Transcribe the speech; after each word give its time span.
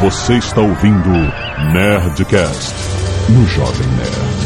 Você 0.00 0.34
está 0.34 0.60
ouvindo 0.60 1.10
Nerdcast 1.72 2.72
no 3.30 3.44
Jovem 3.48 3.86
Nerd. 3.96 4.38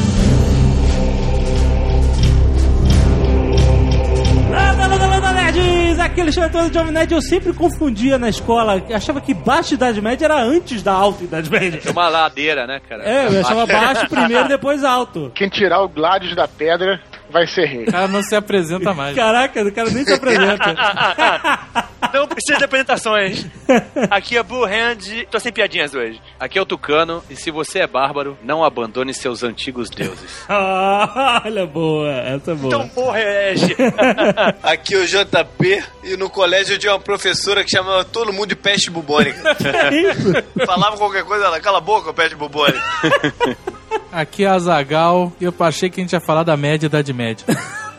Landa, 4.51 4.87
landa, 4.87 5.07
landa, 5.07 5.33
nerds! 5.35 6.01
Aqui 6.01 6.21
é 6.21 6.23
Alexandre 6.23 6.49
Antônio 6.49 6.73
Jovem 6.73 6.93
Nerd. 6.93 7.13
Eu 7.13 7.21
sempre 7.21 7.53
confundia 7.53 8.17
na 8.17 8.31
escola, 8.31 8.83
achava 8.95 9.21
que 9.21 9.35
baixa 9.35 9.75
Idade 9.75 10.01
Média 10.01 10.25
era 10.25 10.43
antes 10.43 10.83
da 10.83 10.93
alta 10.93 11.25
Idade 11.25 11.51
Média. 11.51 11.83
É 11.85 11.91
uma 11.91 12.09
ladeira, 12.09 12.67
né, 12.67 12.81
cara? 12.89 13.05
É, 13.05 13.27
eu 13.27 13.41
achava 13.41 13.67
baixo 13.67 14.09
primeiro, 14.09 14.49
depois 14.49 14.83
alto. 14.83 15.31
Quem 15.35 15.51
tirar 15.51 15.83
o 15.83 15.89
Gladius 15.89 16.35
da 16.35 16.49
pedra 16.49 16.99
vai 17.31 17.47
ser 17.47 17.67
rei. 17.67 17.83
O 17.85 17.93
cara 17.93 18.09
não 18.09 18.23
se 18.23 18.35
apresenta 18.35 18.95
mais. 18.95 19.15
Caraca, 19.15 19.63
o 19.63 19.71
cara 19.71 19.91
nem 19.91 20.03
se 20.03 20.15
apresenta. 20.15 21.92
Não 22.13 22.27
precisa 22.27 22.59
de 22.59 22.65
apresentações. 22.65 23.47
Aqui 24.11 24.37
é 24.37 24.43
Blue 24.43 24.65
Hand. 24.65 25.27
Tô 25.31 25.39
sem 25.39 25.53
piadinhas 25.53 25.95
hoje. 25.95 26.21
Aqui 26.39 26.59
é 26.59 26.63
o 26.63 26.67
Tucano. 26.67 27.23
E 27.31 27.37
se 27.37 27.51
você 27.51 27.81
é 27.81 27.87
bárbaro, 27.87 28.37
não 28.43 28.65
abandone 28.65 29.13
seus 29.15 29.43
antigos 29.43 29.91
deuses. 29.91 30.45
Ah, 30.55 31.43
Olha, 31.45 31.67
boa, 31.67 32.11
essa 32.11 32.53
é 32.53 32.55
boa. 32.55 32.75
Então, 32.75 32.89
porra, 32.89 33.19
herege. 33.19 33.77
Aqui 34.63 34.95
é 34.95 34.99
o 34.99 35.07
JP 35.07 35.85
e 36.05 36.17
no 36.17 36.29
colégio 36.31 36.75
eu 36.75 36.79
tinha 36.79 36.93
uma 36.93 37.01
professora 37.01 37.65
que 37.65 37.71
chamava 37.71 38.05
todo 38.05 38.33
mundo 38.33 38.49
de 38.49 38.57
peste 38.57 38.91
bubônica. 38.91 39.43
Que 39.55 39.97
isso? 39.97 40.33
Falava 40.67 40.97
qualquer 40.97 41.25
coisa, 41.25 41.45
ela 41.47 41.61
cala 41.61 41.79
a 41.79 41.81
boca, 41.81 42.13
peste 42.13 42.35
bubônica. 42.37 42.83
Aqui 44.11 44.45
é 44.45 44.49
a 44.49 44.59
Zagal 44.59 45.33
e 45.41 45.45
eu 45.45 45.55
achei 45.61 45.89
que 45.91 46.01
a 46.01 46.05
gente 46.05 46.13
ia 46.13 46.21
falar 46.21 46.43
da 46.43 46.57
média 46.57 46.89
da 46.89 46.99
Idade 47.01 47.13
Média. 47.13 47.47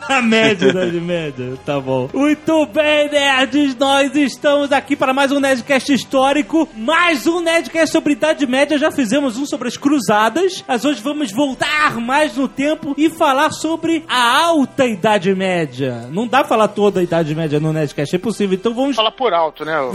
A 0.08 0.20
média, 0.20 0.68
Idade 0.68 1.00
Média, 1.00 1.54
tá 1.64 1.80
bom. 1.80 2.08
Muito 2.12 2.66
bem, 2.66 3.10
nerds, 3.10 3.74
nós 3.76 4.14
estamos 4.14 4.70
aqui 4.70 4.94
para 4.94 5.14
mais 5.14 5.32
um 5.32 5.40
Nerdcast 5.40 5.92
histórico, 5.94 6.68
mais 6.76 7.26
um 7.26 7.40
Nerdcast 7.40 7.90
sobre 7.92 8.12
Idade 8.12 8.46
Média, 8.46 8.76
já 8.78 8.90
fizemos 8.92 9.38
um 9.38 9.46
sobre 9.46 9.68
as 9.68 9.76
cruzadas, 9.78 10.62
mas 10.68 10.84
hoje 10.84 11.00
vamos 11.02 11.32
voltar 11.32 11.96
mais 12.00 12.36
no 12.36 12.46
tempo 12.46 12.94
e 12.98 13.08
falar 13.08 13.50
sobre 13.50 14.04
a 14.08 14.42
alta 14.44 14.84
Idade 14.84 15.34
Média. 15.34 16.06
Não 16.10 16.26
dá 16.26 16.40
pra 16.40 16.48
falar 16.48 16.68
toda 16.68 17.00
a 17.00 17.02
Idade 17.02 17.34
Média 17.34 17.58
no 17.58 17.72
Nerdcast, 17.72 18.14
é 18.14 18.18
possível, 18.18 18.54
então 18.56 18.74
vamos... 18.74 18.96
Fala 18.96 19.10
por 19.12 19.32
alto, 19.32 19.64
né? 19.64 19.80
o- 19.80 19.92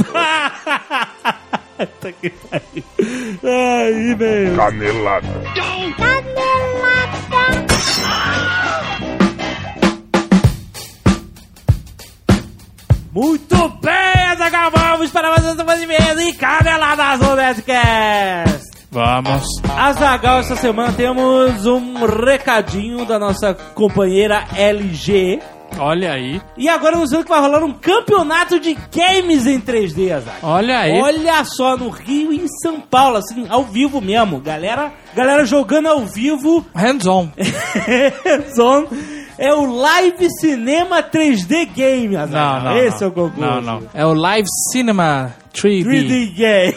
Puta 1.78 2.12
que 2.20 2.30
pariu. 2.30 2.84
Aí, 3.44 4.16
meu. 4.16 4.56
Canelada. 4.56 5.28
Muito 13.20 13.68
bem, 13.82 14.24
Azaghal, 14.32 14.72
vamos 14.72 15.12
para 15.12 15.30
mais 15.32 15.44
um 15.44 15.54
semana 15.54 15.78
de 15.78 15.86
mesa 15.86 16.24
e 16.24 16.32
caneladas 16.32 17.20
no 17.20 17.36
Nerdcast. 17.36 18.70
Vamos. 18.90 19.46
Azagal, 19.78 20.40
essa 20.40 20.56
semana 20.56 20.94
temos 20.94 21.66
um 21.66 22.06
recadinho 22.06 23.04
da 23.04 23.20
nossa 23.20 23.54
companheira 23.76 24.46
LG. 24.56 25.42
Olha 25.78 26.14
aí. 26.14 26.42
E 26.58 26.70
agora 26.70 26.96
anunciando 26.96 27.26
que 27.26 27.30
vai 27.30 27.42
rolar 27.42 27.62
um 27.62 27.74
campeonato 27.74 28.58
de 28.58 28.74
games 28.96 29.46
em 29.46 29.60
3D, 29.60 30.14
Azaghal. 30.14 30.52
Olha 30.52 30.80
aí. 30.80 31.02
Olha 31.02 31.44
só, 31.44 31.76
no 31.76 31.90
Rio 31.90 32.32
e 32.32 32.38
em 32.38 32.48
São 32.64 32.80
Paulo, 32.80 33.18
assim, 33.18 33.46
ao 33.50 33.66
vivo 33.66 34.00
mesmo. 34.00 34.40
Galera, 34.40 34.94
galera 35.14 35.44
jogando 35.44 35.88
ao 35.88 36.06
vivo. 36.06 36.66
Hands 36.74 37.06
on. 37.06 37.28
É 39.42 39.54
o 39.54 39.66
Live 39.66 40.28
Cinema 40.42 41.02
3D 41.02 41.70
Game, 41.74 42.10
Não, 42.10 42.28
não. 42.28 42.78
Esse 42.78 43.00
não. 43.00 43.08
é 43.08 43.10
o 43.10 43.12
concurso. 43.14 43.40
Não, 43.40 43.62
não. 43.62 43.84
É 43.94 44.06
o 44.06 44.14
Live 44.14 44.48
Cinema 44.70 45.34
3D. 45.54 45.86
3D 45.86 46.34
Game. 46.36 46.76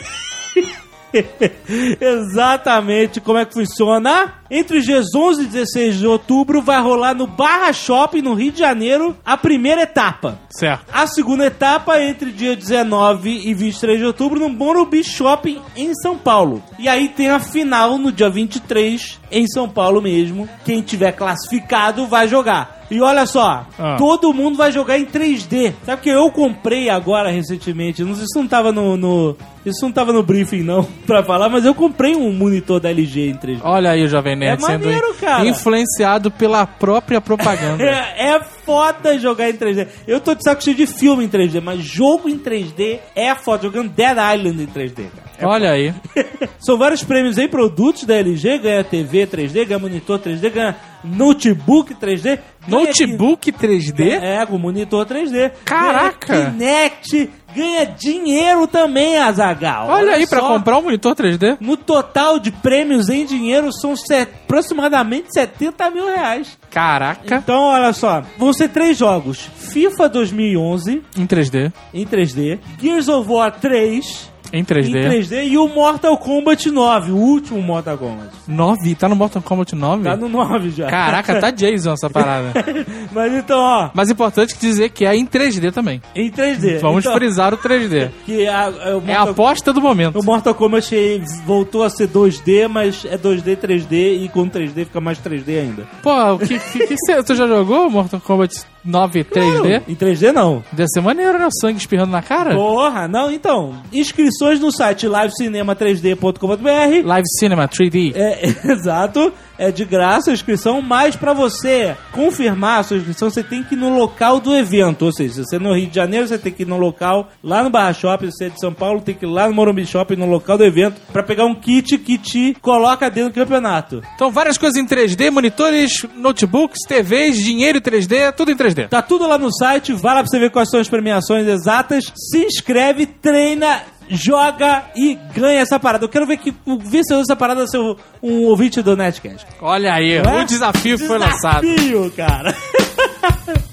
Exatamente 2.00 3.20
como 3.20 3.38
é 3.38 3.44
que 3.44 3.54
funciona. 3.54 4.34
Entre 4.50 4.78
os 4.78 4.84
dias 4.84 5.06
11 5.14 5.42
e 5.42 5.46
16 5.46 5.98
de 5.98 6.06
outubro 6.06 6.60
vai 6.60 6.80
rolar 6.80 7.14
no 7.14 7.26
Barra 7.26 7.72
Shopping, 7.72 8.20
no 8.20 8.34
Rio 8.34 8.52
de 8.52 8.58
Janeiro, 8.58 9.16
a 9.24 9.36
primeira 9.36 9.82
etapa. 9.82 10.38
Certo. 10.50 10.84
A 10.92 11.06
segunda 11.06 11.46
etapa 11.46 11.96
é 11.96 12.10
entre 12.10 12.30
dia 12.30 12.54
19 12.54 13.48
e 13.48 13.54
23 13.54 13.98
de 13.98 14.04
outubro 14.04 14.38
no 14.38 14.50
Morumbi 14.50 15.02
Shopping 15.02 15.60
em 15.74 15.94
São 15.94 16.18
Paulo. 16.18 16.62
E 16.78 16.88
aí 16.88 17.08
tem 17.08 17.30
a 17.30 17.40
final 17.40 17.96
no 17.96 18.12
dia 18.12 18.28
23 18.28 19.20
em 19.30 19.46
São 19.46 19.68
Paulo 19.68 20.02
mesmo. 20.02 20.48
Quem 20.64 20.82
tiver 20.82 21.12
classificado 21.12 22.06
vai 22.06 22.28
jogar. 22.28 22.81
E 22.92 23.00
olha 23.00 23.26
só, 23.26 23.66
Ah. 23.78 23.96
todo 23.98 24.32
mundo 24.32 24.56
vai 24.56 24.70
jogar 24.70 24.98
em 24.98 25.04
3D. 25.06 25.72
Sabe 25.84 26.02
que 26.02 26.10
eu 26.10 26.30
comprei 26.30 26.88
agora 26.90 27.30
recentemente, 27.30 28.04
não 28.04 28.14
sei 28.14 28.26
se 28.26 28.38
não 28.38 28.46
tava 28.46 28.70
no, 28.72 28.96
no- 28.96 29.36
isso 29.64 29.84
não 29.84 29.92
tava 29.92 30.12
no 30.12 30.22
briefing 30.22 30.62
não 30.62 30.82
pra 31.06 31.22
falar, 31.22 31.48
mas 31.48 31.64
eu 31.64 31.74
comprei 31.74 32.14
um 32.16 32.32
monitor 32.32 32.80
da 32.80 32.90
LG 32.90 33.30
em 33.30 33.34
3D. 33.34 33.60
Olha 33.64 33.90
aí 33.90 34.04
o 34.04 34.08
Jovem 34.08 34.36
Nerd 34.36 34.62
É 34.62 34.66
sendo 34.66 34.84
maneiro, 34.84 35.14
cara. 35.20 35.46
influenciado 35.46 36.30
pela 36.30 36.66
própria 36.66 37.20
propaganda. 37.20 37.82
É, 37.82 38.34
é 38.34 38.40
foda 38.64 39.18
jogar 39.18 39.50
em 39.50 39.54
3D. 39.54 39.88
Eu 40.06 40.20
tô 40.20 40.34
de 40.34 40.42
saco 40.42 40.62
cheio 40.62 40.76
de 40.76 40.86
filme 40.86 41.24
em 41.24 41.28
3D, 41.28 41.60
mas 41.60 41.80
jogo 41.80 42.28
em 42.28 42.38
3D 42.38 42.98
é 43.14 43.34
foda. 43.34 43.64
Jogando 43.64 43.90
Dead 43.90 44.16
Island 44.16 44.62
em 44.62 44.66
3D, 44.66 44.94
cara. 44.94 45.32
É 45.38 45.46
Olha 45.46 45.70
aí. 45.72 45.94
São 46.60 46.78
vários 46.78 47.02
prêmios 47.02 47.38
em 47.38 47.48
produtos 47.48 48.04
da 48.04 48.14
LG. 48.16 48.58
Ganha 48.58 48.84
TV 48.84 49.26
3D, 49.26 49.66
ganha 49.66 49.78
monitor 49.78 50.18
3D, 50.18 50.50
ganha 50.50 50.76
notebook 51.04 51.94
3D. 51.94 52.22
ganha 52.22 52.38
Notebook 52.68 53.50
3D? 53.50 54.20
É, 54.22 54.46
com 54.46 54.58
monitor 54.58 55.04
3D. 55.04 55.50
Caraca! 55.64 56.50
Kinect, 56.50 57.28
ganha 57.54 57.86
dinheiro 57.86 58.66
também, 58.66 59.18
Azagal. 59.18 59.88
Olha 59.88 60.12
aí, 60.14 60.26
pra 60.26 60.40
comprar 60.40 60.78
um 60.78 60.82
monitor 60.82 61.14
3D. 61.14 61.56
No 61.60 61.76
total 61.76 62.38
de 62.38 62.50
prêmios 62.50 63.08
em 63.08 63.24
dinheiro 63.24 63.72
são 63.72 63.94
aproximadamente 64.20 65.28
70 65.32 65.90
mil 65.90 66.06
reais. 66.06 66.58
Caraca. 66.70 67.36
Então, 67.36 67.62
olha 67.64 67.92
só, 67.92 68.22
vão 68.38 68.52
ser 68.52 68.68
três 68.68 68.96
jogos: 68.96 69.48
FIFA 69.56 70.08
2011 70.08 71.02
Em 71.16 71.26
3D. 71.26 71.72
em 71.94 72.06
3D, 72.06 72.58
Gears 72.80 73.08
of 73.08 73.30
War 73.30 73.52
3 73.52 74.31
Em 74.52 74.62
3D. 74.64 74.88
em 74.88 75.08
3D 75.22 75.48
e 75.48 75.56
o 75.58 75.66
Mortal 75.68 76.16
Kombat 76.18 76.70
9, 76.70 77.12
o 77.12 77.16
último 77.16 77.62
Mortal 77.62 77.96
Kombat. 77.96 78.28
9? 78.46 78.94
Tá 78.96 79.08
no 79.08 79.16
Mortal 79.16 79.40
Kombat 79.42 79.74
9? 79.74 80.04
Tá 80.04 80.16
no 80.16 80.28
9 80.28 80.70
já. 80.70 80.88
Caraca, 80.88 81.40
tá 81.40 81.50
Jason 81.50 81.92
essa 81.92 82.10
parada. 82.10 82.52
Mas 83.12 83.32
então, 83.32 83.58
ó, 83.58 83.90
Mas 83.94 84.10
importante 84.10 84.54
dizer 84.58 84.90
que 84.90 85.06
é 85.06 85.16
em 85.16 85.26
3D 85.26 85.72
também. 85.72 86.02
em 86.14 86.30
3D. 86.30 86.80
Vamos 86.80 87.04
então, 87.04 87.16
frisar 87.16 87.54
o 87.54 87.58
3D. 87.58 88.10
Que 88.26 88.46
a, 88.46 88.68
é 88.68 88.88
É 88.88 88.90
a 88.90 89.00
Mortal, 89.00 89.28
aposta 89.30 89.72
do 89.72 89.80
momento. 89.80 90.18
o 90.18 90.22
Mortal 90.24 90.54
Kombat 90.54 91.22
voltou 91.46 91.82
a 91.82 91.90
ser 91.90 92.08
2D, 92.08 92.68
mas 92.68 93.04
é 93.04 93.16
2D, 93.16 93.56
3D 93.56 94.22
e 94.24 94.28
com 94.28 94.48
3D 94.48 94.84
fica 94.84 95.00
mais 95.00 95.18
3D 95.18 95.60
ainda. 95.60 95.86
Pô, 96.02 96.34
o 96.34 96.38
que, 96.38 96.58
que, 96.58 96.86
que 96.86 96.96
você, 96.96 97.16
você 97.22 97.34
já 97.34 97.46
jogou 97.46 97.88
Mortal 97.90 98.20
Kombat 98.20 98.54
9 98.84 99.24
3D? 99.24 99.82
Em 99.88 99.94
3D 99.94 100.32
não. 100.32 100.62
Deve 100.72 100.88
ser 100.88 101.00
maneiro, 101.00 101.38
né? 101.38 101.46
O 101.46 101.60
sangue 101.60 101.78
espirrando 101.78 102.12
na 102.12 102.22
cara. 102.22 102.54
Porra, 102.54 103.06
não, 103.06 103.30
então. 103.30 103.74
Inscrições 103.92 104.60
no 104.60 104.72
site 104.72 105.06
livecinema3d.com.br. 105.06 107.06
Live 107.06 107.28
Cinema 107.38 107.68
3D. 107.68 108.12
É, 108.14 108.46
exato, 108.72 109.32
é 109.62 109.70
de 109.70 109.84
graça 109.84 110.30
a 110.30 110.34
inscrição, 110.34 110.82
mas 110.82 111.14
pra 111.14 111.32
você 111.32 111.96
confirmar 112.10 112.80
a 112.80 112.82
sua 112.82 112.96
inscrição, 112.96 113.30
você 113.30 113.44
tem 113.44 113.62
que 113.62 113.76
ir 113.76 113.78
no 113.78 113.96
local 113.96 114.40
do 114.40 114.52
evento. 114.56 115.04
Ou 115.04 115.12
seja, 115.12 115.34
se 115.34 115.44
você 115.44 115.56
é 115.56 115.58
no 115.60 115.72
Rio 115.72 115.86
de 115.86 115.94
Janeiro, 115.94 116.26
você 116.26 116.36
tem 116.36 116.52
que 116.52 116.64
ir 116.64 116.66
no 116.66 116.76
local, 116.76 117.30
lá 117.44 117.62
no 117.62 117.70
Barra 117.70 117.92
Shopping, 117.92 118.28
se 118.32 118.38
você 118.38 118.44
é 118.46 118.48
de 118.48 118.58
São 118.58 118.74
Paulo, 118.74 119.00
tem 119.00 119.14
que 119.14 119.24
ir 119.24 119.28
lá 119.28 119.46
no 119.46 119.54
Morumbi 119.54 119.86
Shopping, 119.86 120.16
no 120.16 120.26
local 120.26 120.58
do 120.58 120.64
evento, 120.64 121.00
pra 121.12 121.22
pegar 121.22 121.44
um 121.44 121.54
kit 121.54 121.96
que 121.98 122.18
te 122.18 122.56
coloca 122.60 123.08
dentro 123.08 123.30
do 123.30 123.34
campeonato. 123.34 124.02
Então, 124.16 124.32
várias 124.32 124.58
coisas 124.58 124.76
em 124.76 124.84
3D, 124.84 125.30
monitores, 125.30 126.04
notebooks, 126.16 126.80
TVs, 126.88 127.36
dinheiro 127.36 127.78
em 127.78 127.80
3D, 127.80 128.32
tudo 128.32 128.50
em 128.50 128.56
3D. 128.56 128.88
Tá 128.88 129.00
tudo 129.00 129.28
lá 129.28 129.38
no 129.38 129.54
site, 129.54 129.92
vai 129.92 130.14
lá 130.16 130.22
pra 130.22 130.28
você 130.28 130.40
ver 130.40 130.50
quais 130.50 130.70
são 130.70 130.80
as 130.80 130.88
premiações 130.88 131.46
exatas, 131.46 132.12
se 132.16 132.44
inscreve, 132.44 133.06
treina, 133.06 133.80
joga 134.12 134.84
e 134.94 135.18
ganha 135.34 135.60
essa 135.60 135.80
parada. 135.80 136.04
Eu 136.04 136.08
quero 136.08 136.26
ver 136.26 136.36
que 136.36 136.54
o 136.66 136.78
vencedor 136.78 137.20
dessa 137.20 137.36
parada 137.36 137.66
ser 137.66 137.78
um 137.78 137.96
um 138.22 138.44
ouvinte 138.44 138.80
do 138.80 138.96
Netcast. 138.96 139.46
Olha 139.60 139.94
aí, 139.94 140.14
é? 140.14 140.22
o 140.22 140.44
desafio 140.44 140.98
foi 140.98 141.18
lançado. 141.18 141.62
Desafio, 141.62 142.10
cara. 142.12 142.54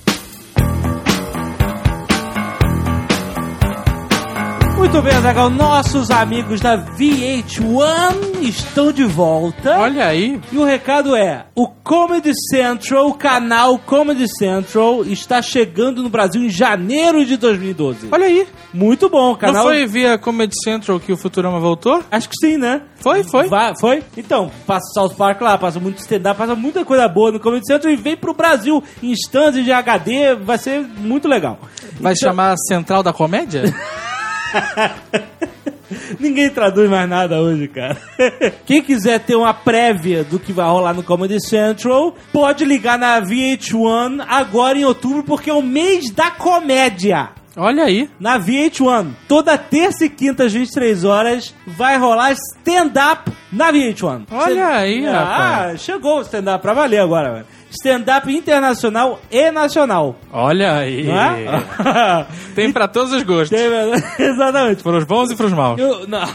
Muito 4.79 5.01
bem, 5.01 5.13
Azaghal. 5.13 5.49
Nossos 5.49 6.09
amigos 6.09 6.61
da 6.61 6.77
VH1 6.77 8.41
estão 8.41 8.93
de 8.93 9.03
volta. 9.03 9.77
Olha 9.77 10.05
aí. 10.05 10.39
E 10.53 10.57
o 10.57 10.63
recado 10.63 11.15
é: 11.17 11.45
o 11.53 11.67
Comedy 11.67 12.31
Central, 12.49 13.09
o 13.09 13.13
canal 13.13 13.77
Comedy 13.77 14.25
Central, 14.37 15.03
está 15.03 15.41
chegando 15.41 16.01
no 16.01 16.07
Brasil 16.09 16.41
em 16.41 16.49
janeiro 16.49 17.25
de 17.25 17.35
2012. 17.35 18.07
Olha 18.09 18.25
aí. 18.25 18.47
Muito 18.73 19.09
bom, 19.09 19.35
canal. 19.35 19.55
Não 19.55 19.63
foi 19.63 19.85
via 19.85 20.17
Comedy 20.17 20.55
Central 20.63 20.97
que 20.99 21.11
o 21.11 21.17
Futurama 21.17 21.59
voltou? 21.59 22.01
Acho 22.09 22.29
que 22.29 22.35
sim, 22.39 22.57
né? 22.57 22.81
Foi, 23.01 23.23
foi. 23.23 23.49
Vai- 23.49 23.73
foi? 23.77 24.01
Então, 24.15 24.49
passa 24.65 24.85
South 24.93 25.15
Park 25.15 25.41
lá, 25.41 25.57
passa 25.57 25.79
muito 25.79 25.99
stand-up, 25.99 26.37
passa 26.37 26.55
muita 26.55 26.85
coisa 26.85 27.05
boa 27.07 27.31
no 27.33 27.39
Comedy 27.39 27.65
Central 27.67 27.91
e 27.91 27.97
vem 27.97 28.15
pro 28.15 28.33
Brasil 28.33 28.81
em 29.03 29.11
stands 29.11 29.63
de 29.63 29.71
HD, 29.73 30.35
vai 30.35 30.57
ser 30.57 30.79
muito 30.79 31.27
legal. 31.27 31.59
Vai 31.99 32.15
chamar 32.15 32.55
Central 32.67 33.03
da 33.03 33.11
Comédia? 33.11 33.63
Ninguém 36.19 36.49
traduz 36.49 36.89
mais 36.89 37.09
nada 37.09 37.41
hoje, 37.41 37.67
cara. 37.67 37.97
Quem 38.65 38.81
quiser 38.81 39.19
ter 39.19 39.35
uma 39.35 39.53
prévia 39.53 40.23
do 40.23 40.39
que 40.39 40.53
vai 40.53 40.67
rolar 40.67 40.93
no 40.93 41.03
Comedy 41.03 41.39
Central, 41.41 42.15
pode 42.31 42.63
ligar 42.65 42.97
na 42.97 43.21
VH1 43.21 44.23
agora 44.27 44.77
em 44.77 44.85
outubro, 44.85 45.23
porque 45.23 45.49
é 45.49 45.53
o 45.53 45.61
mês 45.61 46.11
da 46.11 46.31
comédia. 46.31 47.29
Olha 47.57 47.83
aí. 47.83 48.09
Na 48.19 48.39
VH1, 48.39 49.07
toda 49.27 49.57
terça 49.57 50.05
e 50.05 50.09
quinta 50.09 50.45
às 50.45 50.53
23 50.53 51.03
horas, 51.03 51.53
vai 51.65 51.97
rolar 51.97 52.31
stand-up 52.31 53.31
na 53.51 53.71
VH1. 53.73 54.27
Olha 54.31 54.67
aí, 54.67 55.05
ah, 55.05 55.19
rapaz. 55.19 55.81
chegou 55.81 56.19
o 56.19 56.21
stand-up 56.21 56.61
pra 56.61 56.73
valer 56.73 56.99
agora, 56.99 57.33
velho. 57.33 57.45
Stand-up 57.71 58.31
internacional 58.35 59.19
e 59.31 59.51
nacional. 59.51 60.15
Olha 60.31 60.73
aí. 60.77 61.03
Não 61.05 61.19
é? 61.19 62.25
Tem 62.55 62.71
pra 62.71 62.87
todos 62.87 63.13
os 63.13 63.23
gostos. 63.23 63.49
Tem- 63.49 63.69
Exatamente. 64.27 64.81
Pros 64.83 65.03
bons 65.03 65.31
e 65.31 65.35
pros 65.35 65.51
maus. 65.53 65.79
Eu- 65.79 66.07
não, 66.07 66.27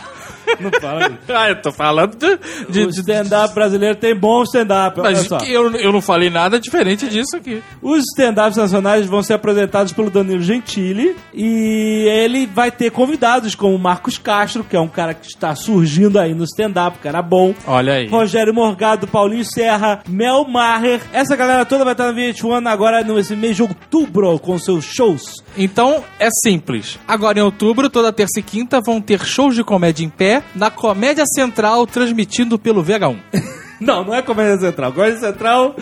não 0.60 0.70
fala 0.80 1.06
isso. 1.06 1.14
Ah, 1.34 1.48
eu 1.48 1.60
tô 1.60 1.72
falando 1.72 2.16
de... 2.16 2.38
de- 2.70 2.84
O 2.86 2.90
stand-up 2.90 3.54
brasileiro 3.54 3.96
tem 3.96 4.14
bom 4.14 4.42
stand-up, 4.44 5.00
olha 5.00 5.10
mas 5.16 5.26
só. 5.26 5.38
que 5.38 5.50
eu, 5.52 5.70
eu 5.76 5.92
não 5.92 6.00
falei 6.00 6.30
nada 6.30 6.60
diferente 6.60 7.08
disso 7.08 7.36
aqui. 7.36 7.62
Os 7.82 8.04
stand-ups 8.12 8.56
nacionais 8.56 9.06
vão 9.06 9.22
ser 9.22 9.34
apresentados 9.34 9.92
pelo 9.92 10.10
Danilo 10.10 10.40
Gentili 10.42 11.16
e 11.32 12.06
ele 12.08 12.46
vai 12.46 12.70
ter 12.70 12.90
convidados 12.90 13.54
como 13.54 13.76
Marcos 13.78 14.16
Castro, 14.18 14.62
que 14.64 14.76
é 14.76 14.80
um 14.80 14.88
cara 14.88 15.12
que 15.14 15.26
está 15.26 15.54
surgindo 15.54 16.18
aí 16.18 16.34
no 16.34 16.44
stand-up, 16.44 16.98
cara 16.98 17.20
bom. 17.22 17.54
Olha 17.66 17.94
aí. 17.94 18.06
Rogério 18.08 18.54
Morgado, 18.54 19.06
Paulinho 19.06 19.44
Serra, 19.44 20.02
Mel 20.08 20.44
Maher. 20.46 21.00
Essa 21.12 21.34
galera 21.36 21.64
toda 21.64 21.84
vai 21.84 21.92
estar 21.94 22.12
na 22.12 22.18
VH1 22.18 22.68
agora 22.70 23.02
nesse 23.02 23.34
mês 23.34 23.56
de 23.56 23.62
outubro 23.62 24.38
com 24.38 24.58
seus 24.58 24.84
shows. 24.84 25.42
Então 25.56 26.02
é 26.18 26.28
simples. 26.42 26.98
Agora 27.06 27.38
em 27.38 27.42
outubro, 27.42 27.88
toda 27.90 28.12
terça 28.12 28.38
e 28.40 28.42
quinta 28.42 28.80
vão 28.84 29.00
ter 29.00 29.24
shows 29.24 29.54
de 29.54 29.64
comédia 29.64 30.04
em 30.04 30.08
pé 30.08 30.33
na 30.54 30.70
Comédia 30.70 31.24
Central, 31.26 31.86
transmitindo 31.86 32.58
pelo 32.58 32.82
VH1. 32.82 33.16
Não, 33.80 34.04
não 34.04 34.14
é 34.14 34.22
Comédia 34.22 34.56
Central. 34.56 34.92
Comédia 34.92 35.18
Central 35.18 35.74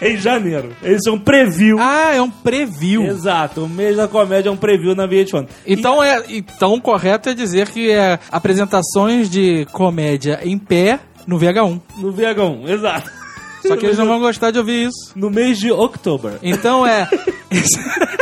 é 0.00 0.12
em 0.12 0.16
janeiro. 0.16 0.70
Eles 0.82 1.00
são 1.04 1.18
preview. 1.18 1.78
Ah, 1.80 2.14
é 2.14 2.22
um 2.22 2.30
preview. 2.30 3.04
Exato, 3.04 3.64
o 3.64 3.68
mês 3.68 3.96
da 3.96 4.08
comédia 4.08 4.48
é 4.48 4.52
um 4.52 4.56
preview 4.56 4.94
na 4.94 5.06
VH1. 5.06 5.48
Então 5.66 6.02
é 6.02 6.22
então 6.28 6.74
o 6.74 6.80
correto 6.80 7.28
é 7.28 7.34
dizer 7.34 7.68
que 7.68 7.90
é 7.90 8.18
apresentações 8.30 9.28
de 9.28 9.66
comédia 9.72 10.40
em 10.42 10.56
pé 10.56 11.00
no 11.26 11.38
VH1. 11.38 11.80
No 11.98 12.12
VH1, 12.12 12.68
exato. 12.68 13.10
Só 13.66 13.76
que 13.76 13.84
eles 13.84 13.98
não 13.98 14.06
vão 14.08 14.20
gostar 14.20 14.50
de 14.50 14.58
ouvir 14.58 14.88
isso. 14.88 15.12
No 15.14 15.30
mês 15.30 15.58
de 15.58 15.70
outubro. 15.70 16.38
Então 16.42 16.86
é. 16.86 17.08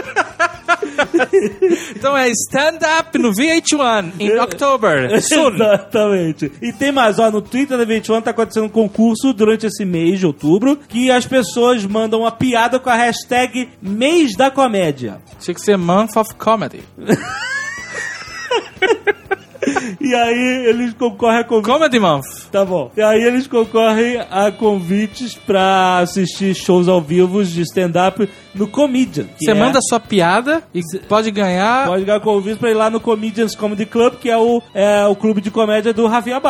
então 1.96 2.16
é 2.16 2.28
stand 2.30 2.78
up 2.98 3.18
no 3.18 3.32
VH1 3.32 4.12
em 4.18 4.38
October. 4.38 5.20
Soon. 5.22 5.54
Exatamente. 5.54 6.52
E 6.60 6.72
tem 6.72 6.92
mais, 6.92 7.18
ó, 7.18 7.30
no 7.30 7.42
Twitter 7.42 7.76
da 7.76 7.84
21 7.84 8.20
tá 8.20 8.30
acontecendo 8.30 8.66
um 8.66 8.68
concurso 8.68 9.32
durante 9.32 9.66
esse 9.66 9.84
mês 9.84 10.18
de 10.18 10.26
outubro 10.26 10.76
que 10.76 11.10
as 11.10 11.26
pessoas 11.26 11.84
mandam 11.84 12.20
uma 12.20 12.32
piada 12.32 12.78
com 12.78 12.90
a 12.90 12.94
hashtag 12.94 13.68
mês 13.80 14.36
da 14.36 14.50
comédia. 14.50 15.20
Tinha 15.40 15.54
que 15.54 15.60
ser 15.60 15.76
Month 15.76 16.16
of 16.16 16.34
Comedy. 16.34 16.82
E 20.00 20.14
aí 20.14 20.66
eles 20.66 20.94
concorrem 20.94 21.40
a 21.40 21.44
convites. 21.44 21.72
Comedy 21.72 21.98
Month. 21.98 22.24
Tá 22.50 22.64
bom. 22.64 22.90
E 22.96 23.02
aí 23.02 23.22
eles 23.22 23.46
concorrem 23.46 24.18
a 24.30 24.50
convites 24.50 25.34
pra 25.34 25.98
assistir 25.98 26.54
shows 26.54 26.88
ao 26.88 27.00
vivo 27.00 27.44
de 27.44 27.62
stand-up 27.62 28.28
no 28.54 28.66
Comedian. 28.66 29.24
que 29.38 29.44
Você 29.44 29.50
é- 29.50 29.54
manda 29.54 29.78
sua 29.82 30.00
piada 30.00 30.62
e 30.74 30.80
pode 31.08 31.30
ganhar. 31.30 31.86
Pode 31.86 32.04
ganhar 32.04 32.20
convite 32.20 32.58
pra 32.58 32.70
ir 32.70 32.74
lá 32.74 32.90
no 32.90 33.00
Comedians 33.00 33.54
Comedy 33.54 33.86
Club, 33.86 34.14
que 34.14 34.30
é 34.30 34.36
o, 34.36 34.62
é 34.74 35.06
o 35.06 35.14
clube 35.14 35.40
de 35.40 35.50
comédia 35.50 35.92
do 35.92 36.06
Rafinha 36.06 36.40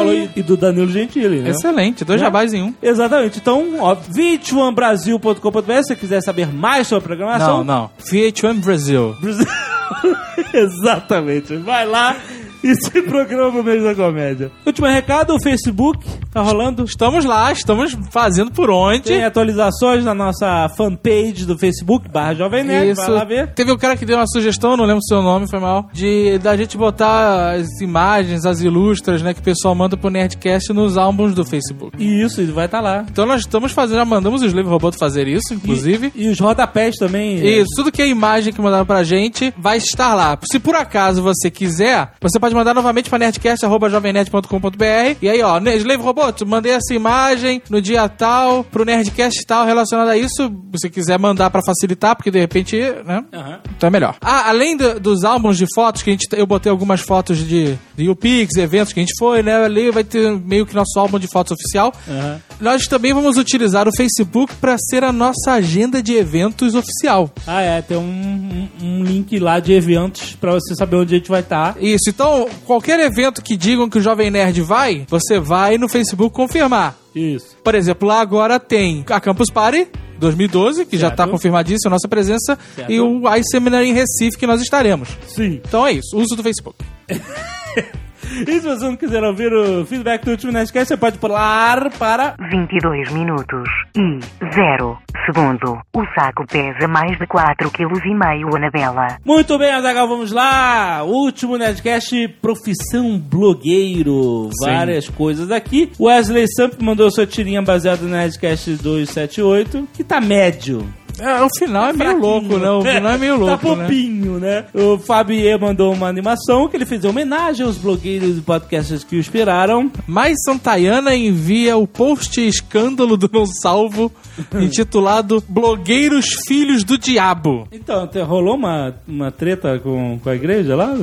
aí. 0.00 0.30
e 0.36 0.42
do 0.42 0.56
Danilo 0.56 0.88
Gentili, 0.90 1.40
né? 1.40 1.50
Excelente, 1.50 2.04
dois 2.04 2.20
jabás 2.20 2.52
em 2.52 2.62
um. 2.62 2.74
Exatamente. 2.82 3.38
Então, 3.38 3.76
ó, 3.80 3.94
21brasil.com.br, 3.94 5.72
se 5.76 5.82
você 5.88 5.96
quiser 5.96 6.20
saber 6.22 6.52
mais 6.52 6.86
sobre 6.86 7.04
a 7.04 7.06
programação. 7.06 7.64
Não, 7.64 7.64
não. 7.64 7.90
VH1 8.10 8.60
Brasil. 8.60 9.14
Exatamente. 10.52 11.56
Vai 11.56 11.86
lá 11.86 12.16
e 12.64 12.74
se 12.74 13.02
programa 13.02 13.60
o 13.60 13.64
mês 13.64 13.82
da 13.82 13.94
comédia. 13.94 14.50
Último 14.64 14.86
recado, 14.86 15.34
o 15.34 15.40
Facebook 15.40 16.06
tá 16.32 16.42
rolando. 16.42 16.84
Estamos 16.84 17.24
lá, 17.24 17.50
estamos 17.52 17.96
fazendo 18.10 18.50
por 18.50 18.70
onde. 18.70 19.04
Tem 19.04 19.24
atualizações 19.24 20.04
na 20.04 20.14
nossa 20.14 20.68
fanpage 20.76 21.44
do 21.46 21.58
Facebook, 21.58 22.08
barra 22.08 22.34
Jovem 22.34 22.64
Nerd, 22.64 22.94
vai 22.94 23.10
lá 23.10 23.24
ver. 23.24 23.52
Teve 23.54 23.72
um 23.72 23.76
cara 23.76 23.96
que 23.96 24.04
deu 24.04 24.16
uma 24.16 24.26
sugestão, 24.26 24.76
não 24.76 24.84
lembro 24.84 24.98
o 24.98 25.06
seu 25.06 25.22
nome, 25.22 25.48
foi 25.48 25.58
mal, 25.58 25.88
de 25.92 26.38
da 26.38 26.56
gente 26.56 26.76
botar 26.76 27.52
as 27.54 27.80
imagens, 27.80 28.44
as 28.44 28.60
ilustras, 28.60 29.22
né, 29.22 29.32
que 29.32 29.40
o 29.40 29.42
pessoal 29.42 29.74
manda 29.74 29.96
pro 29.96 30.10
Nerdcast 30.10 30.72
nos 30.72 30.96
álbuns 30.96 31.34
do 31.34 31.44
Facebook. 31.44 31.96
Isso, 31.98 32.40
ele 32.40 32.52
vai 32.52 32.66
estar 32.66 32.80
lá. 32.80 33.04
Então 33.10 33.26
nós 33.26 33.40
estamos 33.40 33.72
fazendo, 33.72 33.98
já 33.98 34.04
mandamos 34.04 34.42
o 34.42 34.46
Slave 34.46 34.68
Roboto 34.68 34.98
fazer 34.98 35.28
isso, 35.28 35.54
inclusive. 35.54 36.12
E, 36.14 36.24
e 36.24 36.28
os 36.28 36.38
rodapés 36.38 36.96
também. 36.96 37.36
Isso, 37.46 37.70
tudo 37.76 37.92
que 37.92 38.02
é 38.02 38.08
imagem 38.08 38.52
que 38.52 38.60
mandaram 38.60 38.86
pra 38.86 39.02
gente 39.02 39.52
vai 39.56 39.78
estar 39.78 40.14
lá. 40.14 40.38
Se 40.50 40.58
por 40.58 40.74
acaso 40.74 41.22
você 41.22 41.50
quiser, 41.50 42.10
você 42.20 42.38
pode 42.38 42.54
mandar 42.56 42.74
novamente 42.74 43.08
pra 43.08 43.18
nerdcast.jovemnerd.com.br 43.18 45.16
e 45.22 45.28
aí, 45.28 45.42
ó, 45.42 45.58
Slave 45.60 46.02
Roboto, 46.02 46.46
mandei 46.46 46.72
essa 46.72 46.94
imagem 46.94 47.62
no 47.70 47.80
dia 47.80 48.08
tal, 48.08 48.64
pro 48.64 48.84
Nerdcast 48.84 49.44
tal, 49.46 49.64
relacionada 49.66 50.10
a 50.12 50.16
isso. 50.16 50.34
Se 50.36 50.50
você 50.72 50.90
quiser 50.90 51.18
mandar 51.18 51.50
pra 51.50 51.60
facilitar, 51.64 52.14
porque 52.16 52.30
de 52.30 52.38
repente, 52.38 52.76
né, 53.04 53.24
Aham. 53.32 53.60
então 53.76 53.86
é 53.86 53.90
melhor. 53.90 54.16
Ah, 54.20 54.48
além 54.48 54.76
do- 54.76 54.98
dos 55.00 55.24
álbuns 55.24 55.56
de 55.56 55.66
fotos, 55.74 56.02
que 56.02 56.10
a 56.10 56.12
gente, 56.12 56.26
eu 56.32 56.46
botei 56.46 56.70
algumas 56.70 57.00
fotos 57.00 57.38
de, 57.38 57.76
de 57.96 58.08
UPix, 58.08 58.56
eventos 58.56 58.92
que 58.92 59.00
a 59.00 59.02
gente 59.02 59.14
foi, 59.18 59.42
né? 59.42 59.64
Ali 59.64 59.90
vai 59.90 60.04
ter 60.04 60.30
meio 60.40 60.66
que 60.66 60.74
nosso 60.74 60.98
álbum 60.98 61.18
de 61.18 61.26
fotos 61.28 61.52
oficial. 61.52 61.92
Aham. 62.08 62.40
Nós 62.60 62.86
também 62.86 63.12
vamos 63.12 63.36
utilizar 63.36 63.86
o 63.88 63.94
Facebook 63.94 64.54
para 64.56 64.76
ser 64.78 65.04
a 65.04 65.12
nossa 65.12 65.52
agenda 65.52 66.02
de 66.02 66.14
eventos 66.14 66.74
oficial. 66.74 67.30
Ah, 67.46 67.60
é, 67.60 67.82
tem 67.82 67.96
um, 67.96 68.00
um- 68.02 68.68
um 68.86 69.04
link 69.04 69.38
lá 69.38 69.60
de 69.60 69.72
eventos 69.72 70.34
pra 70.40 70.52
você 70.52 70.74
saber 70.74 70.96
onde 70.96 71.14
a 71.14 71.18
gente 71.18 71.28
vai 71.28 71.42
tá. 71.42 71.70
estar. 71.70 71.82
Isso, 71.82 72.08
então, 72.08 72.35
qualquer 72.66 73.00
evento 73.00 73.42
que 73.42 73.56
digam 73.56 73.88
que 73.88 73.98
o 73.98 74.02
Jovem 74.02 74.30
Nerd 74.30 74.60
vai, 74.62 75.06
você 75.08 75.38
vai 75.40 75.78
no 75.78 75.88
Facebook 75.88 76.34
confirmar. 76.34 76.96
Isso. 77.14 77.56
Por 77.64 77.74
exemplo, 77.74 78.06
lá 78.06 78.20
agora 78.20 78.60
tem 78.60 79.04
a 79.08 79.18
Campus 79.20 79.50
Party 79.50 79.88
2012, 80.18 80.84
que 80.86 80.96
já 80.96 81.08
Certo. 81.08 81.12
está 81.20 81.26
confirmadíssima 81.30 81.90
a 81.90 81.94
nossa 81.94 82.08
presença, 82.08 82.58
Certo. 82.74 82.90
e 82.92 83.00
o 83.00 83.22
iSeminar 83.36 83.82
em 83.82 83.92
Recife, 83.92 84.36
que 84.38 84.46
nós 84.46 84.60
estaremos. 84.62 85.08
Sim. 85.26 85.60
Então 85.66 85.86
é 85.86 85.92
isso, 85.92 86.16
uso 86.16 86.34
do 86.36 86.42
Facebook. 86.42 86.76
E 88.46 88.60
se 88.60 88.60
você 88.60 88.84
não 88.84 88.96
quiser 88.96 89.22
ouvir 89.22 89.52
o 89.52 89.84
feedback 89.86 90.24
do 90.24 90.32
último 90.32 90.52
Nerdcast, 90.52 90.88
você 90.88 90.96
pode 90.96 91.18
pular 91.18 91.90
para 91.98 92.34
22 92.50 93.12
minutos 93.12 93.68
e 93.96 94.18
0 94.52 94.98
segundo. 95.26 95.78
O 95.94 96.04
saco 96.14 96.46
pesa 96.46 96.86
mais 96.88 97.18
de 97.18 97.26
4,5 97.26 97.70
kg, 97.70 98.56
Anabela. 98.56 99.18
Muito 99.24 99.58
bem, 99.58 99.72
Azagal, 99.72 100.08
vamos 100.08 100.32
lá. 100.32 101.02
Último 101.04 101.56
Nerdcast, 101.56 102.28
profissão 102.40 103.18
blogueiro. 103.18 104.50
Sim. 104.52 104.70
Várias 104.70 105.08
coisas 105.08 105.50
aqui. 105.50 105.90
Wesley 105.98 106.46
Samp 106.48 106.80
mandou 106.80 107.10
sua 107.10 107.26
tirinha 107.26 107.62
baseada 107.62 108.02
no 108.02 108.10
Nerdcast 108.10 108.76
278, 108.76 109.88
que 109.92 110.04
tá 110.04 110.20
médio. 110.20 110.86
É, 111.18 111.42
o 111.42 111.48
final 111.58 111.88
é 111.88 111.92
meio 111.92 112.10
Fraquinho. 112.10 112.20
louco, 112.20 112.58
né? 112.58 112.70
O 112.70 112.82
final 112.82 113.12
é 113.12 113.18
meio 113.18 113.38
tá 113.38 113.44
louco, 113.44 113.76
né? 113.76 113.84
popinho, 113.84 114.38
né? 114.38 114.64
O 114.74 114.98
Fabie 114.98 115.56
mandou 115.58 115.92
uma 115.92 116.08
animação 116.08 116.68
que 116.68 116.76
ele 116.76 116.86
fez 116.86 117.04
em 117.04 117.08
homenagem 117.08 117.64
aos 117.64 117.76
blogueiros 117.76 118.38
e 118.38 118.40
podcasters 118.40 119.04
que 119.04 119.16
o 119.16 119.18
inspiraram. 119.18 119.90
Mas 120.06 120.36
Santayana 120.44 121.14
envia 121.14 121.76
o 121.76 121.86
post 121.86 122.40
escândalo 122.46 123.16
do 123.16 123.30
Não 123.32 123.46
Salvo, 123.46 124.12
intitulado 124.60 125.42
Blogueiros 125.48 126.26
Filhos 126.46 126.84
do 126.84 126.98
Diabo. 126.98 127.66
Então, 127.72 128.08
rolou 128.26 128.54
uma, 128.54 128.94
uma 129.06 129.30
treta 129.30 129.78
com, 129.78 130.18
com 130.22 130.28
a 130.28 130.34
igreja 130.34 130.76
lá? 130.76 130.94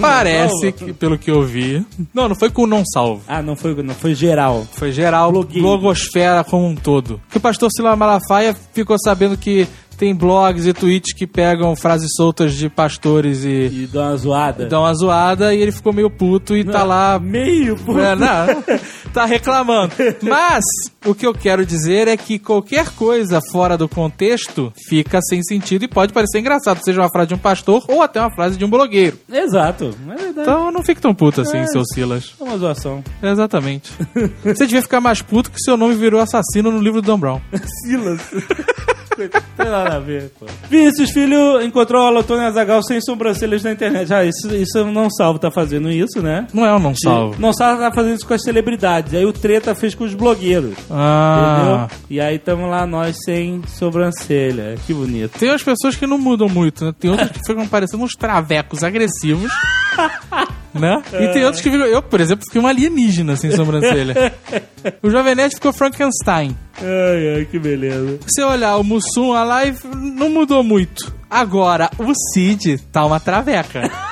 Parece 0.00 0.72
que, 0.72 0.92
pelo 0.92 1.18
que 1.18 1.30
eu 1.30 1.42
vi. 1.42 1.84
Não, 2.12 2.28
não 2.28 2.34
foi 2.34 2.50
com 2.50 2.62
o 2.62 2.66
Não 2.66 2.82
Salvo. 2.84 3.22
Ah, 3.28 3.42
não 3.42 3.54
foi, 3.56 3.74
não 3.82 3.94
foi 3.94 4.14
geral. 4.14 4.66
Foi 4.72 4.92
geral, 4.92 5.30
Blogueiro. 5.32 5.62
blogosfera 5.66 6.42
como 6.44 6.66
um 6.66 6.74
todo. 6.74 7.20
Que 7.30 7.36
o 7.36 7.40
pastor 7.40 7.70
Silas 7.70 7.96
Malafaia 7.98 8.54
ficou 8.72 8.96
sabendo 8.98 9.36
que 9.36 9.59
tem 10.00 10.14
blogs 10.14 10.66
e 10.66 10.72
tweets 10.72 11.12
que 11.12 11.26
pegam 11.26 11.76
frases 11.76 12.08
soltas 12.16 12.54
de 12.54 12.70
pastores 12.70 13.44
e, 13.44 13.48
E 13.84 13.88
dá 13.92 14.08
uma 14.08 14.16
zoada. 14.16 14.62
e 14.64 14.66
dão 14.66 14.80
uma 14.80 14.94
zoada 14.94 15.54
e 15.54 15.60
ele 15.60 15.70
ficou 15.70 15.92
meio 15.92 16.08
puto 16.08 16.56
e 16.56 16.64
tá 16.64 16.82
lá 16.84 17.18
Meio, 17.18 17.76
pô. 17.76 17.98
É, 18.00 18.16
não, 18.16 18.62
tá 19.12 19.26
reclamando. 19.26 19.92
Mas 20.22 20.64
o 21.04 21.14
que 21.14 21.26
eu 21.26 21.34
quero 21.34 21.66
dizer 21.66 22.08
é 22.08 22.16
que 22.16 22.38
qualquer 22.38 22.88
coisa 22.96 23.40
fora 23.52 23.76
do 23.76 23.86
contexto 23.86 24.72
fica 24.88 25.20
sem 25.20 25.42
sentido 25.42 25.84
e 25.84 25.88
pode 25.88 26.14
parecer 26.14 26.38
engraçado, 26.38 26.80
seja 26.82 27.02
uma 27.02 27.10
frase 27.10 27.28
de 27.28 27.34
um 27.34 27.38
pastor 27.38 27.84
ou 27.86 28.00
até 28.02 28.18
uma 28.22 28.30
frase 28.34 28.56
de 28.56 28.64
um 28.64 28.70
blogueiro. 28.70 29.18
Exato. 29.30 29.94
É 30.08 30.14
verdade. 30.16 30.40
Então 30.40 30.70
não 30.72 30.82
fique 30.82 31.02
tão 31.02 31.14
puto 31.14 31.42
assim, 31.42 31.58
É. 31.58 31.66
seu 31.66 31.84
Silas. 31.84 32.32
É 32.40 32.42
uma 32.44 32.56
zoação. 32.56 33.04
Exatamente. 33.22 33.92
Você 34.42 34.64
devia 34.66 34.80
ficar 34.80 35.02
mais 35.02 35.20
puto 35.20 35.50
que 35.50 35.60
seu 35.60 35.76
nome 35.76 35.94
virou 35.94 36.22
assassino 36.22 36.70
no 36.72 36.80
livro 36.80 37.02
do 37.02 37.06
Dan 37.06 37.18
Brown. 37.18 37.40
Silas. 37.84 38.22
Tem 39.28 39.66
nada 39.66 39.96
a 39.96 39.98
ver, 39.98 40.30
pô. 40.38 40.46
Vinícius 40.68 41.10
Filho 41.10 41.60
encontrou 41.62 42.06
a 42.06 42.10
Lotônia 42.10 42.46
Azagal 42.46 42.82
sem 42.82 43.00
sobrancelhas 43.00 43.62
na 43.62 43.72
internet. 43.72 44.12
Ah, 44.12 44.24
isso, 44.24 44.54
isso 44.54 44.84
não 44.86 45.10
salvo 45.10 45.38
tá 45.38 45.50
fazendo 45.50 45.90
isso, 45.90 46.22
né? 46.22 46.46
Não 46.52 46.64
é 46.64 46.74
um 46.74 46.78
não 46.78 46.94
salvo. 46.94 47.36
Não 47.38 47.52
salvo 47.52 47.80
tá 47.80 47.92
fazendo 47.92 48.16
isso 48.16 48.26
com 48.26 48.34
as 48.34 48.42
celebridades. 48.42 49.14
Aí 49.14 49.24
o 49.24 49.32
Treta 49.32 49.74
fez 49.74 49.94
com 49.94 50.04
os 50.04 50.14
blogueiros. 50.14 50.74
Ah. 50.90 51.88
Entendeu? 51.88 51.98
E 52.08 52.20
aí 52.20 52.38
tamo 52.38 52.68
lá 52.68 52.86
nós 52.86 53.16
sem 53.24 53.62
sobrancelha. 53.66 54.76
Que 54.86 54.94
bonito. 54.94 55.38
Tem 55.38 55.50
umas 55.50 55.62
pessoas 55.62 55.96
que 55.96 56.06
não 56.06 56.18
mudam 56.18 56.48
muito, 56.48 56.84
né? 56.84 56.94
Tem 56.98 57.10
outras 57.10 57.30
que 57.30 57.40
ficam 57.46 57.66
parecendo 57.66 58.02
uns 58.02 58.12
travecos 58.12 58.82
agressivos. 58.82 59.50
né? 60.74 61.02
E 61.12 61.28
tem 61.32 61.44
outros 61.44 61.62
que 61.62 61.70
ficam. 61.70 61.86
Eu, 61.86 62.02
por 62.02 62.20
exemplo, 62.20 62.44
fiquei 62.46 62.60
um 62.60 62.66
alienígena 62.66 63.36
sem 63.36 63.50
sobrancelha. 63.50 64.32
O 65.02 65.10
Jovem 65.10 65.34
Nerd 65.34 65.54
ficou 65.54 65.74
Frankenstein. 65.74 66.56
Ai, 66.78 67.36
ai, 67.36 67.44
que 67.44 67.58
beleza. 67.58 68.18
Se 68.26 68.40
você 68.40 68.42
olhar 68.42 68.76
o 68.78 68.84
Mussum, 68.84 69.34
a 69.34 69.44
live 69.44 69.78
não 69.94 70.30
mudou 70.30 70.64
muito. 70.64 71.14
Agora, 71.28 71.90
o 71.98 72.14
Cid 72.32 72.78
tá 72.90 73.04
uma 73.04 73.20
traveca. 73.20 73.90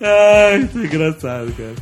Ai, 0.00 0.60
isso 0.62 0.78
é 0.78 0.84
engraçado, 0.84 1.52
cara. 1.56 1.74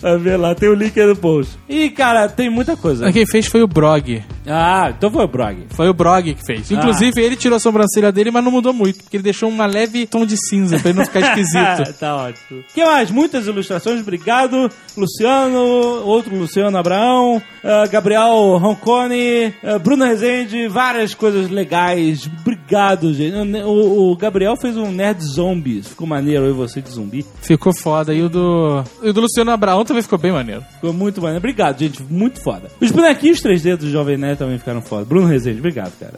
Vai 0.00 0.18
ver 0.18 0.36
lá, 0.36 0.54
tem 0.54 0.68
o 0.68 0.74
link 0.74 0.98
aí 0.98 1.06
no 1.06 1.16
post. 1.16 1.56
E, 1.68 1.90
cara, 1.90 2.28
tem 2.28 2.50
muita 2.50 2.76
coisa. 2.76 3.10
Quem 3.12 3.26
fez 3.26 3.46
foi 3.46 3.62
o 3.62 3.66
Brog. 3.66 4.22
Ah, 4.46 4.92
então 4.96 5.10
foi 5.10 5.24
o 5.24 5.28
Brog. 5.28 5.66
Foi 5.70 5.88
o 5.88 5.94
Brog 5.94 6.34
que 6.34 6.46
fez. 6.46 6.70
Inclusive, 6.70 7.20
ele 7.20 7.36
tirou 7.36 7.56
a 7.56 7.60
sobrancelha 7.60 8.12
dele, 8.12 8.30
mas 8.30 8.44
não 8.44 8.50
mudou 8.50 8.72
muito, 8.72 9.02
porque 9.02 9.16
ele 9.16 9.24
deixou 9.24 9.48
uma 9.48 9.66
leve 9.66 10.06
tom 10.06 10.24
de 10.26 10.36
cinza 10.48 10.78
pra 10.78 10.90
ele 10.90 10.98
não 10.98 11.06
ficar 11.06 11.20
esquisito. 11.36 11.94
tá 11.98 12.16
ótimo. 12.16 12.62
que 12.72 12.84
mais? 12.84 13.10
Muitas 13.10 13.46
ilustrações, 13.46 14.00
obrigado. 14.00 14.70
Luciano, 14.96 15.58
outro 16.04 16.36
Luciano 16.36 16.76
Abraão, 16.76 17.42
ah, 17.64 17.86
Gabriel 17.86 18.56
Roncone, 18.58 19.54
ah, 19.64 19.78
Bruno 19.78 20.04
Rezende, 20.04 20.68
várias 20.68 21.14
coisas 21.14 21.50
legais. 21.50 22.28
Obrigado, 22.40 23.12
gente. 23.14 23.34
O, 23.64 24.12
o 24.12 24.16
Gabriel 24.16 24.56
fez 24.56 24.76
um 24.76 24.90
Nerd 24.92 25.22
Zombies. 25.24 25.88
Ficou 25.88 26.06
maneiro 26.06 26.44
eu 26.44 26.50
e 26.50 26.54
você 26.54 26.80
de 26.80 26.90
zumbi. 26.90 27.24
Ficou 27.40 27.72
foda. 27.74 28.12
E 28.14 28.22
o 28.22 28.28
do, 28.28 28.84
e 29.02 29.10
o 29.10 29.12
do 29.12 29.22
Luciano 29.22 29.50
Abraão 29.50 29.84
também 29.86 30.02
ficou 30.02 30.18
bem 30.18 30.32
maneiro. 30.32 30.62
Ficou 30.74 30.92
muito 30.92 31.20
maneiro. 31.20 31.38
Obrigado, 31.38 31.78
gente. 31.78 32.02
Muito 32.02 32.42
foda. 32.42 32.70
Os 32.80 32.90
bonequinhos 32.90 33.40
3D 33.40 33.76
do 33.76 33.90
Jovem 33.90 34.16
Nerd 34.16 34.38
também 34.38 34.58
ficaram 34.58 34.82
foda. 34.82 35.04
Bruno 35.04 35.26
Rezende, 35.26 35.58
obrigado, 35.58 35.92
cara. 35.98 36.14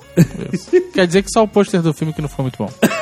Quer 0.92 1.06
dizer 1.06 1.22
que 1.22 1.30
só 1.30 1.42
o 1.42 1.48
pôster 1.48 1.82
do 1.82 1.92
filme 1.94 2.12
que 2.12 2.22
não 2.22 2.28
foi 2.28 2.42
muito 2.42 2.58
bom. 2.58 2.70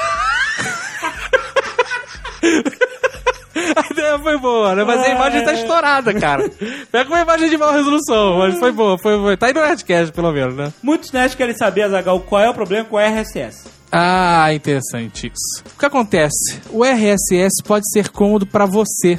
A 3.77 3.93
ideia 3.93 4.19
foi 4.19 4.39
boa, 4.39 4.75
né? 4.75 4.85
Mas 4.85 5.01
a 5.01 5.09
imagem 5.09 5.45
tá 5.45 5.53
estourada, 5.53 6.15
cara. 6.15 6.49
Pega 6.91 7.11
uma 7.11 7.21
imagem 7.21 7.51
de 7.51 7.57
maior 7.57 7.75
resolução, 7.75 8.39
mas 8.39 8.59
foi 8.59 8.73
boa, 8.73 8.99
foi 8.99 9.17
boa. 9.17 9.37
Tá 9.37 9.47
aí 9.47 9.53
no 9.53 9.61
Nerdcast, 9.61 10.13
pelo 10.13 10.33
menos, 10.33 10.55
né? 10.57 10.73
Muitos 10.83 11.13
nerds 11.13 11.35
querem 11.35 11.55
saber, 11.55 11.83
Azagal, 11.83 12.21
qual 12.21 12.43
é 12.43 12.49
o 12.49 12.55
problema 12.55 12.85
com 12.85 12.97
o 12.97 12.99
RSS. 12.99 13.69
Ah, 13.91 14.53
interessante 14.53 15.27
isso. 15.29 15.65
O 15.75 15.79
que 15.79 15.87
acontece? 15.87 16.61
O 16.71 16.85
RSS 16.85 17.63
pode 17.65 17.85
ser 17.93 18.09
cômodo 18.11 18.45
pra 18.47 18.67
você, 18.67 19.19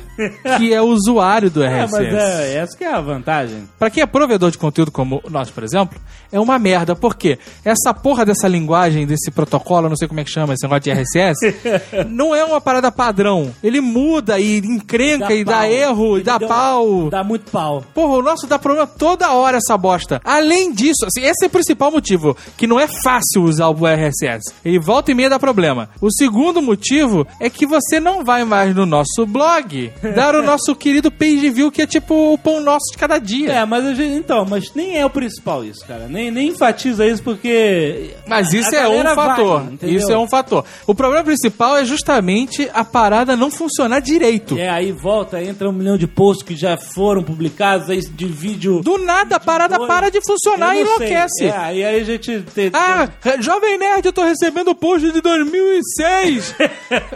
que 0.57 0.73
é 0.73 0.81
usuário 0.81 1.49
do 1.49 1.63
É, 1.63 1.83
RSS. 1.83 1.91
mas 1.97 2.13
é, 2.13 2.55
essa 2.57 2.77
que 2.77 2.83
é 2.83 2.93
a 2.93 2.99
vantagem. 3.01 3.67
Pra 3.79 3.89
quem 3.89 4.03
é 4.03 4.05
provedor 4.05 4.51
de 4.51 4.57
conteúdo 4.57 4.91
como 4.91 5.21
nós, 5.29 5.49
por 5.49 5.63
exemplo, 5.63 5.99
é 6.31 6.39
uma 6.39 6.59
merda. 6.59 6.95
Por 6.95 7.15
quê? 7.15 7.39
Essa 7.63 7.93
porra 7.93 8.25
dessa 8.25 8.47
linguagem, 8.47 9.07
desse 9.07 9.31
protocolo, 9.31 9.89
não 9.89 9.95
sei 9.95 10.07
como 10.07 10.19
é 10.19 10.23
que 10.23 10.29
chama, 10.31 10.53
esse 10.53 10.63
negócio 10.63 10.81
de 10.83 10.91
RSS, 10.91 11.55
não 12.09 12.35
é 12.35 12.43
uma 12.43 12.59
parada 12.61 12.91
padrão. 12.91 13.53
Ele 13.63 13.79
muda 13.81 14.39
e 14.39 14.57
encrenca 14.59 15.33
e 15.33 15.43
dá 15.43 15.59
pau. 15.61 15.65
erro, 15.65 16.11
e 16.11 16.15
Ele 16.17 16.23
dá 16.23 16.37
deu- 16.37 16.47
pau. 16.47 17.09
Dá 17.09 17.23
muito 17.23 17.49
pau. 17.51 17.83
Porra, 17.93 18.17
o 18.17 18.21
nosso 18.21 18.45
dá 18.47 18.59
problema 18.59 18.85
toda 18.85 19.31
hora 19.33 19.57
essa 19.57 19.77
bosta. 19.77 20.21
Além 20.23 20.71
disso, 20.73 21.05
assim, 21.05 21.21
esse 21.21 21.45
é 21.45 21.47
o 21.47 21.49
principal 21.51 21.91
motivo, 21.91 22.35
que 22.57 22.67
não 22.67 22.79
é 22.79 22.87
fácil 23.03 23.43
usar 23.43 23.69
o 23.69 23.85
RSS. 23.87 24.53
Ele 24.67 24.79
volta 24.79 25.11
e 25.11 25.15
meia 25.15 25.29
dá 25.29 25.39
problema. 25.39 25.89
O 26.01 26.11
segundo 26.11 26.61
motivo 26.61 27.25
é 27.39 27.49
que 27.49 27.65
você 27.65 28.01
não 28.01 28.25
vai 28.25 28.43
mais 28.43 28.75
no 28.75 28.85
nosso 28.85 29.25
blog 29.25 29.91
dar 30.13 30.35
o 30.35 30.43
nosso 30.43 30.75
querido 30.75 31.09
page 31.09 31.49
view, 31.49 31.71
que 31.71 31.81
é 31.81 31.87
tipo 31.87 32.33
o 32.33 32.37
pão 32.37 32.61
nosso 32.61 32.91
de 32.91 32.97
cada 32.97 33.17
dia. 33.17 33.53
É, 33.53 33.65
mas 33.65 33.85
a 33.85 33.93
gente, 33.93 34.17
então, 34.17 34.45
mas 34.45 34.73
nem 34.75 34.97
é 34.97 35.05
o 35.05 35.09
principal 35.09 35.63
isso, 35.63 35.85
cara. 35.87 36.07
Nem, 36.09 36.29
nem 36.29 36.49
enfatiza 36.49 37.05
isso 37.05 37.23
porque. 37.23 38.11
Mas 38.27 38.51
isso 38.51 38.75
a 38.75 38.79
é 38.79 38.87
um 38.89 39.03
vai, 39.03 39.15
fator. 39.15 39.63
entendeu? 39.71 39.97
isso 39.97 40.11
é 40.11 40.17
um 40.17 40.27
fator. 40.27 40.65
O 40.85 40.93
problema 40.93 41.23
principal 41.23 41.77
é 41.77 41.85
justamente 41.85 42.69
a 42.73 42.83
parada 42.83 43.37
não 43.37 43.49
funcionar 43.49 44.01
direito. 44.01 44.57
É, 44.57 44.69
aí 44.69 44.91
volta, 44.91 45.41
entra 45.41 45.69
um 45.69 45.73
milhão 45.73 45.97
de 45.97 46.07
posts 46.07 46.45
que 46.45 46.55
já 46.57 46.77
foram 46.77 47.23
publicados, 47.23 47.89
aí 47.89 48.01
de 48.01 48.25
vídeo. 48.25 48.81
Do 48.81 48.97
nada 48.97 49.37
a 49.37 49.39
parada 49.39 49.79
Oi. 49.79 49.87
para 49.87 50.09
de 50.09 50.19
funcionar 50.25 50.75
e 50.75 50.83
não 50.83 50.97
sei. 50.97 51.07
enlouquece. 51.07 51.45
É, 51.45 51.57
aí 51.57 51.85
a 51.85 52.03
gente. 52.03 52.43
Ah, 52.73 53.07
Jovem 53.39 53.77
Nerd, 53.77 54.05
eu 54.05 54.13
tô 54.13 54.23
recebendo 54.23 54.56
post 54.75 55.11
de 55.11 55.21
2006. 55.21 56.55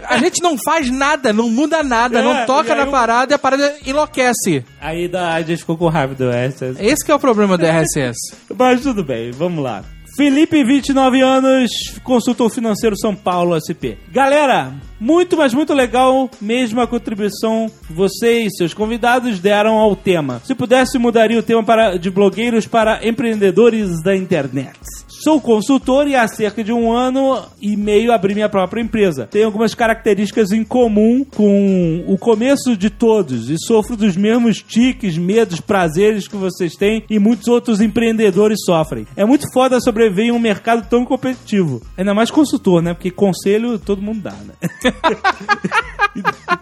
a 0.08 0.18
gente 0.18 0.42
não 0.42 0.56
faz 0.58 0.90
nada, 0.90 1.32
não 1.32 1.48
muda 1.50 1.82
nada, 1.82 2.18
É, 2.18 2.22
não 2.22 2.46
toca 2.46 2.74
na 2.74 2.84
o- 2.84 2.90
parada 2.90 3.32
e 3.32 3.34
a 3.34 3.38
parada 3.38 3.74
enlouquece. 3.86 4.64
Aí 4.80 5.08
da, 5.08 5.34
a 5.34 5.42
gente 5.42 5.58
ficou 5.58 5.76
com 5.76 5.88
raiva 5.88 6.14
do 6.14 6.30
RSS. 6.30 6.76
Esse 6.80 7.04
que 7.04 7.10
é 7.12 7.14
o 7.14 7.18
problema 7.18 7.56
do 7.58 7.64
RSS. 7.66 8.18
Mas 8.56 8.80
tudo 8.82 9.02
bem, 9.04 9.30
vamos 9.30 9.62
lá. 9.62 9.82
Felipe, 10.14 10.62
29 10.62 11.22
anos, 11.22 11.70
consultor 12.04 12.50
financeiro 12.50 12.94
São 12.98 13.14
Paulo, 13.16 13.56
SP. 13.56 13.96
Galera, 14.12 14.70
muito, 15.00 15.38
mas 15.38 15.54
muito 15.54 15.72
legal 15.72 16.28
mesmo 16.38 16.82
a 16.82 16.86
contribuição 16.86 17.70
que 17.86 17.94
você 17.94 18.42
e 18.42 18.50
seus 18.50 18.74
convidados 18.74 19.38
deram 19.40 19.78
ao 19.78 19.96
tema. 19.96 20.42
Se 20.44 20.54
pudesse, 20.54 20.98
mudaria 20.98 21.38
o 21.38 21.42
tema 21.42 21.64
para, 21.64 21.96
de 21.96 22.10
blogueiros 22.10 22.66
para 22.66 23.00
empreendedores 23.08 24.02
da 24.02 24.14
internet. 24.14 24.78
Sou 25.22 25.40
consultor 25.40 26.08
e 26.08 26.16
há 26.16 26.26
cerca 26.26 26.64
de 26.64 26.72
um 26.72 26.90
ano 26.90 27.40
e 27.60 27.76
meio 27.76 28.10
abri 28.10 28.34
minha 28.34 28.48
própria 28.48 28.80
empresa. 28.80 29.28
Tenho 29.30 29.46
algumas 29.46 29.72
características 29.72 30.50
em 30.50 30.64
comum 30.64 31.24
com 31.24 32.04
o 32.08 32.18
começo 32.18 32.76
de 32.76 32.90
todos 32.90 33.48
e 33.48 33.54
sofro 33.56 33.96
dos 33.96 34.16
mesmos 34.16 34.56
tiques, 34.56 35.16
medos, 35.16 35.60
prazeres 35.60 36.26
que 36.26 36.34
vocês 36.34 36.74
têm 36.74 37.04
e 37.08 37.20
muitos 37.20 37.46
outros 37.46 37.80
empreendedores 37.80 38.64
sofrem. 38.66 39.06
É 39.14 39.24
muito 39.24 39.46
foda 39.52 39.80
sobreviver 39.80 40.26
em 40.26 40.32
um 40.32 40.40
mercado 40.40 40.88
tão 40.88 41.04
competitivo. 41.04 41.80
Ainda 41.96 42.12
mais 42.14 42.28
consultor, 42.28 42.82
né? 42.82 42.92
Porque 42.92 43.12
conselho 43.12 43.78
todo 43.78 44.02
mundo 44.02 44.22
dá, 44.22 44.32
né? 44.32 44.54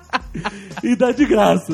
e 0.83 0.97
dá 0.97 1.13
de 1.13 1.25
graça. 1.27 1.73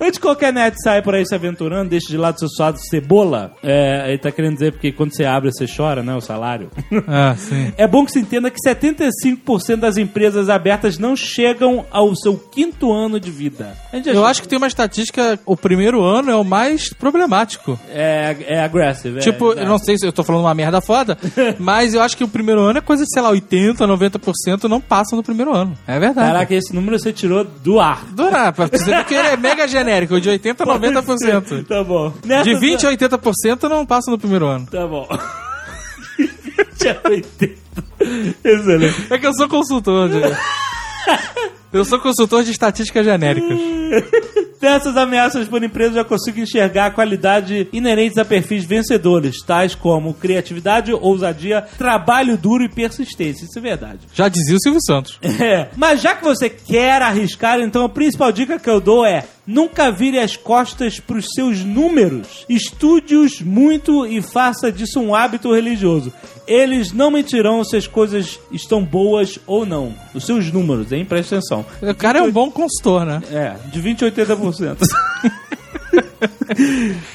Antes 0.00 0.14
de 0.14 0.20
qualquer 0.20 0.52
net 0.52 0.76
sair 0.82 1.02
por 1.02 1.14
aí 1.14 1.24
se 1.26 1.34
aventurando, 1.34 1.90
deixa 1.90 2.08
de 2.08 2.16
lado 2.16 2.38
seu 2.38 2.48
suado 2.48 2.78
cebola. 2.88 3.54
É, 3.62 4.06
ele 4.08 4.18
tá 4.18 4.30
querendo 4.30 4.54
dizer 4.54 4.72
porque 4.72 4.90
quando 4.92 5.14
você 5.14 5.24
abre, 5.24 5.50
você 5.52 5.66
chora, 5.66 6.02
né? 6.02 6.14
O 6.14 6.20
salário. 6.20 6.70
Ah, 7.14 7.34
sim. 7.36 7.72
É 7.76 7.86
bom 7.86 8.04
que 8.06 8.12
se 8.12 8.20
entenda 8.20 8.50
que 8.50 8.56
75% 8.66 9.76
das 9.76 9.96
empresas 9.96 10.48
abertas 10.48 10.98
não 10.98 11.14
chegam 11.16 11.84
ao 11.90 12.14
seu 12.14 12.36
quinto 12.38 12.92
ano 12.92 13.18
de 13.20 13.30
vida. 13.30 13.76
Eu 14.06 14.24
acho 14.24 14.40
que 14.40 14.48
tem 14.48 14.56
uma 14.56 14.66
estatística, 14.66 15.38
o 15.44 15.56
primeiro 15.56 16.02
ano 16.02 16.30
é 16.30 16.36
o 16.36 16.44
mais 16.44 16.90
problemático. 16.92 17.78
É, 17.90 18.36
é 18.46 18.60
aggressive. 18.62 19.18
é, 19.18 19.20
Tipo, 19.20 19.52
eu 19.52 19.66
não 19.66 19.78
sei 19.78 19.98
se 19.98 20.06
eu 20.06 20.12
tô 20.12 20.22
falando 20.22 20.42
uma 20.42 20.54
merda 20.54 20.80
foda, 20.80 21.18
mas 21.58 21.92
eu 21.92 22.00
acho 22.02 22.16
que 22.16 22.24
o 22.24 22.28
primeiro 22.28 22.60
ano 22.62 22.78
é 22.78 22.82
coisa, 22.82 23.04
sei 23.06 23.20
lá, 23.22 23.30
80, 23.30 23.86
90% 23.86 24.64
não 24.64 24.80
passam 24.80 25.16
no 25.16 25.22
primeiro 25.22 25.54
ano. 25.54 25.76
É 25.86 25.98
verdade. 25.98 26.28
Caraca, 26.32 26.54
esse 26.54 26.74
número 26.74 26.98
você 26.98 27.12
tirou 27.12 27.44
do 27.44 27.80
ar. 27.82 28.04
Durar, 28.12 28.52
pra 28.52 28.66
você 28.66 28.84
ver 28.84 29.04
que 29.04 29.14
ele 29.14 29.28
é 29.28 29.36
mega 29.36 29.66
genérico, 29.68 30.20
de 30.20 30.28
80 30.28 30.62
a 30.62 30.66
90%. 30.66 31.66
Tá 31.66 31.82
bom. 31.84 32.10
De 32.22 32.28
Nessas- 32.28 32.60
20 32.60 32.86
a 32.86 32.90
80% 32.90 33.68
não 33.68 33.84
passa 33.84 34.10
no 34.10 34.18
primeiro 34.18 34.46
ano. 34.46 34.66
Tá 34.66 34.86
bom. 34.86 35.06
20 36.18 36.88
a 36.88 37.00
80. 37.08 37.62
Excelente. 38.44 39.06
É 39.12 39.18
que 39.18 39.26
eu 39.26 39.34
sou 39.34 39.48
consultor, 39.48 40.08
de... 40.08 40.20
Eu 41.72 41.84
sou 41.84 41.98
consultor 41.98 42.44
de 42.44 42.50
estatísticas 42.50 43.04
genéricas. 43.04 43.58
Dessas 44.60 44.96
ameaças 44.96 45.48
por 45.48 45.64
empresa, 45.64 45.90
eu 45.90 45.94
já 45.96 46.04
consigo 46.04 46.38
enxergar 46.38 46.86
a 46.86 46.90
qualidade 46.92 47.66
inerentes 47.72 48.16
a 48.16 48.24
perfis 48.24 48.64
vencedores, 48.64 49.42
tais 49.44 49.74
como 49.74 50.14
criatividade, 50.14 50.92
ousadia, 50.92 51.62
trabalho 51.76 52.38
duro 52.38 52.62
e 52.62 52.68
persistência. 52.68 53.44
Isso 53.44 53.58
é 53.58 53.62
verdade. 53.62 54.00
Já 54.14 54.28
dizia 54.28 54.54
o 54.54 54.60
Silvio 54.60 54.80
Santos. 54.80 55.18
É. 55.42 55.70
Mas 55.76 56.00
já 56.00 56.14
que 56.14 56.22
você 56.22 56.48
quer 56.48 57.02
arriscar, 57.02 57.58
então 57.58 57.84
a 57.84 57.88
principal 57.88 58.30
dica 58.30 58.60
que 58.60 58.70
eu 58.70 58.80
dou 58.80 59.04
é 59.04 59.24
nunca 59.46 59.90
vire 59.90 60.18
as 60.18 60.36
costas 60.36 61.00
para 61.00 61.16
os 61.16 61.26
seus 61.34 61.64
números. 61.64 62.44
Estude-os 62.48 63.40
muito 63.40 64.06
e 64.06 64.22
faça 64.22 64.70
disso 64.70 65.00
um 65.00 65.14
hábito 65.14 65.54
religioso. 65.54 66.12
Eles 66.46 66.92
não 66.92 67.10
mentirão 67.10 67.64
se 67.64 67.76
as 67.76 67.86
coisas 67.86 68.38
estão 68.50 68.84
boas 68.84 69.38
ou 69.46 69.64
não. 69.64 69.94
Os 70.14 70.24
seus 70.24 70.50
números, 70.52 70.92
hein? 70.92 71.04
Presta 71.04 71.36
atenção. 71.36 71.64
O 71.80 71.94
cara 71.94 72.18
é 72.18 72.22
um 72.22 72.30
bom 72.30 72.50
consultor, 72.50 73.04
né? 73.04 73.22
É, 73.30 73.54
de 73.70 73.80
20 73.80 74.04
a 74.04 74.10
80%. 74.10 74.78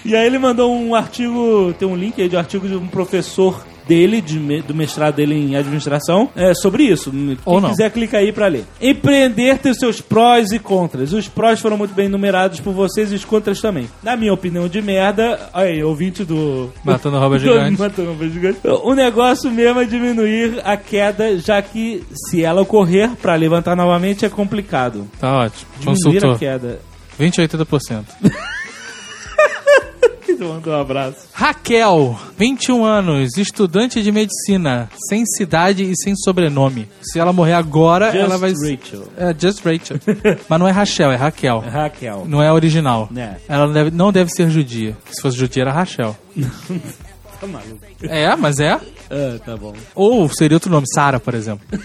e 0.06 0.16
aí 0.16 0.26
ele 0.26 0.40
mandou 0.40 0.74
um 0.74 0.96
artigo, 0.96 1.74
tem 1.78 1.88
um 1.88 1.96
link 1.96 2.22
aí 2.22 2.30
de 2.30 2.36
um 2.36 2.40
artigo 2.40 2.68
de 2.68 2.76
um 2.76 2.88
professor 2.88 3.66
dele, 3.88 4.22
de 4.22 4.38
do 4.62 4.74
mestrado 4.76 5.16
dele 5.16 5.36
em 5.36 5.56
administração, 5.56 6.30
é, 6.36 6.54
sobre 6.54 6.84
isso. 6.84 7.12
Quem 7.12 7.38
Ou 7.46 7.62
não. 7.62 7.70
quiser, 7.70 7.90
clica 7.92 8.18
aí 8.18 8.32
pra 8.32 8.48
ler. 8.48 8.66
Empreender 8.82 9.58
tem 9.60 9.72
os 9.72 9.78
seus 9.78 10.02
prós 10.02 10.52
e 10.52 10.60
contras. 10.60 11.14
Os 11.14 11.28
prós 11.28 11.60
foram 11.60 11.78
muito 11.78 11.94
bem 11.94 12.08
numerados 12.10 12.60
por 12.60 12.74
vocês 12.74 13.12
e 13.12 13.16
os 13.16 13.26
contras 13.26 13.62
também. 13.62 13.88
Na 14.04 14.16
minha 14.16 14.34
opinião 14.34 14.68
de 14.68 14.82
merda, 14.82 15.50
aí, 15.54 15.84
ouvinte 15.84 16.24
do. 16.24 16.72
Matando 16.84 17.18
rouba 17.20 17.38
gigante. 17.40 17.80
Matando 17.80 18.10
rouba 18.10 18.28
gigante. 18.30 18.60
O 18.84 18.94
negócio 18.94 19.50
mesmo 19.52 19.80
é 19.82 19.86
diminuir 19.86 20.62
a 20.64 20.76
queda, 20.78 21.38
já 21.40 21.62
que 21.62 22.04
se 22.30 22.44
ela 22.44 22.62
ocorrer, 22.62 23.10
pra 23.22 23.36
levantar 23.36 23.76
novamente 23.76 24.26
é 24.26 24.30
complicado. 24.30 25.08
Tá 25.20 25.32
ótimo. 25.46 25.66
Diminuir 25.80 26.18
a 26.18 26.22
Consultor. 26.22 26.40
queda. 26.40 26.80
20 27.20 27.42
a 27.42 27.48
80%. 27.48 28.04
Manda 30.40 30.70
um 30.70 30.82
abraço. 30.82 31.28
Raquel, 31.34 32.20
21 32.38 32.86
anos, 32.86 33.38
estudante 33.38 34.02
de 34.02 34.12
medicina, 34.12 34.90
sem 35.10 35.26
cidade 35.26 35.84
e 35.84 35.96
sem 35.96 36.16
sobrenome. 36.16 36.88
Se 37.02 37.20
ela 37.20 37.34
morrer 37.34 37.54
agora, 37.54 38.12
Just 38.12 38.24
ela 38.24 38.38
vai. 38.38 38.52
Rachel. 38.52 39.04
É, 39.18 39.36
Just 39.38 39.64
Rachel. 39.66 39.98
Mas 40.48 40.60
não 40.60 40.68
é 40.68 40.72
Rachel, 40.72 41.12
é 41.12 41.16
Raquel. 41.16 41.60
Raquel. 41.60 42.26
Não 42.28 42.42
é 42.42 42.52
original. 42.52 43.08
Né. 43.12 43.38
Ela 43.48 43.66
não 43.68 43.74
deve, 43.74 43.92
não 43.92 44.12
deve 44.12 44.30
ser 44.32 44.50
judia. 44.50 44.96
Se 45.10 45.22
fosse 45.22 45.38
judia, 45.38 45.64
era 45.64 45.72
Rachel. 45.72 46.16
Tá 47.40 47.46
maluco. 47.46 47.78
É, 48.02 48.36
mas 48.36 48.60
é. 48.60 48.72
Ah, 48.72 49.40
tá 49.46 49.56
bom. 49.56 49.72
Ou 49.94 50.28
seria 50.28 50.56
outro 50.56 50.72
nome, 50.72 50.88
Sara, 50.92 51.20
por 51.20 51.36
exemplo. 51.36 51.64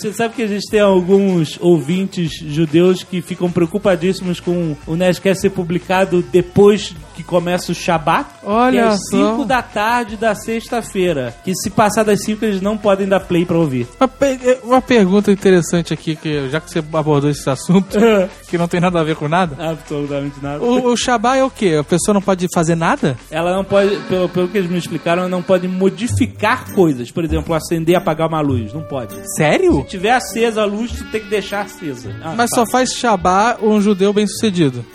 Você 0.00 0.12
sabe 0.12 0.34
que 0.34 0.42
a 0.42 0.46
gente 0.46 0.68
tem 0.70 0.80
alguns 0.80 1.58
ouvintes 1.60 2.30
judeus 2.40 3.02
que 3.02 3.20
ficam 3.20 3.50
preocupadíssimos 3.50 4.40
com 4.40 4.76
o 4.86 4.96
Nerdcast 4.96 5.42
ser 5.42 5.50
publicado 5.50 6.22
depois 6.32 6.94
que 7.14 7.22
começa 7.22 7.72
o 7.72 7.74
Shabat? 7.74 8.28
Olha 8.42 8.78
é 8.80 8.82
às 8.88 9.00
só. 9.10 9.36
5 9.36 9.44
da 9.44 9.60
tarde 9.62 10.16
da 10.16 10.34
sexta-feira. 10.34 11.34
Que 11.44 11.54
se 11.54 11.68
passar 11.70 12.02
das 12.04 12.22
5 12.24 12.44
eles 12.44 12.60
não 12.60 12.78
podem 12.78 13.06
dar 13.06 13.20
play 13.20 13.44
pra 13.44 13.58
ouvir. 13.58 13.86
Uma, 14.00 14.08
pe- 14.08 14.58
uma 14.62 14.80
pergunta 14.80 15.30
interessante 15.30 15.92
aqui, 15.92 16.16
que 16.16 16.48
já 16.48 16.60
que 16.60 16.70
você 16.70 16.78
abordou 16.78 17.28
esse 17.30 17.48
assunto, 17.50 17.98
que 18.48 18.56
não 18.56 18.66
tem 18.68 18.80
nada 18.80 19.00
a 19.00 19.04
ver 19.04 19.16
com 19.16 19.28
nada. 19.28 19.56
Absolutamente 19.70 20.36
nada. 20.42 20.62
O, 20.64 20.92
o 20.92 20.96
Shabá 20.96 21.36
é 21.36 21.44
o 21.44 21.50
quê? 21.50 21.76
A 21.78 21.84
pessoa 21.84 22.14
não 22.14 22.22
pode 22.22 22.46
fazer 22.54 22.74
nada? 22.74 23.16
Ela 23.30 23.54
não 23.54 23.64
pode, 23.64 23.96
pelo, 24.08 24.28
pelo 24.28 24.48
que 24.48 24.56
eles 24.58 24.70
me 24.70 24.78
explicaram, 24.78 25.22
ela 25.22 25.30
não 25.30 25.42
pode 25.42 25.68
modificar 25.68 26.72
coisas. 26.74 27.10
Por 27.10 27.24
exemplo, 27.24 27.54
acender 27.54 27.94
e 27.94 27.96
apagar 27.96 28.28
uma 28.28 28.40
luz. 28.40 28.72
Não 28.72 28.82
pode. 28.82 29.14
Sério? 29.36 29.84
Se 29.90 29.96
tiver 29.96 30.12
acesa 30.12 30.62
a 30.62 30.64
luz, 30.64 30.92
tu 30.92 31.04
tem 31.10 31.20
que 31.20 31.26
deixar 31.26 31.62
acesa. 31.62 32.14
Ah, 32.22 32.34
Mas 32.36 32.48
tá. 32.50 32.60
só 32.60 32.70
faz 32.70 32.92
Shabá 32.92 33.58
um 33.60 33.80
judeu 33.80 34.12
bem 34.12 34.24
sucedido. 34.24 34.86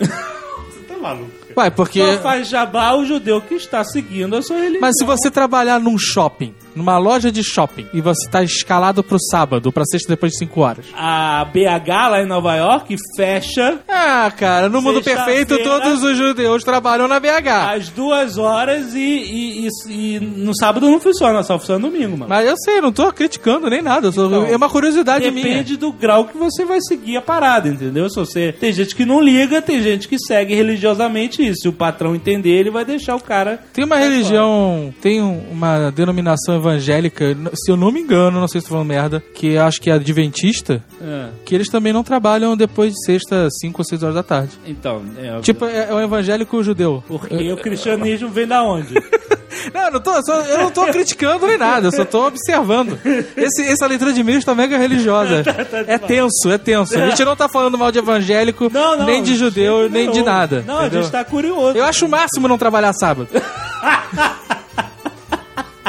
Tá 0.88 0.96
maluco. 0.96 1.30
Ué, 1.56 1.68
porque. 1.68 2.00
Só 2.00 2.22
faz 2.22 2.48
jabá 2.48 2.94
o 2.94 3.04
judeu 3.04 3.40
que 3.42 3.54
está 3.54 3.84
seguindo 3.84 4.36
a 4.36 4.42
sua 4.42 4.56
religião. 4.56 4.80
Mas 4.80 4.94
se 4.98 5.04
você 5.04 5.30
trabalhar 5.30 5.78
num 5.80 5.98
shopping, 5.98 6.54
numa 6.76 6.98
loja 6.98 7.32
de 7.32 7.42
shopping, 7.42 7.86
e 7.92 8.00
você 8.00 8.28
tá 8.28 8.42
escalado 8.42 9.02
pro 9.02 9.18
sábado, 9.18 9.72
pra 9.72 9.84
sexta 9.84 10.08
depois 10.10 10.32
de 10.32 10.38
5 10.38 10.60
horas. 10.60 10.84
A 10.94 11.44
BH 11.46 12.08
lá 12.10 12.22
em 12.22 12.26
Nova 12.26 12.54
York 12.54 12.94
fecha 13.16 13.78
Ah, 13.88 14.30
cara, 14.36 14.68
no 14.68 14.80
mundo 14.82 15.02
perfeito 15.02 15.58
todos 15.64 16.02
os 16.02 16.16
judeus 16.16 16.62
trabalham 16.62 17.08
na 17.08 17.18
BH. 17.18 17.72
às 17.74 17.88
duas 17.88 18.36
horas 18.38 18.94
e, 18.94 18.98
e, 18.98 19.66
e- 19.66 20.16
e 20.16 20.20
no 20.20 20.54
sábado 20.54 20.88
não 20.90 21.00
funciona, 21.00 21.42
só 21.42 21.58
funciona 21.58 21.80
domingo, 21.88 22.16
mano. 22.16 22.26
Mas 22.28 22.46
eu 22.46 22.54
sei, 22.58 22.80
não 22.80 22.92
tô 22.92 23.10
criticando 23.12 23.68
nem 23.70 23.80
nada. 23.82 24.08
Então, 24.08 24.44
é 24.46 24.54
uma 24.56 24.68
curiosidade 24.68 25.30
minha. 25.30 25.46
Depende 25.46 25.76
do 25.76 25.90
grau 25.92 26.26
que 26.26 26.36
você 26.36 26.64
vai 26.64 26.78
seguir 26.82 27.16
a 27.16 27.22
parada, 27.22 27.68
entendeu? 27.68 28.08
Se 28.10 28.16
você 28.16 28.52
tem 28.52 28.72
gente 28.72 28.94
que 28.94 29.04
não 29.06 29.20
liga, 29.20 29.62
tem 29.62 29.82
gente 29.82 30.06
que 30.08 30.18
segue 30.18 30.54
religiosamente 30.54 31.42
isso. 31.46 31.62
Se 31.62 31.68
o 31.68 31.72
patrão 31.72 32.14
entender, 32.14 32.50
ele 32.50 32.70
vai 32.70 32.84
deixar 32.84 33.16
o 33.16 33.20
cara. 33.20 33.58
Tem 33.72 33.84
uma 33.84 33.96
religião, 33.96 34.92
tem 35.00 35.22
um- 35.22 35.42
uma 35.50 35.90
denominação 35.90 36.54
evangélica, 36.68 37.36
se 37.54 37.70
eu 37.70 37.76
não 37.76 37.90
me 37.90 38.00
engano, 38.00 38.40
não 38.40 38.48
sei 38.48 38.60
se 38.60 38.66
tô 38.66 38.72
falando 38.74 38.88
merda, 38.88 39.22
que 39.34 39.56
acho 39.56 39.80
que 39.80 39.90
é 39.90 39.94
adventista, 39.94 40.82
É, 41.00 41.28
que 41.44 41.54
eles 41.54 41.68
também 41.68 41.92
não 41.92 42.02
trabalham 42.02 42.56
depois 42.56 42.92
de 42.92 43.04
sexta, 43.04 43.48
5 43.60 43.80
ou 43.80 43.84
6 43.84 44.02
horas 44.02 44.14
da 44.14 44.22
tarde. 44.22 44.52
então, 44.66 45.02
é, 45.18 45.40
Tipo, 45.40 45.64
é, 45.66 45.88
é 45.90 45.94
um 45.94 46.00
evangélico 46.00 46.62
judeu. 46.62 47.02
porque 47.06 47.52
o 47.52 47.56
cristianismo 47.56 48.28
vem 48.28 48.46
da 48.46 48.62
onde? 48.62 48.94
Não, 49.74 49.82
eu 49.86 49.90
não 49.92 50.00
tô, 50.00 50.22
só- 50.24 50.42
eu 50.42 50.58
não 50.58 50.70
tô 50.70 50.84
criticando 50.86 51.44
nem 51.46 51.58
nada, 51.58 51.88
eu 51.88 51.92
só 51.92 52.04
tô 52.04 52.26
observando. 52.26 52.96
Esse, 53.36 53.62
essa 53.62 53.86
leitura 53.86 54.12
de 54.12 54.22
mim 54.22 54.34
está 54.34 54.54
mega 54.54 54.76
religiosa. 54.78 55.42
É 55.88 55.98
tenso, 55.98 56.50
é 56.50 56.58
tenso. 56.58 56.96
A 56.96 57.08
gente 57.08 57.24
não 57.24 57.34
tá 57.34 57.48
falando 57.48 57.76
mal 57.76 57.90
de 57.90 57.98
evangélico, 57.98 58.70
Não, 58.72 58.98
não. 58.98 59.06
nem 59.06 59.22
de 59.22 59.34
judeu, 59.34 59.88
nem 59.90 60.10
de 60.10 60.22
nada. 60.22 60.62
Não, 60.66 60.78
a 60.78 60.80
entendeu? 60.86 61.02
gente 61.02 61.10
tá 61.10 61.24
curioso. 61.24 61.76
Eu 61.76 61.84
acho 61.84 62.06
o 62.06 62.08
máximo 62.08 62.46
não 62.46 62.56
trabalhar 62.58 62.92
sábado. 62.92 63.28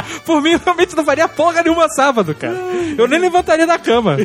Por 0.25 0.41
mim, 0.41 0.57
realmente 0.63 0.95
não 0.95 1.03
faria 1.05 1.27
porra 1.27 1.61
nenhuma 1.61 1.87
sábado, 1.89 2.33
cara. 2.35 2.55
Eu 2.97 3.07
nem 3.07 3.19
levantaria 3.19 3.67
da 3.67 3.77
cama. 3.77 4.17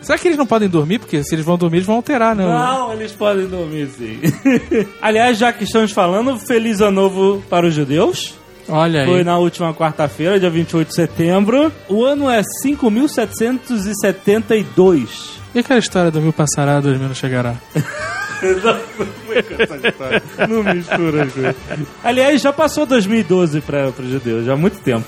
Será 0.00 0.18
que 0.18 0.28
eles 0.28 0.38
não 0.38 0.46
podem 0.46 0.68
dormir? 0.68 0.98
Porque 0.98 1.22
se 1.24 1.34
eles 1.34 1.44
vão 1.44 1.58
dormir, 1.58 1.78
eles 1.78 1.86
vão 1.86 1.96
alterar, 1.96 2.36
né? 2.36 2.44
Não, 2.44 2.92
eles 2.92 3.12
podem 3.12 3.46
dormir 3.46 3.88
sim. 3.88 4.20
Aliás, 5.00 5.38
já 5.38 5.52
que 5.52 5.64
estamos 5.64 5.92
falando, 5.92 6.38
feliz 6.38 6.80
ano 6.80 7.00
novo 7.00 7.42
para 7.48 7.66
os 7.66 7.74
judeus. 7.74 8.34
Olha 8.68 9.00
aí. 9.00 9.06
Foi 9.06 9.24
na 9.24 9.38
última 9.38 9.72
quarta-feira, 9.74 10.38
dia 10.38 10.50
28 10.50 10.88
de 10.88 10.94
setembro. 10.94 11.72
O 11.88 12.04
ano 12.04 12.30
é 12.30 12.42
5.772. 12.64 15.08
E 15.54 15.58
aquela 15.58 15.80
história 15.80 16.10
do 16.10 16.20
mil 16.20 16.32
passará, 16.32 16.80
dois 16.80 16.98
mil 16.98 17.08
não 17.08 17.14
chegará? 17.14 17.54
Não 20.48 20.62
mistura 20.74 21.24
as 21.24 21.32
coisas. 21.32 21.56
Aliás, 22.02 22.40
já 22.40 22.52
passou 22.52 22.86
2012 22.86 23.60
para 23.60 23.88
os 23.88 24.08
judeus, 24.08 24.46
já 24.46 24.54
há 24.54 24.56
muito 24.56 24.78
tempo. 24.80 25.06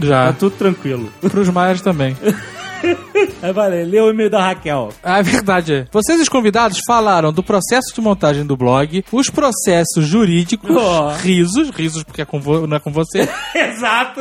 Tá 0.00 0.06
Já. 0.06 0.32
tudo 0.32 0.56
tranquilo. 0.56 1.12
Pros 1.20 1.48
maias 1.48 1.80
também. 1.80 2.16
Aí, 3.44 3.52
valeu, 3.52 3.86
lê 3.86 4.00
o 4.00 4.08
e-mail 4.08 4.30
da 4.30 4.40
Raquel. 4.42 4.88
Ah, 5.02 5.18
é 5.18 5.22
verdade. 5.22 5.86
Vocês, 5.92 6.18
os 6.18 6.30
convidados, 6.30 6.78
falaram 6.86 7.30
do 7.30 7.42
processo 7.42 7.94
de 7.94 8.00
montagem 8.00 8.46
do 8.46 8.56
blog, 8.56 9.04
os 9.12 9.28
processos 9.28 10.06
jurídicos, 10.06 10.70
Oh. 10.74 11.10
risos, 11.18 11.68
risos 11.68 12.02
porque 12.02 12.22
é 12.22 12.24
com 12.24 12.38
não 12.66 12.76
é 12.78 12.80
com 12.80 12.90
você, 12.90 13.28
Exato. 13.54 14.20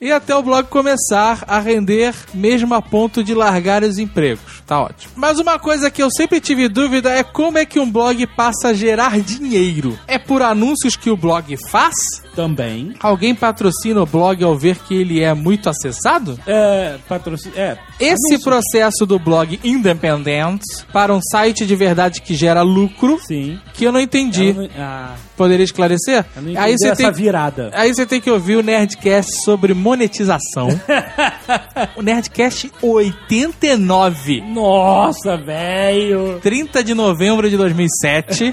e 0.00 0.10
até 0.10 0.34
o 0.34 0.42
blog 0.42 0.66
começar 0.68 1.44
a 1.46 1.58
render 1.58 2.14
mesmo 2.32 2.72
a 2.74 2.80
ponto 2.80 3.22
de 3.22 3.34
largar 3.34 3.82
os 3.82 3.98
empregos. 3.98 4.62
Tá 4.66 4.80
ótimo. 4.80 5.12
Mas 5.14 5.38
uma 5.38 5.58
coisa 5.58 5.90
que 5.90 6.02
eu 6.02 6.10
sempre 6.10 6.40
tive 6.40 6.68
dúvida 6.68 7.10
é 7.10 7.22
como 7.22 7.58
é 7.58 7.66
que 7.66 7.78
um 7.78 7.90
blog 7.90 8.26
passa 8.28 8.68
a 8.68 8.72
gerar 8.72 9.20
dinheiro. 9.20 9.98
É 10.06 10.16
por 10.18 10.40
anúncios 10.40 10.96
que 10.96 11.10
o 11.10 11.16
blog 11.18 11.54
faz? 11.68 11.92
Também. 12.34 12.94
Alguém 13.00 13.34
patrocina 13.34 14.02
o 14.02 14.06
blog 14.06 14.42
ao 14.42 14.56
ver 14.56 14.76
que 14.78 14.94
ele 14.94 15.20
é 15.22 15.34
muito 15.34 15.68
acessado? 15.68 16.38
É, 16.46 16.96
patrocínio. 17.08 17.58
É. 17.58 17.76
Esse 18.00 18.34
anúncio. 18.34 18.40
processo 18.42 19.06
do 19.06 19.18
blog 19.18 19.60
independente 19.62 20.64
para 20.92 21.12
um 21.14 21.20
site 21.20 21.66
de 21.66 21.76
verdade 21.76 22.22
que 22.22 22.34
gera 22.34 22.62
lucro, 22.62 23.18
Sim. 23.26 23.58
que 23.74 23.84
eu 23.84 23.92
não 23.92 24.00
entendi. 24.00 24.52
Não- 24.52 24.68
Ah, 24.78 25.14
Poderia 25.36 25.64
esclarecer? 25.64 26.24
eu 26.36 26.42
não 26.42 26.50
entendi 26.50 26.58
Aí 26.58 26.72
você 26.78 26.88
essa 26.88 26.96
tem 27.02 27.12
virada. 27.12 27.70
Aí 27.74 27.92
você 27.94 28.06
tem 28.06 28.20
que 28.20 28.30
ouvir 28.30 28.56
o 28.56 28.62
Nerdcast 28.62 29.44
sobre 29.44 29.74
monetização. 29.74 30.68
o 31.96 32.02
Nerdcast 32.02 32.70
89. 32.80 34.40
Nossa, 34.42 35.36
velho. 35.36 36.38
30 36.42 36.82
de 36.84 36.94
novembro 36.94 37.48
de 37.50 37.56
2007. 37.56 38.52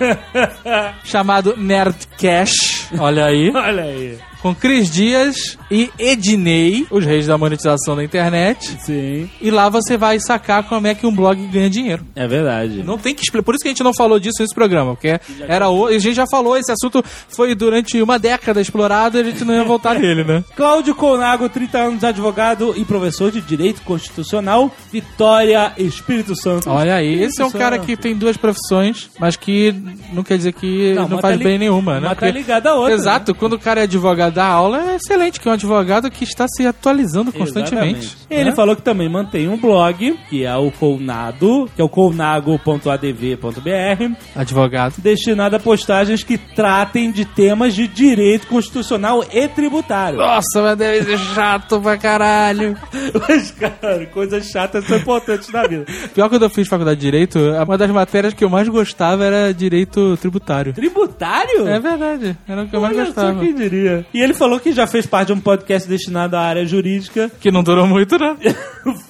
chamado 1.03 1.55
Nerdcash. 1.57 2.78
Olha 2.97 3.25
aí. 3.25 3.51
Olha 3.53 3.83
aí. 3.83 4.17
Com 4.41 4.55
Cris 4.55 4.89
Dias 4.89 5.57
e 5.69 5.89
Ednei, 5.99 6.87
os 6.89 7.03
reis 7.05 7.27
da 7.27 7.37
monetização 7.37 7.95
da 7.95 8.03
internet. 8.03 8.77
Sim. 8.85 9.29
E 9.41 9.51
lá 9.51 9.67
você 9.67 9.97
vai 9.97 10.17
sacar 10.19 10.63
como 10.63 10.87
é 10.87 10.95
que 10.95 11.05
um 11.05 11.13
blog 11.13 11.45
ganha 11.47 11.69
dinheiro. 11.69 12.05
É 12.15 12.25
verdade. 12.25 12.81
Não 12.83 12.97
tem 12.97 13.13
que 13.13 13.21
explicar. 13.21 13.43
Por 13.43 13.55
isso 13.55 13.63
que 13.63 13.67
a 13.67 13.71
gente 13.71 13.83
não 13.83 13.93
falou 13.93 14.17
disso 14.17 14.37
nesse 14.41 14.55
programa, 14.55 14.93
porque 14.95 15.19
era 15.47 15.69
o... 15.69 15.87
a 15.87 15.99
gente 15.99 16.13
já 16.15 16.25
falou, 16.25 16.55
esse 16.55 16.71
assunto 16.71 17.03
foi 17.27 17.53
durante 17.53 18.01
uma 18.01 18.17
década 18.17 18.61
explorado 18.61 19.17
e 19.17 19.21
a 19.21 19.23
gente 19.25 19.43
não 19.43 19.53
ia 19.53 19.63
voltar 19.65 19.95
nele, 19.99 20.23
né? 20.23 20.43
Cláudio 20.55 20.95
Colnago, 20.95 21.49
30 21.49 21.77
anos, 21.77 22.03
advogado 22.05 22.73
e 22.77 22.85
professor 22.85 23.31
de 23.31 23.41
Direito 23.41 23.81
Constitucional, 23.81 24.71
Vitória, 24.91 25.73
Espírito 25.77 26.33
Santo. 26.35 26.69
Olha 26.69 26.95
aí, 26.95 27.13
esse 27.23 27.41
é 27.41 27.43
um 27.43 27.47
Espírito 27.47 27.57
cara 27.57 27.75
Santo. 27.75 27.85
que 27.87 27.97
tem 27.97 28.15
duas 28.15 28.37
profissões, 28.37 29.09
mas 29.19 29.35
que 29.35 29.75
não 30.13 30.23
quer 30.23 30.37
dizer 30.37 30.53
que 30.53 30.93
Não, 30.93 31.09
não, 31.09 31.19
faz 31.19 31.37
tá 31.37 31.43
bem 31.43 31.53
li- 31.53 31.59
nenhuma, 31.59 31.99
né? 31.99 32.07
uma 32.07 32.15
tá 32.15 32.29
ligada 32.31 32.69
à 32.69 32.75
outra, 32.75 32.93
Exato, 32.93 33.35
quando 33.35 33.53
o 33.53 33.59
cara 33.59 33.81
é 33.81 33.83
advogado 33.83 34.28
dar 34.31 34.47
aula 34.47 34.91
é 34.91 34.95
excelente, 34.95 35.39
que 35.39 35.47
é 35.47 35.51
um 35.51 35.53
advogado 35.53 36.09
que 36.09 36.23
está 36.23 36.47
se 36.47 36.65
atualizando 36.65 37.31
constantemente. 37.31 37.99
Exatamente. 37.99 38.17
Ele 38.29 38.49
né? 38.49 38.55
falou 38.55 38.75
que 38.75 38.81
também 38.81 39.09
mantém 39.09 39.47
um 39.47 39.57
blog, 39.57 40.17
que 40.29 40.43
é 40.43 40.55
o 40.55 40.71
Colnado, 40.71 41.69
que 41.75 41.81
é 41.81 41.83
o 41.83 41.89
colnago.adv.br, 41.89 44.15
Advogado. 44.35 44.95
destinado 44.97 45.55
a 45.55 45.59
postagens 45.59 46.23
que 46.23 46.37
tratem 46.37 47.11
de 47.11 47.25
temas 47.25 47.75
de 47.75 47.87
direito 47.87 48.47
constitucional 48.47 49.23
e 49.31 49.47
tributário. 49.47 50.17
Nossa, 50.17 50.61
mas 50.61 50.77
deve 50.77 51.03
ser 51.03 51.19
chato 51.33 51.79
pra 51.79 51.97
caralho. 51.97 52.77
Mas, 53.27 53.51
cara, 53.51 54.05
coisas 54.07 54.47
chatas 54.47 54.85
são 54.85 54.97
importantes 54.97 55.49
na 55.49 55.67
vida. 55.67 55.85
Pior 56.13 56.29
que 56.29 56.39
quando 56.39 56.43
eu 56.43 56.49
fiz 56.49 56.67
faculdade 56.67 56.99
de 56.99 57.09
Direito, 57.09 57.39
uma 57.39 57.77
das 57.77 57.91
matérias 57.91 58.33
que 58.33 58.43
eu 58.43 58.49
mais 58.49 58.67
gostava 58.69 59.25
era 59.25 59.53
Direito 59.53 60.15
Tributário. 60.17 60.73
Tributário? 60.73 61.67
É 61.67 61.79
verdade, 61.79 62.37
era 62.47 62.63
o 62.63 62.67
que 62.67 62.75
eu 62.75 62.81
mais 62.81 62.95
só 62.95 63.03
gostava. 63.03 63.39
quem 63.39 63.53
diria. 63.53 64.05
E 64.13 64.18
ele 64.21 64.33
falou 64.33 64.59
que 64.59 64.71
já 64.71 64.85
fez 64.87 65.05
parte 65.05 65.27
de 65.27 65.33
um 65.33 65.39
podcast 65.39 65.87
destinado 65.87 66.35
à 66.35 66.41
área 66.41 66.65
jurídica. 66.65 67.31
Que 67.39 67.51
não 67.51 67.63
durou 67.63 67.87
muito, 67.87 68.17
né? 68.17 68.35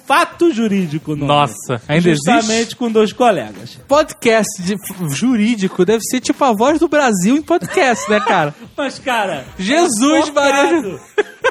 Fato 0.06 0.52
jurídico, 0.52 1.14
não. 1.16 1.26
Nossa, 1.26 1.80
ainda 1.88 2.10
Justamente 2.10 2.50
existe? 2.52 2.76
com 2.76 2.90
dois 2.90 3.12
colegas. 3.12 3.78
Podcast 3.88 4.62
de 4.62 4.76
jurídico 5.14 5.84
deve 5.84 6.02
ser 6.02 6.20
tipo 6.20 6.42
a 6.44 6.52
voz 6.52 6.78
do 6.78 6.88
Brasil 6.88 7.36
em 7.36 7.42
podcast, 7.42 8.08
né, 8.10 8.20
cara? 8.20 8.54
Mas, 8.76 8.98
cara. 8.98 9.44
Jesus, 9.58 10.28
é 10.28 10.32
Maria. 10.32 11.00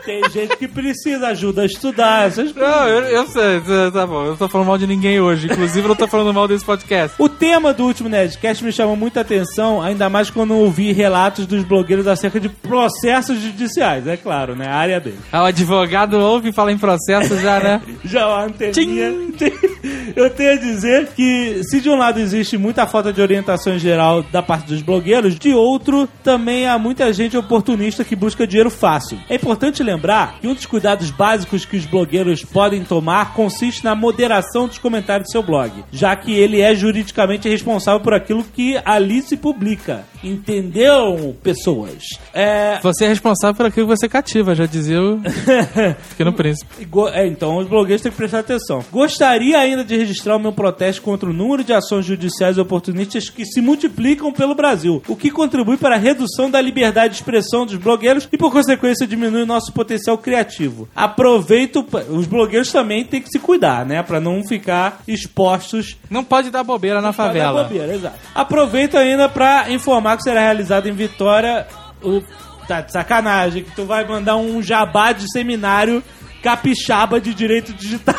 Tem 0.05 0.29
gente 0.29 0.55
que 0.57 0.67
precisa 0.67 1.27
ajuda 1.27 1.63
a 1.63 1.65
estudar 1.65 2.27
essas 2.27 2.51
coisas. 2.51 2.69
Não, 2.69 2.87
eu, 2.87 3.01
eu 3.03 3.27
sei, 3.27 3.61
tá- 3.91 4.05
bom. 4.07 4.23
Eu 4.23 4.29
não 4.31 4.37
tô 4.37 4.47
falando 4.47 4.67
mal 4.67 4.77
de 4.77 4.87
ninguém 4.87 5.19
hoje. 5.19 5.47
Inclusive, 5.47 5.81
eu 5.81 5.89
não 5.89 5.95
tô 5.95 6.07
falando 6.07 6.33
mal 6.33 6.47
desse 6.47 6.63
podcast. 6.63 7.15
O 7.19 7.27
tema 7.27 7.73
do 7.73 7.85
último 7.85 8.07
Nerdcast 8.09 8.63
me 8.63 8.71
chamou 8.71 8.95
muita 8.95 9.21
atenção, 9.21 9.81
ainda 9.81 10.09
mais 10.09 10.29
quando 10.29 10.55
ouvi 10.55 10.91
relatos 10.91 11.45
dos 11.45 11.63
blogueiros 11.63 12.07
acerca 12.07 12.39
de 12.39 12.49
processos 12.49 13.39
judiciais, 13.51 14.07
é 14.07 14.17
claro, 14.17 14.55
né? 14.55 14.67
A 14.67 14.75
área 14.75 14.99
dele. 14.99 15.19
Ah, 15.31 15.43
o 15.43 15.45
advogado 15.45 16.19
ouve 16.19 16.51
falar 16.51 16.71
em 16.71 16.77
processo 16.77 17.37
já, 17.39 17.59
né? 17.59 17.81
Já 18.03 18.27
uma 18.27 18.45
anteninha. 18.45 19.13
Eu 20.15 20.29
tenho 20.29 20.53
a 20.53 20.55
dizer 20.55 21.07
que, 21.15 21.61
se 21.63 21.79
de 21.79 21.89
um 21.89 21.95
lado 21.95 22.19
existe 22.19 22.57
muita 22.57 22.87
falta 22.87 23.13
de 23.13 23.21
orientação 23.21 23.75
em 23.75 23.79
geral 23.79 24.23
da 24.23 24.41
parte 24.41 24.67
dos 24.67 24.81
blogueiros, 24.81 25.37
de 25.37 25.53
outro, 25.53 26.07
também 26.23 26.67
há 26.67 26.77
muita 26.77 27.11
gente 27.13 27.37
oportunista 27.37 28.03
que 28.03 28.15
busca 28.15 28.47
dinheiro 28.47 28.69
fácil. 28.69 29.19
É 29.29 29.35
importante 29.35 29.83
lembrar 29.83 30.39
que 30.39 30.47
um 30.47 30.53
dos 30.53 30.65
cuidados 30.65 31.11
básicos 31.11 31.63
que 31.63 31.77
os 31.77 31.85
blogueiros 31.85 32.43
podem 32.43 32.83
tomar 32.83 33.33
consiste 33.33 33.83
na 33.83 33.95
moderação 33.95 34.67
dos 34.67 34.77
comentários 34.77 35.27
do 35.27 35.31
seu 35.31 35.43
blog, 35.43 35.71
já 35.91 36.15
que 36.15 36.33
ele 36.33 36.61
é 36.61 36.73
juridicamente 36.75 37.47
responsável 37.47 37.99
por 37.99 38.13
aquilo 38.13 38.43
que 38.43 38.79
ali 38.83 39.21
se 39.21 39.37
publica. 39.37 40.05
Entendeu, 40.23 41.35
pessoas? 41.41 42.03
É. 42.33 42.79
Você 42.81 43.05
é 43.05 43.07
responsável 43.07 43.38
por 43.55 43.65
aquilo 43.65 43.87
que 43.87 43.95
você 43.95 44.07
cativa, 44.09 44.53
já 44.53 44.65
dizia 44.65 45.01
o 45.01 45.19
Pequeno 46.09 46.33
Príncipe. 46.33 46.87
É, 47.13 47.27
então 47.27 47.57
os 47.57 47.67
blogueiros 47.67 48.01
têm 48.01 48.11
que 48.11 48.17
prestar 48.17 48.39
atenção. 48.39 48.83
Gostaria 48.91 49.57
ainda 49.57 49.83
de 49.83 49.95
registrar 49.97 50.35
o 50.35 50.39
meu 50.39 50.51
protesto 50.51 51.01
contra 51.01 51.29
o 51.29 51.33
número 51.33 51.63
de 51.63 51.73
ações 51.73 52.05
judiciais 52.05 52.57
oportunistas 52.57 53.29
que 53.29 53.45
se 53.45 53.61
multiplicam 53.61 54.31
pelo 54.31 54.53
Brasil, 54.55 55.01
o 55.07 55.15
que 55.15 55.31
contribui 55.31 55.77
para 55.77 55.95
a 55.95 55.99
redução 55.99 56.49
da 56.49 56.59
liberdade 56.61 57.13
de 57.13 57.19
expressão 57.19 57.65
dos 57.65 57.75
blogueiros 57.75 58.27
e, 58.31 58.37
por 58.37 58.51
consequência, 58.51 59.07
diminui 59.07 59.43
o 59.43 59.45
nosso 59.45 59.71
potencial 59.71 60.17
criativo. 60.17 60.87
Aproveito, 60.95 61.85
os 62.09 62.27
blogueiros 62.27 62.71
também 62.71 63.03
têm 63.05 63.21
que 63.21 63.29
se 63.29 63.39
cuidar, 63.39 63.85
né, 63.85 64.03
Pra 64.03 64.19
não 64.19 64.43
ficar 64.43 65.01
expostos 65.07 65.97
Não 66.09 66.23
pode 66.23 66.49
dar 66.49 66.63
bobeira 66.63 67.01
na 67.01 67.13
Pode 67.13 67.17
dar 67.17 67.23
favela. 67.45 67.63
bobeira, 67.63 67.93
exato. 67.93 68.15
Aproveito 68.33 68.97
ainda 68.97 69.29
pra 69.29 69.71
informar 69.71 70.17
que 70.17 70.23
será 70.23 70.39
realizado 70.41 70.87
em 70.87 70.93
Vitória 70.93 71.67
o. 72.01 72.21
Tá 72.69 72.81
de 72.81 72.91
sacanagem, 72.91 73.63
que 73.63 73.71
tu 73.71 73.83
vai 73.83 74.07
mandar 74.07 74.35
um 74.35 74.61
jabá 74.61 75.11
de 75.11 75.25
seminário 75.31 76.03
capixaba 76.43 77.19
de 77.19 77.33
direito 77.33 77.73
digital. 77.73 78.13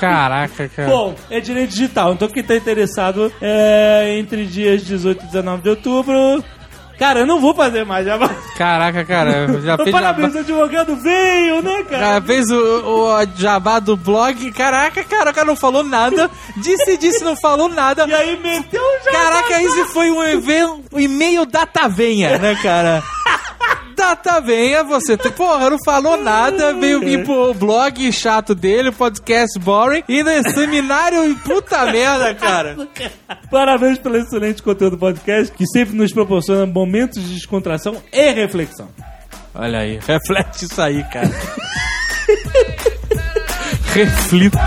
Caraca, 0.00 0.66
cara. 0.70 0.88
Bom, 0.88 1.14
é 1.28 1.38
direito 1.38 1.72
digital, 1.72 2.14
então 2.14 2.26
quem 2.26 2.42
tá 2.42 2.56
interessado 2.56 3.30
é 3.42 4.16
entre 4.18 4.46
dias 4.46 4.82
18 4.82 5.24
e 5.24 5.26
19 5.26 5.62
de 5.62 5.68
outubro. 5.68 6.42
Cara, 6.98 7.20
eu 7.20 7.26
não 7.26 7.42
vou 7.42 7.54
fazer 7.54 7.84
mais 7.84 8.06
jabá. 8.06 8.30
Caraca, 8.56 9.04
cara. 9.04 9.48
Já 9.60 9.76
fez 9.76 9.90
jabá. 9.90 9.90
Parabéns, 9.90 10.34
advogado 10.34 10.96
veio, 10.96 11.60
né, 11.60 11.82
cara? 11.82 11.98
Cara, 11.98 12.22
fez 12.22 12.46
o, 12.50 12.56
o 12.56 13.26
jabá 13.36 13.80
do 13.80 13.98
blog. 13.98 14.50
Caraca, 14.52 15.04
cara, 15.04 15.30
o 15.30 15.34
cara 15.34 15.46
não 15.46 15.56
falou 15.56 15.84
nada. 15.84 16.30
Disse, 16.56 16.96
disse, 16.96 17.22
não 17.22 17.36
falou 17.36 17.68
nada. 17.68 18.06
E 18.08 18.14
aí 18.14 18.40
meteu 18.40 18.80
o 18.80 19.04
jabá. 19.04 19.18
Caraca, 19.18 19.62
esse 19.62 19.84
foi 19.88 20.10
um 20.10 20.22
evento, 20.22 20.84
um 20.90 21.00
e-mail 21.00 21.44
data 21.44 21.86
venha, 21.86 22.38
né, 22.38 22.56
cara? 22.62 23.02
Data 23.94 24.40
venha, 24.40 24.82
você, 24.84 25.16
tem- 25.16 25.32
porra, 25.32 25.70
não 25.70 25.78
falou 25.84 26.16
nada, 26.16 26.72
veio 26.74 27.00
vir 27.00 27.24
pro 27.24 27.54
blog 27.54 28.12
chato 28.12 28.54
dele, 28.54 28.90
podcast 28.92 29.58
boring, 29.58 30.02
e 30.08 30.22
no 30.22 30.50
seminário, 30.50 31.34
puta 31.44 31.86
merda, 31.86 32.34
cara. 32.34 32.76
Parabéns 33.50 33.98
pelo 33.98 34.16
excelente 34.16 34.62
conteúdo 34.62 34.92
do 34.96 34.98
podcast, 34.98 35.52
que 35.54 35.66
sempre 35.66 35.94
nos 35.96 36.12
proporciona 36.12 36.66
momentos 36.66 37.22
de 37.22 37.34
descontração 37.34 37.96
e 38.12 38.30
reflexão. 38.32 38.88
Olha 39.54 39.80
aí, 39.80 39.98
reflete 40.06 40.64
isso 40.64 40.80
aí, 40.82 41.02
cara. 41.04 41.30
Reflita. 43.94 44.58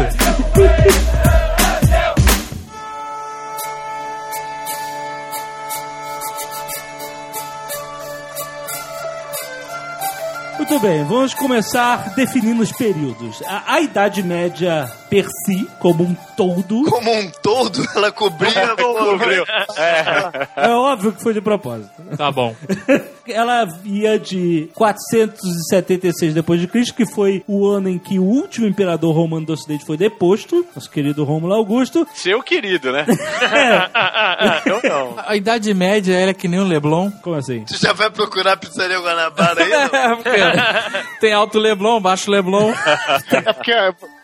Muito 10.69 10.81
bem, 10.81 11.01
vamos 11.05 11.33
começar 11.33 12.13
definindo 12.13 12.61
os 12.61 12.73
períodos. 12.73 13.41
A, 13.43 13.75
a 13.75 13.79
Idade 13.79 14.21
Média 14.21 14.85
per 15.09 15.27
si, 15.45 15.67
como 15.79 16.03
um 16.03 16.15
todo, 16.35 16.83
Como 16.83 17.11
um 17.11 17.31
todo, 17.41 17.87
ela 17.95 18.11
cobria. 18.11 18.75
Cobriu. 18.75 19.43
é 20.55 20.69
óbvio 20.69 21.11
que 21.13 21.21
foi 21.21 21.33
de 21.33 21.41
propósito. 21.41 21.91
Tá 22.17 22.31
bom. 22.31 22.55
Ela 23.27 23.67
ia 23.83 24.17
de 24.17 24.69
476 24.73 26.33
depois 26.33 26.61
de 26.61 26.67
Cristo, 26.67 26.95
que 26.95 27.05
foi 27.05 27.43
o 27.45 27.67
ano 27.67 27.89
em 27.89 27.99
que 27.99 28.17
o 28.17 28.23
último 28.23 28.65
imperador 28.65 29.13
romano 29.13 29.45
do 29.45 29.51
Ocidente 29.51 29.85
foi 29.85 29.97
deposto, 29.97 30.65
nosso 30.73 30.89
querido 30.89 31.25
Rômulo 31.25 31.53
Augusto. 31.53 32.07
Seu 32.13 32.41
querido, 32.41 32.91
né? 32.91 33.05
Eu 34.65 34.81
não. 34.81 35.15
A 35.25 35.35
Idade 35.35 35.73
Média, 35.73 36.17
ela 36.17 36.31
é 36.31 36.33
que 36.33 36.47
nem 36.47 36.59
o 36.59 36.63
Leblon. 36.63 37.11
Como 37.21 37.35
assim? 37.35 37.65
Tu 37.65 37.77
já 37.77 37.91
vai 37.91 38.09
procurar 38.09 38.53
a 38.53 38.57
pizzaria 38.57 38.97
Guanabara 38.97 39.61
aí? 39.61 39.69
não? 39.69 40.17
Porque 40.17 40.39
tem 41.19 41.33
alto 41.33 41.59
Leblon, 41.59 41.99
baixo 41.99 42.31
Leblon. 42.31 42.73
É 43.29 43.53
porque 43.53 43.73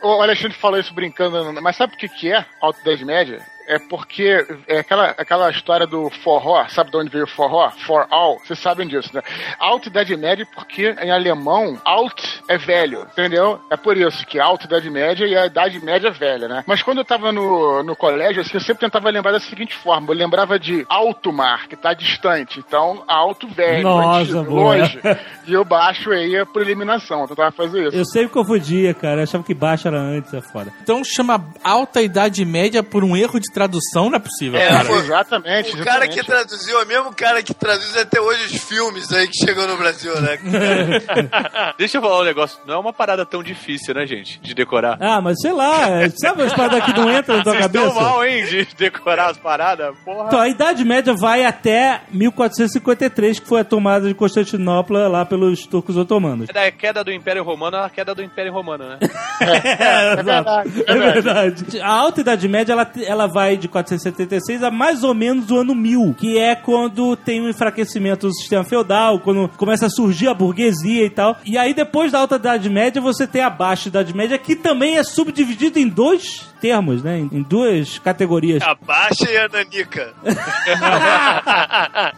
o 0.04 0.22
Alexandre 0.22 0.58
falou 0.58 0.80
isso 0.80 0.94
brincando, 0.94 1.62
mas 1.62 1.78
sabe 1.78 1.94
o 1.94 1.98
que, 1.98 2.10
que 2.10 2.32
é 2.32 2.46
Alta 2.62 2.82
Idade 2.82 3.06
Média? 3.06 3.53
É 3.68 3.80
porque 3.80 4.46
é 4.68 4.80
aquela, 4.80 5.10
aquela 5.12 5.50
história 5.50 5.88
do 5.88 6.10
forró, 6.10 6.66
sabe 6.68 6.92
de 6.92 6.98
onde 6.98 7.10
veio 7.10 7.26
o 7.26 7.28
forró? 7.28 7.70
For 7.72 8.06
all, 8.10 8.40
vocês 8.40 8.60
sabem 8.60 8.88
disso, 8.88 9.10
né? 9.14 9.22
Alta 9.60 9.90
Idade 9.90 10.16
Média 10.16 10.46
porque 10.54 10.96
em 11.02 11.12
alemão, 11.12 11.80
alt 11.86 12.22
é 12.50 12.58
velho, 12.58 13.08
entendeu? 13.12 13.60
É 13.72 13.78
por 13.78 13.98
isso 13.98 14.26
que 14.26 14.40
Alta 14.40 14.66
Idade 14.66 14.90
Média 14.90 15.26
e 15.26 15.36
a 15.36 15.46
Idade 15.46 15.80
Média 15.84 16.10
é 16.10 16.12
velha, 16.12 16.48
né? 16.48 16.64
Mas 16.68 16.82
quando 16.84 17.00
eu 17.00 17.06
tava 17.06 17.32
no, 17.32 17.84
no 17.84 17.96
colégio, 17.96 18.42
assim, 18.42 18.52
eu 18.56 18.62
sempre 18.62 18.82
tentava 18.82 19.10
lembrar 19.10 19.32
da 19.32 19.40
seguinte 19.40 19.76
forma, 19.76 20.08
eu 20.10 20.16
lembrava 20.16 20.60
de 20.60 20.86
alto 20.90 21.32
mar, 21.32 21.68
que 21.68 21.76
tá 21.76 21.94
distante, 21.94 22.60
então 22.60 23.04
alto 23.08 23.48
velho, 23.48 23.84
Nossa, 23.84 24.42
longe, 24.42 25.00
e 25.48 25.56
o 25.56 25.64
baixo 25.64 26.12
aí 26.12 26.36
é 26.36 26.46
por 26.46 26.62
eliminação, 26.62 27.22
eu 27.22 27.28
tentava 27.28 27.52
fazer 27.52 27.88
isso. 27.88 27.98
Eu 27.98 28.06
sempre 28.06 28.30
confundia, 28.30 28.94
cara. 28.94 29.20
Eu 29.20 29.24
achava 29.24 29.44
que 29.44 29.54
baixo 29.54 29.88
era 29.88 30.00
antes, 30.00 30.34
é 30.34 30.42
foda. 30.42 30.72
Então 30.82 31.04
chama 31.04 31.44
Alta 31.64 32.02
Idade 32.02 32.44
Média 32.46 32.84
por 32.84 33.04
um 33.04 33.16
erro 33.16 33.40
de 33.40 33.52
tradução, 33.54 34.10
não 34.10 34.18
é 34.18 34.20
possível, 34.20 34.60
É, 34.60 34.68
cara. 34.70 34.86
foi- 34.86 35.00
Exatamente. 35.00 35.72
O 35.80 35.84
cara 35.84 36.08
que 36.08 36.20
exatamente. 36.20 36.26
traduziu 36.26 36.80
é 36.80 36.84
o 36.84 36.88
mesmo 36.88 37.14
cara 37.16 37.44
que 37.44 37.54
traduz 37.54 37.96
até 37.98 38.20
hoje 38.20 38.46
os 38.56 38.64
filmes 38.64 39.12
aí 39.14 39.28
que 39.28 39.38
chegou 39.46 39.68
no 39.68 39.78
Brasil, 39.78 40.14
né? 40.22 40.38
Deixa 41.78 41.98
eu 41.98 42.02
falar 42.02 42.22
um 42.22 42.24
negócio. 42.24 42.60
Não 42.66 42.76
é 42.76 42.78
uma 42.78 42.94
parada 42.94 43.26
tão 43.26 43.44
difícil, 43.44 43.94
né, 43.94 44.06
gente? 44.06 44.40
De 44.40 44.54
decorar. 44.54 44.98
Ah, 45.00 45.22
mas 45.22 45.40
sei 45.42 45.52
lá, 45.54 45.90
é- 45.90 46.10
sabe 46.10 46.44
as 46.44 46.54
paradas 46.54 46.84
que 46.86 46.94
não 46.94 47.12
entram 47.12 47.38
na 47.38 47.44
tua 47.44 47.54
Vocês 47.54 47.66
cabeça? 47.66 47.88
estão 47.88 48.02
mal, 48.02 48.26
hein, 48.26 48.46
de 48.46 48.68
decorar 48.78 49.30
as 49.32 49.38
paradas? 49.38 49.96
Porra. 50.04 50.28
Então, 50.28 50.40
a 50.40 50.48
Idade 50.50 50.84
Média 50.84 51.14
vai 51.14 51.46
até 51.46 52.02
1453, 52.12 53.40
que 53.40 53.48
foi 53.48 53.62
a 53.62 53.64
tomada 53.66 54.08
de 54.08 54.14
Constantinopla 54.14 55.08
lá 55.08 55.26
pelos 55.26 55.66
turcos 55.66 55.98
otomanos. 55.98 56.50
É 56.50 56.54
da 56.54 56.72
queda 56.72 57.04
do 57.04 57.12
Império 57.12 57.44
Romano 57.44 57.78
a 57.78 57.90
queda 57.90 58.14
do 58.16 58.22
Império 58.24 58.52
Romano, 58.54 58.86
né? 58.90 59.00
É, 59.84 60.16
verdade, 60.16 60.84
É 60.88 60.94
verdade. 60.96 61.82
A 61.82 61.88
Alta 61.90 62.22
Idade 62.22 62.48
Média, 62.48 62.74
ela, 62.74 62.90
ela 63.06 63.28
vai 63.28 63.43
vai 63.44 63.58
de 63.58 63.68
476 63.68 64.64
a 64.64 64.72
mais 64.72 65.04
ou 65.04 65.14
menos 65.14 65.52
o 65.52 65.58
ano 65.58 65.76
1000, 65.76 66.16
que 66.18 66.38
é 66.38 66.56
quando 66.56 67.16
tem 67.18 67.42
um 67.42 67.50
enfraquecimento 67.50 68.28
do 68.28 68.34
sistema 68.34 68.64
feudal, 68.64 69.20
quando 69.20 69.50
começa 69.58 69.88
a 69.88 69.90
surgir 69.90 70.28
a 70.30 70.34
burguesia 70.34 71.06
e 71.06 71.10
tal. 71.10 71.38
E 71.46 71.58
aí, 71.58 71.74
depois 71.74 72.12
da 72.12 72.20
Alta 72.20 72.36
Idade 72.38 72.70
Média, 72.70 73.02
você 73.02 73.28
tem 73.28 73.42
a 73.42 73.50
Baixa 73.50 73.90
Idade 73.90 74.16
Média, 74.16 74.38
que 74.38 74.56
também 74.56 74.98
é 74.98 75.04
subdividido 75.04 75.78
em 75.78 75.88
dois 75.90 76.48
termos, 76.62 77.04
né? 77.04 77.20
Em 77.20 77.42
duas 77.42 78.00
categorias. 78.00 78.64
A 78.64 78.74
baixa 78.76 79.30
e 79.30 79.36
a 79.38 79.50
nanica. 79.50 80.14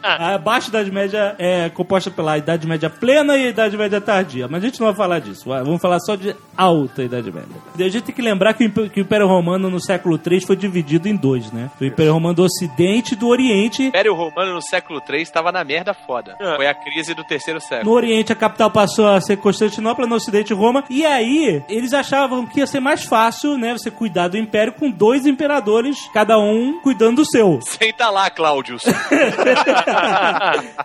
A 0.04 0.38
Baixa 0.38 0.70
Idade 0.70 0.92
Média 0.92 1.36
é 1.40 1.70
composta 1.70 2.12
pela 2.12 2.38
Idade 2.38 2.68
Média 2.68 2.90
Plena 2.90 3.36
e 3.38 3.50
Idade 3.50 3.76
Média 3.78 4.00
Tardia. 4.00 4.48
Mas 4.48 4.64
a 4.64 4.68
gente 4.68 4.80
não 4.80 4.88
vai 4.88 4.96
falar 4.96 5.20
disso. 5.20 5.46
Vamos 5.46 5.82
falar 5.82 6.00
só 6.00 6.16
de 6.16 6.36
Alta 6.56 7.04
Idade 7.04 7.32
Média. 7.32 7.50
A 7.76 7.90
gente 7.90 8.02
tem 8.04 8.16
que 8.16 8.22
lembrar 8.22 8.54
que 8.54 8.64
o 8.64 8.68
Imp- 8.68 8.90
que 8.92 9.00
o 9.00 9.02
Império 9.02 9.28
Romano 9.28 9.70
no 9.70 9.80
século 9.82 10.20
III 10.24 10.42
foi 10.46 10.56
dividido 10.56 11.08
em 11.08 11.15
dois, 11.16 11.52
né? 11.52 11.70
O 11.80 11.86
Império 11.86 12.14
Romano 12.14 12.36
do 12.36 12.44
Ocidente 12.44 13.14
e 13.14 13.18
do 13.18 13.28
Oriente. 13.28 13.84
O 13.84 13.88
Império 13.88 14.14
Romano 14.14 14.54
no 14.54 14.62
século 14.62 15.02
III 15.08 15.22
estava 15.22 15.52
na 15.52 15.64
merda 15.64 15.94
foda. 15.94 16.36
Foi 16.56 16.68
a 16.68 16.74
crise 16.74 17.14
do 17.14 17.24
terceiro 17.24 17.60
No 17.60 17.66
século. 17.66 17.92
Oriente 17.92 18.32
a 18.32 18.36
capital 18.36 18.70
passou 18.70 19.08
a 19.08 19.20
ser 19.22 19.38
Constantinopla, 19.38 20.06
no 20.06 20.16
Ocidente 20.16 20.54
Roma. 20.54 20.84
E 20.90 21.06
aí 21.06 21.64
eles 21.70 21.94
achavam 21.94 22.46
que 22.46 22.60
ia 22.60 22.68
ser 22.68 22.80
mais 22.80 23.04
fácil, 23.04 23.58
né? 23.58 23.74
Você 23.74 23.90
cuidar 23.90 24.28
do 24.28 24.38
Império 24.38 24.74
com 24.74 24.90
dois 24.90 25.26
imperadores, 25.26 26.10
cada 26.14 26.38
um 26.38 26.80
cuidando 26.82 27.18
do 27.18 27.26
seu. 27.26 27.60
Senta 27.64 28.10
lá, 28.10 28.30
Cláudius. 28.30 28.84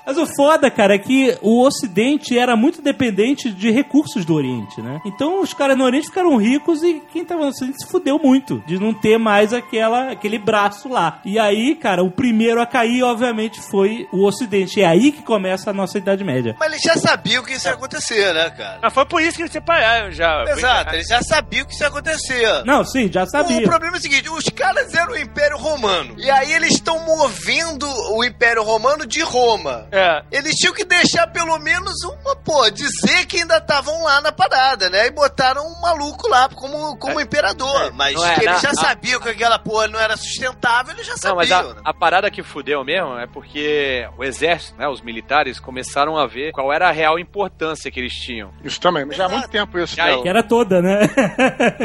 Mas 0.06 0.16
o 0.16 0.26
foda, 0.26 0.70
cara, 0.70 0.94
é 0.94 0.98
que 0.98 1.36
o 1.42 1.62
Ocidente 1.62 2.38
era 2.38 2.56
muito 2.56 2.80
dependente 2.80 3.50
de 3.50 3.70
recursos 3.70 4.24
do 4.24 4.34
Oriente, 4.34 4.80
né? 4.80 5.00
Então 5.04 5.40
os 5.40 5.52
caras 5.52 5.76
no 5.76 5.84
Oriente 5.84 6.08
ficaram 6.08 6.36
ricos 6.36 6.82
e 6.82 7.02
quem 7.12 7.24
tava 7.24 7.42
no 7.42 7.48
Ocidente 7.48 7.82
se 7.82 7.90
fudeu 7.90 8.18
muito 8.18 8.62
de 8.66 8.78
não 8.78 8.94
ter 8.94 9.18
mais 9.18 9.52
aquela, 9.52 10.14
aquele 10.20 10.38
braço 10.38 10.88
lá. 10.88 11.20
E 11.24 11.38
aí, 11.38 11.74
cara, 11.74 12.02
o 12.04 12.11
primeiro 12.11 12.61
a 12.61 12.66
cair, 12.66 13.02
obviamente, 13.02 13.61
foi 13.61 14.06
o 14.12 14.26
Ocidente. 14.26 14.80
É 14.83 14.87
aí 14.87 15.11
que 15.12 15.22
começa 15.22 15.70
a 15.70 15.72
nossa 15.72 15.98
Idade 15.98 16.22
Média. 16.22 16.54
Mas 16.59 16.72
eles 16.72 16.83
já 16.83 16.96
sabiam 16.96 17.42
que 17.42 17.54
isso 17.54 17.66
ia 17.66 17.74
acontecer, 17.74 18.33
né, 18.35 18.50
cara? 18.50 18.78
Mas 18.83 18.92
foi 18.92 19.06
por 19.06 19.20
isso 19.22 19.37
que 19.37 19.42
eles 19.42 19.52
separaram 19.52 20.11
já. 20.12 20.44
Exato, 20.48 20.94
eles 20.94 21.06
já 21.09 21.22
sabiam 21.22 21.64
que 21.66 21.72
isso 21.72 21.83
ia 21.83 21.88
acontecer. 21.88 22.64
Não, 22.64 22.85
sim, 22.85 23.11
já 23.11 23.24
O 23.24 23.26
sabia. 23.26 23.62
problema 23.62 23.96
é 23.96 23.98
o 23.98 24.02
seguinte, 24.02 24.28
os 24.28 24.44
caras 24.50 24.94
eram 24.94 25.12
o 25.12 25.18
Império 25.18 25.56
Romano. 25.56 26.14
E 26.18 26.30
aí 26.30 26.52
eles 26.52 26.74
estão 26.74 26.98
movendo 27.04 27.87
o 28.14 28.22
Império 28.24 28.62
Romano 28.62 29.06
de 29.06 29.22
Roma. 29.22 29.88
É. 29.90 30.22
Eles 30.30 30.54
tinham 30.56 30.74
que 30.74 30.85
deixar 30.85 31.26
pelo 31.28 31.59
menos 31.59 31.94
uma, 32.04 32.37
pô, 32.37 32.70
dizer 32.70 33.26
que 33.26 33.38
ainda 33.38 33.56
estavam 33.59 34.02
lá 34.04 34.20
na 34.20 34.33
parada, 34.33 34.90
né? 34.90 35.06
E 35.06 35.11
botaram 35.11 35.62
um 35.66 35.80
maluco 35.80 36.28
lá 36.28 36.48
como, 36.48 36.96
como 36.98 37.20
imperador. 37.20 37.92
Mas 37.94 38.14
Não 38.14 38.24
é, 38.26 38.37
eles 38.42 38.61
já 38.61 38.72
sabiam 38.74 39.20
que 39.20 39.28
aquela 39.28 39.59
porra 39.59 39.88
não 39.88 39.98
era 40.00 40.10
sustentável, 40.16 40.94
eles 40.94 41.07
já 41.07 41.14
Não, 41.25 41.37
mas 41.37 41.49
sabiam. 41.49 41.70
a, 41.73 41.75
né? 41.75 41.81
a 41.85 41.94
parada 41.94 42.31
que 42.31 42.42
fudeu 42.42 42.85
mesmo 42.85 43.18
é 43.18 43.27
porque 43.27 44.07
o 44.18 44.25
exército, 44.25 44.79
né, 44.79 44.88
os 44.88 45.01
militares, 45.01 45.59
começaram 45.61 46.16
a 46.16 46.27
ver 46.27 46.53
qual 46.53 46.73
era 46.73 46.88
a 46.88 46.92
real 46.92 47.18
importância 47.18 47.90
que 47.90 47.99
eles 48.01 48.14
tinham. 48.14 48.53
Isso 48.64 48.81
também, 48.81 49.05
mas 49.05 49.16
já 49.16 49.27
há 49.27 49.29
muito 49.29 49.49
tempo 49.49 49.79
isso. 49.79 49.96
E 49.99 50.01
aí? 50.01 50.20
Que 50.23 50.29
era 50.29 50.42
toda, 50.42 50.81
né? 50.83 51.01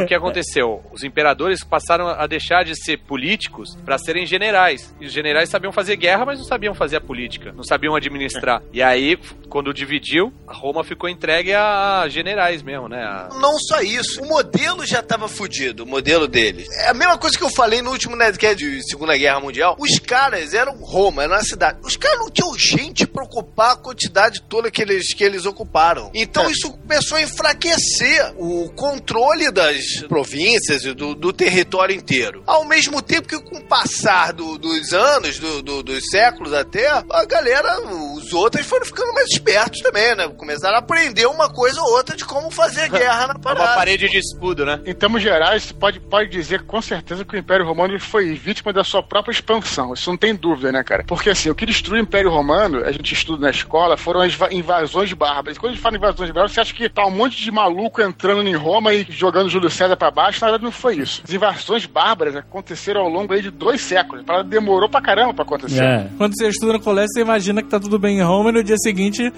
O 0.04 0.06
que 0.06 0.14
aconteceu? 0.16 0.84
Os 0.92 1.04
imperadores 1.04 1.64
passaram 1.64 2.08
a 2.08 2.26
deixar 2.28 2.64
de 2.64 2.76
ser 2.76 2.98
políticos 2.98 3.76
para 3.86 3.98
serem 3.98 4.26
generais. 4.26 4.94
E 5.00 5.06
os 5.06 5.12
generais 5.12 5.50
sabiam 5.50 5.72
fazer 5.72 5.96
guerra, 5.96 6.26
mas 6.26 6.40
não 6.40 6.46
sabiam 6.46 6.74
fazer 6.74 6.98
a 6.98 7.02
política, 7.02 7.52
não 7.54 7.64
sabiam 7.64 7.96
administrar. 7.96 8.62
E 8.74 8.82
aí, 8.82 9.18
quando 9.50 9.74
dividiu, 9.74 10.34
a 10.48 10.54
Roma 10.54 10.84
ficou 10.84 11.10
entregue 11.10 11.54
a 11.54 12.06
generais 12.10 12.62
mesmo, 12.62 12.88
né? 12.88 13.04
A- 13.04 13.30
Não 13.40 13.58
só 13.60 13.82
isso, 13.82 14.22
o 14.22 14.28
modelo 14.28 14.86
já 14.86 15.02
tava 15.02 15.28
fudido, 15.28 15.84
o 15.84 15.88
modelo 15.88 16.28
deles. 16.28 16.68
É 16.86 16.90
a 16.90 16.94
mesma 16.94 17.18
coisa 17.18 17.38
que 17.38 17.44
eu 17.44 17.50
falei 17.50 17.82
no 17.82 17.92
último 17.92 18.15
Nerdcast 18.16 18.58
de 18.58 18.90
Segunda 18.90 19.16
Guerra 19.18 19.40
Mundial. 19.40 19.76
Os 19.80 20.00
caras 20.00 20.54
eram 20.54 20.74
Roma, 20.78 21.24
era 21.24 21.34
uma 21.34 21.44
cidade. 21.44 21.80
Os 21.84 21.96
caras 21.98 22.20
não 22.20 22.30
tinham 22.32 22.58
gente 22.58 23.06
pra 23.08 23.24
ocupar 23.24 23.72
a 23.72 23.76
quantidade 23.76 24.42
toda 24.44 24.70
que 24.72 24.82
eles, 24.82 25.14
que 25.14 25.24
eles 25.24 25.46
ocuparam. 25.46 26.12
Então 26.14 26.50
isso 26.50 26.72
começou 26.72 27.18
a 27.18 27.22
enfraquecer 27.22 28.34
o 28.38 28.70
controle 28.76 29.52
das 29.52 30.02
províncias 30.08 30.84
e 30.84 30.94
do, 30.94 31.16
do 31.16 31.32
território 31.34 31.96
inteiro. 31.96 32.44
Ao 32.46 32.66
mesmo 32.66 33.02
tempo 33.02 33.28
que 33.28 33.40
com 33.40 33.58
o 33.58 33.64
passar 33.64 34.34
do- 34.34 34.58
dos 34.58 34.94
anos, 34.94 35.40
do- 35.40 35.62
do- 35.62 35.84
dos 35.84 36.04
séculos 36.10 36.54
até, 36.54 36.88
a 36.88 37.26
galera, 37.26 37.82
os 38.16 38.32
outros 38.34 38.66
foram 38.66 38.86
ficando 38.86 39.14
mais 39.14 39.30
espertos 39.32 39.82
também, 39.82 40.16
né? 40.16 40.28
Começaram 40.30 40.76
a 40.76 40.80
aprender 40.80 41.26
uma 41.28 41.50
coisa 41.50 41.82
ou 41.82 41.92
outra 41.94 42.16
de 42.16 42.26
como 42.26 42.50
fazer 42.52 42.90
guerra 42.90 43.28
na 43.28 43.34
Uma 43.34 43.40
parada. 43.40 43.76
parede 43.76 44.10
de 44.10 44.18
escudo, 44.18 44.66
né? 44.66 44.82
Em 44.86 44.94
termos 44.94 45.22
gerais, 45.22 45.72
pode, 45.72 46.00
pode 46.00 46.30
dizer 46.30 46.64
com 46.66 46.82
certeza 46.82 47.24
que 47.26 47.36
o 47.36 47.40
Império 47.40 47.66
Romano 47.66 47.96
foi 48.06 48.34
vítima 48.34 48.72
da 48.72 48.84
sua 48.84 49.02
própria 49.04 49.32
expansão. 49.34 49.94
Isso 49.94 50.10
não 50.10 50.18
tem 50.18 50.34
dúvida, 50.36 50.72
né, 50.72 50.84
cara? 50.84 51.04
Porque 51.06 51.30
assim, 51.30 51.50
o 51.50 51.56
que 51.56 51.66
destruiu 51.66 52.02
o 52.02 52.04
Império 52.04 52.30
Romano, 52.32 52.84
a 52.86 52.92
gente 52.92 53.14
estuda 53.14 53.42
na 53.44 53.50
escola, 53.50 53.98
foram 53.98 54.22
as 54.22 54.34
va- 54.34 54.52
invasões 54.52 55.12
bárbaras. 55.14 55.58
Quando 55.58 55.72
a 55.72 55.76
gente 55.76 55.82
fala 55.84 55.96
em 55.96 55.98
invasões 56.00 56.30
bárbaras, 56.30 56.52
você 56.52 56.62
acha 56.62 56.74
que 56.74 56.88
tá 56.90 57.06
um 57.06 57.12
monte 57.12 57.38
de 57.42 57.52
maluco 57.52 58.02
entrando 58.02 58.48
em 58.48 58.56
Roma 58.56 58.94
e 58.94 59.06
jogando 59.10 59.50
Júlio 59.50 59.70
César 59.70 59.96
pra 59.98 60.12
baixo? 60.12 60.40
Na 60.42 60.48
verdade, 60.48 60.64
não 60.64 60.72
foi 60.72 60.98
isso. 60.98 61.22
As 61.24 61.34
invasões 61.34 61.86
bárbaras 61.86 62.36
aconteceram 62.36 63.02
ao 63.02 63.10
longo 63.10 63.36
de 63.40 63.50
dois 63.52 63.82
séculos. 63.82 64.24
A 64.24 64.26
parada 64.26 64.50
demorou 64.50 64.90
pra 64.90 65.02
caramba 65.02 65.34
pra 65.34 65.44
acontecer. 65.44 65.84
É. 65.84 66.08
Quando 66.18 66.34
você 66.38 66.48
estuda 66.48 66.74
no 66.74 66.80
colégio, 66.80 67.10
você 67.14 67.22
imagina 67.22 67.62
que 67.62 67.70
tá 67.70 67.80
tudo 67.80 67.98
bem 68.00 68.18
em 68.20 68.24
Roma 68.24 68.50
e 68.50 68.54
no 68.54 68.64
dia 68.64 68.78
seguinte, 68.78 69.32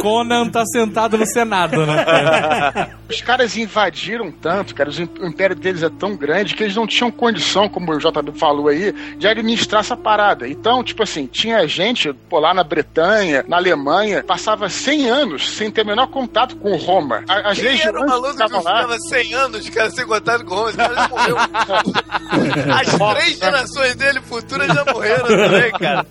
Conan 0.00 0.48
tá 0.48 0.64
sentado 0.66 1.16
no 1.16 1.26
Senado, 1.26 1.84
né? 1.86 2.04
Os 3.08 3.20
caras 3.20 3.56
invadiram 3.56 4.30
tanto, 4.32 4.74
cara, 4.74 4.90
o 5.20 5.26
império 5.26 5.54
deles 5.54 5.82
é 5.82 5.90
tão 5.90 6.16
grande 6.16 6.54
que 6.54 6.62
eles 6.62 6.74
não 6.74 6.86
tinham 6.86 7.10
condição, 7.10 7.61
como 7.68 7.92
o 7.92 7.98
JB 7.98 8.32
falou 8.38 8.68
aí, 8.68 8.92
de 9.16 9.26
administrar 9.26 9.80
essa 9.80 9.96
parada. 9.96 10.48
Então, 10.48 10.82
tipo 10.82 11.02
assim, 11.02 11.26
tinha 11.26 11.66
gente, 11.66 12.12
pô, 12.28 12.38
lá 12.38 12.52
na 12.54 12.64
Bretanha, 12.64 13.44
na 13.48 13.56
Alemanha, 13.56 14.22
passava 14.22 14.68
100 14.68 15.08
anos 15.10 15.50
sem 15.50 15.70
ter 15.70 15.82
o 15.82 15.86
menor 15.86 16.06
contato 16.08 16.56
com 16.56 16.76
Roma. 16.76 17.24
As 17.28 17.58
Quem 17.58 17.66
era 17.68 17.72
legiões 17.72 18.02
o 18.02 18.06
maluco 18.06 18.36
que 18.36 18.48
ficava 18.58 18.98
100 18.98 19.34
anos, 19.34 19.68
cara, 19.70 19.90
sem 19.90 20.06
contato 20.06 20.44
com 20.44 20.54
o 20.54 20.58
Roma? 20.58 20.68
Esse 20.68 20.76
cara 20.76 20.94
já 20.94 21.08
morreu. 21.08 21.36
As 22.72 23.16
três 23.16 23.38
gerações 23.38 23.94
dele 23.96 24.20
futuras 24.22 24.68
já 24.68 24.84
morreram 24.84 25.26
também, 25.26 25.72
cara. 25.72 26.06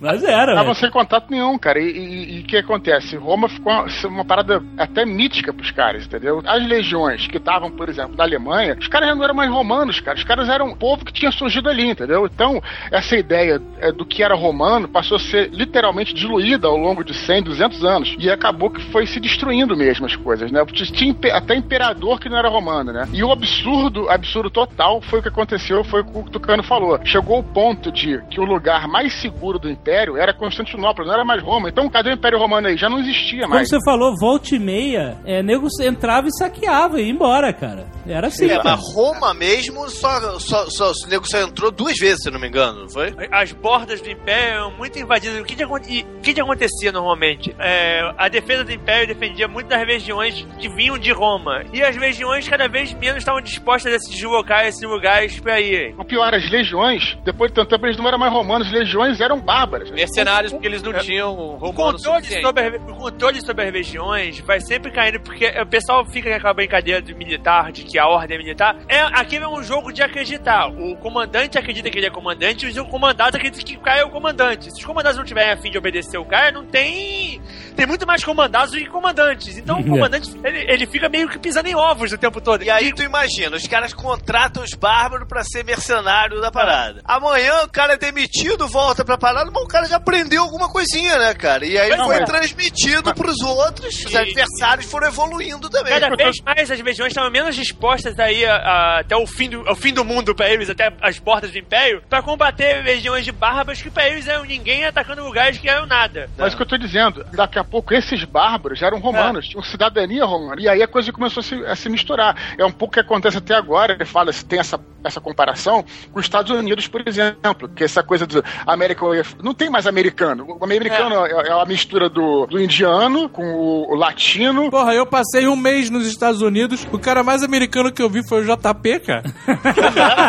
Mas 0.00 0.22
era. 0.22 0.52
Estavam 0.52 0.74
sem 0.74 0.90
contato 0.90 1.30
nenhum, 1.30 1.58
cara. 1.58 1.78
E- 1.80 2.40
o 2.40 2.46
que 2.46 2.56
acontece? 2.56 3.16
Roma 3.16 3.48
ficou 3.48 3.72
uma, 3.72 3.86
uma 4.08 4.24
parada 4.24 4.62
até 4.78 5.04
mítica 5.04 5.52
pros 5.52 5.70
caras, 5.70 6.04
entendeu? 6.06 6.42
As 6.46 6.66
legiões 6.66 7.26
que 7.26 7.36
estavam, 7.38 7.70
por 7.70 7.88
exemplo, 7.88 8.16
na 8.16 8.24
Alemanha, 8.24 8.76
os 8.78 8.88
caras 8.88 9.16
não 9.16 9.24
eram 9.24 9.34
mais 9.34 9.50
romanos, 9.50 10.00
cara. 10.00 10.16
Os 10.16 10.24
caras 10.24 10.48
eram 10.48 10.65
um 10.66 10.76
povo 10.76 11.04
que 11.04 11.12
tinha 11.12 11.30
surgido 11.32 11.68
ali, 11.68 11.90
entendeu? 11.90 12.26
Então, 12.26 12.60
essa 12.90 13.16
ideia 13.16 13.60
é, 13.78 13.92
do 13.92 14.04
que 14.04 14.22
era 14.22 14.34
romano 14.34 14.88
passou 14.88 15.16
a 15.16 15.20
ser 15.20 15.50
literalmente 15.50 16.14
diluída 16.14 16.68
ao 16.68 16.76
longo 16.76 17.04
de 17.04 17.14
100, 17.14 17.42
200 17.44 17.84
anos. 17.84 18.16
E 18.18 18.30
acabou 18.30 18.70
que 18.70 18.80
foi 18.90 19.06
se 19.06 19.20
destruindo 19.20 19.76
mesmo 19.76 20.06
as 20.06 20.16
coisas, 20.16 20.50
né? 20.50 20.64
Tinha 20.66 21.14
até 21.34 21.54
imperador 21.54 22.20
que 22.20 22.28
não 22.28 22.38
era 22.38 22.48
romano, 22.48 22.92
né? 22.92 23.08
E 23.12 23.22
o 23.22 23.30
absurdo, 23.32 24.08
absurdo 24.08 24.50
total 24.50 25.00
foi 25.02 25.18
o 25.18 25.22
que 25.22 25.28
aconteceu, 25.28 25.84
foi 25.84 26.00
o 26.00 26.04
que 26.04 26.18
o 26.18 26.22
Tucano 26.24 26.62
falou. 26.62 26.98
Chegou 27.04 27.38
o 27.38 27.44
ponto 27.44 27.90
de 27.90 28.20
que 28.30 28.40
o 28.40 28.44
lugar 28.44 28.88
mais 28.88 29.12
seguro 29.20 29.58
do 29.58 29.70
império 29.70 30.16
era 30.16 30.32
Constantinopla, 30.32 31.04
não 31.04 31.14
era 31.14 31.24
mais 31.24 31.42
Roma. 31.42 31.68
Então, 31.68 31.88
cadê 31.88 32.10
o 32.10 32.14
Império 32.14 32.38
Romano 32.38 32.68
aí? 32.68 32.76
Já 32.76 32.88
não 32.88 32.98
existia 32.98 33.42
Como 33.42 33.54
mais. 33.54 33.68
você 33.68 33.78
falou, 33.84 34.14
volta 34.18 34.54
e 34.54 34.58
meia, 34.58 35.16
é, 35.24 35.42
nego 35.42 35.66
entrava 35.82 36.28
e 36.28 36.32
saqueava 36.32 37.00
e 37.00 37.06
ia 37.06 37.10
embora, 37.10 37.52
cara. 37.52 37.86
Era 38.06 38.28
assim, 38.28 38.48
É, 38.48 38.62
mas 38.62 38.80
Roma 38.94 39.34
mesmo 39.34 39.88
só, 39.90 40.38
só, 40.38 40.55
só, 40.70 40.90
o 40.90 41.08
nego 41.08 41.26
só 41.28 41.38
entrou 41.40 41.70
duas 41.70 41.96
vezes, 41.98 42.22
se 42.22 42.30
não 42.30 42.40
me 42.40 42.48
engano, 42.48 42.80
não 42.82 42.88
foi? 42.88 43.14
As 43.30 43.52
bordas 43.52 44.00
do 44.00 44.10
Império 44.10 44.54
eram 44.54 44.70
muito 44.72 44.98
invadidas. 44.98 45.40
O 45.40 45.44
que, 45.44 45.54
que, 45.54 45.62
acon- 45.62 45.76
o 45.76 46.20
que, 46.20 46.34
que 46.34 46.40
acontecia 46.40 46.90
normalmente? 46.92 47.54
É, 47.58 48.00
a 48.16 48.28
defesa 48.28 48.64
do 48.64 48.72
Império 48.72 49.06
defendia 49.14 49.46
muito 49.48 49.68
das 49.68 49.86
regiões 49.86 50.46
que 50.58 50.68
vinham 50.68 50.98
de 50.98 51.12
Roma. 51.12 51.62
E 51.72 51.82
as 51.82 51.96
regiões 51.96 52.48
cada 52.48 52.68
vez 52.68 52.92
menos 52.94 53.18
estavam 53.18 53.40
dispostas 53.40 53.92
a 53.94 53.98
se 53.98 54.10
deslocar 54.10 54.60
a 54.60 54.68
esses 54.68 54.82
lugares 54.82 55.38
pra 55.40 55.60
irem. 55.60 55.94
O 55.98 56.04
pior, 56.04 56.32
as 56.34 56.48
legiões, 56.50 57.16
depois 57.24 57.50
de 57.50 57.56
tanto 57.56 57.68
tempo, 57.70 57.86
eles 57.86 57.96
não 57.96 58.06
eram 58.06 58.18
mais 58.18 58.32
romanos, 58.32 58.66
as 58.68 58.72
legiões 58.72 59.20
eram 59.20 59.40
bárbaras. 59.40 59.90
Mercenários, 59.90 60.52
porque 60.52 60.66
eles 60.66 60.82
não 60.82 60.92
tinham 60.94 61.32
O 61.36 61.56
romano 61.56 61.74
controle, 61.92 62.24
sobre, 62.42 62.66
o 62.78 62.94
controle 62.96 63.40
sobre 63.40 63.64
as 63.66 63.72
regiões 63.72 64.40
vai 64.40 64.60
sempre 64.60 64.90
caindo, 64.90 65.20
porque 65.20 65.46
o 65.60 65.66
pessoal 65.66 66.04
fica 66.06 66.30
com 66.30 66.36
aquela 66.36 66.54
brincadeira 66.54 67.00
do 67.00 67.14
militar, 67.16 67.72
de 67.72 67.82
que 67.84 67.98
a 67.98 68.06
ordem 68.06 68.36
é 68.36 68.38
militar. 68.38 68.76
É, 68.88 69.00
aquilo 69.00 69.44
é 69.44 69.48
um 69.48 69.62
jogo 69.62 69.92
de 69.92 70.02
acreditar. 70.02 70.45
O 70.76 70.96
comandante 70.96 71.58
acredita 71.58 71.90
que 71.90 71.98
ele 71.98 72.06
é 72.06 72.10
comandante, 72.10 72.66
e 72.66 72.80
o 72.80 72.84
comandante 72.86 73.36
acredita 73.36 73.64
que 73.64 73.76
o 73.76 73.80
cara 73.80 74.00
é 74.00 74.04
o 74.04 74.10
comandante. 74.10 74.64
Se 74.72 74.78
os 74.78 74.84
comandantes 74.84 75.18
não 75.18 75.24
tiverem 75.24 75.52
a 75.52 75.56
fim 75.56 75.70
de 75.70 75.78
obedecer 75.78 76.18
o 76.18 76.24
cara, 76.24 76.52
não 76.52 76.64
tem. 76.64 77.40
Tem 77.74 77.86
muito 77.86 78.06
mais 78.06 78.24
comandados 78.24 78.72
do 78.72 78.78
que 78.78 78.86
comandantes. 78.86 79.58
Então 79.58 79.80
o 79.80 79.84
comandante, 79.88 80.30
ele, 80.44 80.64
ele 80.70 80.86
fica 80.86 81.08
meio 81.08 81.28
que 81.28 81.38
pisando 81.38 81.68
em 81.68 81.74
ovos 81.74 82.12
o 82.12 82.18
tempo 82.18 82.40
todo. 82.40 82.62
E 82.62 82.70
aí 82.70 82.92
tu 82.92 83.02
imagina, 83.02 83.56
os 83.56 83.66
caras 83.66 83.92
contratam 83.92 84.62
os 84.62 84.70
bárbaros 84.74 85.28
pra 85.28 85.42
ser 85.44 85.64
mercenário 85.64 86.40
da 86.40 86.50
parada. 86.50 87.02
Amanhã 87.04 87.62
o 87.64 87.68
cara 87.68 87.94
é 87.94 87.98
demitido, 87.98 88.66
volta 88.68 89.04
pra 89.04 89.18
parada, 89.18 89.50
mas 89.50 89.62
o 89.62 89.66
cara 89.68 89.86
já 89.86 89.96
aprendeu 89.96 90.42
alguma 90.42 90.68
coisinha, 90.70 91.18
né, 91.18 91.34
cara? 91.34 91.66
E 91.66 91.78
aí 91.78 91.90
Não, 91.90 92.06
foi 92.06 92.20
mas- 92.20 92.28
transmitido 92.30 93.14
pros 93.14 93.40
outros, 93.42 93.94
os 94.04 94.14
adversários 94.14 94.86
foram 94.90 95.08
evoluindo 95.08 95.68
também. 95.68 95.92
Cada 95.98 96.14
vez 96.16 96.36
mais 96.44 96.70
as 96.70 96.80
regiões 96.80 97.08
estão 97.10 97.30
menos 97.30 97.54
dispostas 97.56 98.18
aí 98.18 98.44
a- 98.44 98.56
a- 98.56 99.00
até 99.00 99.16
o 99.16 99.26
fim, 99.26 99.50
do, 99.50 99.68
ao 99.68 99.76
fim 99.76 99.92
do 99.92 100.04
mundo 100.04 100.34
pra 100.36 100.48
eles, 100.50 100.70
até 100.70 100.92
as 101.00 101.18
portas 101.18 101.50
do 101.50 101.58
Império, 101.58 102.02
pra 102.08 102.22
combater 102.22 102.82
regiões 102.82 103.24
de 103.24 103.32
bárbaros 103.32 103.82
que 103.82 103.90
pra 103.90 104.08
eles 104.08 104.28
eram 104.28 104.44
ninguém 104.44 104.84
atacando 104.84 105.24
lugares 105.24 105.58
que 105.58 105.68
eram 105.68 105.86
nada. 105.86 106.28
Mas 106.36 106.52
o 106.52 106.56
que 106.56 106.62
eu 106.62 106.66
tô 106.66 106.76
dizendo, 106.76 107.24
daqui 107.32 107.58
a 107.58 107.64
pouco 107.64 107.94
esses 107.94 108.22
bárbaros 108.24 108.80
eram 108.82 108.98
romanos, 109.00 109.48
tinham 109.48 109.62
cidadania 109.62 110.24
romana. 110.24 110.60
E 110.60 110.68
aí 110.68 110.82
a 110.82 110.88
coisa 110.88 111.10
começou 111.12 111.40
a 111.40 111.44
se, 111.44 111.54
a 111.66 111.74
se 111.74 111.88
misturar. 111.88 112.36
É 112.58 112.64
um 112.64 112.70
pouco 112.70 112.92
o 112.92 112.94
que 112.94 113.00
acontece 113.00 113.38
até 113.38 113.54
agora. 113.54 113.94
Ele 113.94 114.04
fala, 114.04 114.32
se 114.32 114.44
tem 114.44 114.58
essa, 114.58 114.78
essa 115.02 115.20
comparação 115.20 115.84
com 116.12 116.18
os 116.20 116.26
Estados 116.26 116.50
Unidos, 116.50 116.86
por 116.86 117.02
exemplo. 117.06 117.68
Que 117.68 117.84
essa 117.84 118.02
coisa 118.02 118.26
do 118.26 118.44
American 118.66 119.18
of- 119.18 119.36
Não 119.42 119.54
tem 119.54 119.70
mais 119.70 119.86
americano. 119.86 120.46
O 120.60 120.64
americano 120.64 121.24
é, 121.26 121.48
é 121.48 121.52
a 121.52 121.64
mistura 121.64 122.08
do, 122.08 122.46
do 122.46 122.60
indiano 122.60 123.28
com 123.28 123.42
o, 123.54 123.92
o 123.92 123.94
latino. 123.94 124.70
Porra, 124.70 124.94
eu 124.94 125.06
passei 125.06 125.46
um 125.46 125.56
mês 125.56 125.88
nos 125.90 126.06
Estados 126.06 126.42
Unidos, 126.42 126.86
o 126.92 126.98
cara 126.98 127.22
mais 127.22 127.42
americano 127.42 127.92
que 127.92 128.02
eu 128.02 128.10
vi 128.10 128.26
foi 128.28 128.42
o 128.42 128.44
JP, 128.56 129.00
cara. 129.00 129.22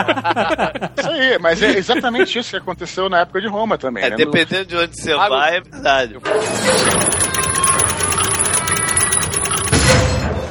Isso 0.98 1.10
aí, 1.10 1.40
mas 1.40 1.62
é 1.62 1.78
exatamente 1.78 2.40
isso 2.40 2.52
que 2.52 2.58
aconteceu 2.58 3.10
na 3.10 3.22
época 3.22 3.42
de 3.42 3.48
Roma 3.48 3.78
também. 3.78 4.04
É, 4.04 4.10
né? 4.10 4.16
dependendo 4.16 4.66
de 4.66 4.78
onde 4.78 5.02
você 5.02 5.12
Ah, 5.14 5.30
vai, 5.30 5.58
é 5.58 5.62
verdade. 5.62 6.18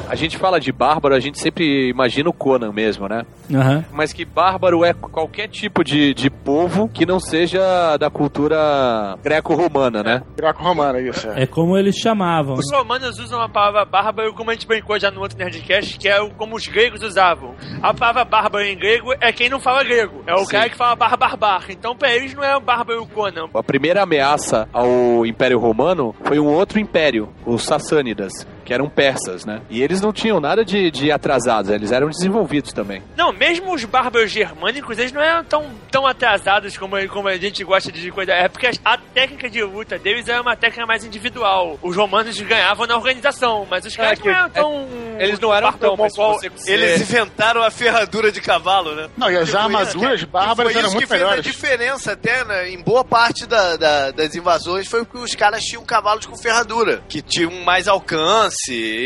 A 0.08 0.14
gente 0.14 0.38
fala 0.38 0.60
de 0.60 0.70
bárbaro, 0.72 1.14
a 1.14 1.20
gente 1.20 1.38
sempre 1.40 1.88
imagina 1.88 2.28
o 2.30 2.32
Conan 2.32 2.72
mesmo, 2.72 3.08
né? 3.08 3.24
Aham. 3.52 3.84
Mas 3.92 4.12
que 4.12 4.24
bárbaro 4.24 4.84
é 4.84 4.92
qualquer 4.94 5.48
tipo 5.48 5.82
de, 5.82 6.14
de 6.14 6.30
povo 6.30 6.88
que 6.88 7.04
não 7.04 7.18
seja 7.18 7.96
da 7.96 8.08
cultura 8.08 9.18
greco-romana, 9.22 10.02
né? 10.02 10.22
Greco-romana, 10.36 11.00
isso. 11.00 11.28
É. 11.30 11.42
É 11.42 11.46
como 11.46 11.76
eles 11.76 11.96
chamavam. 11.96 12.54
Os 12.54 12.70
romanos 12.72 13.18
usam 13.18 13.40
a 13.40 13.48
palavra 13.48 13.84
bárbaro 13.84 14.32
como 14.34 14.50
a 14.50 14.54
gente 14.54 14.66
brincou 14.66 14.98
já 14.98 15.10
no 15.10 15.20
outro 15.20 15.36
Nerdcast, 15.38 15.98
que 15.98 16.08
é 16.08 16.20
o- 16.20 16.30
como 16.30 16.54
os 16.56 16.66
gregos 16.66 17.02
usavam. 17.02 17.54
A 17.82 17.92
palavra 17.92 18.24
bárbaro 18.24 18.64
em 18.64 18.76
grego 18.76 19.12
é 19.20 19.32
quem 19.32 19.48
não 19.48 19.58
fala 19.60 19.82
grego. 19.82 20.22
É 20.26 20.34
o 20.34 20.38
Sim. 20.44 20.52
cara 20.52 20.68
que 20.68 20.76
fala 20.76 20.94
barbar. 20.94 21.64
Então 21.70 21.96
pra 21.96 22.14
eles 22.14 22.32
não 22.34 22.44
é 22.44 22.56
o 22.56 22.60
bárbaro 22.60 23.06
Conan. 23.08 23.48
A 23.54 23.62
primeira 23.62 24.02
ameaça 24.02 24.68
ao 24.72 25.26
Império 25.26 25.58
Romano 25.58 26.14
foi 26.24 26.38
um 26.38 26.46
outro 26.46 26.78
império, 26.78 27.28
os 27.44 27.64
Sassânidas, 27.64 28.46
que 28.66 28.74
eram 28.74 28.90
persas, 28.90 29.46
né? 29.46 29.62
E 29.70 29.83
eles 29.83 30.00
não 30.00 30.12
tinham 30.12 30.40
nada 30.40 30.64
de, 30.64 30.90
de 30.90 31.11
atrasados, 31.12 31.70
eles 31.70 31.92
eram 31.92 32.09
desenvolvidos 32.11 32.72
também. 32.72 33.02
Não, 33.16 33.33
mesmo 33.33 33.72
os 33.72 33.85
bárbaros 33.85 34.31
germânicos, 34.31 34.98
eles 34.98 35.12
não 35.12 35.22
eram 35.22 35.44
tão, 35.44 35.70
tão 35.90 36.07
atrasados 36.07 36.76
como, 36.76 36.96
como 37.09 37.29
a 37.29 37.37
gente 37.37 37.62
gosta 37.64 37.90
de 37.92 38.11
coisa. 38.11 38.33
É 38.33 38.48
porque 38.48 38.68
a 38.85 38.98
técnica 38.98 39.48
de 39.48 39.62
luta 39.62 39.98
deles 39.98 40.29
era 40.29 40.42
uma 40.42 40.57
técnica 40.57 40.85
mais 40.85 41.05
individual. 41.05 41.79
Os 41.81 41.94
romanos 41.96 42.38
ganhavam 42.40 42.87
na 42.87 42.96
organização, 42.96 43.66
mas 43.70 43.87
os 43.87 43.94
caras 43.96 44.18
que- 44.18 44.29
não 44.29 44.35
eram 44.35 44.50
tão. 44.50 44.88
Eles 45.18 45.38
não 45.40 45.55
eram 45.55 45.72
tão, 45.72 45.96
mongol. 45.96 46.38
Eles 46.66 47.00
inventaram 47.00 47.62
a 47.62 47.70
ferradura 47.70 48.33
de 48.33 48.40
cavalo, 48.40 48.94
né? 48.94 49.09
Não, 49.16 49.31
e 49.31 49.37
as 49.37 49.44
Que 49.44 49.50
foi 49.52 49.61
armaduras 49.61 50.14
isso 50.16 50.26
que- 50.26 50.33
bárbaras 50.33 50.57
que 50.57 50.72
foi 50.72 50.81
eram 50.81 50.88
isso 50.88 50.96
muito 50.96 51.02
que 51.05 51.07
fez 51.09 51.20
melhores. 51.22 51.38
a 51.46 51.50
diferença 51.50 52.12
até 52.12 52.44
né, 52.44 52.70
em 52.70 52.83
boa 52.83 53.05
parte 53.05 53.46
da- 53.46 53.76
da- 53.76 54.11
das 54.11 54.35
invasões 54.35 54.88
foi 54.88 55.05
porque 55.05 55.18
os 55.18 55.35
caras 55.35 55.62
tinham 55.62 55.85
cavalos 55.85 56.26
com 56.26 56.37
ferradura, 56.37 57.02
que 57.09 57.22
tinham 57.22 57.52
mais 57.64 57.87
alcance, 57.88 58.55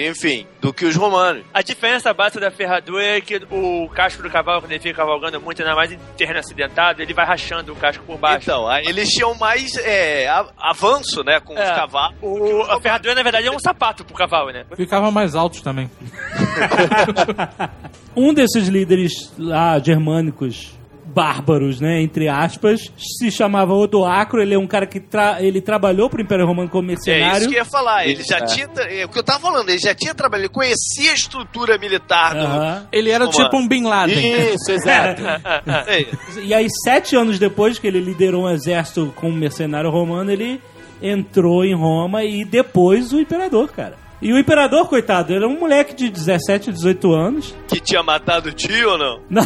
enfim, 0.08 0.46
do 0.60 0.72
que 0.72 0.84
os 0.84 0.96
romanos. 0.96 1.44
A 1.52 1.62
diferença 1.62 2.12
básica 2.14 2.40
da 2.40 2.50
ferradura 2.50 3.04
é 3.04 3.20
que 3.20 3.36
o 3.50 3.88
casco 3.90 4.22
do 4.22 4.30
cavalo, 4.30 4.60
quando 4.60 4.72
ele 4.72 4.80
fica 4.80 4.96
cavalgando 4.96 5.40
muito, 5.40 5.60
ainda 5.62 5.74
mais 5.74 5.92
em 5.92 5.98
terreno 6.16 6.38
acidentado, 6.38 7.02
ele 7.02 7.14
vai 7.14 7.26
rachando 7.26 7.72
o 7.72 7.76
casco 7.76 8.04
por 8.04 8.18
baixo. 8.18 8.50
Então, 8.50 8.68
aí 8.68 8.84
eles 8.86 9.08
tinham 9.08 9.34
mais 9.34 9.74
é, 9.76 10.28
avanço, 10.58 11.22
né, 11.24 11.40
com 11.40 11.54
os 11.54 11.60
É. 11.60 11.74
cavalos. 11.74 12.16
O- 12.22 12.62
a 12.70 12.80
ferradura, 12.80 13.14
na 13.14 13.22
verdade, 13.22 13.46
é 13.46 13.50
um 13.50 13.58
sapato 13.58 14.04
pro 14.04 14.14
cavalo, 14.14 14.50
né? 14.50 14.64
Ficavam 14.76 15.10
mais 15.10 15.34
altos 15.34 15.60
também. 15.60 15.90
Um 18.16 18.34
desses 18.34 18.68
líderes 18.68 19.32
lá 19.38 19.78
germânicos 19.78 20.72
bárbaros, 21.14 21.80
né, 21.80 22.00
entre 22.02 22.28
aspas, 22.28 22.92
se 22.96 23.30
chamava 23.30 23.74
Odoacro, 23.74 24.40
ele 24.40 24.54
é 24.54 24.58
um 24.58 24.66
cara 24.66 24.86
que 24.86 25.00
tra 25.00 25.42
ele 25.42 25.60
trabalhou 25.60 26.08
pro 26.08 26.22
Império 26.22 26.46
Romano 26.46 26.68
como 26.68 26.84
É 26.84 26.88
mercenário. 26.94 27.38
isso 27.38 27.48
que 27.48 27.54
eu 27.54 27.58
ia 27.58 27.64
falar. 27.64 28.06
Ele 28.06 28.22
já 28.22 28.38
É. 28.38 28.44
tinha. 28.44 28.68
É 28.88 29.04
o 29.04 29.08
que 29.08 29.18
eu 29.18 29.22
tava 29.22 29.40
falando, 29.40 29.68
ele 29.68 29.78
já 29.78 29.94
tinha 29.94 30.14
trabalhado, 30.14 30.46
ele 30.46 30.54
conhecia 30.54 31.10
a 31.10 31.14
estrutura 31.14 31.78
militar 31.78 32.34
do. 32.34 32.40
Aham. 32.40 32.86
Ele 32.92 33.10
era 33.10 33.24
Vamos 33.24 33.36
tipo 33.36 33.56
um 33.56 33.66
Bin 33.68 33.84
Laden. 33.84 34.54
Isso, 34.54 34.70
exato. 34.70 35.22
É. 35.86 36.06
E 36.42 36.54
aí, 36.54 36.66
sete 36.84 37.16
anos 37.16 37.38
depois 37.38 37.78
que 37.78 37.86
ele 37.86 38.00
liderou 38.00 38.44
um 38.44 38.50
exército 38.50 39.12
como 39.16 39.34
mercenário 39.34 39.90
romano, 39.90 40.30
ele 40.30 40.60
entrou 41.02 41.64
em 41.64 41.74
Roma 41.74 42.22
e 42.24 42.44
depois 42.44 43.12
o 43.12 43.20
imperador, 43.20 43.68
cara. 43.72 43.96
E 44.22 44.32
o 44.32 44.38
imperador, 44.38 44.86
coitado, 44.88 45.32
ele 45.32 45.44
era 45.44 45.48
um 45.48 45.58
moleque 45.58 45.94
de 45.94 46.10
17, 46.10 46.70
18 46.72 47.12
anos. 47.12 47.54
Que 47.66 47.80
tinha 47.80 48.02
matado 48.02 48.50
o 48.50 48.52
tio 48.52 48.90
ou 48.90 48.98
não? 48.98 49.20
Não, 49.30 49.44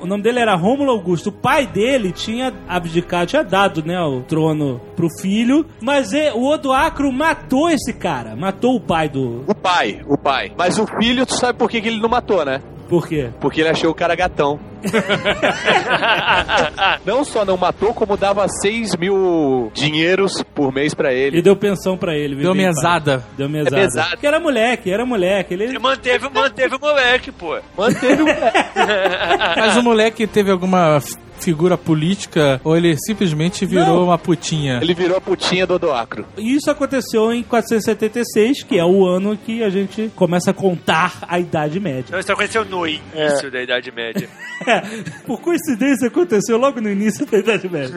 o 0.00 0.06
nome 0.06 0.22
dele 0.22 0.38
era 0.38 0.54
Rômulo 0.54 0.90
Augusto. 0.92 1.28
O 1.28 1.32
pai 1.32 1.66
dele 1.66 2.12
tinha 2.12 2.52
abdicado, 2.68 3.26
tinha 3.26 3.42
dado, 3.42 3.82
né, 3.84 4.00
o 4.00 4.20
trono 4.22 4.80
pro 4.94 5.08
filho, 5.20 5.66
mas 5.80 6.12
e- 6.12 6.30
o 6.32 6.44
Odoacro 6.48 7.10
matou 7.12 7.68
esse 7.68 7.92
cara, 7.92 8.36
matou 8.36 8.76
o 8.76 8.80
pai 8.80 9.08
do... 9.08 9.42
O 9.46 9.54
pai, 9.54 10.02
o 10.06 10.16
pai. 10.16 10.52
Mas 10.56 10.78
o 10.78 10.86
filho, 10.86 11.26
tu 11.26 11.34
sabe 11.34 11.58
por 11.58 11.68
que, 11.68 11.80
que 11.80 11.88
ele 11.88 12.00
não 12.00 12.08
matou, 12.08 12.44
né? 12.44 12.60
Por 12.92 13.08
quê? 13.08 13.30
Porque 13.40 13.62
ele 13.62 13.70
achou 13.70 13.90
o 13.90 13.94
cara 13.94 14.14
gatão. 14.14 14.60
não 17.06 17.24
só 17.24 17.42
não 17.42 17.56
matou, 17.56 17.94
como 17.94 18.18
dava 18.18 18.46
6 18.46 18.96
mil 18.96 19.70
dinheiros 19.72 20.44
por 20.54 20.70
mês 20.70 20.92
pra 20.92 21.10
ele. 21.10 21.36
Ele 21.36 21.42
deu 21.42 21.56
pensão 21.56 21.96
pra 21.96 22.14
ele. 22.14 22.34
viu? 22.34 22.44
Deu 22.44 22.54
mesada. 22.54 23.20
pai. 23.20 23.28
Deu 23.38 23.48
mesada. 23.48 23.78
É 23.78 23.80
mesada. 23.80 24.10
Porque 24.10 24.26
era 24.26 24.38
moleque, 24.38 24.92
era 24.92 25.06
moleque. 25.06 25.54
Ele... 25.54 25.64
Ele 25.64 25.78
manteve, 25.78 26.28
manteve 26.28 26.76
o 26.76 26.78
moleque, 26.78 27.32
pô. 27.32 27.58
Manteve 27.78 28.24
o 28.24 28.26
Mas 29.56 29.74
o 29.78 29.82
moleque 29.82 30.26
teve 30.26 30.50
alguma 30.50 31.00
figura 31.42 31.76
política 31.76 32.60
ou 32.64 32.76
ele 32.76 32.96
simplesmente 32.98 33.66
virou 33.66 33.86
Não. 33.86 34.04
uma 34.04 34.18
putinha? 34.18 34.78
Ele 34.82 34.94
virou 34.94 35.16
a 35.16 35.20
putinha 35.20 35.66
do 35.66 35.74
Odoacro. 35.74 36.24
Isso 36.36 36.70
aconteceu 36.70 37.32
em 37.32 37.42
476, 37.42 38.62
que 38.62 38.78
é 38.78 38.84
o 38.84 39.06
ano 39.06 39.36
que 39.36 39.62
a 39.62 39.70
gente 39.70 40.10
começa 40.14 40.50
a 40.50 40.54
contar 40.54 41.24
a 41.28 41.38
Idade 41.38 41.78
Média. 41.80 42.06
Então 42.08 42.20
isso 42.20 42.32
aconteceu 42.32 42.64
no 42.64 42.86
início 42.86 43.50
da 43.50 43.62
Idade 43.62 43.90
Média. 43.90 44.28
Por 45.26 45.40
coincidência, 45.40 46.08
aconteceu 46.08 46.56
logo 46.56 46.80
no 46.80 46.90
início 46.90 47.26
da 47.26 47.38
Idade 47.38 47.68
Média. 47.68 47.94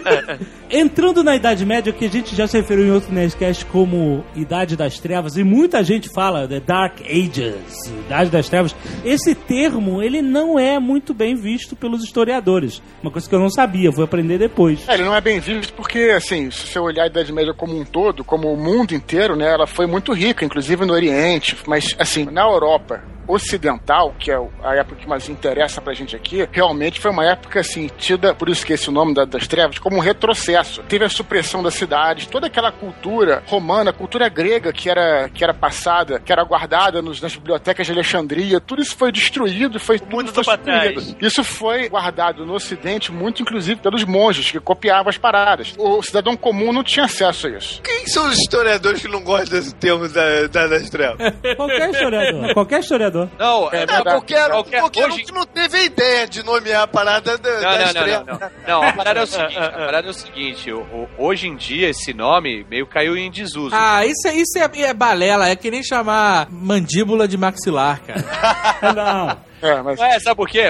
Entrando 0.70 1.22
na 1.22 1.36
Idade 1.36 1.64
Média, 1.66 1.92
que 1.92 2.04
a 2.04 2.08
gente 2.08 2.34
já 2.34 2.46
se 2.46 2.56
referiu 2.56 2.86
em 2.86 2.90
outro 2.90 3.12
Nerdcast 3.12 3.66
como 3.66 4.24
Idade 4.34 4.76
das 4.76 4.98
Trevas, 4.98 5.36
e 5.36 5.44
muita 5.44 5.82
gente 5.82 6.08
fala 6.08 6.46
The 6.46 6.60
Dark 6.60 7.00
Ages, 7.02 7.88
Idade 8.06 8.30
das 8.30 8.48
Trevas. 8.48 8.74
Esse 9.04 9.34
termo, 9.34 10.02
ele 10.02 10.22
não 10.22 10.58
é 10.58 10.78
muito 10.78 11.12
bem 11.12 11.34
visto 11.34 11.76
pelos 11.76 12.02
historiadores. 12.02 12.69
Uma 13.02 13.10
coisa 13.10 13.28
que 13.28 13.34
eu 13.34 13.40
não 13.40 13.50
sabia, 13.50 13.90
vou 13.90 14.04
aprender 14.04 14.38
depois. 14.38 14.88
É, 14.88 14.94
ele 14.94 15.04
não 15.04 15.14
é 15.14 15.20
bem 15.20 15.40
visto 15.40 15.72
porque, 15.72 16.12
assim, 16.14 16.50
se 16.50 16.66
você 16.66 16.78
olhar 16.78 17.04
a 17.04 17.06
Idade 17.06 17.32
Média 17.32 17.54
como 17.54 17.78
um 17.78 17.84
todo, 17.84 18.22
como 18.22 18.52
o 18.52 18.56
mundo 18.56 18.94
inteiro, 18.94 19.34
né, 19.34 19.52
ela 19.52 19.66
foi 19.66 19.86
muito 19.86 20.12
rica, 20.12 20.44
inclusive 20.44 20.84
no 20.84 20.92
Oriente, 20.92 21.56
mas, 21.66 21.94
assim, 21.98 22.24
na 22.24 22.42
Europa 22.42 23.02
ocidental, 23.32 24.14
que 24.18 24.30
é 24.30 24.38
a 24.62 24.74
época 24.76 24.96
que 24.96 25.08
mais 25.08 25.28
interessa 25.28 25.80
pra 25.80 25.92
gente 25.94 26.14
aqui, 26.16 26.48
realmente 26.52 27.00
foi 27.00 27.10
uma 27.10 27.24
época, 27.24 27.60
assim, 27.60 27.88
tida, 27.98 28.34
por 28.34 28.48
isso 28.48 28.64
que 28.64 28.72
esse 28.72 28.90
nome 28.90 29.14
da- 29.14 29.24
das 29.24 29.46
trevas, 29.46 29.78
como 29.78 29.96
um 29.96 30.00
retrocesso. 30.00 30.82
Teve 30.84 31.04
a 31.04 31.08
supressão 31.08 31.62
das 31.62 31.74
cidades, 31.74 32.26
toda 32.26 32.46
aquela 32.46 32.72
cultura 32.72 33.42
romana, 33.46 33.92
cultura 33.92 34.28
grega 34.28 34.72
que 34.72 34.88
era, 34.88 35.28
que 35.28 35.42
era 35.44 35.52
passada, 35.54 36.20
que 36.20 36.32
era 36.32 36.42
guardada 36.44 37.02
nos, 37.02 37.20
nas 37.20 37.34
bibliotecas 37.34 37.86
de 37.86 37.92
Alexandria, 37.92 38.60
tudo 38.60 38.82
isso 38.82 38.96
foi 38.96 39.12
destruído, 39.12 39.78
foi 39.78 39.98
tudo 39.98 40.10
mundo 40.16 40.32
foi 40.44 40.58
trás. 40.58 41.16
Isso 41.20 41.42
foi 41.44 41.88
guardado 41.88 42.44
no 42.46 42.54
Ocidente 42.54 43.12
muito, 43.12 43.42
inclusive, 43.42 43.80
pelos 43.80 44.04
monges 44.04 44.50
que 44.50 44.60
copiavam 44.60 45.08
as 45.10 45.18
paradas. 45.18 45.74
O 45.78 46.02
cidadão 46.02 46.36
comum 46.36 46.72
não 46.72 46.82
tinha 46.84 47.04
acesso 47.06 47.46
a 47.46 47.50
isso. 47.50 47.80
Quem 47.82 48.06
são 48.06 48.26
os 48.28 48.38
historiadores 48.38 49.02
que 49.02 49.08
não 49.08 49.22
gostam 49.22 49.58
desse 49.58 49.74
termo 49.74 50.08
da, 50.08 50.46
da, 50.46 50.66
das 50.66 50.88
trevas? 50.90 51.18
Qualquer 51.56 51.90
historiador. 51.90 52.54
qualquer 52.54 52.80
historiador. 52.80 53.19
Não, 53.38 53.64
É 53.72 53.82
é, 53.82 53.86
verdade. 53.86 54.10
porque 54.16 54.34
era 54.34 54.52
Qualquer- 54.54 54.80
porque 54.82 55.04
hoje- 55.04 55.24
não, 55.28 55.40
não 55.40 55.46
teve 55.46 55.76
a 55.78 55.82
ideia 55.82 56.26
de 56.28 56.42
nomear 56.44 56.82
a 56.82 56.86
parada 56.86 57.36
da, 57.38 57.50
Não, 57.54 57.60
das 57.60 57.94
não, 57.94 58.06
não, 58.06 58.24
não, 58.24 58.24
não. 58.24 58.50
Não, 58.68 58.82
a 58.88 58.92
parada 58.92 59.20
é 59.20 59.22
o 59.22 59.26
seguinte, 59.26 59.58
a 59.58 59.70
parada 59.70 60.06
é 60.06 60.10
o 60.10 60.14
seguinte, 60.14 60.70
hoje 61.18 61.48
em 61.48 61.56
dia 61.56 61.88
esse 61.90 62.12
nome 62.14 62.64
meio 62.70 62.86
caiu 62.86 63.16
em 63.16 63.30
desuso. 63.30 63.74
Ah, 63.74 64.04
isso, 64.06 64.28
é, 64.28 64.34
isso 64.34 64.58
é, 64.58 64.80
é 64.82 64.94
balela, 64.94 65.48
é 65.48 65.56
que 65.56 65.70
nem 65.70 65.82
chamar 65.82 66.48
mandíbula 66.50 67.26
de 67.28 67.36
maxilar, 67.36 68.00
cara. 68.02 68.20
Não. 68.94 69.49
É, 69.62 69.82
mas 69.82 70.00
É, 70.00 70.18
sabe 70.20 70.36
por 70.36 70.48
quê? 70.48 70.64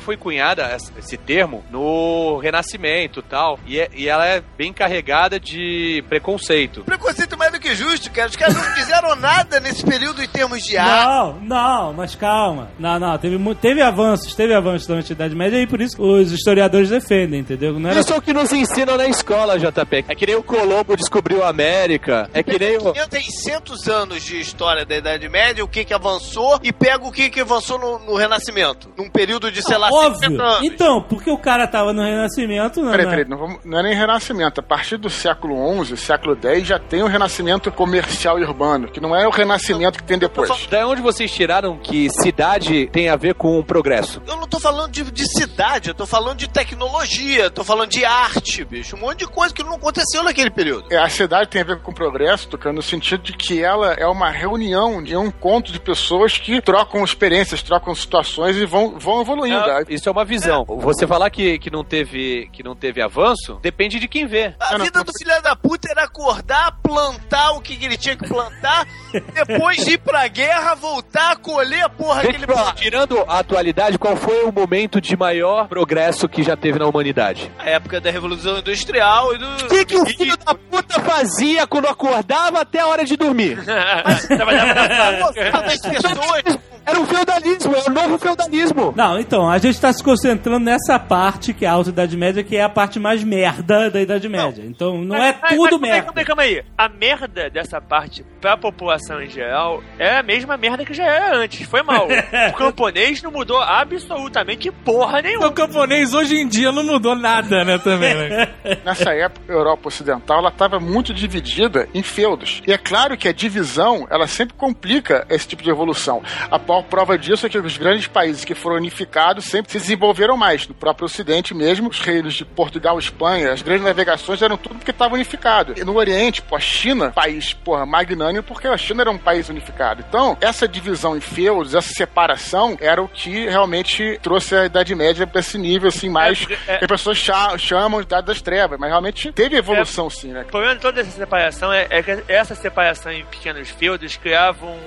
Foi 0.00 0.16
cunhada 0.16 0.76
esse 0.98 1.16
termo 1.16 1.64
no 1.70 2.38
Renascimento 2.38 3.20
e 3.20 3.22
tal, 3.22 3.58
e, 3.66 3.78
é- 3.80 3.88
e 3.94 4.08
ela 4.08 4.26
é 4.26 4.42
bem 4.56 4.72
carregada 4.72 5.38
de 5.40 6.04
preconceito. 6.08 6.82
Preconceito 6.84 7.36
mais 7.36 7.52
do 7.52 7.60
que 7.60 7.74
justo, 7.74 8.10
cara. 8.10 8.28
Os 8.28 8.36
caras 8.36 8.54
não 8.54 8.62
fizeram 8.74 9.16
nada 9.16 9.60
nesse 9.60 9.84
período 9.84 10.22
em 10.22 10.28
termos 10.28 10.62
de 10.62 10.76
arte. 10.76 11.06
Não, 11.06 11.40
não, 11.40 11.92
mas 11.92 12.14
calma. 12.14 12.70
Não, 12.78 12.98
não, 12.98 13.16
teve, 13.18 13.38
teve 13.56 13.82
avanços, 13.82 14.34
teve 14.34 14.54
avanços 14.54 14.86
durante 14.86 15.12
a 15.12 15.14
Idade 15.14 15.34
Média 15.34 15.60
e 15.60 15.66
por 15.66 15.80
isso 15.80 16.00
os 16.00 16.30
historiadores 16.32 16.90
defendem, 16.90 17.40
entendeu? 17.40 17.78
Não 17.78 17.90
era 17.90 18.00
Isso 18.00 18.12
é 18.12 18.16
o 18.16 18.22
que 18.22 18.32
nos 18.32 18.52
ensinam 18.52 18.96
na 18.96 19.06
escola, 19.06 19.58
JP. 19.58 20.04
É 20.08 20.14
que 20.14 20.26
nem 20.26 20.36
o 20.36 20.42
Colombo 20.42 20.96
descobriu 20.96 21.42
a 21.44 21.48
América. 21.48 22.28
É 22.32 22.42
que 22.42 22.58
nem 22.58 22.76
o. 22.76 22.92
500 22.92 23.88
anos 23.88 24.22
de 24.24 24.40
história 24.40 24.84
da 24.84 24.96
Idade 24.96 25.28
Média, 25.28 25.64
o 25.64 25.68
que 25.68 25.84
que 25.84 25.94
avançou, 25.94 26.58
e 26.62 26.72
pega 26.72 27.04
o 27.04 27.12
que 27.12 27.30
que 27.30 27.40
avançou 27.40 27.78
no, 27.78 27.98
no 28.00 28.17
Renascimento. 28.18 28.90
Num 28.96 29.08
período 29.08 29.50
de, 29.50 29.62
sei 29.62 29.78
lá, 29.78 29.88
Óbvio. 29.90 30.28
50 30.30 30.42
anos. 30.42 30.62
Então, 30.64 31.02
porque 31.02 31.30
o 31.30 31.38
cara 31.38 31.66
tava 31.66 31.92
no 31.92 32.02
Renascimento, 32.02 32.82
não, 32.82 32.90
Peraí, 32.90 33.04
não- 33.06 33.10
peraí, 33.10 33.28
não, 33.28 33.38
vamos- 33.38 33.58
não 33.64 33.78
é 33.78 33.82
nem 33.84 33.94
renascimento. 33.94 34.60
A 34.60 34.62
partir 34.62 34.96
do 34.98 35.08
século 35.08 35.84
XI, 35.84 35.96
século 35.96 36.36
X, 36.40 36.66
já 36.66 36.78
tem 36.78 37.02
o 37.02 37.06
renascimento 37.06 37.70
comercial 37.72 38.38
e 38.38 38.42
urbano, 38.44 38.88
que 38.88 39.00
não 39.00 39.14
é 39.16 39.26
o 39.26 39.30
renascimento 39.30 39.98
que 39.98 40.04
tem 40.04 40.18
depois. 40.18 40.48
Da 40.68 40.86
onde 40.86 41.00
vocês 41.00 41.30
tiraram 41.30 41.78
que 41.78 42.08
cidade 42.10 42.86
tem 42.92 43.08
a 43.08 43.16
ver 43.16 43.34
com 43.34 43.58
o 43.58 43.64
progresso? 43.64 44.20
Eu 44.26 44.36
não 44.36 44.46
tô 44.46 44.60
falando 44.60 44.90
de, 44.90 45.04
de 45.10 45.24
cidade, 45.26 45.88
eu 45.88 45.94
tô 45.94 46.06
falando 46.06 46.38
de 46.38 46.48
tecnologia, 46.48 47.50
tô 47.50 47.62
falando 47.64 47.90
de 47.90 48.04
arte, 48.04 48.64
bicho. 48.64 48.96
Um 48.96 49.00
monte 49.00 49.20
de 49.20 49.26
coisa 49.26 49.54
que 49.54 49.62
não 49.62 49.74
aconteceu 49.74 50.22
naquele 50.22 50.50
período. 50.50 50.86
É, 50.92 50.98
A 50.98 51.08
cidade 51.08 51.48
tem 51.48 51.60
a 51.62 51.64
ver 51.64 51.80
com 51.80 51.92
progresso, 51.92 52.48
tocando 52.48 52.76
no 52.76 52.82
sentido 52.82 53.22
de 53.22 53.32
que 53.32 53.62
ela 53.62 53.92
é 53.94 54.06
uma 54.06 54.30
reunião, 54.30 55.02
é 55.08 55.18
um 55.18 55.26
encontro 55.26 55.72
de 55.72 55.80
pessoas 55.80 56.36
que 56.38 56.60
trocam 56.60 57.04
experiências, 57.04 57.62
trocam 57.62 57.92
situações 58.08 58.56
e 58.56 58.64
vão, 58.64 58.98
vão 58.98 59.20
evoluindo. 59.20 59.58
Ah, 59.58 59.82
Isso 59.88 60.08
é 60.08 60.12
uma 60.12 60.24
visão. 60.24 60.64
Você 60.66 61.06
falar 61.06 61.28
que, 61.30 61.58
que, 61.58 61.70
não 61.70 61.84
teve, 61.84 62.48
que 62.52 62.62
não 62.62 62.74
teve 62.74 63.02
avanço, 63.02 63.58
depende 63.62 64.00
de 64.00 64.08
quem 64.08 64.26
vê. 64.26 64.54
A 64.58 64.78
não, 64.78 64.84
vida 64.84 64.98
não- 64.98 65.04
do 65.04 65.12
filho 65.16 65.42
da 65.42 65.54
puta 65.54 65.88
era 65.90 66.04
acordar, 66.04 66.72
plantar 66.82 67.52
o 67.52 67.60
que, 67.60 67.74
ele 67.84 67.96
tinha 67.96 68.16
que 68.16 68.26
plantar, 68.26 68.86
depois 69.46 69.86
ir 69.86 69.98
pra 69.98 70.26
guerra, 70.28 70.74
voltar, 70.74 71.36
colher 71.36 71.84
a 71.84 71.88
porra 71.88 72.22
que 72.22 72.28
ele 72.28 72.46
plantou. 72.46 72.72
Tirando 72.74 73.24
a 73.28 73.38
atualidade, 73.38 73.98
qual 73.98 74.16
foi 74.16 74.44
o 74.44 74.52
momento 74.52 75.00
de 75.00 75.16
maior 75.16 75.68
progresso 75.68 76.28
que 76.28 76.42
já 76.42 76.56
teve 76.56 76.78
na 76.78 76.86
humanidade? 76.86 77.50
A 77.58 77.68
época 77.68 78.00
da 78.00 78.10
Revolução 78.10 78.58
Industrial 78.58 79.34
e 79.34 79.38
do. 79.38 79.46
O 79.64 79.68
que, 79.68 79.84
que 79.84 79.96
o 79.96 80.06
filho 80.06 80.36
da 80.38 80.54
puta 80.54 81.00
fazia 81.00 81.66
quando 81.66 81.86
acordava 81.86 82.60
até 82.60 82.80
a 82.80 82.86
hora 82.86 83.04
de 83.04 83.16
dormir? 83.16 83.58
Trabalhava 84.26 84.74
na 84.74 84.88
pessoas. 85.68 86.58
Era 86.88 87.00
um 87.00 87.06
feudalismo, 87.06 87.74
é 87.74 87.90
o 87.90 87.92
novo 87.92 88.18
feudalismo. 88.18 88.94
Não, 88.96 89.18
então, 89.18 89.48
a 89.50 89.58
gente 89.58 89.78
tá 89.80 89.92
se 89.92 90.02
concentrando 90.02 90.60
nessa 90.64 90.98
parte, 90.98 91.52
que 91.52 91.64
é 91.64 91.68
a 91.68 91.72
Alta 91.72 91.90
Idade 91.90 92.16
Média, 92.16 92.42
que 92.42 92.56
é 92.56 92.62
a 92.62 92.68
parte 92.68 92.98
mais 92.98 93.22
merda 93.22 93.90
da 93.90 94.00
Idade 94.00 94.28
Média. 94.28 94.64
Então, 94.64 94.96
não 95.02 95.14
é 95.16 95.32
Mas- 95.32 95.36
mas- 95.42 95.50
tudo 95.50 95.78
mas 95.78 95.80
calma 95.80 95.86
aí, 95.86 95.90
merda. 95.92 96.04
Calma 96.06 96.20
aí, 96.20 96.24
calma 96.24 96.42
aí. 96.42 96.64
A 96.78 96.88
merda 96.88 97.50
dessa 97.50 97.80
parte 97.80 98.24
pra 98.40 98.56
população 98.56 99.20
em 99.20 99.28
geral 99.28 99.82
é 99.98 100.18
a 100.18 100.22
mesma 100.22 100.56
merda 100.56 100.84
que 100.84 100.94
já 100.94 101.04
era 101.04 101.36
antes. 101.36 101.66
Foi 101.68 101.82
mal. 101.82 102.06
o 102.50 102.52
camponês 102.54 103.22
não 103.22 103.30
mudou 103.30 103.60
absolutamente 103.60 104.70
porra 104.70 105.18
O 105.18 105.22
nenhuma. 105.22 105.52
camponês 105.52 106.14
hoje 106.14 106.36
em 106.36 106.46
dia 106.48 106.72
não 106.72 106.84
mudou 106.84 107.14
nada, 107.14 107.64
né, 107.64 107.78
também, 107.78 108.14
né? 108.14 108.48
Nessa 108.84 109.10
época, 109.12 109.52
a 109.52 109.56
Europa 109.56 109.88
Ocidental 109.88 110.38
ela 110.38 110.48
estava 110.48 110.78
muito 110.80 111.12
dividida 111.12 111.88
em 111.92 112.02
feudos. 112.02 112.62
E 112.66 112.72
é 112.72 112.78
claro 112.78 113.16
que 113.16 113.28
a 113.28 113.32
divisão 113.32 114.06
ela 114.10 114.26
sempre 114.26 114.54
complica 114.56 115.26
esse 115.28 115.46
tipo 115.48 115.62
de 115.62 115.70
evolução. 115.70 116.22
A 116.50 116.58
maior 116.78 116.82
prova 116.88 117.18
disso 117.18 117.46
é 117.46 117.48
que 117.48 117.58
os 117.58 117.76
grandes 117.76 118.06
países 118.06 118.44
que 118.44 118.54
foram 118.54 118.76
unificados 118.76 119.44
sempre 119.44 119.72
se 119.72 119.78
desenvolveram 119.78 120.36
mais. 120.36 120.66
No 120.68 120.74
próprio 120.74 121.06
Ocidente 121.06 121.54
mesmo, 121.54 121.88
os 121.88 122.00
reinos 122.00 122.34
de 122.34 122.44
Portugal, 122.44 122.98
Espanha, 122.98 123.52
as 123.52 123.62
grandes 123.62 123.84
navegações 123.84 124.40
eram 124.42 124.56
tudo 124.56 124.76
porque 124.76 124.90
estava 124.90 125.14
unificado. 125.14 125.74
E 125.76 125.84
no 125.84 125.96
Oriente, 125.96 126.42
pô, 126.42 126.56
a 126.56 126.60
China, 126.60 127.10
país 127.10 127.52
porra, 127.52 127.84
magnânimo, 127.86 128.42
porque 128.42 128.66
a 128.68 128.76
China 128.76 129.02
era 129.02 129.10
um 129.10 129.18
país 129.18 129.48
unificado. 129.48 130.04
Então, 130.08 130.36
essa 130.40 130.66
divisão 130.68 131.16
em 131.16 131.20
feudos, 131.20 131.74
essa 131.74 131.92
separação, 131.92 132.76
era 132.80 133.02
o 133.02 133.08
que 133.08 133.48
realmente 133.48 134.18
trouxe 134.22 134.54
a 134.56 134.66
Idade 134.66 134.94
Média 134.94 135.26
para 135.26 135.40
esse 135.40 135.58
nível 135.58 135.88
assim 135.88 136.08
mais 136.08 136.46
É, 136.68 136.74
é- 136.74 136.78
que 136.78 136.84
as 136.84 136.88
pessoas 136.88 137.18
cha- 137.18 137.56
chamam 137.58 138.00
de 138.00 138.06
Idade 138.06 138.26
das 138.26 138.40
Trevas, 138.40 138.78
mas 138.78 138.88
realmente 138.90 139.32
teve 139.32 139.56
evolução 139.56 140.08
sim, 140.10 140.28
né? 140.32 140.42
O 140.42 140.50
problema 140.50 140.74
de 140.76 140.80
toda 140.80 141.00
essa 141.00 141.10
separação 141.10 141.72
é, 141.72 141.86
é 141.90 142.02
que 142.02 142.22
essa 142.28 142.54
separação 142.54 143.10
em 143.12 143.24
pequenos 143.24 143.68
feudos 143.70 144.16
criava 144.16 144.64
um 144.66 144.78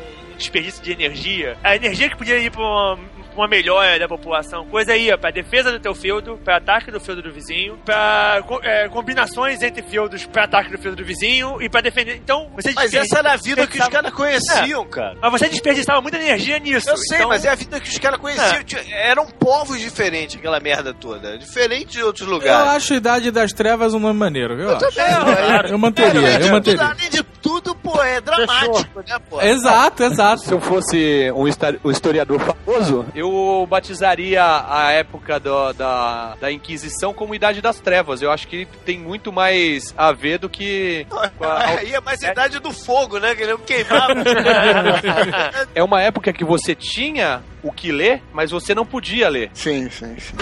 desperdício 0.41 0.83
de 0.83 0.91
energia. 0.91 1.57
A 1.63 1.75
energia 1.75 2.09
que 2.09 2.17
podia 2.17 2.37
ir 2.37 2.51
pra 2.51 2.61
uma, 2.61 2.99
uma 3.35 3.47
melhora 3.47 3.97
da 3.99 4.07
população, 4.07 4.65
coisa 4.67 4.95
ia 4.95 5.17
pra 5.17 5.31
defesa 5.31 5.71
do 5.71 5.79
teu 5.79 5.93
feudo, 5.95 6.39
pra 6.43 6.57
ataque 6.57 6.91
do 6.91 6.99
feudo 6.99 7.21
do 7.21 7.31
vizinho, 7.31 7.77
pra 7.85 8.43
co- 8.47 8.59
é, 8.63 8.87
combinações 8.89 9.61
entre 9.61 9.81
feudos 9.83 10.25
pra 10.25 10.43
ataque 10.45 10.69
do 10.71 10.77
feudo 10.77 10.97
do 10.97 11.05
vizinho 11.05 11.61
e 11.61 11.69
pra 11.69 11.81
defender. 11.81 12.15
Então, 12.15 12.49
você 12.55 12.71
Mas 12.73 12.93
essa 12.93 13.19
era 13.19 13.33
a 13.33 13.37
vida 13.37 13.65
que 13.67 13.79
os 13.81 13.87
caras 13.87 14.11
conheciam, 14.13 14.85
cara. 14.85 15.15
Mas 15.21 15.31
você 15.31 15.49
desperdiçava 15.49 16.01
muita 16.01 16.17
energia 16.17 16.59
nisso. 16.59 16.89
Eu 16.89 16.97
sei, 16.97 17.17
então- 17.17 17.29
mas 17.29 17.45
é 17.45 17.49
a 17.49 17.55
vida 17.55 17.79
que 17.79 17.89
os 17.89 17.97
caras 17.97 18.19
conheciam. 18.19 18.63
Tinha- 18.63 18.81
Eram 18.95 19.25
povos 19.27 19.79
diferentes, 19.79 20.35
aquela 20.37 20.59
merda 20.59 20.93
toda. 20.93 21.37
Diferente 21.37 21.91
de 21.93 22.03
outros 22.03 22.27
Eu 22.27 22.33
lugares. 22.33 22.69
acho 22.75 22.93
Idade 22.93 23.31
das 23.31 23.51
Trevas 23.53 23.93
um 23.93 23.99
nome 23.99 24.19
maneiro, 24.19 24.55
viu? 24.55 24.69
Eu 24.69 24.77
também, 24.77 25.05
Eu 25.71 25.77
manteria, 25.77 26.21
eu 26.33 26.39
tudo, 26.39 26.51
manteria. 26.51 26.81
Além 26.85 27.09
de 27.09 27.23
tudo, 27.41 27.75
pô, 27.75 28.01
é 28.03 28.19
dramático, 28.21 29.03
né, 29.07 29.17
pô? 29.29 29.41
Exato, 29.41 30.03
exato. 30.03 30.41
Se 30.41 30.51
eu 30.53 30.59
fosse 30.61 31.31
um 31.31 31.51
um 31.83 31.91
historiador 31.91 32.39
famoso, 32.39 33.05
eu 33.15 33.20
batizaria 33.67 34.41
a 34.43 34.91
época 34.91 35.39
do- 35.39 35.73
da, 35.73 36.35
da 36.39 36.51
Inquisição 36.51 37.13
como 37.13 37.35
Idade 37.35 37.61
das 37.61 37.79
Trevas. 37.79 38.21
Eu 38.21 38.31
acho 38.31 38.47
que 38.47 38.65
tem 38.85 38.97
muito 38.99 39.31
mais 39.31 39.93
a 39.97 40.11
ver 40.11 40.37
do 40.39 40.49
que. 40.49 41.05
com 41.37 41.43
a- 41.45 41.65
Aí 41.77 41.93
é 41.93 41.99
mais 42.01 42.23
a 42.23 42.31
idade 42.31 42.59
do 42.59 42.71
fogo, 42.71 43.19
né? 43.19 43.35
Que 43.35 43.43
ele 43.43 43.57
queimava. 43.59 44.13
É 45.75 45.83
uma 45.83 46.01
época 46.01 46.31
que 46.33 46.43
você 46.43 46.73
tinha 46.75 47.41
o 47.63 47.71
que 47.71 47.91
ler, 47.91 48.21
mas 48.33 48.51
você 48.51 48.73
não 48.75 48.85
podia 48.85 49.27
ler. 49.29 49.51
Sim, 49.53 49.89
sim, 49.89 50.15
sim. 50.19 50.35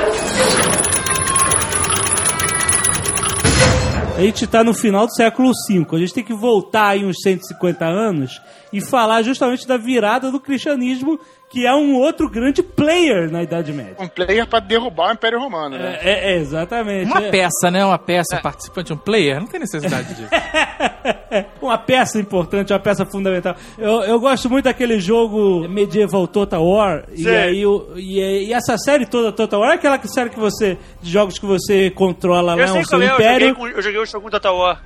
A 4.18 4.22
gente 4.22 4.46
tá 4.48 4.64
no 4.64 4.74
final 4.74 5.06
do 5.08 5.14
século 5.14 5.52
V. 5.70 5.86
A 5.96 6.00
gente 6.00 6.14
tem 6.14 6.24
que 6.24 6.34
voltar 6.34 6.90
aí 6.90 7.06
uns 7.06 7.22
150 7.22 7.86
anos 7.86 8.42
e 8.74 8.82
falar 8.82 9.22
justamente 9.22 9.66
da 9.66 9.78
virada 9.78 10.30
do 10.30 10.40
cristianismo, 10.42 11.18
que 11.50 11.66
é 11.66 11.74
um 11.74 11.96
outro 11.96 12.30
grande 12.30 12.62
player 12.62 13.32
na 13.32 13.42
Idade 13.42 13.74
Média. 13.74 13.96
Um 14.00 14.08
player 14.08 14.46
pra 14.48 14.60
derrubar 14.60 15.10
o 15.10 15.14
Império 15.14 15.40
Romano, 15.40 15.78
né? 15.78 15.98
É, 16.02 16.34
é, 16.34 16.38
exatamente. 16.38 17.08
Uma 17.12 17.24
É. 17.24 17.32
peça, 17.32 17.72
né? 17.72 17.84
Uma 17.84 17.98
peça 17.98 18.40
participante, 18.42 18.94
um 18.94 18.98
player. 18.98 19.40
Não 19.40 19.48
tem 19.48 19.60
necessidade 19.60 20.14
disso. 20.14 20.30
uma 21.62 21.78
peça 21.78 22.20
importante, 22.20 22.72
uma 22.72 22.80
peça 22.80 23.06
fundamental. 23.06 23.56
Eu, 23.78 24.04
eu 24.04 24.20
gosto 24.20 24.50
muito 24.50 24.66
daquele 24.66 25.00
jogo 25.00 25.68
medieval 25.68 26.28
Total 26.28 26.64
War. 26.66 27.06
E 27.12 27.24
Sim. 27.24 27.30
aí 27.30 27.66
o- 27.66 27.94
e, 27.96 28.20
e 28.48 28.54
essa 28.54 28.78
série 28.78 29.06
toda 29.06 29.32
Total 29.32 29.60
War 29.60 29.72
é 29.72 29.76
aquela 29.76 29.98
que- 29.98 30.08
série 30.08 30.30
que 30.30 30.40
você. 30.40 30.78
de 31.02 31.12
jogos 31.12 31.40
que 31.40 31.46
você 31.46 31.90
controla 31.90 32.54
lá 32.56 32.62
Eu 32.62 32.68
sei 32.68 32.82
o 32.82 32.86
seu 32.86 33.02
é, 33.02 33.06
eu 33.10 33.14
império. 33.16 33.48
joguei, 33.50 33.54
com, 33.56 33.68
eu 33.78 33.82
joguei 33.82 34.00
o 34.00 34.06
Shogun 34.06 34.30
Total 34.30 34.56
War. 34.56 34.82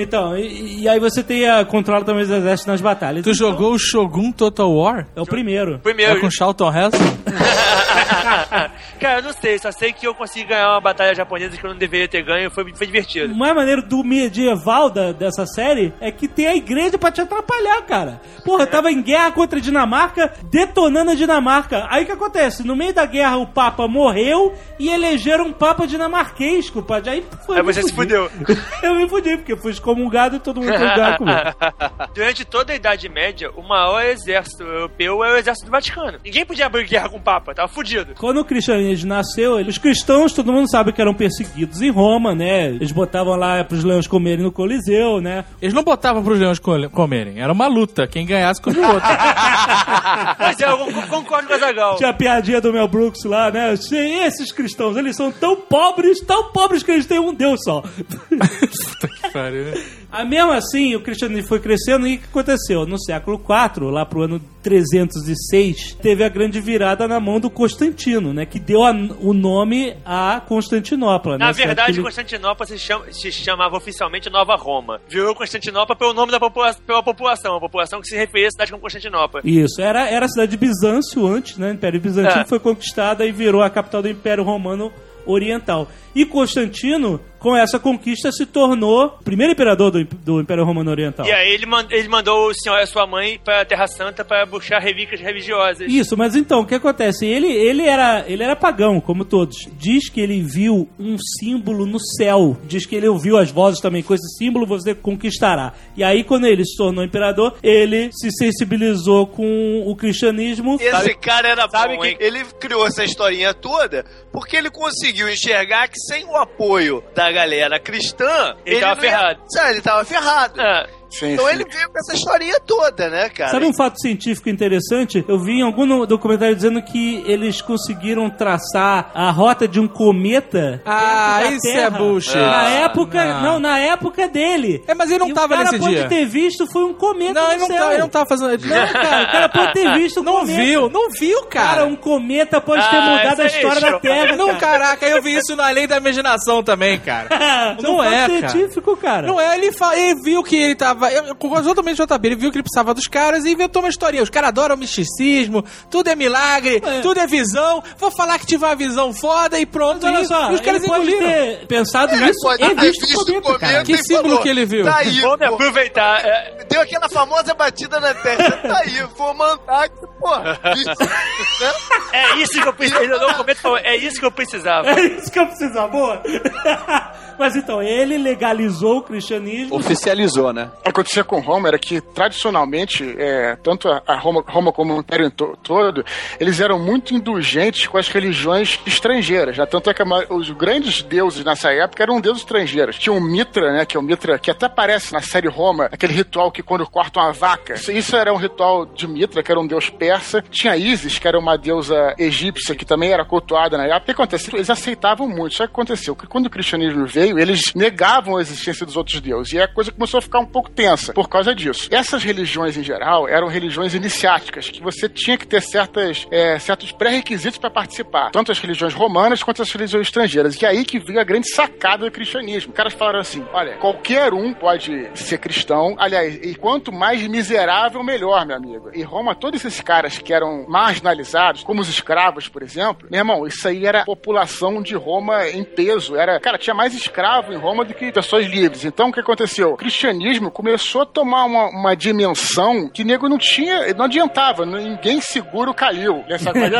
Então, 0.00 0.38
e, 0.38 0.82
e 0.82 0.88
aí 0.88 1.00
você 1.00 1.24
tem 1.24 1.48
a 1.48 1.64
controla 1.64 2.04
também 2.04 2.22
os 2.22 2.30
exércitos 2.30 2.66
nas 2.66 2.80
batalhas. 2.80 3.24
Tu 3.24 3.30
Então, 3.30 3.34
jogou 3.34 3.72
o 3.72 3.78
Shogun 3.78 4.30
Total 4.30 4.72
War? 4.72 5.08
É 5.16 5.20
o 5.20 5.26
primeiro. 5.26 5.80
Primeiro. 5.80 6.16
É 6.18 6.20
com 6.20 6.30
Charlton 6.30 6.70
Heston? 6.72 6.98
Cara, 9.00 9.18
eu 9.18 9.22
não 9.22 9.32
sei, 9.32 9.58
só 9.58 9.70
sei 9.70 9.92
que 9.92 10.06
eu 10.06 10.14
consegui 10.14 10.46
ganhar 10.46 10.70
uma 10.70 10.80
batalha 10.80 11.14
japonesa 11.14 11.56
que 11.56 11.64
eu 11.64 11.70
não 11.70 11.76
deveria 11.78 12.08
ter 12.08 12.22
ganho, 12.22 12.50
foi, 12.50 12.64
foi 12.74 12.86
O 12.86 12.86
divertido. 12.86 13.34
mais 13.34 13.54
maneiro 13.54 13.82
do 13.82 14.02
medieval 14.04 14.90
da, 14.90 15.12
dessa 15.12 15.46
série 15.46 15.92
é 16.00 16.10
que 16.10 16.26
tem 16.28 16.46
a 16.46 16.54
igreja 16.56 16.98
pra 16.98 17.10
te 17.10 17.20
atrapalhar, 17.20 17.82
cara. 17.82 18.20
Porra, 18.44 18.62
eu 18.64 18.66
tava 18.66 18.90
em 18.90 19.02
guerra 19.02 19.32
contra 19.32 19.58
a 19.58 19.62
Dinamarca, 19.62 20.32
detonando 20.44 21.10
a 21.12 21.14
Dinamarca. 21.14 21.86
Aí 21.90 22.02
o 22.02 22.06
que 22.06 22.12
acontece? 22.12 22.66
No 22.66 22.74
meio 22.76 22.92
da 22.92 23.06
guerra 23.06 23.36
o 23.36 23.46
Papa 23.46 23.86
morreu 23.88 24.54
e 24.78 24.88
elegeram 24.88 25.46
um 25.46 25.52
Papa 25.52 25.86
dinamarquês, 25.86 26.70
compadre. 26.70 27.10
Aí, 27.10 27.24
foi, 27.46 27.56
Aí 27.56 27.62
você 27.62 27.82
se 27.82 27.92
fudi. 27.92 28.14
fudeu. 28.14 28.30
Eu 28.82 28.94
me 28.94 29.08
fudi, 29.08 29.36
porque 29.36 29.56
fui 29.56 29.72
excomungado 29.72 30.36
e 30.36 30.38
todo 30.38 30.60
mundo 30.60 30.72
excomungado 30.72 31.18
comigo. 31.18 31.38
Durante 32.14 32.44
toda 32.44 32.72
a 32.72 32.76
Idade 32.76 33.08
Média, 33.08 33.50
o 33.56 33.62
maior 33.62 34.02
exército 34.04 34.62
europeu 34.62 35.22
é 35.24 35.32
o 35.32 35.36
exército 35.36 35.66
do 35.66 35.72
Vaticano. 35.72 36.18
Ninguém 36.24 36.44
podia 36.44 36.66
abrir 36.66 36.84
guerra 36.86 37.08
com 37.08 37.16
o 37.16 37.20
Papa, 37.20 37.54
tava 37.54 37.68
fudido. 37.68 38.14
Quando 38.18 38.40
o 38.40 38.44
cristianismo 38.44 39.08
nasceu, 39.08 39.56
os 39.56 39.78
cristãos, 39.78 40.32
todo 40.32 40.52
mundo 40.52 40.68
sabe 40.70 40.92
que 40.92 41.00
eram 41.00 41.14
perseguidos 41.14 41.80
em 41.80 41.90
Roma, 41.90 42.34
né? 42.34 42.66
Eles 42.66 42.90
botavam 42.92 43.36
lá 43.36 43.62
pros 43.64 43.84
leões 43.84 44.06
comerem 44.06 44.44
no 44.44 44.50
Coliseu, 44.52 45.20
né? 45.20 45.44
Eles 45.62 45.72
não 45.74 45.82
botavam 45.84 46.22
pros 46.22 46.38
leões 46.38 46.58
co- 46.58 46.90
comerem. 46.90 47.40
Era 47.40 47.52
uma 47.52 47.68
luta. 47.68 48.06
Quem 48.06 48.26
ganhasse 48.26 48.60
comia 48.60 48.82
o 48.82 48.94
outro. 48.94 49.08
Mas 50.38 50.58
eu 50.60 50.76
con- 50.78 51.02
concordo 51.08 51.48
com 51.48 51.54
a 51.54 51.58
Zagal. 51.58 51.96
Tinha 51.96 52.10
a 52.10 52.12
piadinha 52.14 52.60
do 52.60 52.72
Mel 52.72 52.88
Brooks 52.88 53.24
lá, 53.24 53.50
né? 53.50 53.76
Sim, 53.76 54.22
Esses 54.24 54.50
cristãos, 54.52 54.96
eles 54.96 55.14
são 55.16 55.30
tão 55.30 55.54
pobres, 55.56 56.20
tão 56.20 56.50
pobres 56.52 56.82
que 56.82 56.90
eles 56.90 57.06
têm 57.06 57.18
um 57.20 57.32
Deus 57.32 57.60
só. 57.62 57.82
pariu. 59.32 59.74
Ah, 60.10 60.24
mesmo 60.24 60.52
assim, 60.52 60.94
o 60.96 61.00
cristianismo 61.00 61.46
foi 61.46 61.60
crescendo 61.60 62.06
e 62.06 62.16
o 62.16 62.18
que 62.18 62.24
aconteceu? 62.24 62.86
No 62.86 62.98
século 62.98 63.38
IV, 63.38 63.90
lá 63.90 64.06
pro 64.06 64.22
ano 64.22 64.40
306, 64.62 65.94
teve 66.00 66.24
a 66.24 66.28
grande 66.28 66.60
virada 66.60 67.06
na 67.06 67.20
mão 67.20 67.38
do 67.38 67.50
Constantino, 67.50 67.97
né? 68.32 68.46
Que 68.46 68.58
deu 68.58 68.84
a- 68.84 68.92
o 69.20 69.32
nome 69.32 69.96
a 70.04 70.40
Constantinopla. 70.46 71.36
Na 71.38 71.46
né? 71.48 71.52
verdade? 71.52 72.00
Constantinopla 72.00 72.66
se, 72.66 72.78
chama- 72.78 73.04
se 73.12 73.30
chamava 73.32 73.76
oficialmente 73.76 74.30
Nova 74.30 74.54
Roma. 74.56 75.00
Virou 75.08 75.34
Constantinopla 75.34 75.96
pelo 75.96 76.12
nome 76.14 76.30
da 76.32 76.38
popula 76.40 76.74
pela 76.86 77.02
população, 77.02 77.56
a 77.56 77.60
população 77.60 78.00
que 78.00 78.08
se 78.08 78.16
referia 78.16 78.48
à 78.48 78.50
cidade 78.50 78.70
como 78.70 78.82
Constantinopla. 78.82 79.40
Isso, 79.44 79.80
era, 79.80 80.08
era 80.08 80.26
a 80.26 80.28
cidade 80.28 80.50
de 80.52 80.56
Bizâncio 80.56 81.26
antes, 81.26 81.56
né? 81.58 81.70
O 81.70 81.74
Império 81.74 82.00
Bizantino 82.00 82.42
É. 82.42 82.44
foi 82.46 82.58
conquistada 82.58 83.24
e 83.26 83.32
virou 83.32 83.62
a 83.62 83.70
capital 83.70 84.02
do 84.02 84.08
Império 84.08 84.44
Romano 84.44 84.92
Oriental. 85.26 85.88
E 86.14 86.24
Constantino, 86.24 87.20
com 87.38 87.56
essa 87.56 87.78
conquista, 87.78 88.30
se 88.32 88.44
tornou 88.46 89.06
o 89.06 89.22
primeiro 89.22 89.52
imperador 89.52 89.90
do, 89.90 90.04
do 90.04 90.40
Império 90.40 90.64
Romano 90.64 90.90
Oriental. 90.90 91.26
E 91.26 91.32
aí 91.32 91.52
ele, 91.52 91.66
man- 91.66 91.86
ele 91.90 92.08
mandou 92.08 92.48
o 92.48 92.54
senhor 92.54 92.78
e 92.78 92.82
a 92.82 92.86
sua 92.86 93.06
mãe 93.06 93.38
pra 93.44 93.64
Terra 93.64 93.86
Santa 93.86 94.24
pra 94.24 94.44
buscar 94.46 94.80
relíquias 94.80 95.20
religiosas. 95.20 95.90
Isso, 95.92 96.16
mas 96.16 96.34
então, 96.34 96.60
o 96.60 96.66
que 96.66 96.74
acontece? 96.74 97.26
Ele, 97.26 97.46
ele, 97.46 97.82
era, 97.84 98.24
ele 98.26 98.42
era 98.42 98.56
pagão, 98.56 99.00
como 99.00 99.24
todos. 99.24 99.56
Diz 99.78 100.08
que 100.08 100.20
ele 100.20 100.40
viu 100.42 100.88
um 100.98 101.16
símbolo 101.38 101.86
no 101.86 101.98
céu. 102.00 102.56
Diz 102.64 102.84
que 102.86 102.96
ele 102.96 103.08
ouviu 103.08 103.36
as 103.38 103.50
vozes 103.50 103.80
também, 103.80 104.02
com 104.02 104.14
esse 104.14 104.36
símbolo 104.36 104.66
você 104.66 104.94
conquistará. 104.94 105.72
E 105.96 106.02
aí, 106.04 106.24
quando 106.24 106.46
ele 106.46 106.64
se 106.64 106.76
tornou 106.76 107.04
imperador, 107.04 107.56
ele 107.62 108.10
se 108.12 108.30
sensibilizou 108.32 109.26
com 109.26 109.84
o 109.86 109.94
cristianismo. 109.96 110.76
Esse 110.80 111.14
cara 111.14 111.48
era 111.48 111.68
sabe 111.68 111.96
bom, 111.96 112.02
que- 112.02 112.08
hein? 112.08 112.16
Ele 112.20 112.44
criou 112.60 112.86
essa 112.86 113.04
historinha 113.04 113.54
toda 113.54 114.04
porque 114.32 114.56
ele 114.56 114.70
conseguiu 114.70 115.28
enxergar 115.30 115.88
que 115.88 115.98
sem 116.00 116.24
o 116.26 116.36
apoio 116.36 117.02
da 117.14 117.27
galera 117.32 117.78
cristã, 117.80 118.56
Ele 118.64 118.80
tava 118.80 118.94
não 118.96 119.04
ia- 119.04 119.10
ferrado. 119.10 119.40
Sabe, 119.48 119.70
ele 119.70 119.80
tava 119.82 120.04
ferrado. 120.04 120.60
É. 120.60 120.97
Sim, 121.10 121.32
Então 121.32 121.46
sim. 121.46 121.52
ele 121.52 121.64
veio 121.64 121.88
com 121.90 121.98
essa 121.98 122.14
historinha 122.14 122.60
toda, 122.60 123.08
né, 123.08 123.28
cara? 123.30 123.50
Sabe 123.50 123.66
um 123.66 123.72
fato 123.72 123.98
científico 124.00 124.48
interessante? 124.48 125.24
Eu 125.26 125.38
vi 125.38 125.52
em 125.60 125.62
algum 125.62 126.04
documentário 126.06 126.54
dizendo 126.54 126.82
que 126.82 127.22
eles 127.26 127.60
conseguiram 127.62 128.28
traçar 128.30 129.10
a 129.14 129.30
rota 129.30 129.66
de 129.66 129.80
um 129.80 129.88
cometa. 129.88 130.82
Ah, 130.84 131.40
da 131.42 131.50
isso 131.50 131.68
é 131.68 131.72
Terra. 131.72 131.90
bullshit. 131.98 132.36
Na 132.36 132.60
Ah, 132.60 132.70
época, 132.70 133.24
não. 133.24 133.42
não. 133.42 133.58
na 133.60 133.78
época 133.78 134.28
dele. 134.28 134.82
É, 134.86 134.94
mas 134.94 135.10
ele 135.10 135.20
não 135.20 135.28
E 135.28 135.34
tava 135.34 135.46
o 135.54 135.56
cara 135.56 135.64
nesse 135.70 135.78
pode 135.78 135.94
dia. 135.94 136.08
ter 136.08 136.24
visto 136.26 136.66
foi 136.70 136.84
um 136.84 136.92
cometa 136.94 137.32
Não, 137.34 137.46
no 137.46 137.52
ele 137.52 137.60
não, 137.60 137.66
céu. 137.66 137.78
tá, 137.78 137.92
ele 137.92 138.02
não 138.02 138.08
tava 138.08 138.26
fazendo. 138.28 138.48
Não, 138.66 138.92
cara, 138.92 139.22
o 139.22 139.32
cara 139.32 139.48
pode 139.48 139.72
ter 139.72 139.94
visto 139.94 140.20
um 140.20 140.22
Não 140.24 140.32
cometa. 140.40 140.62
viu, 140.62 140.90
não 140.90 141.10
viu, 141.10 141.42
Cara, 141.44 141.68
cara. 141.68 141.86
um 141.86 141.96
cometa 141.96 142.60
pode 142.60 142.82
ter 142.88 142.96
Ah, 142.96 143.00
mudado 143.00 143.40
a 143.40 143.44
aí, 143.44 143.48
história 143.50 143.80
da 143.80 143.90
show. 143.90 144.00
Terra. 144.00 144.36
Não, 144.36 144.46
cara. 144.56 144.58
caraca, 144.58 145.06
eu 145.06 145.22
vi 145.22 145.36
isso 145.36 145.56
na 145.56 145.70
lei 145.70 145.86
da 145.86 145.96
imaginação 145.96 146.62
também, 146.62 146.98
cara. 146.98 147.28
Não, 147.82 147.94
Não 147.94 148.04
é, 148.04 148.20
fato 148.28 148.40
cara. 148.40 148.48
científico, 148.50 148.96
cara. 148.96 149.26
Não 149.26 149.40
é, 149.40 149.56
ele, 149.56 149.72
fa- 149.72 149.96
ele 149.96 150.14
viu 150.22 150.42
que 150.42 150.56
ele 150.56 150.74
tava. 150.74 150.97
Eu, 151.06 151.24
eu- 151.26 151.34
totalmente 151.34 151.96
JB, 151.96 152.28
ele 152.28 152.36
viu 152.36 152.50
que 152.50 152.56
ele 152.58 152.62
precisava 152.62 152.92
dos 152.94 153.06
caras 153.06 153.44
e 153.44 153.50
inventou 153.52 153.82
uma 153.82 153.88
historinha. 153.88 154.22
Os 154.22 154.30
caras 154.30 154.48
adoram 154.48 154.76
misticismo, 154.76 155.64
tudo 155.90 156.08
é 156.08 156.14
milagre, 156.16 156.82
É. 156.84 157.00
tudo 157.00 157.20
é 157.20 157.26
visão. 157.26 157.82
Vou 157.98 158.10
falar 158.10 158.38
que 158.38 158.46
tive 158.46 158.64
uma 158.64 158.74
visão 158.74 159.12
foda 159.12 159.58
e 159.58 159.66
pronto. 159.66 160.04
Mas 160.06 160.14
olha 160.16 160.24
só, 160.26 160.50
e 160.50 160.54
os 160.54 160.60
caras 160.60 160.82
ele 160.82 160.92
pode 160.92 161.10
ter 161.10 161.66
pensado 161.66 162.14
Ele 162.14 162.24
nisso 162.26 162.40
pode 162.42 162.62
e 162.62 162.66
ter 162.68 162.74
visto 162.80 163.00
visto 163.06 163.20
o 163.20 163.24
cometa, 163.42 163.52
o 163.52 163.58
cara. 163.58 163.84
Que 163.84 163.98
símbolo 163.98 164.22
falou, 164.28 164.42
que 164.42 164.48
ele 164.48 164.64
viu? 164.64 164.84
Tá 164.84 164.96
aí, 164.98 165.20
Vamos 165.20 165.38
pô. 165.38 165.54
aproveitar. 165.54 166.24
é, 166.24 166.64
Deu 166.68 166.80
aquela 166.82 167.08
famosa 167.08 167.54
batida 167.54 167.98
na 168.00 168.14
terra. 168.14 168.50
Tá 168.58 168.78
aí, 168.78 169.02
vou 169.16 169.34
mandar 169.34 169.88
que, 169.88 170.06
porra. 170.20 170.58
né? 170.62 171.72
É 172.12 172.36
isso 172.36 172.60
que 172.60 172.68
eu 172.68 172.72
precisava. 172.74 173.26
O 173.26 173.34
cometa 173.36 173.68
É 173.84 173.96
isso 173.96 174.18
que 174.20 174.26
eu 174.26 174.30
precisava. 174.30 174.90
É 174.90 175.00
isso 175.06 175.30
que 175.30 175.38
eu 175.38 175.46
precisava, 175.46 175.88
boa. 175.88 176.22
Mas 177.38 177.54
então, 177.54 177.80
ele 177.82 178.18
legalizou 178.18 178.98
o 178.98 179.02
cristianismo. 179.02 179.76
Oficializou, 179.76 180.52
né? 180.52 180.70
Acontecia 180.88 181.22
com 181.24 181.40
Roma 181.40 181.68
era 181.68 181.78
que, 181.78 182.00
tradicionalmente, 182.00 183.04
é, 183.18 183.56
tanto 183.56 183.88
a, 183.88 184.16
Roma, 184.18 184.42
Roma 184.46 184.72
como 184.72 184.94
o 184.94 185.00
Império 185.00 185.30
to- 185.30 185.56
todo, 185.62 186.04
eles 186.40 186.60
eram 186.60 186.78
muito 186.78 187.14
indulgentes 187.14 187.86
com 187.86 187.98
as 187.98 188.08
religiões 188.08 188.78
estrangeiras. 188.86 189.56
Já. 189.56 189.66
Tanto 189.66 189.90
é 189.90 189.94
que 189.94 190.02
os 190.30 190.50
grandes 190.50 191.02
deuses 191.02 191.44
nessa 191.44 191.72
época 191.72 192.02
eram 192.02 192.20
deuses 192.20 192.42
estrangeiros. 192.42 192.98
Tinha 192.98 193.12
o 193.12 193.20
Mitra, 193.20 193.72
né, 193.72 193.84
que 193.84 193.96
é 193.96 194.00
o 194.00 194.02
Mitra, 194.02 194.38
que 194.38 194.50
até 194.50 194.66
aparece 194.66 195.12
na 195.12 195.20
série 195.20 195.48
Roma, 195.48 195.88
aquele 195.92 196.12
ritual 196.12 196.50
que 196.50 196.62
quando 196.62 196.86
cortam 196.88 197.22
a 197.22 197.32
vaca. 197.32 197.74
Isso, 197.74 198.16
era 198.16 198.32
um 198.32 198.36
ritual 198.36 198.86
de 198.86 199.06
Mitra, 199.06 199.42
que 199.42 199.50
era 199.50 199.60
um 199.60 199.66
deus 199.66 199.90
persa. 199.90 200.42
Tinha 200.50 200.76
Isis, 200.76 201.18
que 201.18 201.28
era 201.28 201.38
uma 201.38 201.56
deusa 201.56 202.14
egípcia, 202.18 202.74
que 202.74 202.84
também 202.84 203.12
era 203.12 203.24
cultuada 203.24 203.76
na 203.76 203.84
época. 203.84 203.98
O 204.02 204.04
que 204.06 204.10
aconteceu? 204.12 204.54
Eles 204.56 204.70
aceitavam 204.70 205.28
muito. 205.28 205.54
Só 205.54 205.66
que 205.66 205.72
aconteceu 205.72 206.16
que 206.16 206.26
quando 206.26 206.46
o 206.46 206.50
cristianismo 206.50 207.06
veio, 207.06 207.38
eles 207.38 207.60
negavam 207.74 208.36
a 208.36 208.40
existência 208.40 208.86
dos 208.86 208.96
outros 208.96 209.20
deuses. 209.20 209.52
E 209.52 209.60
a 209.60 209.68
coisa 209.68 209.92
começou 209.92 210.18
a 210.18 210.22
ficar 210.22 210.38
um 210.40 210.46
pouco 210.46 210.70
tensa 210.78 211.12
por 211.12 211.28
causa 211.28 211.52
disso. 211.52 211.88
Essas 211.90 212.22
religiões, 212.22 212.76
em 212.76 212.84
geral, 212.84 213.28
eram 213.28 213.48
religiões 213.48 213.94
iniciáticas, 213.94 214.70
que 214.70 214.80
você 214.80 215.08
tinha 215.08 215.36
que 215.36 215.44
ter 215.44 215.60
certas, 215.60 216.24
é, 216.30 216.56
certos 216.60 216.92
pré-requisitos 216.92 217.58
para 217.58 217.68
participar. 217.68 218.30
Tanto 218.30 218.52
as 218.52 218.60
religiões 218.60 218.94
romanas 218.94 219.42
quanto 219.42 219.60
as 219.60 219.72
religiões 219.72 220.06
estrangeiras. 220.06 220.60
E 220.62 220.64
aí 220.64 220.84
que 220.84 221.00
veio 221.00 221.18
a 221.18 221.24
grande 221.24 221.48
sacada 221.52 222.04
do 222.04 222.12
cristianismo. 222.12 222.70
Os 222.70 222.76
caras 222.76 222.94
falaram 222.94 223.18
assim: 223.18 223.44
olha, 223.52 223.76
qualquer 223.78 224.32
um 224.32 224.54
pode 224.54 225.10
ser 225.14 225.38
cristão. 225.38 225.96
Aliás, 225.98 226.36
e 226.36 226.54
quanto 226.54 226.92
mais 226.92 227.26
miserável, 227.26 228.04
melhor, 228.04 228.46
meu 228.46 228.56
amigo. 228.56 228.90
E 228.94 229.02
Roma, 229.02 229.34
todos 229.34 229.64
esses 229.64 229.80
caras 229.80 230.18
que 230.18 230.32
eram 230.32 230.64
marginalizados, 230.68 231.64
como 231.64 231.80
os 231.80 231.88
escravos, 231.88 232.48
por 232.48 232.62
exemplo, 232.62 233.08
meu 233.10 233.18
irmão, 233.18 233.46
isso 233.46 233.66
aí 233.66 233.84
era 233.84 234.04
população 234.04 234.80
de 234.80 234.94
Roma 234.94 235.48
em 235.48 235.64
peso. 235.64 236.14
Era, 236.14 236.38
cara, 236.38 236.56
tinha 236.56 236.74
mais 236.74 236.94
escravo 236.94 237.52
em 237.52 237.56
Roma 237.56 237.84
do 237.84 237.94
que 237.94 238.12
pessoas 238.12 238.46
livres. 238.46 238.84
Então, 238.84 239.08
o 239.08 239.12
que 239.12 239.20
aconteceu? 239.20 239.72
O 239.72 239.76
cristianismo 239.76 240.52
começou 240.52 240.67
a 240.74 241.06
tomar 241.06 241.44
uma, 241.44 241.68
uma 241.68 241.94
dimensão 241.94 242.88
que 242.88 243.04
nego 243.04 243.28
não 243.28 243.38
tinha, 243.38 243.92
não 243.94 244.04
adiantava, 244.04 244.66
ninguém 244.66 245.20
seguro 245.20 245.74
caiu. 245.74 246.24
Essa 246.28 246.52
coisa. 246.52 246.76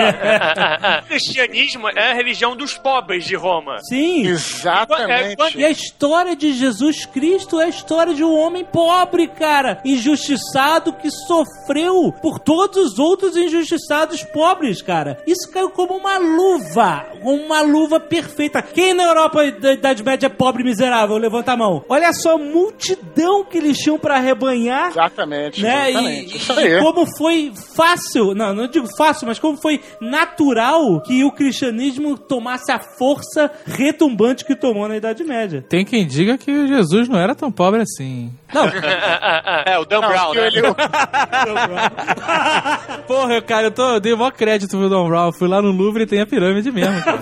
o 1.05 1.07
cristianismo 1.07 1.89
é 1.89 2.11
a 2.11 2.15
religião 2.15 2.57
dos 2.57 2.77
pobres 2.77 3.25
de 3.25 3.35
Roma. 3.35 3.79
Sim. 3.89 4.27
Exatamente. 4.27 5.59
E 5.59 5.65
a 5.65 5.71
história 5.71 6.37
de 6.37 6.53
Jesus 6.53 7.07
Cristo 7.07 7.61
é 7.61 7.65
a 7.65 7.69
história 7.69 8.15
de 8.15 8.25
um 8.25 8.37
homem 8.37 8.65
pobre, 8.65 9.29
cara. 9.29 9.81
Injustiçado 9.85 10.93
que 10.93 11.11
sofreu 11.11 12.13
por 12.21 12.39
todos 12.39 12.93
os 12.93 12.99
outros 12.99 13.37
injustiçados 13.37 14.23
pobres, 14.25 14.83
cara. 14.83 15.19
Isso 15.27 15.51
caiu 15.53 15.71
como 15.71 15.97
uma 15.97 16.19
luva. 16.19 17.07
Como 17.23 17.43
uma 17.43 17.61
luva 17.61 18.01
perfeita. 18.01 18.63
Quem 18.63 18.95
na 18.95 19.05
Europa 19.05 19.51
da 19.53 19.73
Idade 19.73 20.03
Média 20.03 20.27
é 20.27 20.31
pobre 20.31 20.63
e 20.63 20.67
miserável? 20.67 21.17
Levanta 21.17 21.53
a 21.53 21.57
mão. 21.57 21.85
Olha 21.89 22.13
só 22.13 22.35
a 22.35 22.39
multidão 22.39 23.45
que 23.45 23.59
eles 23.59 23.78
tinham 23.79 23.99
pra 23.99 24.17
arrebanhar. 24.17 24.89
Exatamente. 24.91 25.63
Né? 25.63 25.91
exatamente. 25.91 26.35
E, 26.35 26.37
Isso 26.37 26.53
e 26.61 26.79
como 26.81 27.07
foi 27.17 27.53
fácil, 27.75 28.35
não, 28.35 28.55
não 28.55 28.67
digo 28.69 28.87
fácil, 28.97 29.27
mas 29.27 29.39
como 29.39 29.57
foi 29.61 29.81
natural 30.01 31.01
que 31.03 31.25
o 31.25 31.31
cristianismo 31.33 32.17
tomasse 32.19 32.71
a 32.73 32.79
força 32.79 33.51
retumbante 33.67 34.45
que 34.45 34.55
tomou 34.57 34.89
na 34.89 34.97
Idade 34.97 35.25
Média. 35.25 35.65
Tem 35.69 35.85
quem 35.85 36.07
diga 36.07 36.39
que 36.39 36.67
Jesus 36.69 37.09
não 37.09 37.19
era 37.19 37.35
tão 37.35 37.51
pobre 37.51 37.83
assim. 37.83 38.33
Não, 38.53 38.67
É, 39.67 39.79
o 39.79 39.85
Dan 39.85 40.01
Não, 40.01 40.09
Brown, 40.09 40.35
né? 40.35 40.47
ele- 40.47 40.63
Porra, 43.07 43.41
cara, 43.43 43.67
eu, 43.67 43.71
tô, 43.71 43.95
eu 43.95 44.01
dei 44.01 44.13
o 44.13 44.19
maior 44.19 44.31
crédito 44.33 44.77
pro 44.77 44.89
Don 44.89 45.09
Brown. 45.09 45.33
Fui 45.33 45.49
lá 45.49 45.61
no 45.63 45.71
Louvre 45.71 46.05
e 46.05 46.07
tem 46.07 46.21
a 46.21 46.27
pirâmide 46.27 46.71
mesmo. 46.71 47.03
cara. 47.03 47.19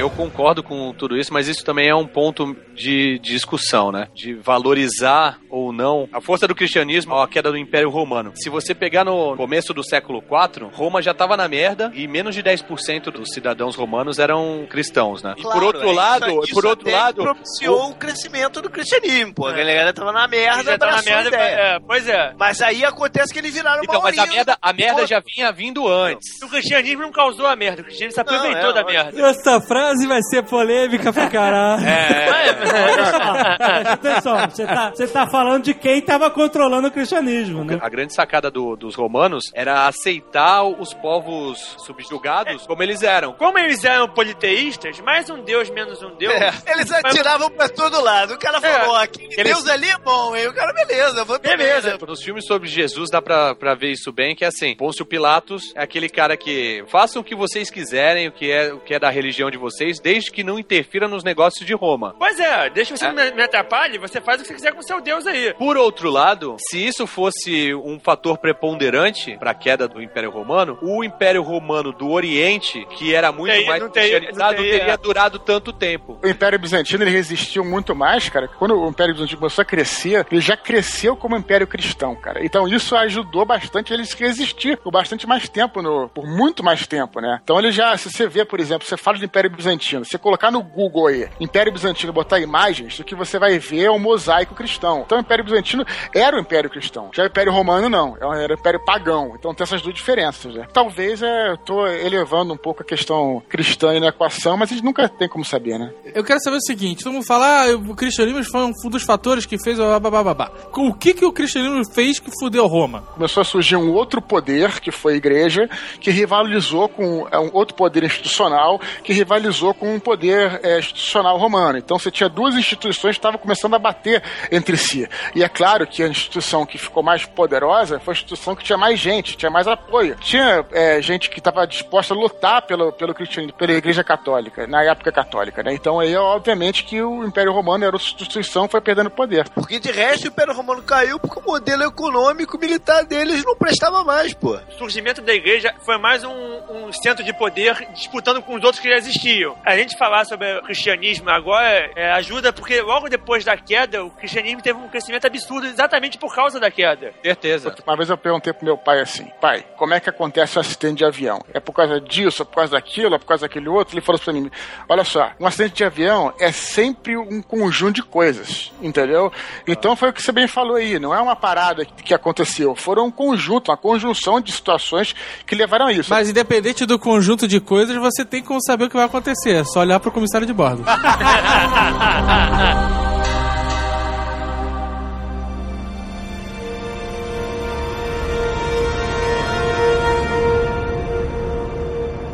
Eu 0.00 0.08
concordo 0.10 0.62
com 0.62 0.92
tudo 0.94 1.16
isso, 1.16 1.32
mas 1.32 1.46
isso 1.46 1.64
também 1.64 1.88
é 1.88 1.94
um 1.94 2.06
ponto 2.06 2.56
de, 2.74 3.18
de 3.18 3.32
discussão, 3.32 3.92
né? 3.92 4.08
De 4.14 4.34
valorizar 4.34 5.38
ou 5.50 5.72
não 5.72 6.08
a 6.12 6.20
força 6.20 6.46
do 6.48 6.54
cristianismo 6.54 7.14
ou 7.14 7.20
a 7.20 7.28
queda 7.28 7.50
do 7.50 7.58
Império 7.58 7.90
Romano. 7.90 8.32
Se 8.34 8.48
você 8.48 8.74
pegar 8.74 9.04
no 9.04 9.36
começo 9.36 9.74
do 9.74 9.84
século 9.84 10.18
IV, 10.22 10.68
Roma 10.72 11.02
já 11.02 11.10
estava 11.10 11.36
na 11.36 11.46
merda 11.48 11.90
e 11.94 12.06
menos 12.08 12.34
de 12.34 12.42
10% 12.42 13.10
dos 13.10 13.28
cidadãos 13.32 13.76
romanos 13.76 14.18
eram 14.18 14.66
cristãos, 14.70 15.22
né? 15.22 15.34
E 15.36 15.42
por 15.42 15.50
Claro, 15.52 15.66
outro 15.66 15.90
é, 15.90 15.92
lado, 15.94 16.26
isso- 16.30 16.40
isso 16.44 16.54
por 16.54 16.66
outro 16.66 16.88
até 16.88 16.96
lado, 16.96 17.22
propiciou 17.22 17.90
o... 17.90 17.94
crescimento 17.94 18.62
do 18.62 18.70
cristianismo, 18.70 19.34
pô. 19.34 19.46
A 19.46 19.52
galera 19.52 19.92
tava 19.92 20.12
na 20.12 20.26
merda, 20.26 20.78
tá 20.78 20.86
na 20.92 21.02
merda. 21.02 21.28
ideia. 21.28 21.54
É, 21.56 21.78
pois 21.80 22.08
é. 22.08 22.32
Mas 22.38 22.62
aí 22.62 22.84
acontece 22.84 23.32
que 23.32 23.38
eles 23.38 23.52
viraram 23.52 23.82
então, 23.82 24.00
mas 24.00 24.16
a 24.18 24.26
merda, 24.26 24.56
a 24.62 24.72
merda 24.72 25.06
já 25.06 25.20
vinha 25.20 25.52
vindo 25.52 25.86
antes. 25.86 26.40
O 26.42 26.48
cristianismo 26.48 27.02
não 27.02 27.12
causou 27.12 27.46
a 27.46 27.54
merda, 27.54 27.82
o 27.82 27.84
cristianismo 27.84 28.14
se 28.14 28.20
aproveitou 28.20 28.62
Não, 28.62 28.70
é, 28.70 28.72
da 28.74 28.84
merda. 28.84 29.20
Essa 29.28 29.60
frase 29.60 29.89
vai 30.06 30.20
ser 30.22 30.42
polêmica 30.42 31.12
pra 31.12 31.28
caralho. 31.28 31.86
É, 31.86 32.30
Olha 32.30 33.06
só, 33.10 33.56
presta 33.56 33.92
atenção, 33.92 34.38
você 34.50 34.66
tá, 34.66 34.90
você 34.90 35.06
tá 35.08 35.26
falando 35.26 35.64
de 35.64 35.74
quem 35.74 36.00
tava 36.00 36.30
controlando 36.30 36.88
o 36.88 36.90
cristianismo, 36.90 37.64
né? 37.64 37.78
A 37.80 37.88
grande 37.88 38.14
sacada 38.14 38.50
do- 38.50 38.76
dos 38.76 38.94
romanos 38.94 39.44
era 39.54 39.86
aceitar 39.86 40.62
os 40.64 40.92
povos 40.94 41.58
subjugados 41.84 42.66
como 42.66 42.82
eles 42.82 43.02
eram. 43.02 43.32
Como 43.34 43.58
eles 43.58 43.84
eram 43.84 44.08
politeístas, 44.08 45.00
mais 45.00 45.28
um 45.30 45.42
deus, 45.42 45.70
menos 45.70 46.02
um 46.02 46.14
deus. 46.16 46.34
É, 46.34 46.52
eles 46.72 46.90
atiravam 46.92 47.50
pra 47.50 47.68
todo 47.68 48.00
lado. 48.02 48.34
O 48.34 48.38
cara 48.38 48.60
falou, 48.60 48.98
É. 49.00 49.04
aquele 49.04 49.44
Deus 49.44 49.68
ali 49.68 49.88
é 49.88 49.98
bom, 49.98 50.34
hein? 50.36 50.48
O 50.48 50.54
cara, 50.54 50.72
beleza, 50.72 51.18
eu 51.20 51.24
vou 51.24 51.38
Beleza. 51.38 51.92
né? 51.92 51.98
Nos 52.06 52.22
filmes 52.22 52.46
sobre 52.46 52.68
Jesus 52.68 53.10
dá 53.10 53.20
pra, 53.22 53.54
pra 53.54 53.74
ver 53.74 53.90
isso 53.92 54.12
bem, 54.12 54.34
que 54.34 54.44
é 54.44 54.48
assim, 54.48 54.74
Pôncio 54.76 55.04
Pilatos 55.06 55.72
é 55.74 55.82
aquele 55.82 56.08
cara 56.08 56.36
que 56.36 56.84
façam 56.88 57.22
o 57.22 57.24
que 57.24 57.34
vocês 57.34 57.70
quiserem, 57.70 58.28
o 58.28 58.32
que 58.32 58.50
é, 58.50 58.72
o 58.72 58.80
que 58.80 58.94
é 58.94 58.98
da 58.98 59.10
religião 59.10 59.50
de 59.50 59.56
vocês, 59.58 59.79
desde 60.00 60.30
que 60.30 60.44
não 60.44 60.58
interfira 60.58 61.08
nos 61.08 61.24
negócios 61.24 61.64
de 61.66 61.74
Roma. 61.74 62.14
Pois 62.18 62.38
é, 62.38 62.68
deixa 62.70 62.96
você 62.96 63.06
É. 63.06 63.12
me, 63.12 63.30
me 63.32 63.42
atrapalhe, 63.42 63.98
você 63.98 64.20
faz 64.20 64.38
o 64.40 64.42
que 64.42 64.48
você 64.48 64.54
quiser 64.54 64.72
com 64.72 64.80
o 64.80 64.82
seu 64.82 65.00
deus 65.00 65.26
aí. 65.26 65.54
Por 65.54 65.76
outro 65.76 66.10
lado, 66.10 66.56
se 66.68 66.84
isso 66.84 67.06
fosse 67.06 67.74
um 67.74 67.98
fator 67.98 68.36
preponderante 68.38 69.36
para 69.38 69.52
a 69.52 69.54
queda 69.54 69.88
do 69.88 70.02
Império 70.02 70.30
Romano, 70.30 70.78
o 70.82 71.02
Império 71.02 71.42
Romano 71.42 71.92
do 71.92 72.10
Oriente, 72.10 72.86
que 72.96 73.14
era 73.14 73.32
muito 73.32 73.52
Teria- 73.52 73.66
mais 73.68 73.82
não 73.82 73.90
cristianizado, 73.90 74.52
não 74.56 74.62
teria- 74.62 74.78
teria 74.78 74.96
durado 74.96 75.38
tanto 75.38 75.72
tempo. 75.72 76.18
O 76.22 76.28
Império 76.28 76.58
Bizantino 76.58 77.02
ele 77.02 77.10
resistiu 77.10 77.64
muito 77.64 77.94
mais, 77.94 78.28
cara. 78.28 78.46
Quando 78.48 78.74
o 78.78 78.88
Império 78.88 79.14
Bizantino 79.14 79.38
começou 79.40 79.62
a 79.62 79.64
crescer, 79.64 80.26
ele 80.30 80.40
já 80.40 80.56
cresceu 80.56 81.16
como 81.16 81.36
Império 81.36 81.66
Cristão, 81.66 82.14
cara. 82.14 82.44
Então 82.44 82.68
isso 82.68 82.94
ajudou 82.96 83.44
bastante 83.44 83.92
ele 83.92 84.02
a 84.02 84.16
resistir 84.26 84.76
por 84.78 84.90
bastante 84.90 85.26
mais 85.26 85.48
tempo, 85.48 85.80
no, 85.82 86.08
por 86.08 86.26
muito 86.26 86.62
mais 86.62 86.86
tempo, 86.86 87.20
né? 87.20 87.40
Então 87.42 87.58
ele 87.58 87.70
já, 87.72 87.96
se 87.96 88.10
você 88.10 88.26
vê, 88.28 88.44
por 88.44 88.60
exemplo, 88.60 88.86
você 88.86 88.96
fala 88.96 89.18
do 89.18 89.24
Império 89.24 89.50
Bizantino, 89.50 89.69
você 89.78 90.18
colocar 90.18 90.50
no 90.50 90.62
Google 90.62 91.06
aí, 91.06 91.28
Império 91.40 91.72
Bizantino, 91.72 92.12
e 92.12 92.14
botar 92.14 92.38
imagens, 92.38 92.98
o 92.98 93.04
que 93.04 93.14
você 93.14 93.38
vai 93.38 93.58
ver 93.58 93.84
é 93.84 93.90
um 93.90 93.98
mosaico 93.98 94.54
cristão. 94.54 95.02
Então 95.04 95.18
o 95.18 95.20
Império 95.20 95.44
Bizantino 95.44 95.84
era 96.14 96.36
o 96.36 96.40
Império 96.40 96.70
Cristão. 96.70 97.10
Já 97.12 97.24
o 97.24 97.26
Império 97.26 97.52
Romano 97.52 97.88
não, 97.88 98.16
era 98.34 98.54
o 98.54 98.58
Império 98.58 98.80
Pagão. 98.84 99.34
Então 99.38 99.54
tem 99.54 99.64
essas 99.64 99.82
duas 99.82 99.94
diferenças, 99.94 100.54
né? 100.54 100.66
Talvez 100.72 101.22
é, 101.22 101.50
eu 101.50 101.56
tô 101.58 101.86
elevando 101.86 102.52
um 102.52 102.56
pouco 102.56 102.82
a 102.82 102.84
questão 102.84 103.42
cristã 103.48 103.90
aí 103.90 104.00
na 104.00 104.08
equação, 104.08 104.56
mas 104.56 104.70
a 104.70 104.74
gente 104.74 104.84
nunca 104.84 105.08
tem 105.08 105.28
como 105.28 105.44
saber, 105.44 105.78
né? 105.78 105.92
Eu 106.14 106.24
quero 106.24 106.40
saber 106.40 106.56
o 106.56 106.62
seguinte: 106.62 107.04
todo 107.04 107.12
mundo 107.12 107.26
fala, 107.26 107.66
ah, 107.66 107.76
o 107.76 107.94
cristianismo 107.94 108.42
foi 108.44 108.64
um 108.64 108.90
dos 108.90 109.02
fatores 109.02 109.46
que 109.46 109.62
fez 109.62 109.78
o 109.78 110.00
bababá. 110.00 110.50
O 110.72 110.94
que, 110.94 111.14
que 111.14 111.24
o 111.24 111.32
cristianismo 111.32 111.82
fez 111.92 112.18
que 112.18 112.30
fudeu 112.38 112.66
Roma? 112.66 113.00
começou 113.20 113.42
a 113.42 113.44
surgir 113.44 113.76
um 113.76 113.92
outro 113.92 114.22
poder, 114.22 114.80
que 114.80 114.90
foi 114.90 115.12
a 115.12 115.16
igreja, 115.16 115.68
que 116.00 116.10
rivalizou 116.10 116.88
com 116.88 117.28
é, 117.30 117.38
um 117.38 117.50
outro 117.52 117.74
poder 117.74 118.02
institucional, 118.02 118.80
que 119.04 119.12
rivalizou 119.12 119.59
com 119.74 119.94
um 119.94 120.00
poder 120.00 120.60
é, 120.62 120.78
institucional 120.78 121.36
romano. 121.38 121.78
Então 121.78 121.98
você 121.98 122.10
tinha 122.10 122.28
duas 122.28 122.54
instituições 122.54 123.16
que 123.16 123.18
estavam 123.18 123.38
começando 123.38 123.74
a 123.74 123.78
bater 123.78 124.22
entre 124.50 124.76
si. 124.76 125.08
E 125.34 125.42
é 125.42 125.48
claro 125.48 125.86
que 125.86 126.02
a 126.02 126.08
instituição 126.08 126.64
que 126.64 126.78
ficou 126.78 127.02
mais 127.02 127.24
poderosa 127.24 128.00
foi 128.00 128.12
a 128.12 128.16
instituição 128.16 128.56
que 128.56 128.64
tinha 128.64 128.78
mais 128.78 128.98
gente, 128.98 129.36
tinha 129.36 129.50
mais 129.50 129.66
apoio. 129.66 130.16
Tinha 130.16 130.64
é, 130.72 131.00
gente 131.02 131.30
que 131.30 131.38
estava 131.38 131.66
disposta 131.66 132.14
a 132.14 132.16
lutar 132.16 132.62
pelo, 132.62 132.92
pelo 132.92 133.14
cristianismo, 133.14 133.56
pela 133.56 133.72
igreja 133.72 134.02
católica, 134.02 134.66
na 134.66 134.82
época 134.82 135.12
católica, 135.12 135.62
né? 135.62 135.74
Então 135.74 136.00
aí, 136.00 136.14
obviamente, 136.16 136.84
que 136.84 137.02
o 137.02 137.24
Império 137.24 137.52
Romano 137.52 137.84
era 137.84 137.94
outra 137.94 138.08
instituição 138.08 138.68
foi 138.68 138.80
perdendo 138.80 139.10
poder. 139.10 139.48
Porque 139.50 139.78
de 139.78 139.90
resto 139.90 140.24
o 140.24 140.28
Império 140.28 140.54
Romano 140.54 140.82
caiu 140.82 141.18
porque 141.18 141.38
o 141.38 141.42
modelo 141.42 141.84
econômico 141.84 142.58
militar 142.58 143.04
deles 143.04 143.44
não 143.44 143.56
prestava 143.56 144.04
mais, 144.04 144.34
pô. 144.34 144.56
O 144.56 144.78
surgimento 144.78 145.22
da 145.22 145.34
igreja 145.34 145.74
foi 145.84 145.98
mais 145.98 146.24
um, 146.24 146.30
um 146.70 146.92
centro 146.92 147.24
de 147.24 147.32
poder 147.32 147.88
disputando 147.92 148.42
com 148.42 148.54
os 148.54 148.62
outros 148.62 148.80
que 148.80 148.88
já 148.88 148.96
existiam. 148.96 149.39
A 149.64 149.76
gente 149.76 149.96
falar 149.96 150.24
sobre 150.24 150.58
o 150.58 150.62
cristianismo 150.62 151.30
agora 151.30 151.90
é, 151.96 152.12
ajuda 152.12 152.52
porque 152.52 152.80
logo 152.80 153.08
depois 153.08 153.44
da 153.44 153.56
queda, 153.56 154.04
o 154.04 154.10
cristianismo 154.10 154.62
teve 154.62 154.78
um 154.78 154.88
crescimento 154.88 155.26
absurdo 155.26 155.66
exatamente 155.66 156.18
por 156.18 156.34
causa 156.34 156.60
da 156.60 156.70
queda. 156.70 157.12
Certeza. 157.22 157.74
Uma 157.86 157.96
vez 157.96 158.10
eu 158.10 158.16
perguntei 158.16 158.52
pro 158.52 158.64
meu 158.64 158.76
pai 158.76 159.00
assim, 159.00 159.26
pai, 159.40 159.64
como 159.76 159.94
é 159.94 160.00
que 160.00 160.10
acontece 160.10 160.58
um 160.58 160.60
acidente 160.60 160.98
de 160.98 161.04
avião? 161.04 161.40
É 161.52 161.60
por 161.60 161.72
causa 161.72 162.00
disso, 162.00 162.42
é 162.42 162.44
por 162.44 162.56
causa 162.56 162.72
daquilo, 162.72 163.14
é 163.14 163.18
por 163.18 163.26
causa 163.26 163.46
daquele 163.46 163.68
outro? 163.68 163.94
Ele 163.94 164.04
falou 164.04 164.20
pra 164.20 164.32
mim, 164.32 164.50
olha 164.88 165.04
só, 165.04 165.30
um 165.40 165.46
acidente 165.46 165.76
de 165.76 165.84
avião 165.84 166.32
é 166.38 166.52
sempre 166.52 167.16
um 167.16 167.40
conjunto 167.42 167.96
de 167.96 168.02
coisas, 168.02 168.72
entendeu? 168.82 169.32
Então 169.66 169.96
foi 169.96 170.10
o 170.10 170.12
que 170.12 170.22
você 170.22 170.32
bem 170.32 170.46
falou 170.46 170.76
aí, 170.76 170.98
não 170.98 171.14
é 171.14 171.20
uma 171.20 171.36
parada 171.36 171.84
que, 171.84 172.02
que 172.02 172.14
aconteceu, 172.14 172.74
foram 172.74 173.06
um 173.06 173.10
conjunto, 173.10 173.70
uma 173.70 173.76
conjunção 173.76 174.40
de 174.40 174.52
situações 174.52 175.14
que 175.46 175.54
levaram 175.54 175.86
a 175.86 175.92
isso. 175.92 176.10
Mas 176.10 176.28
independente 176.28 176.84
do 176.84 176.98
conjunto 176.98 177.46
de 177.46 177.60
coisas, 177.60 177.96
você 177.96 178.24
tem 178.24 178.42
como 178.42 178.60
saber 178.62 178.84
o 178.84 178.88
que 178.88 178.96
vai 178.96 179.06
acontecer. 179.06 179.29
É 179.30 179.64
só 179.64 179.80
olhar 179.80 179.98
pro 180.00 180.12
comissário 180.12 180.46
de 180.46 180.52
bordo. 180.52 180.84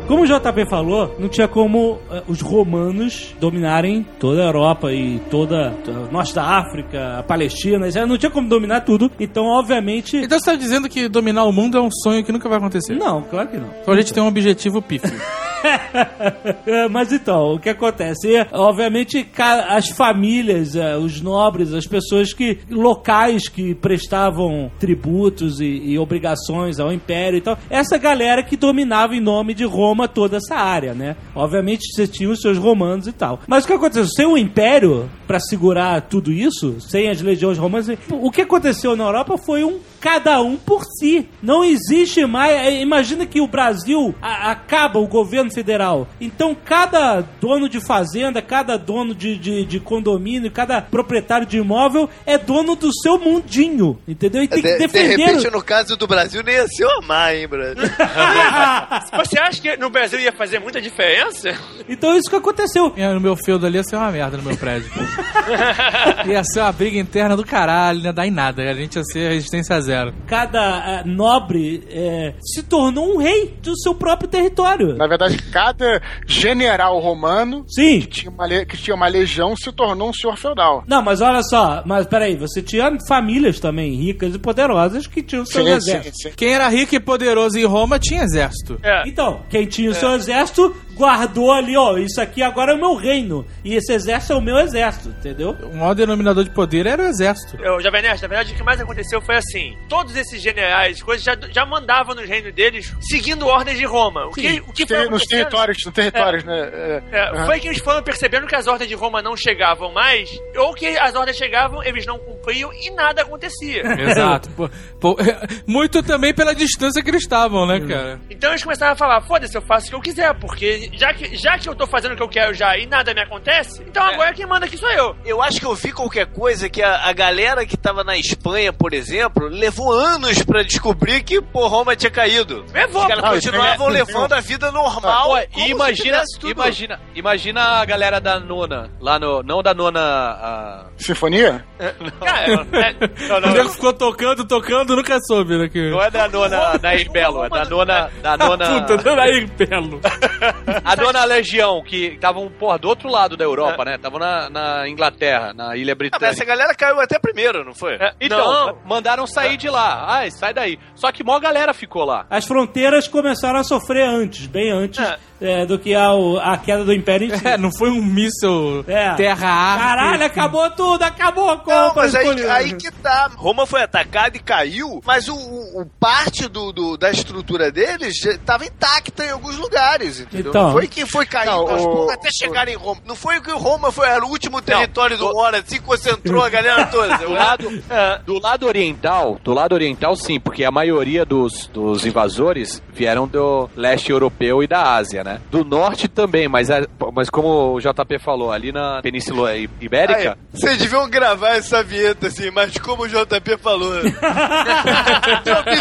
Como 0.07 0.23
o 0.23 0.25
JP 0.25 0.69
falou, 0.69 1.15
não 1.19 1.27
tinha 1.27 1.47
como 1.47 1.99
eh, 2.09 2.23
os 2.27 2.41
romanos 2.41 3.35
dominarem 3.39 4.05
toda 4.17 4.41
a 4.41 4.45
Europa 4.45 4.93
e 4.93 5.19
toda 5.29 5.73
a 5.85 6.11
norte 6.11 6.33
da 6.33 6.43
África, 6.43 7.19
a 7.19 7.23
Palestina, 7.23 7.91
já 7.91 8.05
não 8.05 8.17
tinha 8.17 8.31
como 8.31 8.47
dominar 8.47 8.81
tudo. 8.81 9.11
Então, 9.19 9.45
obviamente. 9.45 10.15
Então 10.17 10.39
você 10.39 10.45
tá 10.45 10.55
dizendo 10.55 10.87
que 10.87 11.09
dominar 11.09 11.43
o 11.43 11.51
mundo 11.51 11.77
é 11.77 11.81
um 11.81 11.91
sonho 11.91 12.23
que 12.23 12.31
nunca 12.31 12.47
vai 12.47 12.57
acontecer? 12.57 12.95
Não, 12.95 13.21
claro 13.23 13.49
que 13.49 13.57
não. 13.57 13.69
Então 13.81 13.93
a 13.93 13.97
gente 13.97 14.13
tem 14.13 14.23
um 14.23 14.27
objetivo 14.27 14.81
pífio. 14.81 15.11
Mas 16.91 17.11
então, 17.11 17.53
o 17.53 17.59
que 17.59 17.69
acontece? 17.69 18.27
Obviamente, 18.51 19.27
as 19.67 19.89
famílias, 19.89 20.75
eh, 20.75 20.97
os 20.97 21.21
nobres, 21.21 21.73
as 21.73 21.85
pessoas 21.85 22.33
que 22.33 22.59
locais 22.69 23.47
que 23.47 23.73
prestavam 23.75 24.71
tributos 24.79 25.59
e, 25.59 25.65
e 25.65 25.99
obrigações 25.99 26.79
ao 26.79 26.91
império 26.91 27.37
e 27.37 27.41
tal, 27.41 27.57
essa 27.69 27.97
galera 27.97 28.43
que 28.43 28.55
dominava 28.55 29.15
em 29.15 29.21
nome 29.21 29.53
de 29.53 29.65
Roma 29.65 29.96
toda 30.05 30.35
essa 30.35 30.55
área, 30.55 30.93
né? 30.93 31.15
Obviamente, 31.33 31.93
você 31.93 32.05
tinha 32.05 32.29
os 32.29 32.41
seus 32.41 32.57
romanos 32.57 33.07
e 33.07 33.13
tal. 33.13 33.39
Mas 33.47 33.63
o 33.63 33.67
que 33.67 33.73
aconteceu? 33.73 34.05
Sem 34.05 34.25
o 34.25 34.37
império 34.37 35.09
para 35.25 35.39
segurar 35.39 36.01
tudo 36.01 36.29
isso, 36.29 36.75
sem 36.81 37.09
as 37.09 37.21
legiões 37.21 37.57
romanas, 37.57 37.87
o 38.11 38.29
que 38.29 38.41
aconteceu 38.41 38.97
na 38.97 39.05
Europa 39.05 39.37
foi 39.37 39.63
um 39.63 39.79
cada 39.99 40.41
um 40.41 40.55
por 40.57 40.83
si. 40.85 41.27
Não 41.41 41.63
existe 41.63 42.25
mais. 42.25 42.51
é, 42.53 42.81
Imagina 42.81 43.25
que 43.25 43.41
o 43.41 43.47
Brasil 43.47 44.13
a- 44.21 44.51
acaba 44.51 44.99
o 44.99 45.07
governo 45.07 45.51
federal. 45.53 46.07
Então, 46.21 46.55
cada 46.55 47.21
dono 47.41 47.67
de 47.69 47.79
fazenda, 47.79 48.41
cada 48.41 48.77
dono 48.77 49.13
de, 49.15 49.37
de, 49.37 49.65
de 49.65 49.79
condomínio, 49.79 50.51
cada 50.51 50.81
proprietário 50.81 51.45
de 51.47 51.57
imóvel 51.57 52.09
é 52.25 52.37
dono 52.37 52.75
do 52.75 52.89
seu 53.01 53.17
mundinho. 53.19 53.99
Entendeu? 54.07 54.43
E 54.43 54.47
tem 54.47 54.61
que 54.61 54.67
De, 54.67 54.73
de 54.73 54.79
defender. 54.87 55.17
repente, 55.25 55.49
no 55.51 55.61
caso 55.63 55.95
do 55.97 56.07
Brasil, 56.07 56.41
nem 56.43 56.55
ia 56.55 56.67
ser 56.67 56.85
o 56.85 56.91
amar, 56.99 57.35
hein, 57.35 57.47
Brasil? 57.47 57.83
Você 59.17 59.39
acha 59.39 59.61
que 59.61 59.77
no 59.77 59.89
Brasil 59.89 60.19
ia 60.19 60.31
fazer 60.31 60.59
muita 60.59 60.81
diferença? 60.81 61.49
Então, 61.89 62.15
isso 62.17 62.29
que 62.29 62.35
aconteceu. 62.35 62.93
É, 62.95 63.11
No 63.13 63.19
meu 63.19 63.35
feudo 63.35 63.65
ali 63.65 63.77
ia 63.77 63.83
ser 63.83 63.95
uma 63.95 64.11
merda 64.11 64.37
no 64.37 64.43
meu 64.43 64.57
prédio. 64.57 64.89
ia 66.27 66.43
ser 66.43 66.59
uma 66.61 66.71
briga 66.71 66.97
interna 66.99 67.35
do 67.35 67.45
caralho, 67.45 67.99
não 67.99 68.05
ia 68.07 68.13
dar 68.13 68.27
em 68.27 68.31
nada. 68.31 68.61
A 68.63 68.73
gente 68.73 68.95
ia 68.95 69.03
ser 69.03 69.29
resistência 69.29 69.75
zero. 69.87 70.13
Cada 70.27 70.99
eh, 70.99 71.03
nobre 71.05 71.83
eh, 71.89 72.33
se 72.41 72.63
tornou 72.63 73.15
um 73.15 73.17
rei 73.17 73.57
do 73.61 73.77
seu 73.79 73.95
próprio 73.95 74.29
território. 74.29 74.95
Na 74.95 75.07
verdade, 75.07 75.37
cada 75.51 76.01
general 76.25 76.99
romano 76.99 77.65
Sim. 77.67 78.01
que 78.01 78.07
tinha, 78.07 78.31
uma 78.31 78.47
que 78.65 78.77
tinha 78.77 78.95
uma 78.95 79.07
legião 79.07 79.55
se 79.55 79.71
tornou 79.71 80.09
um 80.09 80.13
senhor 80.13 80.37
feudal. 80.37 80.83
Não, 80.87 81.01
mas 81.01 81.21
olha 81.21 81.41
só, 81.43 81.81
mas 81.85 82.05
peraí, 82.05 82.35
você 82.35 82.61
tinha 82.61 82.91
famílias 83.07 83.59
também 83.59 83.93
ricas 83.95 84.35
e 84.35 84.39
poderosas 84.39 85.07
que 85.07 85.23
tinham 85.23 85.45
seus 85.45 85.65
Sim, 85.65 85.71
sim, 85.71 85.77
exércitos. 85.91 86.21
sim. 86.21 86.31
Quem 86.35 86.53
era 86.53 86.67
rico 86.67 86.95
e 86.95 86.99
poderoso 86.99 87.57
em 87.57 87.65
Roma 87.65 87.97
tinha 87.99 88.23
exército. 88.23 88.79
É. 88.83 89.07
Então, 89.07 89.41
quem 89.49 89.65
tinha 89.65 89.89
o 89.89 89.93
seu 89.93 90.11
exército 90.13 90.75
guardou 90.97 91.51
ali, 91.51 91.77
ó, 91.77 91.97
isso 91.97 92.19
aqui 92.19 92.41
agora 92.41 92.71
é 92.71 92.75
o 92.75 92.77
meu 92.77 92.95
reino. 92.95 93.45
E 93.63 93.75
esse 93.75 93.93
exército 93.93 94.33
é 94.33 94.35
o 94.35 94.41
meu 94.41 94.57
exército, 94.57 95.09
entendeu? 95.09 95.51
O 95.63 95.75
maior 95.75 95.93
denominador 95.93 96.43
de 96.43 96.49
poder 96.49 96.85
era 96.85 97.03
o 97.03 97.05
exército. 97.05 97.55
Eu, 97.61 97.79
Jovem 97.81 98.01
Nerd, 98.01 98.21
na 98.21 98.27
verdade, 98.27 98.53
o 98.53 98.55
que 98.55 98.63
mais 98.63 98.81
aconteceu 98.81 99.21
foi 99.21 99.35
assim: 99.35 99.77
todos 99.87 100.15
esses 100.15 100.41
generais, 100.41 101.01
coisas, 101.01 101.23
já, 101.23 101.37
já 101.51 101.65
mandavam 101.65 102.15
nos 102.15 102.27
reinos 102.27 102.53
deles 102.53 102.93
seguindo 103.01 103.45
ordens 103.47 103.77
de 103.77 103.85
Roma. 103.85 104.25
O 104.25 104.31
que, 104.31 104.59
o 104.67 104.73
que 104.73 104.85
foi 104.87 104.97
Tem- 105.01 105.09
nos 105.09 105.23
territórios, 105.23 105.77
nos 105.85 105.93
territórios, 105.93 106.43
né? 106.43 106.57
É, 106.73 107.03
É, 107.11 107.21
aham. 107.29 107.45
Foi 107.45 107.59
que 107.59 107.67
eles 107.67 107.79
foram 107.79 108.01
percebendo 108.01 108.47
que 108.47 108.55
as 108.55 108.67
ordens 108.67 108.87
de 108.89 108.95
Roma 108.95 109.21
não 109.21 109.35
chegavam 109.37 109.91
mais, 109.93 110.29
ou 110.57 110.73
que 110.73 110.87
as 110.97 111.15
ordens 111.15 111.37
chegavam, 111.37 111.83
eles 111.83 112.05
não 112.05 112.17
cumpriam 112.17 112.71
e 112.73 112.89
nada 112.91 113.21
acontecia. 113.21 113.83
Exato. 114.01 114.49
Pô, 114.51 114.69
pô, 114.99 115.17
muito 115.67 116.01
também 116.01 116.33
pela 116.33 116.55
distância 116.55 117.03
que 117.03 117.09
eles 117.09 117.21
estavam, 117.23 117.65
né, 117.67 117.79
cara? 117.79 118.19
Então 118.29 118.49
eles 118.51 118.63
começaram 118.63 118.93
a 118.93 118.95
falar: 118.95 119.21
foda-se, 119.21 119.55
eu 119.55 119.61
faço 119.61 119.87
o 119.87 119.89
que 119.89 119.95
eu 119.95 120.01
quiser, 120.01 120.33
porque 120.39 120.86
já 120.93 121.13
que, 121.13 121.35
já 121.35 121.57
que 121.57 121.67
eu 121.69 121.75
tô 121.75 121.85
fazendo 121.87 122.13
o 122.13 122.15
que 122.15 122.23
eu 122.23 122.29
quero 122.29 122.53
já 122.53 122.77
e 122.77 122.85
nada 122.85 123.13
me 123.13 123.21
acontece, 123.21 123.81
então 123.83 124.03
agora 124.03 124.33
quem 124.33 124.45
manda 124.45 124.65
aqui 124.65 124.77
sou 124.77 124.89
eu. 124.91 125.15
Eu 125.25 125.41
acho 125.41 125.59
que 125.59 125.65
eu 125.65 125.75
vi 125.75 125.91
qualquer 125.91 126.25
coisa 126.27 126.69
que 126.69 126.81
a, 126.81 127.07
a 127.07 127.13
galera 127.13 127.65
que 127.65 127.75
tava 127.77 128.03
na 128.03 128.17
Espanha, 128.17 128.71
por 128.73 128.93
exemplo, 128.93 129.47
levou 129.47 129.91
anos 129.91 130.43
pra 130.43 130.63
descobrir 130.63 131.23
que, 131.23 131.41
pô, 131.41 131.67
Roma 131.67 131.95
tinha 131.95 132.11
caído. 132.11 132.65
Levou. 132.73 133.01
Os 133.01 133.07
caras 133.07 133.23
Ah, 133.23 133.29
continuavam 133.31 133.87
levando 133.89 134.33
a 134.33 134.39
vida 134.39 134.71
normal. 134.71 135.29
Pô, 135.29 135.37
e 135.37 135.63
se 135.63 135.71
imagina, 135.71 136.23
imagina, 136.43 136.99
imagina 137.15 137.61
a 137.81 137.85
galera 137.85 138.19
da 138.21 138.39
nona, 138.39 138.89
lá 138.99 139.19
no, 139.19 139.41
não 139.43 139.61
da 139.63 139.73
nona, 139.73 139.99
a- 140.01 140.85
Sinfonia? 140.97 141.65
Cara, 142.23 142.45
é, 142.47 143.27
não, 143.27 143.37
O 143.37 143.41
não, 143.41 143.51
nego 143.51 143.69
ficou 143.69 143.93
tocando, 143.93 144.45
tocando, 144.45 144.95
nunca 144.95 145.19
soube, 145.27 145.57
né? 145.57 145.69
Que... 145.69 145.89
não 145.89 146.01
é 146.01 146.09
da 146.11 146.27
nona 146.27 146.77
Nair 146.81 147.09
Belo, 147.11 147.43
é 147.45 147.49
da 147.49 147.65
nona, 147.65 148.09
da 148.21 148.37
nona, 148.37 148.67
Puta, 148.81 148.97
não 149.03 149.19
aí, 149.21 149.47
pelo. 149.57 149.99
a 150.83 150.95
nona 150.95 151.23
Legião, 151.25 151.81
que 151.83 152.13
estavam, 152.13 152.49
porra, 152.49 152.77
do 152.77 152.87
outro 152.87 153.09
lado 153.09 153.35
da 153.37 153.43
Europa, 153.43 153.83
né, 153.85 153.95
estavam 153.95 154.19
na, 154.19 154.49
na 154.49 154.87
Inglaterra, 154.89 155.53
na 155.53 155.75
Ilha 155.75 155.93
Ah, 155.93 155.95
mas 155.95 155.97
Britânica. 155.97 156.27
essa 156.27 156.45
galera 156.45 156.73
caiu 156.75 156.99
até 156.99 157.19
primeiro, 157.19 157.63
não 157.63 157.73
foi? 157.73 157.95
É, 157.95 158.13
Então, 158.19 158.67
não. 158.67 158.77
mandaram 158.85 159.25
sair 159.27 159.57
de 159.57 159.69
lá. 159.69 160.05
Ai, 160.07 160.31
sai 160.31 160.53
daí. 160.53 160.77
Só 160.95 161.11
que 161.11 161.23
mó 161.23 161.39
galera 161.39 161.73
ficou 161.73 162.03
lá. 162.05 162.25
As 162.29 162.45
fronteiras 162.45 163.07
começaram 163.07 163.59
a 163.59 163.63
sofrer 163.63 164.07
antes, 164.07 164.47
bem 164.47 164.71
antes 164.71 164.99
é, 165.39 165.65
do 165.65 165.77
que 165.77 165.93
a, 165.93 166.09
a 166.41 166.57
queda 166.57 166.83
do 166.83 166.93
Império. 166.93 167.31
É, 167.43 167.57
não 167.57 167.71
foi 167.71 167.89
um 167.89 168.01
míssil 168.03 168.83
É. 168.87 169.13
terra-ar. 169.15 169.77
Caralho, 169.79 170.25
acabou 170.25 170.69
tudo, 170.71 171.03
acabou 171.03 171.49
a 171.49 171.55
Não, 171.55 171.63
Copa. 171.63 171.93
mas 171.95 172.15
aí, 172.15 172.49
aí 172.49 172.73
que 172.73 172.91
tá. 172.91 173.29
Roma 173.35 173.65
foi 173.65 173.81
atacada 173.83 174.35
e 174.37 174.39
caiu, 174.39 175.01
mas 175.05 175.27
o, 175.27 175.35
o- 175.35 175.85
parte 175.99 176.47
do, 176.47 176.71
do- 176.71 176.97
da 176.97 177.11
estrutura 177.11 177.71
deles 177.71 178.17
já 178.19 178.37
tava 178.39 178.65
intacta 178.65 179.25
em 179.25 179.31
alguns 179.31 179.57
lugares, 179.57 180.19
entendeu? 180.19 180.49
Então. 180.51 180.63
não 180.65 180.71
foi 180.73 180.87
que 180.87 181.05
foi 181.05 181.25
caindo 181.25 181.51
Não, 181.51 181.69
aos 181.69 181.83
poucos 181.83 182.13
até 182.13 182.29
chegar 182.31 182.67
em 182.67 182.75
Roma. 182.75 183.01
Não 183.05 183.15
foi 183.15 183.39
que 183.41 183.51
Roma 183.51 183.91
foi, 183.91 184.07
era 184.07 184.25
o 184.25 184.29
último 184.29 184.61
território 184.61 185.17
do 185.17 185.27
Hora, 185.35 185.59
assim 185.59 185.79
concentrou 185.81 186.43
a 186.43 186.49
galera 186.49 186.85
toda. 186.87 187.17
Do 187.27 187.31
lado, 187.33 187.83
É. 187.89 188.19
do 188.25 188.39
lado 188.39 188.65
oriental, 188.65 189.39
do 189.43 189.53
lado 189.53 189.73
oriental 189.73 190.15
sim, 190.15 190.39
porque 190.39 190.63
a 190.63 190.71
maioria 190.71 191.25
dos, 191.25 191.67
dos 191.67 192.05
invasores 192.05 192.81
vieram 192.93 193.27
do 193.27 193.69
leste 193.75 194.11
europeu 194.11 194.61
e 194.63 194.67
da 194.67 194.95
Ásia, 194.95 195.23
né? 195.27 195.41
Do 195.51 195.63
norte 195.65 196.07
também, 196.07 196.47
mas, 196.47 196.71
a- 196.71 196.87
mas 197.13 197.29
como 197.29 197.73
o 197.73 197.79
JP 197.81 198.17
falou, 198.19 198.51
ali 198.51 198.71
na 198.71 199.01
Península 199.01 199.55
Ibérica, 199.57 200.31
Aí, 200.31 200.35
Vocês 200.53 200.77
deviam 200.77 201.09
gravar 201.09 201.55
essa 201.57 201.83
vinheta 201.83 202.27
assim, 202.27 202.49
mas 202.51 202.77
como 202.77 203.03
o 203.03 203.07
JP 203.07 203.57
falou. 203.57 203.91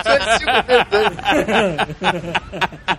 Faz 0.04 0.38
cinco. 0.38 0.50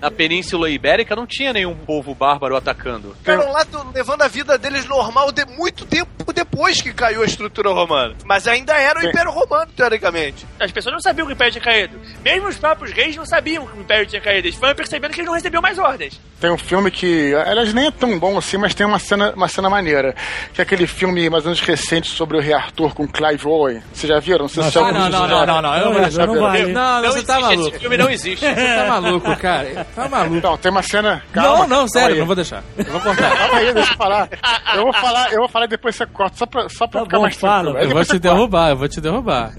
na 0.00 0.10
Península 0.10 0.68
Ibérica 0.70 1.14
não 1.16 1.26
tinha 1.26 1.52
nenhum 1.52 1.74
povo 1.74 2.14
bárbaro 2.14 2.56
atacando. 2.56 3.14
Ficaram 3.18 3.50
lá 3.52 3.64
levando 3.94 4.22
a 4.22 4.28
vida 4.28 4.56
deles 4.58 4.86
normal 4.86 5.30
de 5.32 5.44
muito 5.44 5.84
tempo 5.84 6.10
depois 6.32 6.80
que 6.80 6.92
caiu 6.92 7.22
a 7.22 7.26
estrutura 7.26 7.70
romana. 7.70 8.14
Mas 8.24 8.46
ainda 8.48 8.74
era 8.74 8.98
o 9.00 9.04
Império 9.06 9.30
Romano, 9.30 9.70
teoricamente. 9.76 10.46
As 10.58 10.70
pessoas 10.72 10.92
não 10.94 11.00
sabiam 11.00 11.26
que 11.26 11.32
o 11.32 11.34
Império 11.34 11.52
tinha 11.52 11.62
caído. 11.64 11.98
Mesmo 12.24 12.48
os 12.48 12.56
próprios 12.56 12.90
reis 12.92 13.14
não 13.16 13.26
sabiam 13.26 13.66
que 13.66 13.76
o 13.76 13.80
Império 13.80 14.06
tinha 14.06 14.20
caído. 14.20 14.46
Eles 14.48 14.58
foram 14.58 14.74
percebendo 14.74 15.12
que 15.12 15.20
eles 15.20 15.26
não 15.26 15.34
recebiam 15.34 15.60
mais 15.62 15.78
ordens. 15.78 16.20
Tem 16.40 16.50
um 16.50 16.58
filme 16.58 16.90
que, 16.90 17.34
aliás, 17.34 17.72
nem 17.74 17.86
é 17.86 17.90
tão 17.90 18.18
bom 18.18 18.36
assim, 18.38 18.56
mas 18.56 18.74
tem 18.74 18.86
uma 18.86 18.98
cena, 18.98 19.32
uma 19.36 19.48
cena 19.48 19.68
maneira. 19.70 20.14
Que 20.54 20.60
é 20.60 20.64
aquele 20.64 20.86
filme 20.86 21.28
mais 21.30 21.44
ou 21.44 21.50
menos 21.50 21.60
recente 21.64 22.08
sobre 22.08 22.36
o 22.36 22.40
Rei 22.40 22.52
Arthur 22.54 22.94
com 22.94 23.06
Clive 23.06 23.46
Owen. 23.46 23.82
Vocês 23.92 24.08
já 24.12 24.18
viram? 24.18 24.40
Não 24.40 24.48
sei 24.48 24.62
se 24.64 24.68
Ah, 24.68 24.72
já 24.72 24.80
não, 24.80 24.86
ouviram 24.88 25.02
não, 25.02 25.10
isso 25.10 25.28
não, 25.28 25.38
já. 25.40 25.46
não, 25.46 25.62
não, 25.62 25.74
eu 25.76 25.84
não 25.84 25.92
vou 25.92 26.00
Não, 26.02 26.08
deixar. 26.08 26.26
não 26.26 26.40
vai. 26.40 26.62
Não, 26.66 27.02
não, 27.02 27.12
você 27.12 27.22
tá 27.22 27.34
existe, 27.38 27.56
maluco. 27.56 27.68
esse 27.68 27.78
filme 27.78 27.96
não 27.96 28.10
existe. 28.10 28.44
Você 28.46 28.54
tá 28.54 28.86
maluco, 28.88 29.36
cara. 29.56 29.86
Tá 29.94 30.08
maluco. 30.08 30.36
Então, 30.36 30.56
tem 30.58 30.70
uma 30.70 30.82
cena. 30.82 31.22
Não, 31.34 31.42
calma, 31.42 31.58
não, 31.60 31.68
calma 31.68 31.88
sério, 31.88 32.14
aí. 32.14 32.18
não 32.20 32.26
vou 32.26 32.36
deixar. 32.36 32.62
Eu 32.78 32.84
vou 32.84 33.00
cortar. 33.00 33.36
Calma 33.36 33.58
aí, 33.58 33.72
deixa 33.74 33.92
eu 33.92 33.96
falar. 33.96 34.28
Eu 34.74 34.82
vou 34.84 34.92
falar, 34.94 35.32
eu 35.32 35.38
vou 35.40 35.48
falar 35.48 35.64
e 35.66 35.68
depois 35.68 35.94
você 35.96 36.06
corta, 36.06 36.36
só 36.36 36.46
pra, 36.46 36.68
só 36.68 36.86
pra 36.86 37.00
Tá 37.00 37.04
ficar 37.06 37.16
bom, 37.18 37.22
mais 37.22 37.36
fala. 37.36 37.82
Eu 37.82 37.90
vou 37.90 38.04
te 38.04 38.18
derrubar, 38.18 38.70
eu 38.70 38.76
vou 38.76 38.88
te 38.88 39.00
derrubar. 39.00 39.52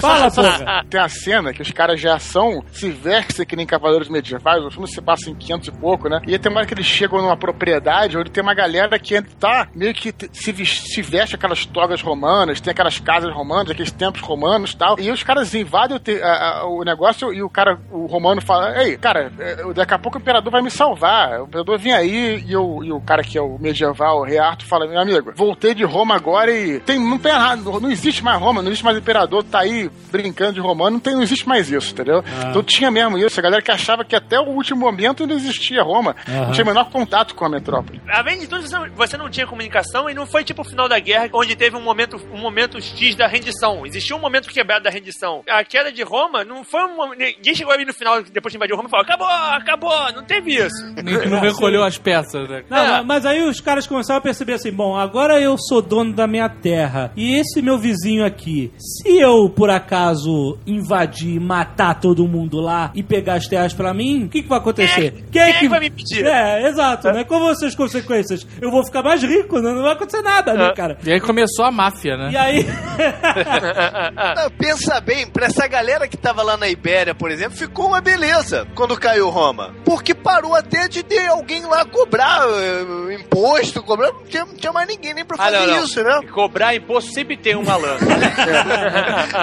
Fala, 0.00 0.30
porra. 0.30 0.84
Tem 0.88 1.00
a 1.00 1.08
cena 1.08 1.52
que 1.52 1.62
os 1.62 1.70
caras 1.70 2.00
de 2.00 2.08
ação 2.08 2.62
se 2.72 2.90
vestem 2.90 3.46
que 3.46 3.56
nem 3.56 3.66
cavaleiros 3.66 4.08
medievais, 4.08 4.62
o 4.64 4.70
filme 4.70 4.88
se 4.88 5.00
passa 5.00 5.30
em 5.30 5.34
500 5.34 5.68
e 5.68 5.72
pouco, 5.72 6.08
né? 6.08 6.20
E 6.26 6.38
tem 6.38 6.50
uma 6.50 6.58
hora 6.58 6.66
que 6.66 6.74
eles 6.74 6.86
chegam 6.86 7.20
numa 7.20 7.36
propriedade 7.36 8.16
onde 8.16 8.30
tem 8.30 8.42
uma 8.42 8.54
galera 8.54 8.98
que 8.98 9.20
tá 9.38 9.68
meio 9.74 9.94
que 9.94 10.14
se, 10.32 10.66
se 10.66 11.02
veste 11.02 11.34
aquelas 11.36 11.64
togas 11.66 12.00
romanas, 12.02 12.60
tem 12.60 12.70
aquelas 12.70 12.98
casas 12.98 13.32
romanas, 13.34 13.70
aqueles 13.70 13.90
templos 13.92 14.22
romanos 14.24 14.72
e 14.72 14.76
tal. 14.76 14.98
E 14.98 15.10
os 15.10 15.22
caras 15.22 15.54
invadem 15.54 15.96
o, 15.96 16.00
te- 16.00 16.22
a- 16.22 16.60
a- 16.60 16.66
o 16.66 16.82
negócio 16.84 17.32
e 17.32 17.42
o 17.42 17.48
cara, 17.48 17.78
o 17.90 18.06
romano 18.06 18.40
fala: 18.40 18.82
Ei, 18.82 18.91
cara, 18.98 19.32
é, 19.38 19.56
daqui 19.74 19.94
a 19.94 19.98
pouco 19.98 20.18
o 20.18 20.20
imperador 20.20 20.50
vai 20.52 20.62
me 20.62 20.70
salvar. 20.70 21.40
O 21.40 21.44
imperador 21.44 21.78
vem 21.78 21.92
aí 21.92 22.44
e, 22.46 22.56
o- 22.56 22.82
e 22.84 22.92
o 22.92 23.00
cara 23.00 23.22
que 23.22 23.36
é 23.38 23.40
o 23.42 23.58
medieval, 23.58 24.20
o 24.20 24.24
rei 24.24 24.38
Arthur, 24.38 24.66
fala: 24.66 24.86
Meu 24.86 25.00
amigo, 25.00 25.32
voltei 25.34 25.74
de 25.74 25.84
Roma 25.84 26.14
agora 26.14 26.50
e 26.50 26.80
tem, 26.80 26.98
não 26.98 27.18
tem 27.18 27.32
nada, 27.32 27.62
não 27.62 27.90
existe 27.90 28.22
mais 28.22 28.38
Roma, 28.40 28.62
não 28.62 28.68
existe 28.70 28.84
mais 28.84 28.96
imperador, 28.98 29.42
tá 29.44 29.60
aí 29.60 29.90
brincando 30.10 30.54
de 30.54 30.60
romano, 30.60 30.92
não, 30.92 31.00
tem, 31.00 31.14
não 31.14 31.22
existe 31.22 31.46
mais 31.48 31.70
isso, 31.70 31.92
entendeu? 31.92 32.22
Então 32.50 32.62
tinha 32.62 32.90
mesmo 32.90 33.18
isso, 33.18 33.38
a 33.38 33.42
galera 33.42 33.62
que 33.62 33.70
achava 33.70 34.04
que 34.04 34.14
até 34.16 34.38
o 34.38 34.44
último 34.48 34.80
momento 34.80 35.22
ainda 35.22 35.34
existia 35.34 35.82
Roma, 35.82 36.14
não 36.28 36.50
tinha 36.52 36.64
o 36.64 36.66
menor 36.66 36.90
contato 36.90 37.34
com 37.34 37.44
a 37.44 37.48
metrópole. 37.48 38.00
Além 38.08 38.38
de 38.40 38.46
tudo, 38.46 38.62
você 38.66 38.76
não, 38.76 38.88
você 38.94 39.16
não 39.16 39.30
tinha 39.30 39.46
comunicação 39.46 40.08
e 40.10 40.14
não 40.14 40.26
foi 40.26 40.44
tipo 40.44 40.62
o 40.62 40.64
final 40.64 40.88
da 40.88 40.98
guerra, 40.98 41.28
onde 41.32 41.56
teve 41.56 41.76
um 41.76 41.82
momento, 41.82 42.16
um 42.32 42.38
momento 42.38 42.80
X 42.80 43.14
da 43.16 43.26
rendição. 43.26 43.84
Existiu 43.86 44.16
um 44.16 44.20
momento 44.20 44.48
quebrado 44.48 44.84
da 44.84 44.90
rendição. 44.90 45.42
A 45.48 45.64
queda 45.64 45.90
de 45.92 46.02
Roma 46.02 46.44
não 46.44 46.64
foi 46.64 46.84
um 46.84 46.96
momento. 46.96 47.18
Ninguém 47.18 47.54
chegou 47.54 47.72
ali 47.72 47.84
no 47.84 47.92
final, 47.94 48.22
depois 48.22 48.52
de 48.52 48.56
invadir 48.56 48.74
Roma, 48.76 48.81
e 48.86 48.90
falou: 48.90 49.04
acabou, 49.04 49.26
acabou, 49.28 50.12
não 50.14 50.24
teve 50.24 50.54
isso. 50.54 50.82
Não, 51.02 51.30
não 51.30 51.40
recolheu 51.40 51.82
as 51.82 51.98
peças, 51.98 52.48
né? 52.48 52.62
Não, 52.70 52.86
mas- 52.86 53.06
mas 53.06 53.26
aí 53.26 53.42
os 53.42 53.60
caras 53.60 53.86
começaram 53.86 54.18
a 54.18 54.22
perceber 54.22 54.54
assim: 54.54 54.72
bom, 54.72 54.96
agora 54.96 55.40
eu 55.40 55.56
sou 55.58 55.82
dono 55.82 56.12
da 56.12 56.26
minha 56.26 56.48
terra. 56.48 57.12
E 57.16 57.34
esse 57.36 57.60
meu 57.60 57.78
vizinho 57.78 58.24
aqui, 58.24 58.72
se 58.78 59.18
eu 59.18 59.48
por 59.50 59.68
acaso 59.70 60.58
invadir, 60.66 61.40
matar 61.40 61.98
todo 62.00 62.26
mundo 62.28 62.60
lá 62.60 62.90
e 62.94 63.02
pegar 63.02 63.34
as 63.34 63.46
terras 63.46 63.74
pra 63.74 63.92
mim, 63.92 64.24
o 64.24 64.28
que, 64.28 64.42
que 64.42 64.48
vai 64.48 64.58
acontecer? 64.58 65.24
Quem 65.30 65.42
é 65.42 65.52
que 65.54 65.68
vai 65.68 65.80
me 65.80 65.88
impedir? 65.88 66.24
É, 66.26 66.68
exato, 66.68 67.10
né? 67.12 67.24
Qual 67.24 67.40
vão 67.40 67.54
ser 67.54 67.66
as 67.66 67.74
consequências? 67.74 68.46
Eu 68.60 68.70
vou 68.70 68.84
ficar 68.84 69.02
mais 69.02 69.22
rico, 69.22 69.58
né? 69.60 69.72
não 69.72 69.82
vai 69.82 69.92
acontecer 69.92 70.22
nada, 70.22 70.54
né, 70.54 70.72
cara? 70.74 70.96
E 71.04 71.12
aí 71.12 71.20
começou 71.20 71.64
a 71.64 71.70
máfia, 71.70 72.16
né? 72.16 72.30
E 72.32 72.36
aí. 72.36 72.66
Não, 74.36 74.50
pensa 74.50 75.00
bem, 75.00 75.26
pra 75.26 75.46
essa 75.46 75.66
galera 75.66 76.06
que 76.08 76.16
tava 76.16 76.42
lá 76.42 76.56
na 76.56 76.68
Ibéria, 76.68 77.14
por 77.14 77.30
exemplo, 77.30 77.56
ficou 77.56 77.86
uma 77.88 78.00
beleza 78.00 78.61
quando 78.74 78.96
caiu 78.98 79.28
Roma. 79.30 79.74
Porque 79.84 80.14
parou 80.14 80.54
até 80.54 80.88
de 80.88 81.02
ter 81.02 81.26
alguém 81.28 81.64
lá 81.66 81.84
cobrar 81.84 82.42
eh, 82.48 83.14
imposto, 83.14 83.82
cobrar. 83.82 84.08
Não 84.12 84.24
tinha, 84.24 84.44
não 84.44 84.54
tinha 84.54 84.72
mais 84.72 84.88
ninguém 84.88 85.14
nem 85.14 85.24
pra 85.24 85.36
Ah, 85.38 85.44
fazer 85.44 85.58
não, 85.66 85.76
não. 85.76 85.84
isso, 85.84 86.02
né? 86.02 86.20
Cobrar 86.32 86.74
imposto 86.74 87.12
sempre 87.12 87.36
tem 87.36 87.56
um 87.56 87.64
malandro. 87.64 88.06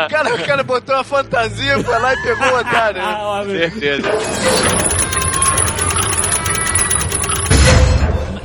O 0.05 0.09
cara, 0.09 0.34
o 0.36 0.45
cara 0.45 0.63
botou 0.63 0.95
uma 0.95 1.03
fantasia, 1.03 1.84
foi 1.84 1.99
lá 1.99 2.13
e 2.13 2.22
pegou 2.24 2.47
o 2.47 2.59
otário. 2.59 3.01
né? 3.01 3.07
Ah, 3.17 3.43
Certeza. 3.45 4.09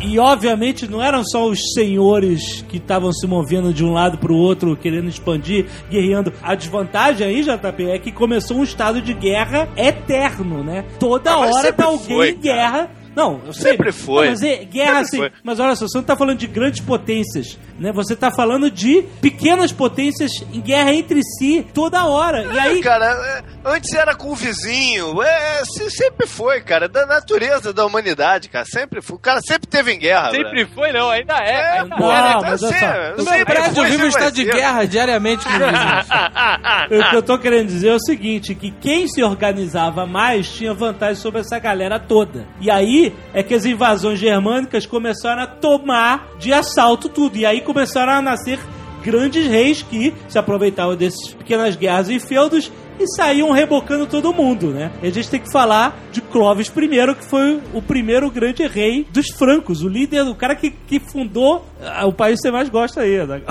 E 0.07 0.19
obviamente 0.19 0.87
não 0.87 1.03
eram 1.03 1.23
só 1.25 1.47
os 1.47 1.59
senhores 1.73 2.63
que 2.69 2.77
estavam 2.77 3.13
se 3.13 3.27
movendo 3.27 3.73
de 3.73 3.85
um 3.85 3.93
lado 3.93 4.19
pro 4.19 4.35
outro, 4.37 4.77
querendo 4.77 5.09
expandir, 5.09 5.67
guerreando. 5.91 6.33
A 6.43 6.55
desvantagem 6.55 7.27
aí, 7.27 7.43
JP, 7.43 7.91
é 7.91 7.99
que 7.99 8.13
começou 8.13 8.59
um 8.59 8.65
estado 8.65 9.01
de 9.01 9.15
guerra 9.15 9.69
eterno, 9.77 10.63
né? 10.63 10.85
Toda 11.01 11.31
Ah, 11.33 11.39
hora 11.39 11.73
tá 11.73 11.85
alguém 11.87 12.17
foi, 12.17 12.31
em 12.31 12.37
guerra. 12.39 12.91
Não, 13.15 13.41
eu 13.47 13.53
sei. 13.53 13.73
Sempre 13.73 13.93
foi. 13.93 14.25
Não, 14.25 14.31
mas 14.33 14.43
é 14.43 14.57
guerra 14.65 14.87
Sempre 14.87 15.01
assim. 15.03 15.17
foi. 15.19 15.33
Mas 15.43 15.61
olha 15.61 15.77
só, 15.77 15.87
você 15.87 15.99
não 15.99 16.05
tá 16.05 16.17
falando 16.17 16.39
de 16.39 16.47
grandes 16.47 16.81
potências, 16.81 17.59
né? 17.79 17.93
Você 17.93 18.17
tá 18.17 18.31
falando 18.31 18.71
de 18.71 19.03
pequenas 19.21 19.73
potências 19.73 20.31
em 20.53 20.61
guerra 20.61 20.93
entre 20.93 21.21
si 21.23 21.65
toda 21.73 22.05
hora. 22.07 22.43
E 22.53 22.59
aí, 22.59 22.81
Cara, 22.81 23.07
é, 23.07 23.43
antes 23.65 23.93
era 23.95 24.15
com 24.15 24.31
o 24.33 24.35
vizinho, 24.35 25.23
é, 25.23 25.62
se- 25.65 25.91
sempre 25.91 26.27
foi, 26.27 26.61
cara, 26.61 26.89
da 26.89 27.07
natureza 27.07 27.73
da 27.73 27.87
humanidade, 27.87 28.49
cara, 28.49 28.65
sempre 28.65 29.01
foi. 29.01 29.17
O 29.17 29.21
cara 29.21 29.41
sempre 29.41 29.69
teve 29.69 29.93
em 29.93 29.99
guerra. 29.99 30.31
Sempre 30.31 30.67
foi, 30.67 30.93
não, 30.93 31.09
ainda 31.11 31.35
é. 31.39 31.51
É, 31.55 31.79
ainda 31.81 31.97
Não, 31.97 32.12
é, 32.12 32.21
mas 32.21 32.33
tá 32.33 32.49
olha 32.49 32.59
só, 32.59 32.67
sempre- 32.69 33.45
prédio 33.45 33.75
foi, 33.75 33.85
eu 33.85 33.91
vivo 33.91 33.99
vai 34.01 34.09
estado 34.09 34.33
de 34.35 34.45
guerra 34.45 34.85
diariamente 34.87 35.45
com 35.45 35.51
os 35.51 35.57
vizinhos. 35.59 36.07
O 37.07 37.11
que 37.11 37.17
eu 37.17 37.23
tô 37.23 37.39
querendo 37.39 37.67
dizer 37.69 37.89
é 37.89 37.95
o 37.95 38.01
seguinte, 38.01 38.55
que 38.55 38.71
quem 38.71 39.07
se 39.09 39.23
organizava 39.23 40.07
mais 40.07 40.49
tinha 40.49 40.73
vantagem 40.75 41.17
sobre 41.17 41.41
essa 41.41 41.59
galera 41.59 41.99
toda. 41.99 42.47
E 42.61 42.71
aí 42.71 43.04
é 43.33 43.43
que 43.43 43.55
as 43.55 43.65
invasões 43.65 44.19
germânicas 44.19 44.87
começaram 44.87 45.43
a 45.43 45.47
tomar 45.47 46.29
de 46.39 46.53
assalto 46.53 47.09
tudo. 47.09 47.37
E 47.37 47.45
aí 47.47 47.61
começaram 47.61 48.13
a 48.13 48.23
nascer 48.23 48.59
grandes 49.03 49.47
reis 49.47 49.83
que 49.83 50.15
se 50.29 50.39
aproveitavam 50.39 50.97
dessas 50.97 51.35
pequenas 51.35 51.77
guerras 51.77 52.09
e 52.09 52.19
feudos 52.19 52.73
e 52.99 53.07
saíam 53.17 53.51
rebocando 53.51 54.07
todo 54.07 54.33
mundo, 54.33 54.69
né? 54.69 54.91
E 55.03 55.09
a 55.09 55.11
gente 55.11 55.29
tem 55.29 55.41
que 55.41 55.51
falar 55.51 55.99
de 56.13 56.21
Clovis 56.21 56.69
I, 56.69 57.15
que 57.17 57.25
foi 57.29 57.61
o 57.75 57.83
primeiro 57.83 58.31
grande 58.31 58.65
rei 58.67 59.05
dos 59.11 59.29
francos, 59.31 59.83
o 59.83 59.89
líder, 59.89 60.23
o 60.23 60.35
cara 60.35 60.55
que, 60.55 60.71
que 60.71 61.01
fundou 61.01 61.67
ah, 61.83 62.07
o 62.07 62.13
país 62.13 62.37
que 62.37 62.43
você 62.43 62.53
mais 62.53 62.69
gosta 62.69 63.01
aí, 63.03 63.19
né? 63.27 63.43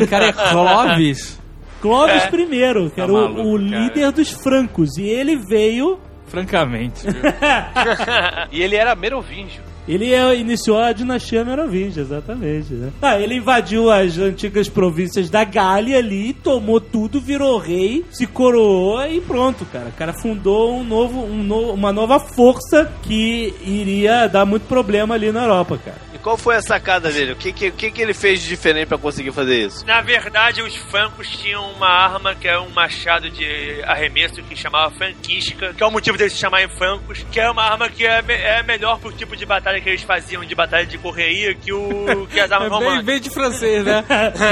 O 0.00 0.06
cara 0.06 0.26
é 0.26 0.32
Clovis. 0.32 1.40
Clovis 1.80 2.24
I, 2.24 2.90
que 2.94 3.00
era 3.00 3.12
o- 3.12 3.14
maluco, 3.14 3.40
o, 3.42 3.58
cara. 3.58 3.80
líder 3.80 4.12
dos 4.12 4.30
francos. 4.30 4.96
E 4.96 5.02
ele 5.02 5.36
veio 5.36 5.98
Francamente. 6.32 7.06
E 8.50 8.62
ele 8.62 8.76
era 8.76 8.94
merovingio. 8.94 9.62
Ele 9.88 10.12
é- 10.14 10.36
iniciou 10.36 10.78
a 10.78 10.92
dinastia 10.92 11.44
Merovingia, 11.44 12.02
exatamente. 12.02 12.72
Né? 12.72 12.90
Ah, 13.02 13.18
ele 13.20 13.34
invadiu 13.36 13.90
as 13.90 14.16
antigas 14.18 14.68
províncias 14.68 15.28
da 15.28 15.44
Gália 15.44 15.98
ali, 15.98 16.32
tomou 16.32 16.80
tudo, 16.80 17.20
virou 17.20 17.58
rei, 17.58 18.04
se 18.10 18.26
coroou 18.26 19.04
e 19.06 19.20
pronto, 19.20 19.64
cara. 19.66 19.88
O 19.88 19.92
cara 19.92 20.12
fundou 20.12 20.78
um 20.78 20.84
novo, 20.84 21.24
um 21.24 21.42
no- 21.42 21.72
uma 21.72 21.92
nova 21.92 22.20
força 22.20 22.90
que 23.02 23.54
iria 23.62 24.28
dar 24.28 24.44
muito 24.46 24.66
problema 24.66 25.14
ali 25.14 25.32
na 25.32 25.42
Europa, 25.42 25.78
cara. 25.84 25.96
E 26.14 26.18
qual 26.18 26.36
foi 26.36 26.56
a 26.56 26.62
sacada 26.62 27.10
dele? 27.10 27.32
O 27.32 27.36
que, 27.36 27.52
que, 27.52 27.70
que, 27.72 27.90
que 27.90 28.02
ele 28.02 28.14
fez 28.14 28.40
de 28.40 28.48
diferente 28.48 28.86
pra 28.86 28.98
conseguir 28.98 29.32
fazer 29.32 29.66
isso? 29.66 29.84
Na 29.86 30.00
verdade, 30.00 30.62
os 30.62 30.76
francos 30.76 31.28
tinham 31.28 31.72
uma 31.72 31.88
arma 31.88 32.34
que 32.34 32.46
é 32.46 32.58
um 32.60 32.68
machado 32.70 33.28
de 33.30 33.82
arremesso 33.84 34.42
que 34.42 34.54
chamava 34.54 34.94
franquisca, 34.94 35.72
que 35.74 35.82
é 35.82 35.86
o 35.86 35.90
motivo 35.90 36.16
deles 36.16 36.34
se 36.34 36.38
chamarem 36.38 36.68
francos, 36.68 37.24
que 37.32 37.40
é 37.40 37.50
uma 37.50 37.62
arma 37.64 37.88
que 37.88 38.06
é, 38.06 38.22
me- 38.22 38.34
é 38.34 38.62
melhor 38.62 38.98
pro 39.00 39.10
tipo 39.12 39.36
de 39.36 39.44
batalha 39.46 39.71
que 39.80 39.88
eles 39.88 40.02
faziam, 40.02 40.44
de 40.44 40.54
batalha 40.54 40.86
de 40.86 40.98
correria, 40.98 41.54
que, 41.54 41.72
o, 41.72 42.26
que 42.30 42.38
as 42.40 42.50
armas 42.52 42.66
É 42.68 42.70
bem, 42.70 42.78
romanas. 42.80 43.04
bem 43.04 43.20
de 43.20 43.30
francês, 43.30 43.84
né? 43.84 44.04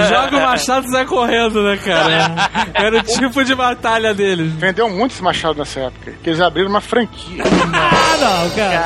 Joga 0.09 0.37
o 0.37 0.41
machado 0.41 0.87
e 0.87 0.91
sai 0.91 1.05
correndo, 1.07 1.63
né, 1.63 1.77
cara? 1.79 2.35
Era 2.75 2.99
o 2.99 3.03
tipo 3.03 3.45
de 3.45 3.55
batalha 3.55 4.15
deles. 4.15 4.53
Vendeu 4.53 4.89
muito 4.89 5.13
esse 5.13 5.23
machado 5.23 5.59
nessa 5.59 5.81
época. 5.81 6.13
Que 6.23 6.31
eles 6.31 6.41
abriram 6.41 6.69
uma 6.71 6.81
franquia. 6.81 7.43
Ah, 7.73 8.17
não, 8.21 8.51
cara. 8.51 8.81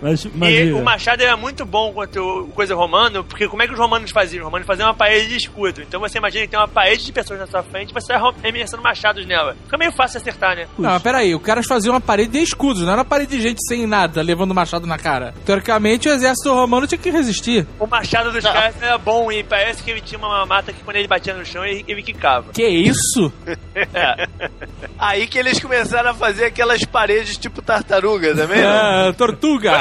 Vai 0.00 0.16
se 0.16 0.30
mas, 0.34 0.50
E 0.52 0.72
o 0.72 0.82
machado 0.82 1.22
era 1.22 1.36
muito 1.36 1.64
bom 1.64 1.92
quanto 1.92 2.48
coisa 2.54 2.74
romano, 2.74 3.24
porque 3.24 3.48
como 3.48 3.62
é 3.62 3.66
que 3.66 3.72
os 3.72 3.78
romanos 3.78 4.10
faziam? 4.10 4.40
Os 4.42 4.46
romanos 4.46 4.66
faziam 4.66 4.88
uma 4.88 4.94
parede 4.94 5.28
de 5.28 5.36
escudo. 5.36 5.82
Então 5.82 6.00
você 6.00 6.18
imagina 6.18 6.44
que 6.44 6.50
tem 6.50 6.58
uma 6.60 6.68
parede 6.68 7.04
de 7.04 7.12
pessoas 7.12 7.38
na 7.40 7.46
sua 7.46 7.62
frente 7.62 7.90
e 7.90 7.94
você 7.94 8.12
vai 8.16 8.32
arremessando 8.42 8.82
machados 8.82 9.26
nela. 9.26 9.56
Fica 9.64 9.78
meio 9.78 9.92
fácil 9.92 10.18
acertar, 10.20 10.56
né? 10.56 10.66
Não, 10.78 10.90
mas 10.90 11.02
peraí, 11.02 11.34
o 11.34 11.40
caras 11.40 11.66
faziam 11.66 11.94
uma 11.94 12.00
parede 12.00 12.32
de 12.32 12.38
escudos, 12.42 12.82
não 12.82 12.92
era 12.92 12.98
uma 13.00 13.04
parede 13.04 13.36
de 13.36 13.42
gente 13.42 13.60
sem 13.66 13.79
nada, 13.86 14.22
levando 14.22 14.54
machado 14.54 14.86
na 14.86 14.98
cara. 14.98 15.34
Teoricamente, 15.44 16.08
o 16.08 16.12
exército 16.12 16.52
romano 16.52 16.86
tinha 16.86 16.98
que 16.98 17.10
resistir. 17.10 17.66
O 17.78 17.86
machado 17.86 18.32
dos 18.32 18.42
caras 18.42 18.74
era 18.80 18.98
bom 18.98 19.30
e 19.30 19.42
parece 19.42 19.82
que 19.82 19.90
ele 19.90 20.00
tinha 20.00 20.18
uma 20.18 20.44
mata 20.46 20.72
que 20.72 20.82
quando 20.82 20.96
ele 20.96 21.08
batia 21.08 21.34
no 21.34 21.44
chão 21.44 21.64
ele, 21.64 21.84
ele 21.86 22.02
quicava. 22.02 22.52
Que 22.52 22.66
isso? 22.66 23.32
É. 23.74 24.28
Aí 24.98 25.26
que 25.26 25.38
eles 25.38 25.58
começaram 25.58 26.10
a 26.10 26.14
fazer 26.14 26.46
aquelas 26.46 26.84
paredes 26.84 27.36
tipo 27.36 27.62
tartaruga 27.62 28.34
também, 28.34 28.62
não? 28.62 28.70
Ah, 28.70 29.12
tortuga! 29.16 29.72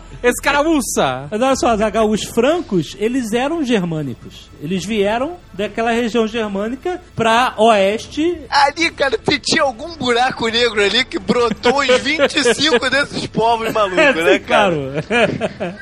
Escaramuça! 0.22 1.28
Mas 1.30 1.40
olha 1.40 1.56
só, 1.56 1.76
Zagal, 1.76 2.08
os 2.08 2.22
francos, 2.24 2.96
eles 2.98 3.32
eram 3.32 3.64
germânicos. 3.64 4.50
Eles 4.62 4.84
vieram 4.84 5.36
daquela 5.52 5.90
região 5.92 6.26
germânica 6.26 7.00
pra 7.16 7.54
oeste. 7.56 8.38
Ali, 8.50 8.90
cara, 8.90 9.16
te- 9.18 9.38
tinha 9.38 9.62
algum 9.62 9.96
buraco 9.96 10.48
negro 10.48 10.82
ali 10.82 11.04
que 11.04 11.18
brotou 11.18 11.78
os 11.80 11.86
25 12.02 12.90
desses 12.90 13.26
povos 13.26 13.72
malucos, 13.72 13.96
né, 14.24 14.38
cara? 14.38 14.72
claro. 14.76 14.92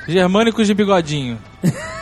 Germânicos 0.07 0.66
de 0.66 0.74
bigodinho. 0.74 1.39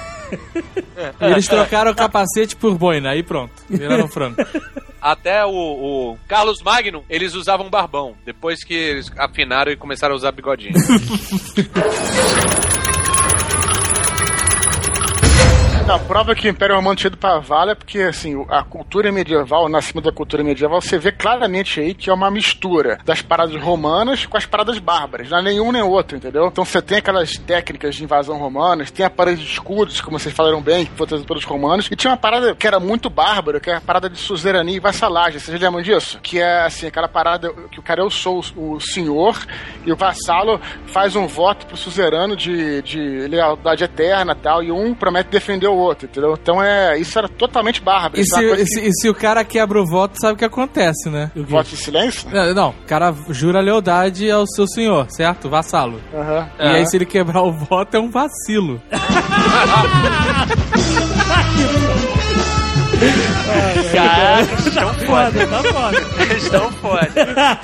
E 1.20 1.24
eles 1.24 1.47
trocaram 1.47 1.91
o 1.91 1.95
capacete 1.95 2.57
por 2.57 2.77
boina, 2.77 3.11
aí 3.11 3.22
pronto. 3.22 3.53
Viraram 3.68 4.09
franco. 4.09 4.43
Até 5.01 5.45
o, 5.45 5.51
o 5.51 6.18
Carlos 6.27 6.62
Magnum, 6.62 7.03
eles 7.09 7.35
usavam 7.35 7.70
barbão. 7.70 8.14
Depois 8.24 8.64
que 8.64 8.74
eles 8.74 9.11
afinaram 9.16 9.72
e 9.72 9.77
começaram 9.77 10.14
a 10.14 10.16
usar 10.16 10.33
bigodinho. 10.33 10.74
A 15.89 16.01
prova 16.01 16.34
que 16.34 16.49
o 16.49 16.51
Império 16.51 16.74
Romano 16.74 16.97
tinha 16.97 17.07
ido 17.07 17.16
pra 17.16 17.39
vala 17.39 17.70
é 17.70 17.74
porque, 17.76 18.01
assim, 18.01 18.45
a 18.51 18.64
cultura 18.64 19.12
medieval, 19.12 19.66
o 19.66 19.68
nascimento 19.68 20.07
da 20.07 20.12
cultura 20.12 20.43
medieval, 20.43 20.80
você 20.80 20.99
vê 20.99 21.12
claramente 21.12 21.78
aí 21.78 21.95
que 21.95 22.11
é 22.11 22.12
uma 22.12 22.28
mistura 22.28 22.99
das 23.05 23.22
paradas 23.22 23.55
romanas 23.62 24.26
com 24.26 24.37
as 24.37 24.45
paradas 24.45 24.80
bárbaras. 24.80 25.30
Não 25.30 25.39
é 25.39 25.43
nenhum 25.43 25.70
nem 25.70 25.82
outro, 25.82 26.16
entendeu? 26.16 26.49
Então 26.49 26.64
você 26.64 26.82
tem 26.82 26.99
aquelas 26.99 27.39
técnicas 27.39 27.95
de 27.95 28.03
invasão 28.03 28.37
romanas, 28.37 28.91
tem 28.91 29.07
a 29.07 29.11
parada 29.11 29.37
de 29.37 29.45
escudos, 29.45 30.01
como 30.01 30.18
vocês 30.18 30.34
falaram 30.34 30.61
bem, 30.61 30.87
que 30.87 30.93
foi 30.93 31.07
trazida 31.07 31.26
pelos 31.26 31.45
romanos, 31.45 31.89
e 31.89 31.95
tinha 31.95 32.11
uma 32.11 32.16
parada 32.16 32.53
que 32.53 32.66
era 32.66 32.80
muito 32.80 33.09
bárbara, 33.09 33.61
que 33.61 33.70
é 33.70 33.76
a 33.76 33.80
parada 33.80 34.11
de 34.11 34.18
suzerania 34.18 34.76
e 34.76 34.80
vassalagem. 34.80 35.39
Vocês 35.39 35.59
lembram 35.61 35.82
disso? 35.82 36.18
Que 36.20 36.41
é, 36.41 36.64
assim, 36.64 36.89
aquela 36.89 37.09
parada 37.09 37.53
que 37.70 37.78
o 37.78 37.82
cara, 37.82 38.03
eu 38.03 38.11
sou 38.11 38.43
o, 38.57 38.74
o 38.74 38.80
senhor, 38.80 39.39
e 39.84 39.93
o 39.93 39.97
vassalo 39.97 40.61
faz 40.89 41.14
um 41.14 41.28
voto 41.28 41.64
pro 41.64 41.76
suzerano 41.76 42.34
de, 42.34 42.82
de 42.82 43.28
lealdade 43.28 43.84
eterna 43.84 44.32
e 44.32 44.43
tal, 44.43 44.64
e 44.64 44.72
um 44.72 44.93
promete 44.93 45.30
defender 45.30 45.68
o 45.68 45.76
outro, 45.77 46.07
entendeu? 46.07 46.37
Então 46.41 46.62
é, 46.62 46.99
isso 46.99 47.18
era 47.18 47.29
totalmente 47.29 47.81
bárbaro. 47.83 48.18
E 48.18 48.20
é 48.20 48.24
se, 48.24 48.45
e 48.62 48.66
se- 48.66 48.81
e 48.89 48.93
se 48.93 49.09
o 49.09 49.14
cara 49.14 49.45
quebra 49.45 49.81
o 49.81 49.87
voto, 49.87 50.16
sabe 50.20 50.35
o 50.35 50.37
que 50.37 50.45
acontece, 50.45 51.09
né? 51.09 51.31
que- 51.35 51.41
Voto 51.43 51.70
de 51.70 51.77
silêncio? 51.77 52.29
Não, 52.31 52.55
não, 52.55 52.68
o 52.70 52.87
cara 52.87 53.14
jura 53.31 53.61
lealdade 53.61 54.31
ao 54.31 54.47
seu 54.47 54.66
senhor, 54.66 55.07
certo? 55.11 55.49
Vassalo. 55.49 56.01
E 56.59 56.62
aí, 56.62 56.87
se 56.87 56.97
ele 56.97 57.07
quebrar 57.07 57.43
o 57.43 57.53
voto, 57.53 57.97
é 57.97 58.01
um 58.01 58.11
vacilo. 58.11 58.81
Caraca, 63.93 64.55
estão 64.55 64.95
foda. 64.95 65.47
Tá. 65.47 66.35
Estão 66.37 66.73
foda. 66.73 67.11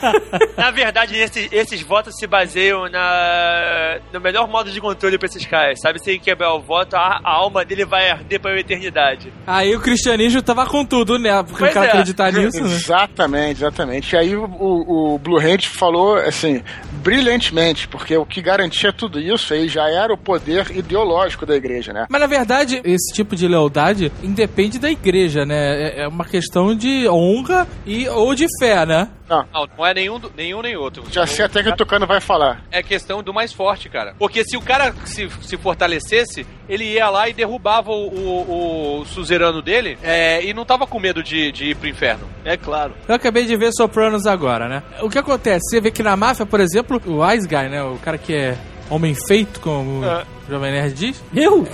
Na 0.57 0.71
verdade, 0.71 1.17
esses, 1.17 1.49
esses 1.53 1.83
votos 1.83 2.15
se 2.17 2.27
baseiam 2.27 2.89
na, 2.89 3.99
no 4.13 4.21
melhor 4.21 4.49
modo 4.49 4.71
de 4.71 4.81
controle 4.81 5.19
pra 5.19 5.27
esses 5.27 5.45
caras. 5.47 5.81
Sabe, 5.81 5.99
se 6.03 6.11
ele 6.11 6.19
quebrar 6.19 6.55
o 6.55 6.61
voto, 6.61 6.95
a, 6.95 7.21
a 7.23 7.31
alma 7.31 7.65
dele 7.65 7.85
vai 7.85 8.11
arder 8.11 8.41
pra 8.41 8.59
eternidade. 8.59 9.33
Aí 9.47 9.75
o 9.75 9.81
cristianismo 9.81 10.43
tava 10.43 10.67
com 10.67 10.85
tudo, 10.85 11.19
né? 11.19 11.43
Porque 11.43 11.59
Pois 11.59 11.71
o 11.71 11.75
cara 11.75 11.87
é. 11.87 11.89
acreditar 11.91 12.33
nisso, 12.33 12.63
né? 12.63 12.71
Exatamente, 12.71 13.59
exatamente. 13.59 14.15
E 14.15 14.19
aí 14.19 14.37
o, 14.37 14.45
o, 14.45 15.15
o 15.15 15.19
Blue 15.19 15.39
Hand 15.39 15.63
falou, 15.67 16.17
assim, 16.17 16.63
brilhantemente, 17.03 17.89
porque 17.89 18.17
o 18.17 18.25
que 18.25 18.41
garantia 18.41 18.93
tudo 18.93 19.21
isso 19.21 19.53
aí 19.53 19.69
já 19.69 19.89
era 19.89 20.13
o 20.13 20.19
poder 20.19 20.71
ideológico 20.77 21.45
da 21.45 21.55
igreja, 21.55 21.93
né? 21.93 22.07
Mas 22.09 22.21
na 22.21 22.27
verdade, 22.27 22.81
esse 22.85 23.13
tipo 23.13 23.35
de 23.35 23.47
lealdade 23.49 24.13
independe 24.23 24.79
da 24.79 24.91
igreja, 24.91 25.22
né? 25.47 25.83
É- 25.83 26.03
É 26.03 26.09
uma 26.09 26.25
questão 26.25 26.75
de 26.75 27.09
honra 27.09 27.67
e 27.87 28.09
ou 28.09 28.35
de 28.35 28.47
fé, 28.59 28.85
né? 28.87 29.09
Não, 29.29 29.45
Não, 29.53 29.67
não 29.79 29.87
é 29.87 29.95
nenhum, 29.95 30.21
nenhum 30.37 30.61
nem 30.63 30.77
outro. 30.77 31.05
já 31.11 31.27
sei 31.27 31.45
até 31.45 31.63
que 31.63 31.69
o 31.71 31.77
Tucano 31.77 32.07
vai 32.07 32.21
falar. 32.21 32.63
É 32.71 32.83
questão 32.83 33.23
do 33.23 33.33
mais 33.33 33.53
forte, 33.53 33.89
cara. 33.89 34.15
Porque 34.19 34.45
se 34.45 34.57
o 34.57 34.61
cara 34.61 34.93
se, 35.05 35.29
se 35.43 35.57
fortalecesse, 35.57 36.47
ele 36.69 36.85
ia 36.85 37.09
lá 37.09 37.29
e 37.29 37.33
derrubava 37.33 37.91
o, 37.91 38.09
o, 38.09 39.01
o 39.01 39.05
suzerano 39.07 39.63
dele 39.63 39.97
é, 40.03 40.45
e 40.45 40.53
não 40.53 40.65
tava 40.65 40.87
com 40.87 40.99
medo 40.99 41.23
de, 41.23 41.51
de 41.53 41.71
ir 41.71 41.77
pro 41.77 41.89
inferno. 41.89 42.27
É 42.45 42.57
claro. 42.57 42.95
Eu 43.09 43.15
acabei 43.15 43.45
de 43.47 43.57
ver 43.57 43.73
Sopranos 43.73 44.27
agora, 44.27 44.69
né? 44.69 44.83
O 45.03 45.09
que 45.09 45.19
acontece? 45.19 45.61
Você 45.71 45.81
vê 45.81 45.91
que 45.91 46.03
na 46.03 46.17
máfia, 46.17 46.45
por 46.45 46.61
exemplo, 46.61 47.01
o 47.07 47.25
Wise 47.25 47.47
Guy, 47.49 47.69
né? 47.69 47.83
O 47.83 47.97
cara 47.99 48.19
que 48.19 48.35
é 48.35 48.57
homem 48.91 49.15
feito, 49.27 49.61
como 49.61 50.01
o 50.01 50.32
Jovem 50.49 50.73
Nerd 50.73 50.95
diz, 50.95 51.23
Eu? 51.35 51.67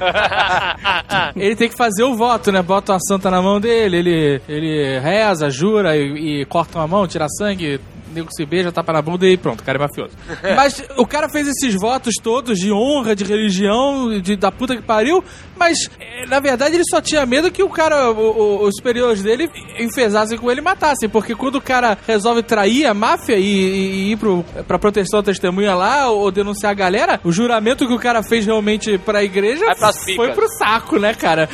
ele 1.36 1.54
tem 1.54 1.68
que 1.68 1.76
fazer 1.76 2.02
o 2.02 2.16
voto, 2.16 2.50
né? 2.50 2.62
Bota 2.62 2.92
uma 2.92 3.00
santa 3.00 3.30
na 3.30 3.42
mão 3.42 3.60
dele, 3.60 3.98
ele, 3.98 4.40
ele 4.48 4.98
reza, 4.98 5.50
jura 5.50 5.96
e, 5.96 6.40
e 6.40 6.44
corta 6.46 6.78
uma 6.78 6.88
mão, 6.88 7.06
tira 7.06 7.28
sangue, 7.28 7.80
nego 8.14 8.28
se 8.32 8.44
beija, 8.46 8.70
tapa 8.72 8.92
na 8.92 9.02
bunda 9.02 9.26
e 9.26 9.36
pronto, 9.36 9.60
o 9.60 9.64
cara 9.64 9.78
é 9.78 9.80
mafioso. 9.82 10.14
Mas 10.56 10.82
o 10.96 11.06
cara 11.06 11.28
fez 11.28 11.46
esses 11.48 11.74
votos 11.74 12.14
todos 12.22 12.58
de 12.58 12.72
honra, 12.72 13.14
de 13.16 13.24
religião, 13.24 14.20
de, 14.20 14.36
da 14.36 14.50
puta 14.52 14.76
que 14.76 14.82
pariu, 14.82 15.22
mas 15.56 15.88
eh, 16.00 16.26
na 16.26 16.40
verdade 16.40 16.74
ele 16.74 16.84
só 16.88 17.00
tinha 17.00 17.24
medo 17.26 17.50
que 17.50 17.62
o 17.62 17.68
cara, 17.68 18.10
o- 18.10 18.16
o- 18.20 18.64
os 18.66 18.74
superiores 18.76 19.22
dele 19.22 19.48
enfesassem 19.78 20.38
com 20.38 20.50
ele 20.50 20.60
e 20.60 20.64
matassem, 20.64 21.08
porque 21.08 21.34
quando 21.34 21.56
o 21.56 21.60
cara 21.60 21.96
resolve 22.06 22.42
trair 22.42 22.86
a 22.86 22.94
máfia 22.94 23.36
e, 23.36 23.42
e- 23.44 23.94
e 24.08 24.12
ir 24.12 24.16
pro, 24.16 24.44
pra 24.66 24.78
proteção 24.78 25.20
da 25.20 25.26
testemunha 25.26 25.74
lá 25.74 26.10
ou 26.10 26.30
denunciar 26.30 26.72
a 26.72 26.74
galera, 26.74 27.20
o 27.24 27.32
juramento 27.32 27.86
que 27.86 27.92
o 27.94 27.98
cara 27.98 28.22
fez 28.22 28.46
realmente 28.46 28.98
pra 28.98 29.22
igreja 29.22 29.64
foi 30.16 30.32
pro 30.32 30.48
saco, 30.58 30.98
né, 30.98 31.14
cara? 31.14 31.48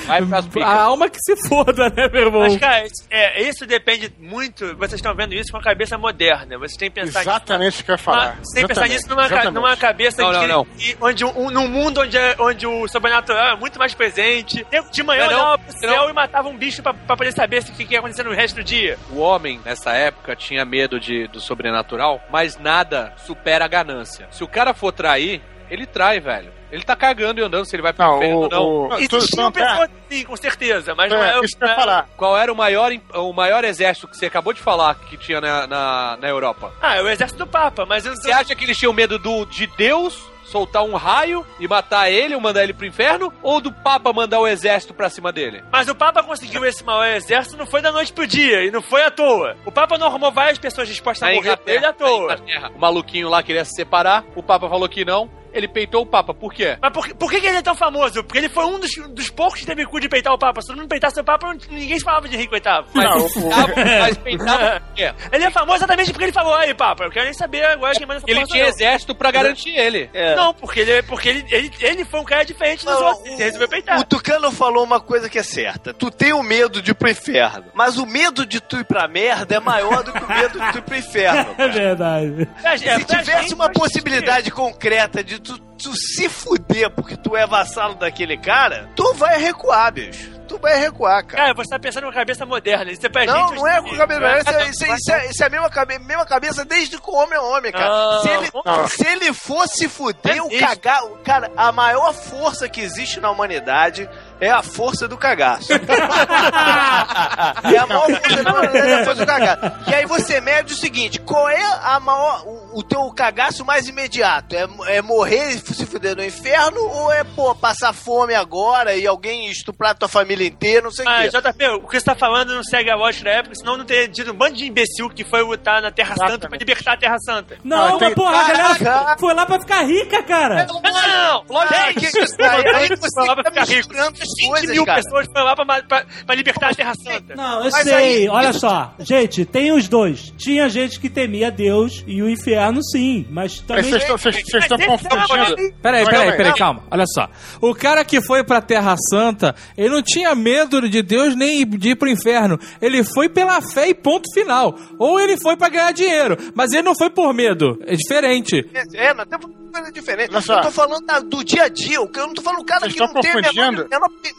A 0.65 0.83
alma 0.83 1.09
que 1.09 1.19
se 1.21 1.37
foda, 1.49 1.89
né, 1.97 2.09
meu 2.13 2.23
irmão? 2.23 2.41
Mas, 2.43 2.57
cara, 2.57 2.85
é, 3.11 3.43
isso 3.49 3.67
depende 3.67 4.13
muito. 4.21 4.77
Vocês 4.77 4.95
estão 4.95 5.15
vendo 5.15 5.35
isso 5.35 5.51
com 5.53 5.59
a 5.59 5.63
cabeça 5.63 5.97
moderna. 5.99 6.50
Vocês 6.59 6.77
têm 6.77 6.91
que 6.91 7.01
pensar 7.01 7.21
Exatamente 7.23 7.75
isso 7.75 7.85
que 7.85 7.91
eu 7.91 7.95
ia 7.95 7.99
falar. 7.99 8.37
Você 8.43 8.55
tem 8.55 8.63
que 8.67 8.75
pensar 8.75 8.89
nisso 8.89 9.09
numa, 9.09 9.27
exatamente. 9.27 9.53
numa 9.55 9.77
cabeça 9.77 10.23
Não, 10.23 10.33
não, 10.33 10.47
não. 10.47 10.65
que- 10.65 10.97
onde 11.01 11.25
um, 11.25 11.51
num 11.51 11.69
mundo 11.69 12.01
onde, 12.03 12.17
é- 12.17 12.37
onde 12.39 12.67
o 12.67 12.87
sobrenatural 12.89 13.57
é 13.57 13.57
muito 13.57 13.79
mais 13.79 13.95
presente. 13.95 14.67
Eu, 14.73 14.85
de 14.91 15.03
manhã 15.03 15.27
Não, 15.27 15.31
eu 15.31 15.37
não. 15.37 15.45
olhava 15.47 15.59
pro 15.59 15.73
céu 15.79 15.97
Não. 16.03 16.11
e 16.11 16.13
matava 16.13 16.49
um 16.49 16.57
bicho 16.57 16.83
pra, 16.83 16.93
pra 16.95 17.17
poder 17.17 17.33
saber 17.33 17.63
o 17.63 17.65
que, 17.73 17.85
que 17.85 17.93
ia 17.95 17.99
acontecer 18.01 18.23
no 18.23 18.33
resto 18.33 18.57
do 18.57 18.65
dia. 18.65 18.99
O 19.11 19.19
homem, 19.19 19.61
nessa 19.65 19.93
época, 19.93 20.35
tinha 20.37 20.65
medo 20.65 20.99
de, 21.01 21.27
do 21.29 21.41
sobrenatural, 21.41 22.21
mas 22.31 22.59
nada 22.59 23.13
supera 23.17 23.65
a 23.65 23.69
ganância. 23.69 24.29
Se 24.31 24.43
o 24.45 24.49
cara 24.49 24.75
for 24.75 24.93
trair, 24.93 25.41
ele 25.71 25.87
trai, 25.87 26.21
velho. 26.21 26.53
Ele 26.73 26.83
tá 26.83 26.95
cagando 26.97 27.41
e 27.41 27.45
andando 27.45 27.65
se 27.65 27.75
ele 27.75 27.83
vai 27.83 27.93
pro 27.93 28.05
Não, 28.07 28.17
inferno 28.19 28.37
ou 28.41 28.49
não. 28.49 28.65
o, 28.95 29.09
tu- 29.09 29.17
Existiam 29.17 29.49
é, 29.49 29.51
pessoas 29.51 29.91
sim, 30.09 30.25
com 30.25 30.37
certeza, 30.37 30.95
mas 30.95 31.11
não 31.11 31.23
é, 31.23 31.37
é. 31.39 31.41
isso 31.45 31.57
que 31.57 31.65
eu 31.65 31.69
ia 31.69 31.75
não 31.75 31.81
é- 31.83 31.85
falar. 31.85 32.09
Qual 32.17 32.39
era 32.39 32.53
o 32.53 32.57
maior, 32.57 32.93
o 33.15 33.33
maior 33.33 33.65
exército 33.65 34.09
que 34.09 34.17
você 34.17 34.27
acabou 34.27 34.53
de 34.53 34.61
falar 34.61 34.95
que 34.95 35.17
tinha 35.17 35.41
na, 35.41 35.67
na, 35.67 36.17
na 36.21 36.29
Europa? 36.29 36.73
Ah, 36.81 36.97
é 36.97 37.03
o 37.03 37.09
exército 37.09 37.39
do 37.45 37.47
Papa, 37.47 37.85
mas 37.87 38.07
eu 38.07 38.15
Você 38.15 38.31
acha 38.33 38.55
que 38.55 38.65
eles 38.65 38.77
tinham 38.79 38.93
medo 38.93 39.19
do, 39.19 39.45
de 39.47 39.67
Deus 39.67 40.29
soltar 40.45 40.83
um 40.83 40.97
raio 40.97 41.47
e 41.61 41.69
matar 41.69 42.11
ele 42.11 42.35
ou 42.35 42.41
mandar 42.41 42.65
ele 42.65 42.73
pro 42.75 42.85
inferno? 42.85 43.33
Ou 43.41 43.61
do 43.61 43.71
Papa 43.73 44.13
mandar 44.13 44.41
o 44.41 44.49
exército 44.49 44.93
pra 44.93 45.09
cima 45.09 45.31
dele? 45.31 45.63
Mas 45.71 45.87
o 45.89 45.95
Papa 45.95 46.25
conseguiu 46.25 46.65
esse 46.65 46.83
maior 46.83 47.07
exército 47.15 47.57
não 47.57 47.67
foi 47.67 47.81
da 47.81 47.93
noite 47.93 48.13
pro 48.13 48.27
dia, 48.27 48.65
e 48.65 48.71
não 48.71 48.83
foi 48.83 49.05
à 49.05 49.11
toa. 49.13 49.57
O 49.65 49.71
Papa 49.71 49.97
não 49.97 50.09
arrumou 50.09 50.33
várias 50.33 50.59
pessoas 50.59 50.89
dispostas 50.89 51.29
a 51.29 51.31
Na 51.31 51.37
morrer 51.37 51.57
por 51.57 51.69
ele 51.71 51.87
à 51.87 51.93
toa. 51.93 52.37
O 52.75 52.79
maluquinho 52.81 53.29
lá 53.29 53.45
queria 53.45 53.65
se 53.65 53.75
separar, 53.77 54.25
o 54.35 54.43
Papa 54.43 54.69
falou 54.69 54.89
que 54.89 55.05
não, 55.05 55.31
ele 55.53 55.69
peitou 55.69 56.03
o 56.03 56.07
Papa. 56.07 56.33
Por 56.35 56.53
quê? 56.53 56.77
Mas 56.81 56.93
por, 56.93 57.07
que- 57.07 57.15
por 57.15 57.31
que, 57.31 57.41
que 57.41 57.47
ele 57.47 57.59
é 57.59 57.63
tão 57.63 57.75
famoso? 57.75 58.23
Porque 58.25 58.39
ele 58.39 58.49
foi 58.49 58.65
um 58.67 58.79
dos, 58.79 58.91
dos 59.11 59.31
poucos 59.31 59.61
que 59.61 59.67
teve 59.67 59.85
cu 59.87 60.01
de 60.01 60.09
peitar 60.09 60.33
o 60.33 60.39
Papa. 60.39 60.61
Se 60.61 60.69
todo 60.69 60.77
mundo 60.79 60.89
peitasse 60.89 61.21
o 61.21 61.25
Papa, 61.25 61.55
ninguém 61.71 61.99
se 61.99 62.05
falava 62.05 62.29
de 62.29 62.37
Henrique 62.37 62.53
VIII. 62.53 62.85
Mas, 62.95 63.35
Não, 63.37 63.69
mas 64.01 64.17
peitava 64.19 64.81
por 64.81 64.95
quê? 64.95 65.13
Ele 65.33 65.45
é 65.45 65.51
famoso 65.51 65.79
exatamente 65.79 66.11
porque 66.13 66.25
ele 66.25 66.33
falou, 66.33 66.55
aí, 66.55 66.75
Papa, 66.75 67.05
eu 67.05 67.11
quero 67.11 67.25
nem 67.25 67.35
saber 67.35 67.65
agora 67.65 67.95
quem 67.95 68.07
manda 68.07 68.19
essa 68.19 68.31
Ele 68.31 68.45
tinha 68.47 68.63
não." 68.65 68.71
exército 68.71 69.15
pra 69.15 69.31
garantir 69.31 69.71
ele. 69.77 70.09
É. 70.13 70.35
Não, 70.35 70.53
porque 70.55 70.81
ele, 70.81 71.03
porque 71.03 71.29
ele, 71.29 71.45
ele, 71.51 71.71
ele 71.81 72.05
foi 72.05 72.21
um 72.21 72.25
cara 72.25 72.45
diferente 72.45 72.85
dos 72.85 72.95
Não, 72.95 73.05
outros. 73.09 73.27
Ele 73.27 73.37
resolveu 73.37 73.69
peitar. 73.69 73.99
O 74.01 74.05
Tucano 74.05 74.51
falou 74.53 74.85
uma 74.85 75.01
coisa 75.01 75.29
que 75.29 75.39
é 75.39 75.43
certa. 75.43 75.93
Tu 75.95 76.11
tem 76.11 76.33
o 76.33 76.43
medo 76.43 76.81
de 76.83 76.91
ir 76.91 76.95
pro 76.95 77.09
inferno. 77.11 77.65
Mas 77.75 77.97
o 77.99 78.07
medo 78.07 78.45
de 78.47 78.61
tu 78.61 78.79
ir 78.79 78.85
pra 78.85 79.09
merda 79.09 79.55
é 79.57 79.61
maior 79.61 80.03
do 80.03 80.13
que 80.13 80.25
o 80.25 80.29
medo 80.29 80.61
de 80.61 80.73
tu 80.73 80.79
ir 80.79 80.83
pro 80.83 80.97
inferno. 80.97 81.55
É 81.61 81.69
verdade. 81.69 82.49
É, 82.65 82.75
é, 82.75 82.79
Se 82.79 83.05
pra 83.07 83.19
tivesse 83.23 83.55
uma 83.55 83.69
possibilidade 83.71 84.51
concreta 84.51 85.23
de 85.23 85.39
tu, 85.41 85.59
tu 85.59 85.97
se 85.97 86.29
fuder 86.29 86.91
porque 86.91 87.17
tu 87.17 87.37
é 87.37 87.47
vassalo 87.47 87.95
daquele 87.95 88.37
cara, 88.39 88.89
tu 88.95 89.15
vai 89.15 89.39
recuar, 89.39 89.93
bicho. 89.93 90.39
Tu 90.51 90.59
vai 90.59 90.77
recuar, 90.81 91.25
cara. 91.25 91.43
Cara, 91.45 91.55
você 91.55 91.71
tá 91.71 91.79
pensando 91.79 92.07
com 92.09 92.13
cabeça 92.13 92.45
moderna. 92.45 92.91
Isso 92.91 93.07
é 93.07 93.09
pra 93.09 93.25
Não, 93.25 93.49
gente. 93.49 93.57
não 93.57 93.69
é 93.69 93.81
com 93.81 93.97
cabeça. 93.97 94.21
É 94.27 94.39
Isso, 94.41 94.51
é- 94.51 94.69
isso, 94.69 94.85
é- 94.85 94.95
isso 94.97 95.13
é, 95.13 95.27
isso 95.31 95.43
é 95.45 95.47
a 95.47 95.49
mesma, 95.51 95.71
cabe, 95.71 95.97
mesma 96.01 96.27
cabeça 96.27 96.65
desde 96.65 97.01
que 97.01 97.09
o 97.09 97.15
homem 97.15 97.37
é 97.39 97.41
homem, 97.41 97.71
cara. 97.71 97.89
Ah, 97.89 98.19
se, 98.21 98.29
ele, 98.31 98.51
não. 98.65 98.89
se 98.89 99.07
ele 99.07 99.33
fosse 99.33 99.89
fuder, 99.89 100.39
É 100.39 100.43
o 100.43 100.51
cagar. 100.59 101.03
Cara, 101.25 101.53
a 101.57 101.71
maior 101.71 102.13
força 102.13 102.69
que 102.69 102.81
existe 102.81 103.21
na 103.21 103.31
humanidade 103.31 104.11
é 104.41 104.51
a 104.51 104.63
força 104.63 105.07
do 105.07 105.17
cagaço. 105.17 105.73
é 105.73 105.77
a 107.79 107.87
maior 107.87 108.07
força 108.07 108.79
é 108.79 108.95
a 109.01 109.05
força 109.05 109.21
do 109.21 109.27
cagaço. 109.27 109.61
E 109.89 109.95
aí 109.95 110.07
você 110.07 110.41
mede 110.41 110.73
o 110.73 110.77
seguinte: 110.77 111.19
qual 111.21 111.49
é 111.49 111.63
a 111.83 112.01
maior. 112.01 112.43
O, 112.47 112.81
o 112.81 112.83
teu 112.83 113.11
cagaço 113.13 113.65
mais 113.65 113.89
imediato? 113.89 114.55
É, 114.57 114.97
é 114.97 115.03
morrer 115.03 115.51
e 115.51 115.59
se 115.59 115.87
fuder 115.87 116.17
no 116.17 116.25
inferno? 116.25 116.81
Ou 116.81 117.13
é, 117.13 117.25
pô, 117.25 117.55
passar 117.55 117.93
fome 117.93 118.35
agora 118.35 118.95
e 118.95 119.07
alguém 119.07 119.51
estuprar 119.51 119.97
tua 119.97 120.09
família 120.09 120.47
inteira? 120.47 120.83
Não 120.83 120.91
sei 120.93 121.05
o 121.05 121.09
Ah, 121.09 121.23
quê. 121.23 121.29
JP, 121.31 121.67
o 121.85 121.89
que 121.89 121.99
você 121.99 122.05
tá 122.05 122.15
falando 122.15 122.55
não 122.55 122.63
segue 122.63 122.91
a 122.91 122.97
lógica 122.97 123.25
da 123.25 123.31
época, 123.37 123.55
senão 123.55 123.77
não 123.77 123.85
teria 123.85 124.09
tido 124.09 124.33
um 124.33 124.37
bando 124.37 124.57
de 124.57 124.67
imbecil 124.67 125.09
que 125.11 125.25
foi 125.25 125.43
lutar 125.43 125.83
na 125.83 125.91
Terra 125.91 126.15
Santa 126.17 126.49
pra 126.49 126.59
libertar 126.59 126.93
a 126.93 126.97
Terra 126.97 127.19
Santa. 127.19 127.59
Não, 127.65 127.77
Ah, 127.77 127.89
mas 127.91 127.99
tem- 127.99 128.15
porra, 128.15 128.41
a 128.41 128.53
galera 128.53 129.17
foi 129.19 129.35
lá 129.35 129.47
pra 129.47 129.61
ficar 129.61 129.83
rica, 129.83 130.23
cara. 130.23 130.65
Não, 130.67 130.81
não, 130.81 130.93
não! 130.93 131.45
Lógico 131.49 132.01
que 132.01 132.11
que- 132.13 132.43
aí, 132.45 132.67
aí 132.75 132.89
você 132.89 133.09
foi 133.15 133.27
lá 133.27 133.35
pra 133.35 133.51
tá 133.51 133.67
misturando 133.67 134.17
as 134.23 134.30
20 134.39 134.49
coisas, 134.51 134.71
mil 134.71 134.85
cara. 134.85 135.03
pessoas 135.03 135.27
foram 135.27 135.45
lá 135.45 135.57
pra, 135.57 135.83
pra, 135.83 136.05
pra 136.27 136.35
libertar 136.35 136.71
a 136.71 136.75
Terra 136.75 136.93
Santa. 136.95 137.35
Não, 137.35 137.65
eu 137.65 137.71
Mas 137.71 137.85
sei. 137.85 137.95
aí- 137.95 138.29
Olha 138.29 138.53
só. 138.53 138.95
Gente, 138.99 139.45
tem 139.45 139.73
os 139.73 139.89
dois. 139.89 140.33
Tinha 140.37 140.69
gente 140.69 140.99
que 141.01 141.09
temia 141.09 141.51
Deus 141.51 142.05
e 142.07 142.23
o 142.23 142.29
inferno, 142.29 142.81
sim. 142.83 143.27
Mas 143.31 143.61
também. 143.61 143.85
Vocês 143.85 144.03
estão- 144.03 144.19
vocês 144.19 144.35
vocês 144.37 144.63
estão 144.65 144.79
Mas 144.79 144.89
esse 145.01 145.07
é 145.07 145.15
o 145.15 145.21
confundindo. 145.21 145.73
Peraí, 145.83 146.05
Não, 146.05 146.11
peraí, 146.11 146.37
peraí, 146.37 146.55
calma. 146.55 146.83
Olha 146.91 147.05
só. 147.07 147.29
O 147.61 147.75
cara 147.75 148.05
que 148.05 148.21
foi 148.23 148.43
pra 148.45 148.61
Terra 148.61 148.95
Santa, 149.11 149.55
ele 149.77 149.89
não 149.91 150.03
tinha 150.03 150.35
medo 150.35 150.89
de 150.89 151.03
Deus 151.03 151.35
nem 151.37 151.67
de 151.67 151.91
ir 151.91 151.97
pro 151.97 152.09
inferno. 152.09 152.59
Ele 152.81 153.03
foi 153.05 153.29
pela 153.29 153.61
fé 153.61 153.89
e 153.89 153.95
ponto 153.95 154.25
final. 154.35 154.77
Ou 154.99 155.19
ele 155.21 155.37
foi 155.39 155.57
pra 155.57 155.69
ganhar 155.69 155.93
dinheiro. 155.93 156.37
Mas 156.55 156.73
ele 156.73 156.83
não 156.83 156.95
foi 156.95 157.11
por 157.11 157.33
medo. 157.35 157.79
É 157.87 157.95
diferente. 157.97 158.69
É, 158.95 159.15
nós 159.15 159.27
temos 159.29 159.47
coisa 159.73 159.93
diferente. 159.93 160.31
Olha 160.33 160.41
só. 160.41 160.55
Eu 160.59 160.63
tô 160.63 160.71
falando 160.71 161.07
da- 161.07 161.21
do 161.21 161.45
dia 161.45 161.65
a 161.65 161.69
dia. 161.69 162.01
o 162.01 162.09
que 162.11 162.19
Eu 162.21 162.27
não 162.27 162.35
tô 162.35 162.43
falando 162.43 162.61
do 162.61 162.67
cara 162.67 162.81
Vocês 162.81 162.95
que 162.95 163.01
não 163.01 163.13
tem 163.21 163.31
a 163.31 163.35
menor. 163.37 163.87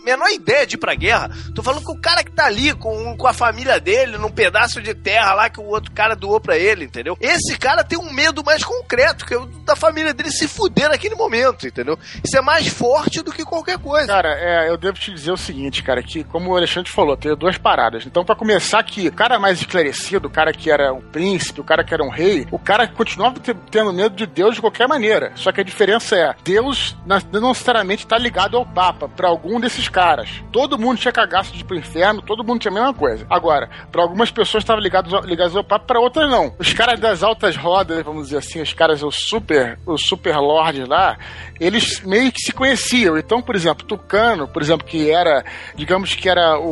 Menor, 0.04 0.30
ideia 0.30 0.66
de 0.66 0.76
ir 0.76 0.78
pra 0.78 0.96
guerra. 0.96 1.30
Tô 1.56 1.62
falando 1.64 1.84
que 1.86 1.92
o 1.92 2.00
cara 2.00 2.24
que 2.24 2.32
tá 2.32 2.46
ali 2.46 2.74
com, 2.74 3.16
com 3.18 3.28
a 3.28 3.34
família 3.34 3.80
dele, 3.80 4.18
num 4.18 4.30
pedaço 4.32 4.82
de 4.82 4.94
terra 4.94 5.34
lá 5.34 5.50
que 5.50 5.60
o 5.60 5.66
outro 5.68 5.92
cara 5.92 6.16
doou 6.16 6.40
pra 6.40 6.58
ele, 6.58 6.86
entendeu? 6.86 7.18
Esse 7.20 7.58
cara 7.58 7.84
tem 7.84 7.98
um 8.00 8.12
medo 8.12 8.44
mais 8.44 8.64
concreto, 8.64 9.26
que 9.26 9.34
é 9.34 9.38
o 9.38 9.46
da 9.46 9.76
família 9.76 10.14
dele 10.14 10.32
se 10.32 10.48
fuder 10.48 10.90
naquele 10.90 11.16
momento, 11.16 11.68
entendeu? 11.68 11.98
Isso 12.24 12.38
é 12.38 12.42
mais 12.42 12.68
forte 12.68 13.22
do 13.22 13.32
que 13.32 13.44
qualquer 13.46 13.78
coisa. 13.78 14.08
Cara, 14.08 14.30
é, 14.40 14.70
eu 14.70 14.78
devo 14.78 14.98
te 14.98 15.12
dizer 15.14 15.32
o 15.32 15.38
seguinte, 15.38 15.84
cara, 15.84 16.02
que 16.04 16.24
como 16.24 16.52
o 16.52 16.58
Alexandre 16.58 16.92
falou, 16.92 17.16
tem 17.16 17.36
duas 17.36 17.58
paradas. 17.58 18.06
Então, 18.06 18.26
pra 18.26 18.36
começar 18.36 18.80
aqui, 18.80 19.08
o 19.08 19.14
cara 19.14 19.40
mais 19.40 19.60
esclarecido, 19.60 20.28
o 20.28 20.32
cara 20.32 20.52
que 20.54 20.70
era 20.72 20.94
um 20.94 21.02
príncipe, 21.02 21.62
o 21.62 21.64
cara 21.64 21.84
que 21.84 21.94
era 21.94 22.04
um 22.04 22.10
rei, 22.10 22.48
o 22.52 22.60
cara 22.60 22.88
continuava 22.88 23.40
te- 23.40 23.54
tendo 23.70 23.94
medo 23.94 24.16
de 24.16 24.26
Deus 24.26 24.56
de 24.56 24.62
qualquer 24.62 24.88
maneira. 24.88 25.32
Só 25.36 25.52
que 25.52 25.62
a 25.62 25.64
diferença 25.64 26.16
é, 26.16 26.36
Deus 26.44 26.96
não 27.06 27.50
necessariamente 27.50 28.06
tá 28.08 28.18
ligado 28.18 28.58
ao 28.58 28.66
Papa, 28.66 29.08
pra 29.08 29.28
algum 29.28 29.60
desses 29.60 29.71
caras. 29.88 30.30
Todo 30.52 30.78
mundo 30.78 30.98
tinha 31.00 31.12
cagaço 31.12 31.52
de 31.54 31.60
ir 31.62 31.64
pro 31.64 31.76
inferno, 31.78 32.22
todo 32.22 32.44
mundo 32.44 32.60
tinha 32.60 32.72
a 32.72 32.74
mesma 32.74 32.94
coisa. 32.94 33.26
Agora, 33.30 33.70
pra 33.92 34.02
algumas 34.02 34.32
pessoas 34.32 34.64
estavam 34.64 34.82
ligados, 34.82 35.14
ao- 35.14 35.22
ligados 35.24 35.56
ao 35.56 35.64
Papa, 35.64 35.86
pra 35.86 36.00
outras 36.00 36.30
não. 36.30 36.54
Os 36.60 36.74
caras 36.74 37.00
das 37.00 37.24
altas 37.24 37.56
rodas, 37.56 38.04
vamos 38.04 38.26
dizer 38.26 38.38
assim, 38.38 38.62
os 38.62 38.74
caras, 38.74 39.02
os 39.04 39.16
super, 39.28 39.80
os 39.86 40.02
super 40.08 40.38
lords 40.38 40.88
lá, 40.88 41.18
eles 41.60 42.02
meio 42.02 42.32
que 42.32 42.40
se 42.42 42.52
conheciam. 42.52 43.18
Então, 43.18 43.42
por 43.42 43.56
exemplo, 43.56 43.86
Tucano, 43.86 44.48
por 44.48 44.62
exemplo, 44.62 44.86
que 44.86 45.10
era, 45.12 45.44
digamos 45.76 46.14
que 46.16 46.28
era 46.30 46.58
o, 46.60 46.64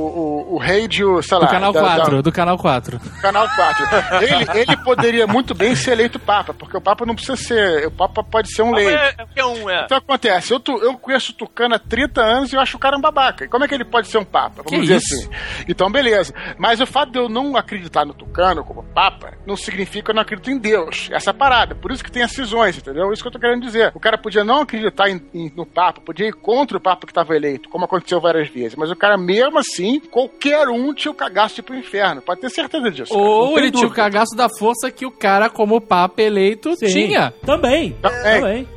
o, 0.51 0.55
o 0.55 0.57
rei 0.57 0.87
de, 0.87 1.01
sei 1.23 1.37
lá... 1.37 1.45
Do 1.45 1.51
canal 1.51 1.73
da- 1.73 1.81
da- 1.81 1.95
4, 1.95 2.23
do 2.23 2.31
canal 2.31 2.57
4. 2.57 2.99
Canal 3.21 3.47
4. 3.55 3.85
Ele, 4.23 4.59
ele 4.61 4.77
poderia 4.77 5.27
muito 5.27 5.53
bem 5.53 5.75
ser 5.75 5.91
eleito 5.91 6.19
Papa, 6.19 6.53
porque 6.53 6.75
o 6.77 6.81
Papa 6.81 7.05
não 7.05 7.15
precisa 7.15 7.35
ser. 7.37 7.87
O 7.87 7.91
Papa 7.91 8.23
pode 8.23 8.53
ser 8.53 8.61
um 8.61 8.71
leigo. 8.71 8.91
É, 8.91 9.09
é 9.17 9.25
porque 9.25 9.43
um, 9.43 9.69
é. 9.69 9.83
Então 9.85 9.97
acontece, 9.97 10.53
eu, 10.53 10.59
tu- 10.59 10.77
eu 10.83 10.97
conheço 10.97 11.31
o 11.31 11.35
Tucano 11.35 11.75
há 11.75 11.79
30 11.79 12.21
anos 12.21 12.51
e 12.51 12.55
eu 12.55 12.61
acho 12.61 12.77
o 12.77 12.79
cara 12.79 12.88
um 12.97 13.01
babaca. 13.01 13.45
E 13.45 13.47
como 13.47 13.63
é 13.63 13.67
que 13.67 13.75
ele 13.75 13.85
pode 13.85 14.07
ser 14.07 14.17
um 14.17 14.25
Papa? 14.25 14.63
Vamos 14.63 14.71
Que 14.71 14.79
dizer 14.81 14.97
isso? 14.97 15.15
assim. 15.15 15.29
Então, 15.67 15.91
beleza. 15.91 16.33
Mas 16.57 16.79
o 16.81 16.85
fato 16.85 17.11
de 17.11 17.19
eu 17.19 17.29
não 17.29 17.55
acreditar 17.57 18.05
no 18.05 18.13
Tucano 18.13 18.63
como 18.63 18.83
Papa 18.83 19.33
não 19.45 19.55
significa 19.55 20.05
que 20.05 20.11
eu 20.11 20.15
não 20.15 20.21
acredito 20.21 20.49
em 20.51 20.57
Deus. 20.57 21.09
Essa 21.11 21.29
é 21.29 21.31
a 21.31 21.33
parada. 21.33 21.75
Por 21.75 21.91
isso 21.91 22.03
que 22.03 22.11
tem 22.11 22.23
as 22.23 22.31
cisões, 22.31 22.77
entendeu? 22.77 23.11
Isso 23.11 23.21
que 23.21 23.27
eu 23.27 23.31
tô 23.31 23.39
querendo 23.39 23.61
dizer. 23.61 23.91
O 23.95 23.99
cara 23.99 24.17
podia 24.17 24.43
não 24.43 24.61
acreditar 24.61 25.09
em- 25.09 25.21
em- 25.33 25.51
no 25.55 25.65
Papa, 25.65 26.01
podia 26.01 26.27
ir 26.27 26.33
contra 26.33 26.77
o 26.77 26.81
Papa 26.81 27.05
que 27.05 27.11
estava 27.11 27.35
eleito, 27.35 27.69
como 27.69 27.85
aconteceu 27.85 28.19
várias 28.21 28.47
vezes. 28.49 28.75
Mas 28.75 28.91
o 28.91 28.95
cara, 28.95 29.17
mesmo 29.17 29.57
assim, 29.59 29.99
qualquer 29.99 30.67
um 30.67 30.93
tinha 30.93 31.11
o 31.11 31.15
cagaço 31.15 31.55
de 31.55 31.61
ir 31.61 31.63
pro 31.63 31.75
inferno. 31.75 32.21
Pode 32.21 32.41
ter 32.41 32.49
certeza 32.49 32.89
disso. 32.91 33.11
cara. 33.13 33.21
Ou 33.21 33.57
ele 33.57 33.71
tinha 33.71 33.87
o 33.87 33.91
cagaço 33.93 34.35
da 34.35 34.47
força 34.49 34.89
que 34.91 35.05
o 35.05 35.11
cara, 35.11 35.49
como 35.49 35.79
papa 35.81 36.21
eleito, 36.21 36.75
Sim. 36.75 36.87
tinha. 36.87 37.33
Também. 37.45 37.93
Também. 38.01 38.39
Também. 38.41 38.67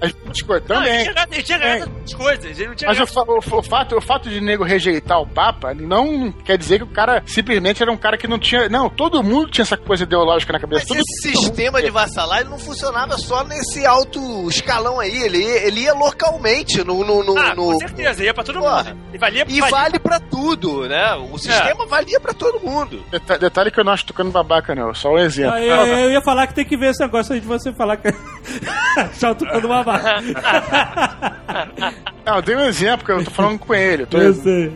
Coisas, 0.47 0.69
Não, 0.69 0.83
ele 0.85 1.05
também. 1.05 1.05
tinha, 1.05 1.27
ele 1.33 1.43
tinha 1.43 1.59
ganhado 1.59 1.93
as 2.05 2.15
coisas. 2.15 2.59
Ele 2.59 2.69
não 2.69 2.75
tinha 2.75 2.89
Mas 2.89 2.99
o, 3.01 3.21
o- 3.21 3.59
o 3.59 3.63
fato, 3.63 3.92
o 3.97 4.01
fato 4.01 4.29
de 4.29 4.41
nego 4.41 4.65
rejeitar 4.65 5.21
o 5.21 5.27
Papa 5.27 5.75
não 5.75 6.31
quer 6.33 6.57
dizer 6.59 6.79
que 6.79 6.85
o 6.85 6.89
cara 6.89 7.23
simplesmente 7.27 7.83
era 7.83 7.91
um 7.93 7.97
cara 7.97 8.17
que 8.17 8.27
não 8.29 8.39
tinha. 8.39 8.69
Não, 8.69 8.89
todo 8.89 9.23
mundo 9.23 9.51
tinha 9.51 9.63
essa 9.63 9.77
coisa 9.77 10.05
ideológica 10.05 10.53
na 10.53 10.61
cabeça. 10.61 10.85
Mas 10.89 10.89
Todo, 10.89 11.01
esse 11.01 11.37
sistema 11.39 11.83
de 11.83 11.91
vassalar 11.91 12.41
ele 12.41 12.51
não 12.51 12.59
funcionava 12.59 13.17
só 13.19 13.45
nesse 13.45 13.85
alto 13.87 14.21
escalão 14.49 15.01
aí. 15.01 15.23
Ele 15.23 15.39
ia, 15.39 15.67
ele 15.67 15.81
ia 15.83 15.95
localmente 15.95 16.83
no. 16.85 17.05
no, 17.05 17.23
no- 17.25 17.39
Ah, 17.39 17.55
no- 17.55 17.73
com 17.73 17.79
certeza, 17.79 18.25
ia 18.25 18.35
pra 18.35 18.45
todo 18.45 18.61
Porra. 18.61 18.85
mundo. 18.85 18.97
E 19.13 19.19
valia, 19.19 19.45
E 19.49 19.61
valia 19.61 19.71
vale 19.77 19.99
pra 19.99 20.21
tudo, 20.21 20.89
né? 20.89 21.15
O 21.15 21.39
sistema 21.39 21.87
valia 21.87 22.21
pra 22.21 22.33
todo 22.33 22.61
mundo. 22.61 23.03
Deta- 23.11 23.39
Detalhe 23.39 23.71
que 23.71 23.81
eu 23.81 23.85
não 23.85 23.93
acho 23.93 24.07
tocando 24.07 24.31
babaca, 24.31 24.75
não. 24.75 24.95
Só 24.95 25.11
um 25.13 25.19
exemplo. 25.19 25.55
Ah, 25.55 25.63
Eu, 25.63 25.87
eu 25.87 26.11
ia 26.13 26.23
falar 26.23 26.47
que 26.47 26.55
tem 26.55 26.65
que 26.65 26.77
ver 26.77 26.91
esse 26.91 27.01
negócio 27.03 27.35
aí 27.35 27.41
de 27.41 27.47
você 27.47 27.73
falar 27.73 27.97
que. 27.97 28.13
Só 29.19 29.35
tocando 29.35 29.67
uma 29.67 29.83
vaca. 29.83 30.23
Não, 32.25 32.37
eu 32.37 32.43
dei 32.43 32.55
um 32.57 32.61
exemplo 32.61 33.05
que 33.05 33.13
eu 33.13 33.25
tô 33.25 33.31
falando 33.31 33.59
com 33.59 33.75
ele. 33.75 34.03
Eu 34.05 34.07
tô- 34.07 34.19
Eu 34.23 34.33
sei. 34.35 34.71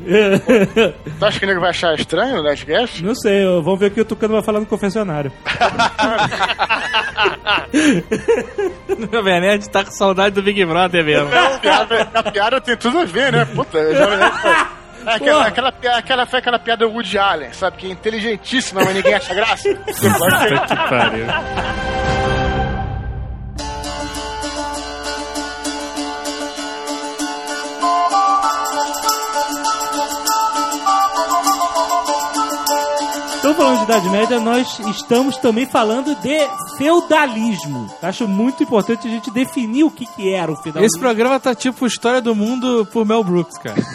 Tu 1.19 1.25
acha 1.25 1.39
que 1.39 1.45
o 1.45 1.49
nego 1.49 1.61
vai 1.61 1.71
achar 1.71 1.95
estranho 1.95 2.39
o 2.39 2.43
Last 2.43 2.65
Guest? 2.67 3.01
Não 3.03 3.15
sei, 3.15 3.45
eu- 3.45 3.63
vamos 3.63 3.79
ver 3.81 3.87
o 3.87 3.91
que 3.93 4.01
o 4.01 4.05
Tucano 4.05 4.35
vai 4.35 4.43
falar 4.43 4.61
no 4.61 4.67
confessionário. 4.67 5.31
O 8.89 9.13
Jovem 9.15 9.41
Nerd 9.41 9.69
tá 9.71 9.85
com 9.85 9.91
saudade 9.91 10.35
do 10.35 10.43
Big 10.43 10.65
Brother 10.65 11.05
mesmo. 11.05 11.29
A 11.35 11.59
piada, 11.59 12.09
a 12.15 12.23
piada 12.31 12.61
tem 12.61 12.77
tudo 12.77 12.99
a 13.01 13.05
ver, 13.05 13.33
né? 13.33 13.45
Puta, 13.45 13.79
eu 13.79 13.95
já 13.95 14.67
É 15.07 15.15
aquela, 15.15 15.47
aquela, 15.47 15.69
aquela, 15.99 16.27
foi 16.27 16.39
aquela 16.41 16.59
piada 16.59 16.87
Woody 16.89 17.19
Allen, 17.19 17.53
sabe? 17.53 17.77
Que 17.77 17.87
é 17.87 17.91
inteligentíssima, 17.91 18.83
mas 18.85 18.95
ninguém 18.95 19.15
acha 19.15 19.35
graça. 19.35 19.69
que 19.75 20.77
pariu. 20.89 21.27
Estamos 33.47 33.57
falando 33.57 33.79
de 33.79 33.85
Idade 33.85 34.09
Média, 34.11 34.41
nós 34.41 34.79
estamos 34.91 35.37
também 35.37 35.67
falando 35.67 36.15
de 36.17 36.37
feudalismo. 36.77 37.89
Acho 38.03 38.27
muito 38.27 38.63
importante 38.65 39.07
a 39.07 39.11
gente 39.11 39.31
definir 39.31 39.85
o 39.85 39.91
que, 39.91 40.05
que 40.05 40.35
era 40.35 40.51
o 40.51 40.57
feudalismo. 40.57 40.97
Esse 40.97 40.99
programa 40.99 41.39
tá 41.39 41.55
tipo 41.55 41.87
História 41.87 42.21
do 42.21 42.35
Mundo 42.35 42.89
por 42.93 43.07
Mel 43.07 43.23
Brooks, 43.23 43.57
cara. 43.59 43.77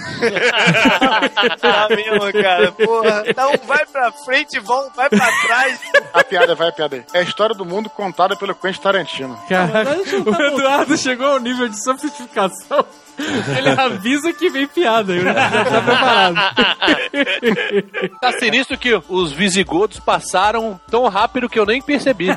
Tá 1.60 1.88
mesmo, 1.90 2.32
cara. 2.42 2.72
Porra. 2.72 3.24
Então 3.26 3.52
vai 3.66 3.86
pra 3.86 4.12
frente, 4.12 4.60
vão, 4.60 4.90
vai 4.96 5.10
pra 5.10 5.28
trás. 5.46 5.80
A 6.14 6.24
piada, 6.24 6.56
vai 6.56 6.70
a 6.70 6.72
piada 6.72 6.96
aí. 6.96 7.04
É 7.14 7.20
a 7.20 7.24
história 7.24 7.56
do 7.56 7.66
mundo 7.66 7.90
contada 7.90 8.36
pelo 8.36 8.56
Quentin 8.56 8.82
Tarantino. 8.82 9.38
Não 9.50 10.24
tá 10.24 10.38
o 10.38 10.44
Eduardo 10.44 10.98
chegou 10.98 11.28
ao 11.28 11.40
nível 11.40 11.68
de 11.68 11.82
sofisticação. 11.84 12.86
Ele 13.58 13.70
avisa 13.70 14.34
que 14.34 14.50
vem 14.50 14.68
piada, 14.68 15.14
ele 15.14 15.24
já 15.34 15.34
tá 15.34 15.82
preparado. 15.82 16.36
Tá 18.20 18.32
sinistro 18.40 18.78
que 18.78 19.00
os 19.08 19.32
visigodos 19.42 20.00
passaram 20.00 20.80
tão 20.90 21.08
rápido 21.08 21.50
que 21.50 21.58
eu 21.58 21.66
nem 21.66 21.82
percebi. 21.82 22.28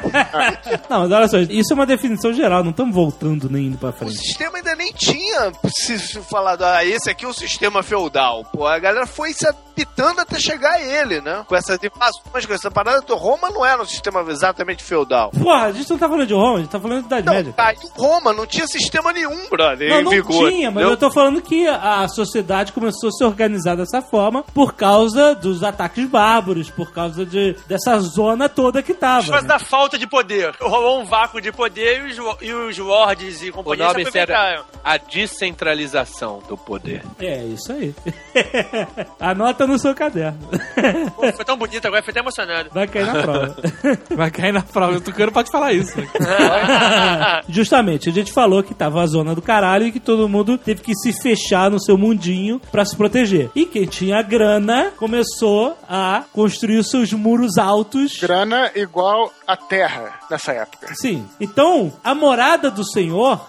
Não, 0.88 1.00
mas 1.00 1.12
olha 1.12 1.28
só, 1.28 1.36
isso 1.38 1.72
é 1.72 1.74
uma 1.74 1.84
definição 1.84 2.32
geral, 2.32 2.64
não 2.64 2.70
estamos 2.70 2.94
voltando 2.94 3.50
nem 3.50 3.66
indo 3.66 3.76
pra 3.76 3.90
O 3.90 3.92
frente. 3.92 4.16
sistema 4.16 4.56
ainda 4.56 4.74
nem 4.74 4.90
tinha 4.92 5.52
se, 5.68 5.98
se 5.98 6.18
falado, 6.22 6.62
ah, 6.64 6.82
esse 6.82 7.10
aqui 7.10 7.26
é 7.26 7.28
o 7.28 7.34
sistema 7.34 7.82
feudal. 7.82 8.42
Pô, 8.44 8.66
a 8.66 8.78
galera 8.78 9.06
foi 9.06 9.34
se 9.34 9.46
adaptando 9.78 10.20
até 10.20 10.38
chegar 10.38 10.72
a 10.74 10.80
ele, 10.80 11.20
né? 11.20 11.44
Com 11.46 11.54
essas 11.56 11.78
invasões, 11.82 12.46
com 12.46 12.52
essa 12.54 12.70
parada. 12.70 13.02
Roma 13.14 13.50
não 13.50 13.64
era 13.64 13.82
um 13.82 13.86
sistema 13.86 14.24
exatamente 14.28 14.82
feudal. 14.82 15.30
Porra, 15.30 15.64
a 15.66 15.72
gente 15.72 15.90
não 15.90 15.98
tá 15.98 16.08
falando 16.08 16.26
de 16.26 16.34
Roma, 16.34 16.56
a 16.56 16.60
gente 16.60 16.70
tá 16.70 16.80
falando 16.80 17.00
de 17.00 17.06
Idade 17.06 17.26
Não, 17.26 17.32
Média. 17.34 17.52
caiu 17.52 17.78
Roma, 17.94 18.32
não 18.32 18.46
tinha 18.46 18.66
sistema 18.66 19.12
nenhum, 19.12 19.48
brother. 19.48 19.88
Não, 19.90 20.00
em 20.00 20.04
não 20.04 20.10
vigor, 20.10 20.50
tinha, 20.50 20.70
mas 20.70 20.76
entendeu? 20.82 20.90
eu 20.90 20.96
tô 20.96 21.10
falando 21.10 21.42
que 21.42 21.66
a 21.66 22.06
sociedade 22.08 22.72
começou 22.72 23.08
a 23.08 23.12
se 23.12 23.24
organizar 23.24 23.76
dessa 23.76 24.00
forma 24.02 24.42
por 24.54 24.74
causa 24.74 25.34
dos 25.34 25.62
ataques 25.62 26.06
bárbaros, 26.08 26.70
por 26.70 26.92
causa 26.92 27.24
de, 27.26 27.56
dessa 27.66 27.98
zona 28.00 28.48
toda 28.48 28.82
que 28.82 28.94
Por 28.94 29.00
tava. 29.00 29.26
causa 29.26 29.42
né? 29.42 29.48
da 29.48 29.58
falta 29.58 29.98
de 29.98 30.06
poder. 30.06 30.54
Rolou 30.60 31.00
um 31.00 31.04
vácuo 31.04 31.40
de 31.40 31.50
poder 31.52 32.06
e 32.06 32.10
os, 32.20 32.36
e 32.42 32.52
os 32.52 32.78
lords 32.78 33.42
e 33.42 33.50
O 33.50 33.52
companhia 33.52 33.88
se 33.88 33.92
nome 33.98 34.10
sério 34.10 34.34
aproveitaram. 34.34 34.64
a 34.84 34.96
descentralização 34.96 36.42
do 36.48 36.56
poder. 36.56 37.02
É, 37.18 37.44
isso 37.44 37.72
aí. 37.72 37.94
Anota 39.20 39.63
no 39.66 39.78
seu 39.78 39.94
caderno. 39.94 40.38
Pô, 41.16 41.32
foi 41.32 41.44
tão 41.44 41.56
bonito 41.56 41.86
agora, 41.86 42.02
foi 42.02 42.10
até 42.10 42.20
emocionado. 42.20 42.70
Vai 42.72 42.86
cair 42.86 43.06
na 43.06 43.22
prova. 43.22 43.56
Vai 44.14 44.30
cair 44.30 44.52
na 44.52 44.62
prova. 44.62 44.96
O 44.96 45.00
Tucano 45.00 45.32
pode 45.32 45.50
falar 45.50 45.72
isso. 45.72 45.94
Justamente, 47.48 48.08
a 48.08 48.12
gente 48.12 48.32
falou 48.32 48.62
que 48.62 48.74
tava 48.74 49.02
a 49.02 49.06
zona 49.06 49.34
do 49.34 49.42
caralho 49.42 49.86
e 49.86 49.92
que 49.92 50.00
todo 50.00 50.28
mundo 50.28 50.56
teve 50.58 50.82
que 50.82 50.94
se 50.94 51.12
fechar 51.12 51.70
no 51.70 51.80
seu 51.80 51.96
mundinho 51.96 52.60
pra 52.70 52.84
se 52.84 52.96
proteger. 52.96 53.50
E 53.54 53.66
quem 53.66 53.86
tinha 53.86 54.22
grana 54.22 54.92
começou 54.96 55.76
a 55.88 56.24
construir 56.32 56.78
os 56.78 56.90
seus 56.90 57.12
muros 57.12 57.58
altos. 57.58 58.18
Grana 58.20 58.70
igual 58.74 59.32
a 59.46 59.56
terra 59.56 60.20
nessa 60.30 60.52
época. 60.52 60.94
Sim. 60.94 61.26
Então, 61.40 61.92
a 62.02 62.14
morada 62.14 62.70
do 62.70 62.84
senhor 62.84 63.40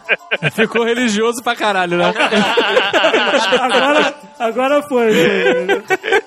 Ficou 0.54 0.84
religioso 0.84 1.42
pra 1.44 1.56
caralho, 1.56 1.98
né? 1.98 2.14
agora, 3.60 4.16
agora 4.40 4.82
foi. 4.84 5.12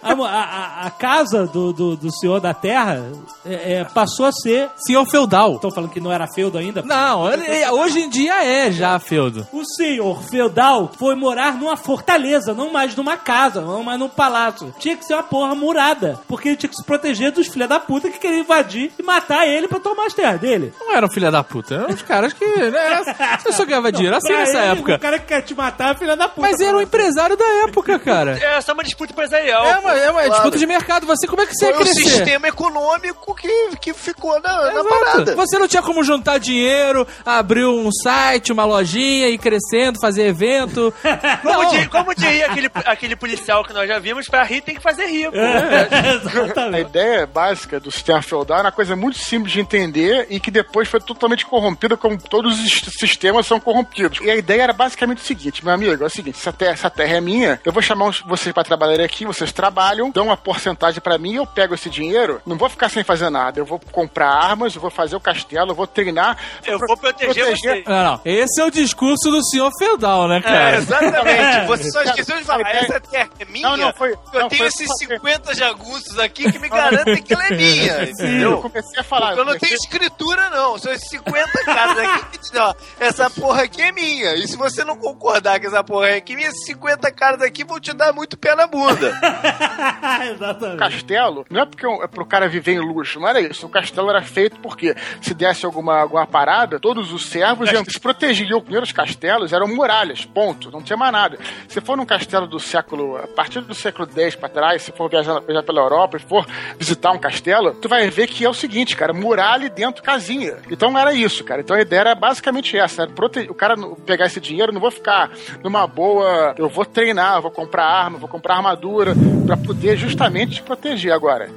A, 0.02 0.12
a- 0.12 0.86
a- 0.86 0.90
casa 0.90 1.46
do, 1.46 1.72
do, 1.72 1.96
do 1.96 2.10
senhor 2.12 2.40
da 2.40 2.52
terra 2.52 3.04
é, 3.44 3.74
é, 3.74 3.84
passou 3.84 4.26
a 4.26 4.32
ser. 4.32 4.68
Senhor 4.76 5.04
feudal. 5.06 5.54
Estão 5.56 5.70
falando 5.70 5.90
que 5.90 6.00
não 6.00 6.10
era 6.12 6.26
feudo 6.26 6.58
ainda? 6.58 6.82
Não, 6.82 7.30
ele- 7.32 7.68
hoje 7.70 8.00
em 8.00 8.08
dia 8.08 8.44
é 8.44 8.70
já 8.72 8.98
feudo. 8.98 9.46
O 9.52 9.64
senhor 9.64 10.22
feudal 10.24 10.90
foi 10.98 11.14
morar 11.14 11.54
numa 11.54 11.76
fortaleza, 11.76 12.52
não 12.54 12.72
mais 12.72 12.94
numa 12.96 13.16
casa, 13.16 13.60
não 13.60 13.82
mais 13.82 13.98
num 13.98 14.08
palácio. 14.08 14.74
Tinha 14.78 14.96
que 14.96 15.04
ser 15.04 15.14
uma 15.14 15.22
porra 15.22 15.54
murada, 15.54 16.18
porque 16.26 16.48
ele 16.48 16.56
tinha 16.56 16.70
que 16.70 16.76
se 16.76 16.84
proteger 16.84 17.30
dos 17.32 17.46
filha 17.48 17.68
da 17.68 17.78
puta 17.78 18.10
que 18.10 18.18
queriam 18.18 18.40
invadir 18.40 18.92
e 18.98 19.02
matar 19.02 19.46
ele 19.46 19.68
pra 19.68 19.78
tomar 19.80 20.06
as 20.06 20.14
terras 20.14 20.40
dele. 20.40 20.72
Não 20.80 20.94
eram 20.94 21.08
filha 21.10 21.30
da 21.30 21.42
puta, 21.44 21.74
eram 21.74 21.88
os 21.94 22.02
caras 22.02 22.32
que. 22.32 22.44
Né, 22.44 23.02
você 23.42 23.52
só 23.52 23.64
ganhava 23.64 23.90
dinheiro 23.92 24.16
assim 24.16 24.28
Pra 24.28 24.38
nessa 24.38 24.58
ele, 24.58 24.66
época. 24.72 24.94
O 24.96 24.98
cara 24.98 25.18
que 25.18 25.26
quer 25.26 25.42
te 25.42 25.54
matar 25.54 25.94
é 25.94 25.98
filha 25.98 26.16
da 26.16 26.28
puta. 26.28 26.40
Mas 26.40 26.60
era 26.60 26.76
um 26.76 26.80
empresário 26.80 27.36
da 27.36 27.46
época, 27.64 27.98
cara. 27.98 28.38
É 28.38 28.60
só 28.60 28.72
uma 28.72 28.82
disputa 28.82 29.12
empresarial. 29.12 29.67
É 29.68 29.78
uma, 29.78 29.92
é 29.98 30.10
uma 30.10 30.28
disputa 30.30 30.58
de 30.58 30.66
mercado. 30.66 31.06
Você, 31.06 31.26
como 31.26 31.42
é 31.42 31.46
que 31.46 31.54
você 31.54 31.66
ia 31.66 31.74
Foi 31.74 31.82
o 31.82 31.84
crescer? 31.86 32.08
sistema 32.10 32.48
econômico 32.48 33.34
que, 33.34 33.76
que 33.80 33.92
ficou 33.94 34.40
na, 34.40 34.72
na 34.72 34.84
parada. 34.84 35.34
Você 35.34 35.58
não 35.58 35.68
tinha 35.68 35.82
como 35.82 36.02
juntar 36.02 36.38
dinheiro, 36.38 37.06
abrir 37.24 37.64
um 37.66 37.90
site, 37.92 38.52
uma 38.52 38.64
lojinha, 38.64 39.28
ir 39.28 39.38
crescendo, 39.38 39.98
fazer 40.00 40.26
evento. 40.26 40.92
Como, 41.42 41.62
Não. 41.62 41.70
di- 41.70 41.88
como 41.88 42.14
diria 42.14 42.46
aquele, 42.46 42.70
aquele 42.84 43.16
policial 43.16 43.64
que 43.64 43.72
nós 43.72 43.88
já 43.88 43.98
vimos, 43.98 44.26
pra 44.26 44.42
rir 44.44 44.60
tem 44.60 44.74
que 44.74 44.80
fazer 44.82 45.06
rir. 45.06 45.28
É, 45.32 45.88
A 45.90 46.14
exatamente. 46.14 46.88
ideia 46.88 47.26
básica 47.26 47.78
do 47.80 47.90
sistema 47.90 48.20
feudal 48.22 48.58
é 48.58 48.62
uma 48.62 48.72
coisa 48.72 48.94
muito 48.96 49.18
simples 49.18 49.52
de 49.52 49.60
entender 49.60 50.26
e 50.30 50.38
que 50.40 50.50
depois 50.50 50.88
foi 50.88 51.00
totalmente 51.00 51.44
corrompida, 51.46 51.96
como 51.96 52.18
todos 52.20 52.58
os 52.60 52.92
sistemas 52.98 53.46
são 53.46 53.58
corrompidos. 53.60 54.18
E 54.22 54.30
a 54.30 54.36
ideia 54.36 54.62
era 54.62 54.72
basicamente 54.72 55.18
o 55.18 55.24
seguinte, 55.24 55.64
meu 55.64 55.72
amigo, 55.74 56.02
é 56.02 56.06
o 56.06 56.10
seguinte, 56.10 56.36
essa 56.38 56.52
terra, 56.52 56.72
essa 56.72 56.90
terra 56.90 57.16
é 57.16 57.20
minha, 57.20 57.60
eu 57.64 57.72
vou 57.72 57.82
chamar 57.82 58.10
vocês 58.26 58.52
pra 58.52 58.64
trabalhar 58.64 59.02
aqui, 59.04 59.24
vocês 59.24 59.52
trabalham, 59.58 60.08
dão 60.12 60.26
uma 60.26 60.36
porcentagem 60.36 61.00
pra 61.00 61.18
mim, 61.18 61.34
eu 61.34 61.44
pego 61.44 61.74
esse 61.74 61.90
dinheiro, 61.90 62.40
não 62.46 62.56
vou 62.56 62.68
ficar 62.68 62.88
sem 62.88 63.02
fazer 63.02 63.28
nada, 63.28 63.58
eu 63.58 63.64
vou 63.64 63.80
comprar 63.90 64.28
armas, 64.30 64.72
eu 64.72 64.80
vou 64.80 64.88
fazer 64.90 65.16
o 65.16 65.20
castelo, 65.20 65.72
eu 65.72 65.74
vou 65.74 65.84
treinar. 65.84 66.36
Eu 66.64 66.78
vou 66.78 66.96
proteger 66.96 67.44
você. 67.56 67.82
Não, 67.84 68.04
não. 68.04 68.20
Esse 68.24 68.60
é 68.60 68.64
o 68.64 68.70
discurso 68.70 69.28
do 69.32 69.44
senhor 69.44 69.72
feudal, 69.76 70.28
né, 70.28 70.36
É, 70.36 70.40
cara? 70.42 70.76
exatamente. 70.76 71.66
Você 71.66 71.90
só 71.90 72.02
esqueceu 72.02 72.36
de 72.38 72.44
falar, 72.44 72.60
ideia- 72.60 72.78
essa 72.84 73.00
terra 73.00 73.30
é 73.40 73.44
minha? 73.46 73.68
Não, 73.68 73.76
não, 73.76 73.92
foi- 73.92 74.12
eu 74.12 74.40
não, 74.42 74.48
tenho 74.48 74.58
foi- 74.60 74.66
esses 74.68 74.88
50 74.98 75.52
jagunços 75.56 76.16
aqui 76.20 76.52
que 76.52 76.58
me 76.60 76.68
garantem 76.68 77.20
que 77.20 77.34
ela 77.34 77.46
é 77.46 77.50
minha, 77.56 77.92
Eu 77.94 78.04
entendeu? 78.12 78.58
comecei 78.62 79.00
a 79.00 79.02
falar. 79.02 79.26
Porque 79.28 79.40
eu 79.40 79.44
não 79.44 79.52
comecei- 79.54 79.68
tenho 79.70 79.78
escritura, 79.82 80.50
não. 80.50 80.78
São 80.78 80.92
esses 80.92 81.08
50 81.08 81.64
caras 81.64 81.98
aqui 81.98 82.24
que 82.26 82.38
dizem, 82.38 82.60
ó, 82.60 82.72
essa 83.00 83.28
porra 83.30 83.62
aqui 83.64 83.82
é 83.82 83.90
minha. 83.90 84.34
E 84.36 84.46
se 84.46 84.56
você 84.56 84.84
não 84.84 84.96
concordar 84.96 85.58
que 85.58 85.66
essa 85.66 85.82
porra 85.82 86.10
aqui 86.14 86.34
é 86.34 86.36
minha, 86.36 86.48
esses 86.48 86.64
50 86.66 87.10
caras 87.10 87.42
aqui 87.42 87.64
vão 87.64 87.80
te 87.80 87.92
dar 87.92 88.12
muito 88.12 88.36
pé 88.38 88.54
na 88.54 88.66
bunda. 88.68 89.18
exatamente. 90.32 90.78
castelo, 90.78 91.44
não 91.50 91.62
é 91.62 91.66
porque 91.66 91.86
é 91.86 92.06
pro 92.06 92.26
cara 92.26 92.48
viver 92.48 92.72
em 92.72 92.80
luxo, 92.80 93.20
não 93.20 93.28
era 93.28 93.40
isso. 93.40 93.66
O 93.66 93.68
castelo 93.68 94.10
era 94.10 94.22
feito 94.22 94.58
porque 94.60 94.94
se 95.20 95.34
desse 95.34 95.64
alguma, 95.66 96.00
alguma 96.00 96.26
parada, 96.26 96.78
todos 96.78 97.12
os 97.12 97.26
servos 97.26 97.70
iam 97.72 97.84
se 97.84 97.98
proteger. 97.98 98.48
E 98.48 98.54
os 98.54 98.62
primeiros 98.62 98.92
castelos 98.92 99.52
eram 99.52 99.66
muralhas, 99.68 100.24
ponto. 100.24 100.70
Não 100.70 100.82
tinha 100.82 100.96
mais 100.96 101.12
nada. 101.12 101.38
Se 101.68 101.80
for 101.80 101.96
num 101.96 102.06
castelo 102.06 102.46
do 102.46 102.58
século, 102.60 103.16
a 103.16 103.26
partir 103.26 103.60
do 103.60 103.74
século 103.74 104.08
X 104.14 104.34
pra 104.36 104.48
trás, 104.48 104.82
se 104.82 104.92
for 104.92 105.08
viajar, 105.10 105.40
viajar 105.40 105.62
pela 105.62 105.80
Europa 105.80 106.16
e 106.16 106.20
for 106.20 106.46
visitar 106.78 107.12
um 107.12 107.18
castelo, 107.18 107.74
tu 107.74 107.88
vai 107.88 108.08
ver 108.10 108.26
que 108.26 108.44
é 108.44 108.48
o 108.48 108.54
seguinte, 108.54 108.96
cara, 108.96 109.12
muralha 109.12 109.66
e 109.66 109.70
dentro 109.70 110.02
casinha. 110.02 110.56
Então 110.70 110.96
era 110.98 111.12
isso, 111.12 111.44
cara. 111.44 111.60
Então 111.60 111.76
a 111.76 111.80
ideia 111.80 112.00
era 112.00 112.14
basicamente 112.14 112.76
essa. 112.76 113.02
Era 113.02 113.10
prote... 113.10 113.40
O 113.50 113.54
cara 113.54 113.76
não- 113.76 113.94
pegar 113.94 114.26
esse 114.26 114.40
dinheiro, 114.40 114.72
não 114.72 114.80
vou 114.80 114.90
ficar 114.90 115.30
numa 115.62 115.86
boa. 115.86 116.54
Eu 116.56 116.68
vou 116.68 116.84
treinar, 116.84 117.40
vou 117.42 117.50
comprar 117.50 117.84
arma, 117.84 118.18
vou 118.18 118.28
comprar 118.28 118.56
armadura, 118.56 119.14
pra 119.46 119.56
poder 119.56 119.96
justamente 119.96 120.56
te 120.56 120.62
proteger 120.62 121.12
agora. 121.12 121.50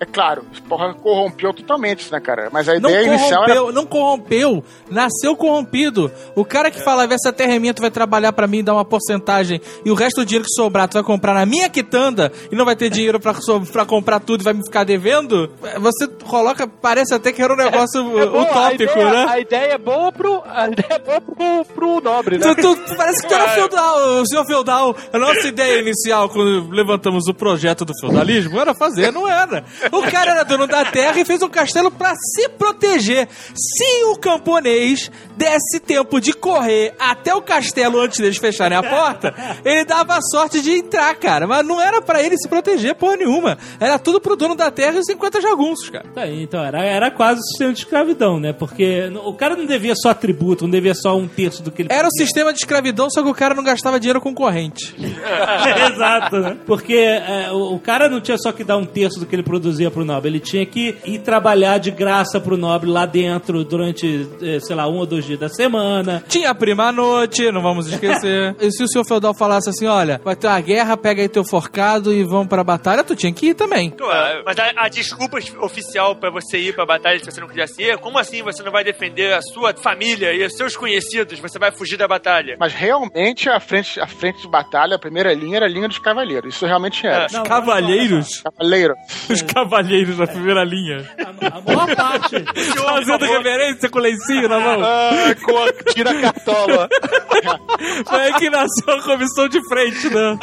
É 0.00 0.04
claro, 0.06 0.44
porra 0.68 0.94
corrompeu 0.94 1.52
totalmente 1.52 2.10
né, 2.12 2.20
cara? 2.20 2.48
Mas 2.52 2.68
a 2.68 2.78
Não 2.78 2.88
ideia 2.88 3.06
inicial 3.06 3.42
era. 3.44 3.72
não 3.72 3.84
corrompeu, 3.84 4.62
nasceu 4.88 5.34
corrompido. 5.36 6.10
O 6.36 6.44
cara 6.44 6.70
que 6.70 6.80
falava, 6.80 7.14
essa 7.14 7.32
terra 7.32 7.54
é 7.54 7.58
minha, 7.58 7.74
tu 7.74 7.82
vai 7.82 7.90
trabalhar 7.90 8.32
pra 8.32 8.46
mim, 8.46 8.62
dar 8.62 8.74
uma 8.74 8.84
porcentagem, 8.84 9.60
e 9.84 9.90
o 9.90 9.94
resto 9.94 10.20
do 10.20 10.24
dinheiro 10.24 10.44
que 10.44 10.54
sobrar, 10.54 10.86
tu 10.88 10.94
vai 10.94 11.02
comprar 11.02 11.34
na 11.34 11.44
minha 11.44 11.68
quitanda, 11.68 12.30
e 12.52 12.54
não 12.54 12.64
vai 12.64 12.76
ter 12.76 12.90
dinheiro 12.90 13.18
pra, 13.18 13.34
pra 13.72 13.84
comprar 13.84 14.20
tudo 14.20 14.42
e 14.42 14.44
vai 14.44 14.52
me 14.52 14.62
ficar 14.64 14.84
devendo, 14.84 15.50
você 15.80 16.06
coloca, 16.06 16.68
parece 16.68 17.12
até 17.12 17.32
que 17.32 17.42
era 17.42 17.52
um 17.52 17.56
negócio 17.56 18.00
É 18.20 18.26
boa, 18.26 18.42
a 18.42 18.42
utópico, 18.42 18.92
ideia, 18.92 19.10
né? 19.10 19.26
A 19.28 19.40
ideia 19.40 19.72
é 19.72 19.78
boa 19.78 20.12
pro, 20.12 20.42
a 20.46 20.68
ideia 20.68 20.86
é 20.92 20.98
boa 21.00 21.20
pro, 21.20 21.64
pro 21.74 22.00
nobre, 22.00 22.38
né? 22.38 22.54
Tu, 22.54 22.62
tu- 22.62 22.76
tu 22.76 22.96
parece 22.96 23.20
que 23.22 23.28
tu 23.28 23.34
era 23.34 23.48
feudal, 23.48 24.20
o 24.20 24.26
senhor 24.28 24.46
feudal. 24.46 24.94
A 25.12 25.18
nossa 25.18 25.48
ideia 25.48 25.80
inicial, 25.80 26.28
quando 26.28 26.68
levantamos 26.70 27.26
o 27.26 27.34
projeto 27.34 27.84
do 27.84 27.92
feudalismo, 28.00 28.60
era 28.60 28.74
fazer, 28.76 29.12
não 29.12 29.26
era. 29.28 29.64
O 29.92 30.02
cara 30.10 30.32
era 30.32 30.44
dono 30.44 30.66
da 30.66 30.84
terra 30.84 31.18
e 31.18 31.24
fez 31.24 31.42
um 31.42 31.48
castelo 31.48 31.90
pra 31.90 32.14
se 32.14 32.48
proteger. 32.50 33.28
Se 33.54 34.04
o 34.04 34.16
camponês 34.16 35.10
desse 35.36 35.80
tempo 35.80 36.20
de 36.20 36.32
correr 36.32 36.94
até 36.98 37.34
o 37.34 37.42
castelo 37.42 38.00
antes 38.00 38.18
deles 38.18 38.38
fecharem 38.38 38.76
a 38.76 38.82
porta, 38.82 39.34
ele 39.64 39.84
dava 39.84 40.16
a 40.16 40.22
sorte 40.22 40.60
de 40.60 40.72
entrar, 40.72 41.14
cara. 41.16 41.46
Mas 41.46 41.64
não 41.66 41.80
era 41.80 42.00
pra 42.02 42.22
ele 42.22 42.36
se 42.36 42.48
proteger 42.48 42.94
porra 42.94 43.16
nenhuma. 43.16 43.56
Era 43.78 43.98
tudo 43.98 44.20
pro 44.20 44.36
dono 44.36 44.54
da 44.54 44.70
terra 44.70 44.96
e 44.96 44.98
os 45.00 45.06
50 45.06 45.40
jagunços, 45.40 45.90
cara. 45.90 46.06
Tá 46.14 46.22
aí, 46.22 46.42
Então, 46.42 46.64
era, 46.64 46.84
era 46.84 47.10
quase 47.10 47.40
o 47.40 47.44
sistema 47.44 47.72
de 47.72 47.78
escravidão, 47.80 48.40
né? 48.40 48.52
Porque 48.52 49.10
o 49.24 49.32
cara 49.34 49.56
não 49.56 49.66
devia 49.66 49.94
só 49.94 50.12
tributo, 50.12 50.64
não 50.64 50.70
devia 50.70 50.94
só 50.94 51.16
um 51.16 51.28
terço 51.28 51.62
do 51.62 51.70
que 51.70 51.82
ele 51.82 51.92
Era 51.92 52.08
o 52.08 52.12
sistema 52.12 52.52
de 52.52 52.58
escravidão, 52.58 53.08
só 53.10 53.22
que 53.22 53.28
o 53.28 53.34
cara 53.34 53.54
não 53.54 53.62
gastava 53.62 54.00
dinheiro 54.00 54.20
com 54.20 54.34
corrente. 54.34 54.94
Exato, 55.92 56.38
né? 56.38 56.56
Porque 56.66 56.94
é, 56.94 57.50
o, 57.52 57.74
o 57.74 57.80
cara 57.80 58.08
não 58.08 58.20
tinha 58.20 58.36
só 58.38 58.52
que 58.52 58.64
dar 58.64 58.76
um 58.76 58.86
terço 58.86 59.20
do 59.20 59.26
que 59.26 59.34
ele 59.36 59.42
produzia 59.42 59.77
produzia 59.78 59.90
pro 59.90 60.04
nobre. 60.04 60.30
Ele 60.30 60.40
tinha 60.40 60.66
que 60.66 60.96
ir 61.04 61.20
trabalhar 61.20 61.78
de 61.78 61.90
graça 61.90 62.40
pro 62.40 62.56
nobre 62.56 62.90
lá 62.90 63.06
dentro 63.06 63.64
durante, 63.64 64.28
eh, 64.42 64.58
sei 64.60 64.74
lá, 64.74 64.88
um 64.88 64.98
ou 64.98 65.06
dois 65.06 65.24
dias 65.24 65.38
da 65.38 65.48
semana. 65.48 66.22
Tinha 66.28 66.50
a 66.50 66.54
prima 66.54 66.90
noite, 66.90 67.50
não 67.52 67.62
vamos 67.62 67.86
esquecer. 67.86 68.56
e 68.60 68.70
se 68.72 68.82
o 68.82 68.88
senhor 68.88 69.04
feudal 69.04 69.34
falasse 69.34 69.70
assim, 69.70 69.86
olha, 69.86 70.20
vai 70.24 70.34
ter 70.34 70.48
uma 70.48 70.60
guerra, 70.60 70.96
pega 70.96 71.22
aí 71.22 71.28
teu 71.28 71.44
forcado 71.44 72.12
e 72.12 72.24
vamos 72.24 72.48
pra 72.48 72.64
batalha, 72.64 73.04
tu 73.04 73.14
tinha 73.14 73.32
que 73.32 73.48
ir 73.48 73.54
também. 73.54 73.90
Claro, 73.90 74.42
Mas 74.44 74.58
a, 74.58 74.72
a 74.76 74.88
desculpa 74.88 75.38
oficial 75.60 76.16
pra 76.16 76.30
você 76.30 76.58
ir 76.58 76.74
pra 76.74 76.84
batalha 76.84 77.18
se 77.18 77.24
você 77.24 77.40
não 77.40 77.48
quisesse 77.48 77.82
ir, 77.82 77.98
como 77.98 78.18
assim 78.18 78.42
você 78.42 78.62
não 78.62 78.72
vai 78.72 78.82
defender 78.82 79.32
a 79.34 79.42
sua 79.42 79.74
família 79.74 80.32
e 80.32 80.44
os 80.44 80.54
seus 80.54 80.76
conhecidos? 80.76 81.38
Você 81.38 81.58
vai 81.58 81.70
fugir 81.70 81.96
da 81.96 82.08
batalha? 82.08 82.56
Mas 82.58 82.72
realmente 82.72 83.48
a 83.48 83.60
frente, 83.60 84.00
a 84.00 84.06
frente 84.06 84.42
de 84.42 84.48
batalha, 84.48 84.96
a 84.96 84.98
primeira 84.98 85.32
linha 85.32 85.58
era 85.58 85.66
a 85.66 85.68
linha 85.68 85.88
dos 85.88 85.98
cavaleiros. 85.98 86.54
Isso 86.54 86.66
realmente 86.66 87.06
era. 87.06 87.26
É. 87.26 87.32
Não, 87.32 87.44
Cavalheiros? 87.44 88.42
Cavaleiro. 88.42 88.94
Os 89.28 89.42
cavalheiros 89.68 90.18
na 90.18 90.26
primeira 90.26 90.64
linha. 90.64 91.08
A, 91.18 91.58
a 91.58 91.60
maior 91.60 91.94
parte. 91.94 92.44
Fazendo 92.74 93.24
reverência 93.24 93.90
com 93.90 93.98
o 93.98 94.02
lencinho 94.02 94.48
na 94.48 94.58
mão. 94.58 94.82
Ah, 94.82 95.34
com 95.44 95.58
a, 95.58 95.92
tira 95.92 96.10
a 96.10 96.20
cartola. 96.20 96.88
Foi 98.08 98.20
aí 98.20 98.34
que 98.34 98.50
nasceu 98.50 98.94
a 98.94 99.02
comissão 99.02 99.48
de 99.48 99.60
frente, 99.68 100.08
né? 100.08 100.38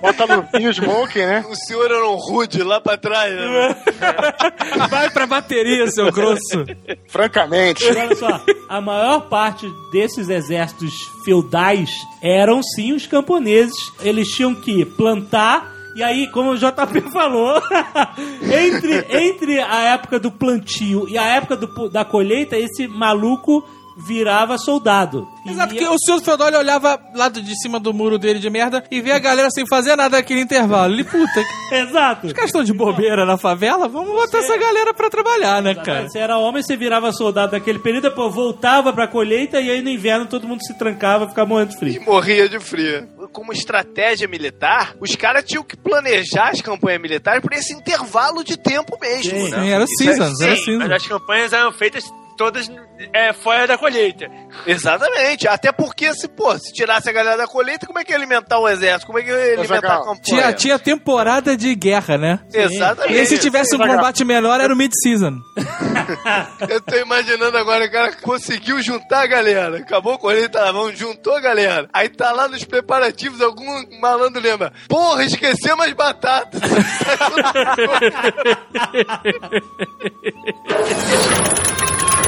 Bota 0.00 0.24
luvinho, 0.24 0.74
smoke, 0.74 1.18
né? 1.18 1.44
O 1.48 1.54
senhor 1.54 1.90
era 1.90 2.08
um 2.08 2.16
rude 2.16 2.62
lá 2.62 2.80
pra 2.80 2.96
trás, 2.98 3.34
né? 3.34 3.76
Vai 4.90 5.10
pra 5.10 5.26
bateria, 5.26 5.90
seu 5.90 6.12
grosso. 6.12 6.66
Francamente. 7.08 7.84
Olha 7.86 8.14
só, 8.14 8.44
a 8.68 8.80
maior 8.80 9.28
parte 9.28 9.66
desses 9.90 10.28
exércitos 10.28 10.92
feudais 11.24 11.90
eram 12.22 12.62
sim 12.62 12.92
os 12.92 13.06
camponeses. 13.06 13.74
Eles 14.02 14.28
tinham 14.28 14.54
que 14.54 14.84
plantar. 14.84 15.73
E 15.94 16.02
aí, 16.02 16.26
como 16.28 16.50
o 16.50 16.56
JP 16.58 17.00
falou, 17.12 17.60
entre, 18.42 19.06
entre 19.10 19.60
a 19.60 19.82
época 19.94 20.18
do 20.18 20.30
plantio 20.30 21.08
e 21.08 21.16
a 21.16 21.24
época 21.36 21.56
do- 21.56 21.88
da 21.88 22.04
colheita, 22.04 22.56
esse 22.56 22.86
maluco 22.88 23.64
virava 23.96 24.58
soldado. 24.58 25.28
Exato, 25.46 25.74
E- 25.74 25.78
que 25.78 25.86
o 25.86 25.96
senhor 25.98 26.20
ele 26.48 26.56
olhava 26.56 26.98
lá 27.14 27.28
de 27.28 27.54
cima 27.60 27.78
do 27.78 27.92
muro 27.92 28.18
dele 28.18 28.38
de 28.38 28.48
merda 28.50 28.82
e 28.90 29.00
via 29.00 29.16
a 29.16 29.18
galera 29.18 29.48
sem 29.50 29.66
fazer 29.66 29.94
nada 29.94 30.16
naquele 30.16 30.40
intervalo. 30.40 30.92
Ele, 30.94 31.04
puta, 31.04 31.44
que- 31.68 31.74
Exato. 31.74 32.26
os 32.26 32.32
caras 32.32 32.48
estão 32.48 32.64
de 32.64 32.72
bobeira 32.72 33.24
na 33.26 33.36
favela, 33.36 33.86
vamos 33.88 34.14
botar 34.14 34.38
essa 34.38 34.56
galera 34.56 34.92
pra 34.94 35.10
trabalhar, 35.10 35.62
né, 35.62 35.74
cara? 35.74 36.08
Você 36.08 36.18
era 36.18 36.38
homem, 36.38 36.62
você 36.62 36.76
virava 36.76 37.12
soldado 37.12 37.52
naquele 37.52 37.78
período, 37.78 38.04
depois 38.08 38.34
voltava 38.34 38.92
pra 38.92 39.06
colheita 39.06 39.60
e 39.60 39.70
aí 39.70 39.82
no 39.82 39.90
inverno 39.90 40.26
todo 40.26 40.48
mundo 40.48 40.64
se 40.64 40.76
trancava, 40.78 41.28
ficava 41.28 41.48
morrendo 41.48 41.70
de 41.70 41.76
E 41.76 41.78
frio. 41.78 42.02
morria 42.04 42.48
de 42.48 42.58
frio. 42.58 43.08
Como 43.32 43.52
estratégia 43.52 44.26
militar, 44.28 44.94
os 45.00 45.14
caras 45.16 45.44
tinham 45.44 45.62
que 45.64 45.76
planejar 45.76 46.50
as 46.50 46.60
campanhas 46.60 47.00
militares 47.02 47.42
por 47.42 47.52
esse 47.52 47.72
intervalo 47.72 48.42
de 48.44 48.56
tempo 48.56 48.96
mesmo, 49.00 49.30
Sim. 49.30 49.50
né? 49.50 49.60
Sim, 49.62 49.68
era 49.70 49.84
é- 49.84 49.86
seasons, 49.86 50.40
era 50.40 50.56
Sim, 50.56 50.62
seasons. 50.64 50.88
mas 50.88 51.02
as 51.02 51.06
campanhas 51.06 51.52
eram 51.52 51.72
feitas 51.72 52.04
todas 52.36 52.70
é, 53.12 53.32
fora 53.32 53.66
da 53.66 53.76
colheita. 53.76 54.26
Exatamente. 54.66 55.48
Até 55.48 55.72
porque, 55.72 56.14
se, 56.14 56.28
pô, 56.28 56.56
se 56.58 56.72
tirasse 56.72 57.08
a 57.08 57.12
galera 57.12 57.36
da 57.36 57.46
colheita, 57.46 57.86
como 57.86 57.98
é 57.98 58.04
que 58.04 58.12
ia 58.12 58.16
alimentar 58.16 58.58
o 58.58 58.68
exército? 58.68 59.06
Como 59.06 59.18
é 59.18 59.22
que 59.22 59.30
ia 59.30 59.58
alimentar 59.58 59.96
a? 59.96 60.16
Tinha, 60.22 60.52
tinha 60.52 60.78
temporada 60.78 61.56
de 61.56 61.74
guerra, 61.74 62.16
né? 62.16 62.40
Exatamente. 62.52 63.20
E 63.20 63.26
se 63.26 63.38
tivesse 63.38 63.74
um 63.74 63.78
combate 63.78 64.24
menor, 64.24 64.60
era 64.60 64.72
o 64.72 64.76
mid-season. 64.76 65.40
Eu 66.68 66.80
tô 66.80 66.96
imaginando 66.96 67.56
agora, 67.56 67.84
o 67.84 67.90
cara 67.90 68.12
conseguiu 68.16 68.80
juntar 68.82 69.22
a 69.22 69.26
galera. 69.26 69.78
Acabou 69.78 70.14
a 70.14 70.18
colheita, 70.18 70.60
lá, 70.60 70.72
vamos, 70.72 70.98
juntou 70.98 71.36
a 71.36 71.40
galera. 71.40 71.88
Aí 71.92 72.08
tá 72.08 72.32
lá 72.32 72.48
nos 72.48 72.64
preparativos, 72.64 73.40
algum 73.40 73.64
malandro 74.00 74.40
lembra. 74.40 74.72
Porra, 74.88 75.24
esquecemos 75.24 75.86
as 75.86 75.92
batatas. 75.92 76.60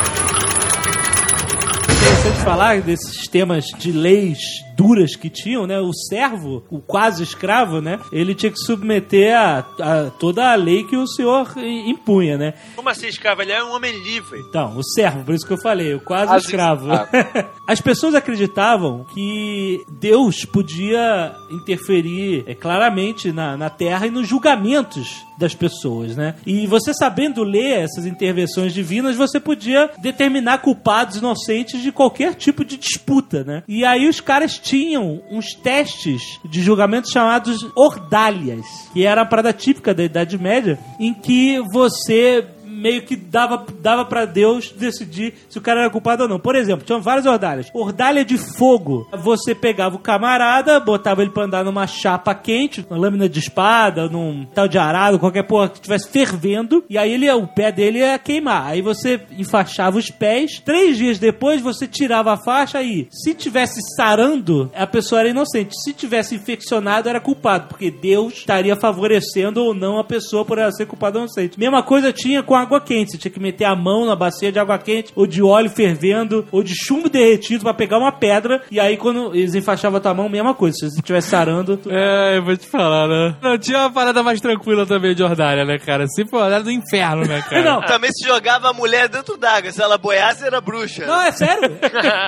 Interessante 2.06 2.44
falar 2.44 2.82
desses 2.82 3.16
sistemas 3.16 3.64
de 3.76 3.90
leis 3.90 4.64
duras 4.76 5.16
que 5.16 5.30
tinham, 5.30 5.66
né? 5.66 5.80
O 5.80 5.92
servo, 5.92 6.64
o 6.70 6.80
quase 6.80 7.22
escravo, 7.22 7.80
né? 7.80 7.98
Ele 8.12 8.34
tinha 8.34 8.52
que 8.52 8.58
submeter 8.58 9.36
a, 9.36 9.58
a 9.58 10.10
toda 10.10 10.52
a 10.52 10.54
lei 10.54 10.84
que 10.84 10.96
o 10.96 11.06
senhor 11.06 11.52
impunha, 11.56 12.36
né? 12.36 12.54
Como 12.74 12.88
assim, 12.88 13.06
escravo? 13.06 13.42
Ele 13.42 13.52
é 13.52 13.64
um 13.64 13.74
homem 13.74 13.92
livre. 14.02 14.38
Então, 14.48 14.76
o 14.76 14.84
servo, 14.84 15.24
por 15.24 15.34
isso 15.34 15.46
que 15.46 15.52
eu 15.52 15.60
falei, 15.60 15.94
o 15.94 16.00
quase 16.00 16.26
Quase 16.26 16.44
escravo. 16.44 16.88
As 17.66 17.80
pessoas 17.80 18.14
acreditavam 18.14 19.04
que 19.12 19.84
Deus 20.00 20.44
podia 20.44 21.34
interferir 21.50 22.44
é, 22.46 22.54
claramente 22.54 23.32
na, 23.32 23.56
na 23.56 23.70
terra 23.70 24.06
e 24.06 24.10
nos 24.10 24.28
julgamentos 24.28 25.24
das 25.38 25.54
pessoas, 25.54 26.16
né? 26.16 26.34
E 26.46 26.66
você 26.66 26.94
sabendo 26.94 27.42
ler 27.42 27.80
essas 27.80 28.06
intervenções 28.06 28.72
divinas, 28.72 29.16
você 29.16 29.38
podia 29.38 29.90
determinar 29.98 30.58
culpados 30.58 31.16
inocentes 31.16 31.82
de 31.82 31.92
qualquer 31.92 32.34
tipo 32.34 32.64
de 32.64 32.76
disputa, 32.76 33.44
né? 33.44 33.62
E 33.68 33.84
aí 33.84 34.08
os 34.08 34.20
caras 34.20 34.58
tinham 34.66 35.22
uns 35.30 35.54
testes 35.54 36.40
de 36.44 36.60
julgamento 36.60 37.10
chamados 37.10 37.66
ordálias, 37.76 38.66
que 38.92 39.06
era 39.06 39.22
a 39.22 39.26
parada 39.26 39.52
típica 39.52 39.94
da 39.94 40.02
Idade 40.02 40.36
Média, 40.36 40.78
em 40.98 41.14
que 41.14 41.60
você 41.72 42.44
meio 42.76 43.02
que 43.02 43.16
dava, 43.16 43.64
dava 43.80 44.04
para 44.04 44.24
Deus 44.24 44.70
decidir 44.70 45.34
se 45.48 45.58
o 45.58 45.60
cara 45.60 45.80
era 45.80 45.90
culpado 45.90 46.24
ou 46.24 46.28
não. 46.28 46.38
Por 46.38 46.54
exemplo, 46.54 46.84
tinham 46.84 47.00
várias 47.00 47.26
ordalhas. 47.26 47.70
Ordalha 47.72 48.24
de 48.24 48.36
fogo. 48.36 49.08
Você 49.12 49.54
pegava 49.54 49.96
o 49.96 50.00
camarada, 50.00 50.78
botava 50.78 51.22
ele 51.22 51.30
pra 51.30 51.44
andar 51.44 51.64
numa 51.64 51.86
chapa 51.86 52.34
quente, 52.34 52.84
uma 52.88 52.98
lâmina 52.98 53.28
de 53.28 53.38
espada, 53.38 54.08
num 54.08 54.46
tal 54.54 54.68
de 54.68 54.78
arado, 54.78 55.18
qualquer 55.18 55.44
porra 55.44 55.68
que 55.68 55.76
estivesse 55.76 56.08
fervendo, 56.08 56.84
e 56.88 56.98
aí 56.98 57.12
ele, 57.12 57.30
o 57.30 57.46
pé 57.46 57.72
dele 57.72 57.98
ia 57.98 58.18
queimar. 58.18 58.66
Aí 58.66 58.82
você 58.82 59.20
enfaixava 59.38 59.98
os 59.98 60.10
pés. 60.10 60.60
Três 60.64 60.96
dias 60.96 61.18
depois, 61.18 61.60
você 61.60 61.86
tirava 61.86 62.32
a 62.32 62.36
faixa 62.36 62.82
e, 62.82 63.08
se 63.10 63.34
tivesse 63.34 63.80
sarando, 63.96 64.70
a 64.74 64.86
pessoa 64.86 65.20
era 65.20 65.30
inocente. 65.30 65.74
Se 65.82 65.92
tivesse 65.92 66.34
infeccionado, 66.34 67.08
era 67.08 67.20
culpado, 67.20 67.68
porque 67.68 67.90
Deus 67.90 68.34
estaria 68.34 68.76
favorecendo 68.76 69.62
ou 69.62 69.74
não 69.74 69.98
a 69.98 70.04
pessoa 70.04 70.44
por 70.44 70.58
ela 70.58 70.72
ser 70.72 70.86
culpada 70.86 71.18
ou 71.18 71.24
inocente. 71.24 71.58
Mesma 71.58 71.82
coisa 71.82 72.12
tinha 72.12 72.42
com 72.42 72.54
água 72.66 72.80
quente. 72.80 73.12
Você 73.12 73.18
tinha 73.18 73.30
que 73.32 73.40
meter 73.40 73.64
a 73.64 73.74
mão 73.76 74.04
na 74.06 74.14
bacia 74.16 74.50
de 74.52 74.58
água 74.58 74.78
quente, 74.78 75.12
ou 75.14 75.26
de 75.26 75.42
óleo 75.42 75.70
fervendo, 75.70 76.46
ou 76.52 76.62
de 76.62 76.74
chumbo 76.74 77.08
derretido 77.08 77.62
pra 77.64 77.72
pegar 77.74 77.98
uma 77.98 78.12
pedra. 78.12 78.62
E 78.70 78.78
aí, 78.80 78.96
quando 78.96 79.34
eles 79.34 79.54
enfaixavam 79.54 79.98
a 79.98 80.00
tua 80.00 80.14
mão, 80.14 80.28
mesma 80.28 80.54
coisa. 80.54 80.76
Se 80.76 80.90
você 80.90 80.98
estivesse 81.00 81.28
sarando, 81.30 81.76
tu- 81.76 81.90
É, 81.90 82.36
eu 82.38 82.44
vou 82.44 82.56
te 82.56 82.66
falar, 82.66 83.08
né? 83.08 83.36
Não, 83.42 83.58
tinha 83.58 83.78
uma 83.78 83.90
parada 83.90 84.22
mais 84.22 84.40
tranquila 84.40 84.84
também 84.86 85.14
de 85.14 85.22
Ordália, 85.22 85.64
né, 85.64 85.78
cara? 85.78 86.06
Se 86.08 86.26
for 86.28 86.42
Ordália 86.42 86.64
do 86.64 86.70
inferno, 86.70 87.24
né, 87.26 87.42
cara? 87.48 87.62
Não. 87.62 87.80
Também 87.82 88.10
se 88.12 88.26
jogava 88.26 88.70
a 88.70 88.72
mulher 88.72 89.08
dentro 89.08 89.36
d'água. 89.36 89.70
Se 89.72 89.80
ela 89.82 89.96
boiasse, 89.96 90.44
era 90.44 90.60
bruxa. 90.60 91.06
Não, 91.06 91.22
é 91.22 91.32
sério. 91.32 91.78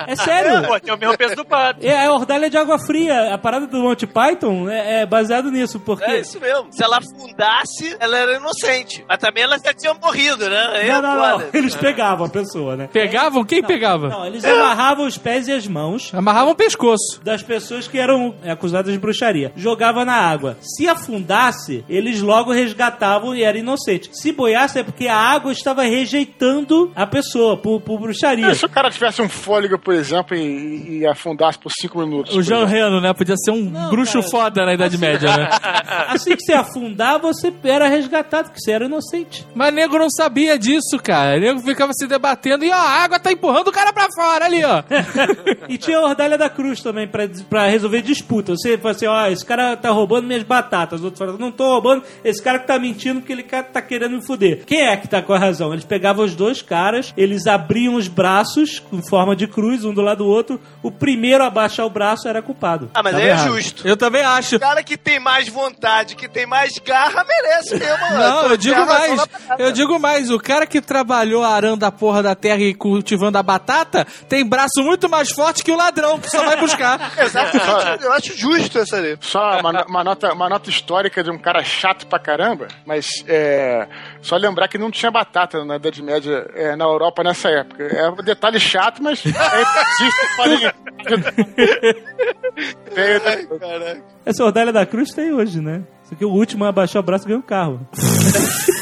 É 0.07 0.17
sério. 0.17 0.63
Pô, 0.69 0.79
tem 0.81 0.95
o 0.95 0.99
mesmo 0.99 1.17
peso 1.17 1.37
do 1.37 1.45
pato. 1.45 1.85
É 1.85 2.07
a 2.07 2.13
ordalha 2.13 2.49
de 2.51 2.57
água 2.57 2.79
fria. 2.79 3.35
A 3.35 3.39
parada 3.39 3.67
do 3.67 3.79
Monty 3.83 4.07
Python 4.07 4.69
é, 4.69 5.03
é 5.03 5.07
baseado 5.07 5.51
nisso, 5.51 5.81
porque... 5.81 6.05
É 6.05 6.21
isso 6.21 6.39
mesmo. 6.41 6.69
Se 6.71 6.83
ela 6.83 6.99
afundasse, 6.99 7.97
ela 8.01 8.17
era 8.19 8.37
inocente. 8.37 9.05
Mas 9.09 9.19
também 9.19 9.43
ela 9.43 9.59
já 9.59 9.73
tinha 9.73 9.95
morrido, 9.95 10.28
né? 10.37 10.67
Não, 10.69 10.75
é 10.75 11.03
não, 11.03 11.17
não. 11.17 11.31
foda. 11.41 11.51
Eles 11.55 11.75
pegavam 11.77 12.27
a 12.27 12.29
pessoa, 12.29 12.77
né? 12.77 12.89
Pegavam? 12.93 13.45
Quem 13.45 13.63
pegava? 13.63 14.09
Não, 14.09 14.27
eles 14.27 14.45
amarravam 14.45 15.07
os 15.07 15.17
pés 15.17 15.49
e 15.49 15.53
as 15.53 15.67
mãos 15.67 16.13
Amarravam 16.13 16.53
o 16.53 16.57
pescoço. 16.57 17.21
das 17.23 17.43
pessoas 17.43 17.87
que 17.89 17.99
eram 17.99 18.35
é, 18.43 18.51
acusadas 18.51 18.93
de 18.93 18.99
bruxaria. 18.99 19.53
Jogava 19.57 20.05
na 20.05 20.15
água. 20.15 20.57
Se 20.61 20.89
afundasse, 20.89 21.85
eles 21.89 22.21
logo 22.21 22.53
resgatavam 22.53 23.35
e 23.35 23.43
era 23.43 23.59
inocente. 23.59 24.11
Se 24.13 24.33
boiasse 24.33 24.79
é 24.79 24.83
porque 24.83 25.07
a 25.07 25.17
água 25.17 25.53
estava 25.53 25.83
rejeitando 25.83 26.91
a 26.95 27.07
pessoa 27.07 27.57
por, 27.57 27.81
por 27.81 27.99
bruxaria. 28.01 28.51
E 28.51 28.55
se 28.55 28.65
o 28.65 28.69
cara 28.69 28.91
tivesse 28.91 29.23
um 29.23 29.29
fôlego, 29.29 29.79
por 29.79 29.95
exemplo, 29.95 30.37
e, 30.37 30.99
e 30.99 31.07
afundasse 31.07 31.59
por 31.59 31.71
cinco 31.71 31.99
minutos? 32.01 32.35
O 32.35 32.43
Jean 32.43 32.63
exemplo? 32.63 32.75
Reno, 32.75 33.01
né? 33.01 33.13
Podia 33.13 33.37
ser 33.37 33.51
um 33.51 33.65
Não, 33.71 33.91
bruxo 33.91 34.19
cara. 34.19 34.31
foda 34.31 34.67
na 34.67 34.75
Idade 34.75 34.99
Média, 34.99 35.37
né? 35.37 35.49
Assim 36.09 36.35
que 36.37 36.43
você 36.43 36.53
afundar, 36.53 37.19
você 37.21 37.53
era 37.65 37.89
resgatado, 37.89 38.49
porque 38.49 38.61
você 38.61 38.73
era 38.73 38.85
inocente. 38.87 39.47
Mas 39.55 39.73
nego 39.73 39.99
não 39.99 40.11
sabia 40.19 40.59
disso, 40.59 40.99
cara. 41.01 41.39
Nego 41.39 41.61
ficava 41.61 41.93
se 41.93 42.07
debatendo 42.09 42.65
e 42.65 42.71
ó, 42.71 42.75
a 42.75 43.05
água 43.05 43.21
tá 43.21 43.31
empurrando 43.31 43.69
o 43.69 43.73
cara 43.73 43.93
pra 43.93 44.09
fora 44.13 44.45
ali, 44.45 44.65
ó. 44.65 44.83
E 45.69 45.77
tinha 45.77 45.99
a 45.99 46.03
Ordalha 46.03 46.39
da 46.39 46.49
Cruz 46.49 46.81
também 46.81 47.07
pra, 47.07 47.29
pra 47.49 47.67
resolver 47.67 48.01
disputa. 48.01 48.53
Você 48.57 48.79
fala 48.79 48.95
assim, 48.95 49.07
ó, 49.07 49.27
esse 49.27 49.45
cara 49.45 49.77
tá 49.77 49.91
roubando 49.91 50.27
minhas 50.27 50.43
batatas. 50.43 51.01
Os 51.01 51.05
outros 51.05 51.19
falam, 51.19 51.37
não 51.37 51.53
tô 51.53 51.67
roubando, 51.67 52.03
esse 52.25 52.43
cara 52.43 52.59
que 52.59 52.67
tá 52.67 52.79
mentindo 52.79 53.21
porque 53.21 53.33
ele 53.33 53.43
tá 53.43 53.83
querendo 53.83 54.13
me 54.17 54.25
fuder. 54.25 54.65
Quem 54.65 54.87
é 54.87 54.97
que 54.97 55.07
tá 55.07 55.21
com 55.21 55.35
a 55.35 55.39
razão? 55.39 55.73
Eles 55.73 55.85
pegavam 55.85 56.25
os 56.25 56.35
dois 56.35 56.63
caras, 56.63 57.13
eles 57.17 57.47
abriam 57.47 57.95
os 57.95 58.09
braços 58.09 58.79
com 58.79 59.03
forma 59.03 59.37
de 59.37 59.47
cruz, 59.47 59.85
um 59.85 59.93
do 59.93 60.01
lado 60.01 60.19
do 60.19 60.27
outro. 60.27 60.61
O 60.83 60.91
primeiro 60.91 61.45
a 61.45 61.51
baixar 61.51 61.85
o 61.85 61.91
braço 61.91 62.27
era 62.27 62.41
culpado. 62.41 62.91
Ah, 62.95 63.03
mas 63.03 63.15
aí 63.15 63.29
é 63.29 63.37
justo. 63.37 63.87
Eu 63.87 63.97
também 63.97 64.23
acho. 64.23 64.57
O 64.57 64.61
cara 64.61 64.83
que 64.83 64.97
tem 64.97 65.21
mais 65.21 65.49
vontade, 65.49 66.17
que 66.17 66.29
tem 66.29 66.47
mais 66.47 66.79
garra, 66.79 67.25
merece 67.25 67.77
mesmo. 67.77 68.19
Não, 68.19 68.47
eu 68.47 68.57
digo 68.57 68.87
mais. 68.87 69.29
Eu 69.59 69.73
digo 69.73 69.99
mais. 69.99 70.08
Mas 70.09 70.31
o 70.31 70.39
cara 70.39 70.67
que 70.67 70.81
trabalhou 70.81 71.45
arando 71.45 71.85
a 71.85 71.93
porra 71.93 72.23
da 72.23 72.35
terra 72.35 72.63
e 72.63 72.73
cultivando 72.73 73.37
a 73.37 73.43
batata 73.43 74.07
tem 74.27 74.43
braço 74.43 74.83
muito 74.83 75.07
mais 75.07 75.31
forte 75.31 75.63
que 75.63 75.71
o 75.71 75.77
ladrão 75.77 76.19
que 76.19 76.31
só 76.31 76.43
vai 76.43 76.57
buscar. 76.59 77.13
Exatamente. 77.23 78.03
Eu 78.03 78.11
acho 78.15 78.35
justo 78.35 78.79
essa 78.79 78.97
ali. 78.97 79.19
Só 79.21 79.61
uma, 79.61 79.85
uma 79.85 80.03
nota, 80.03 80.33
uma 80.33 80.49
nota 80.49 80.71
histórica 80.71 81.23
de 81.23 81.31
um 81.31 81.37
cara 81.39 81.63
chato 81.63 82.07
pra 82.07 82.19
caramba, 82.19 82.69
mas 82.87 83.07
é, 83.27 83.87
só 84.23 84.39
lembrar 84.39 84.67
que 84.69 84.79
não 84.79 84.91
tinha 84.91 85.11
batata 85.11 85.63
na 85.63 85.77
Idade 85.77 86.03
Média 86.03 86.47
é, 86.55 86.75
na 86.75 86.87
Europa 86.87 87.23
nessa 87.23 87.51
época. 87.51 87.83
É 87.85 88.09
um 88.09 88.17
detalhe 88.17 88.59
chato, 88.59 89.03
mas 89.03 89.23
é, 89.27 89.31
tem- 93.21 93.47
Caraca. 93.59 94.03
Essa 94.25 94.43
Ordália 94.43 94.73
da 94.73 94.87
Cruz 94.87 95.11
tem 95.13 95.35
hoje, 95.35 95.61
né? 95.61 95.83
Só 96.05 96.15
que 96.15 96.25
o 96.25 96.31
último 96.31 96.65
abaixou 96.65 97.03
o 97.03 97.05
braço 97.05 97.27
e 97.27 97.29
ganhou 97.29 97.43
um 97.43 97.47
carro. 97.47 97.87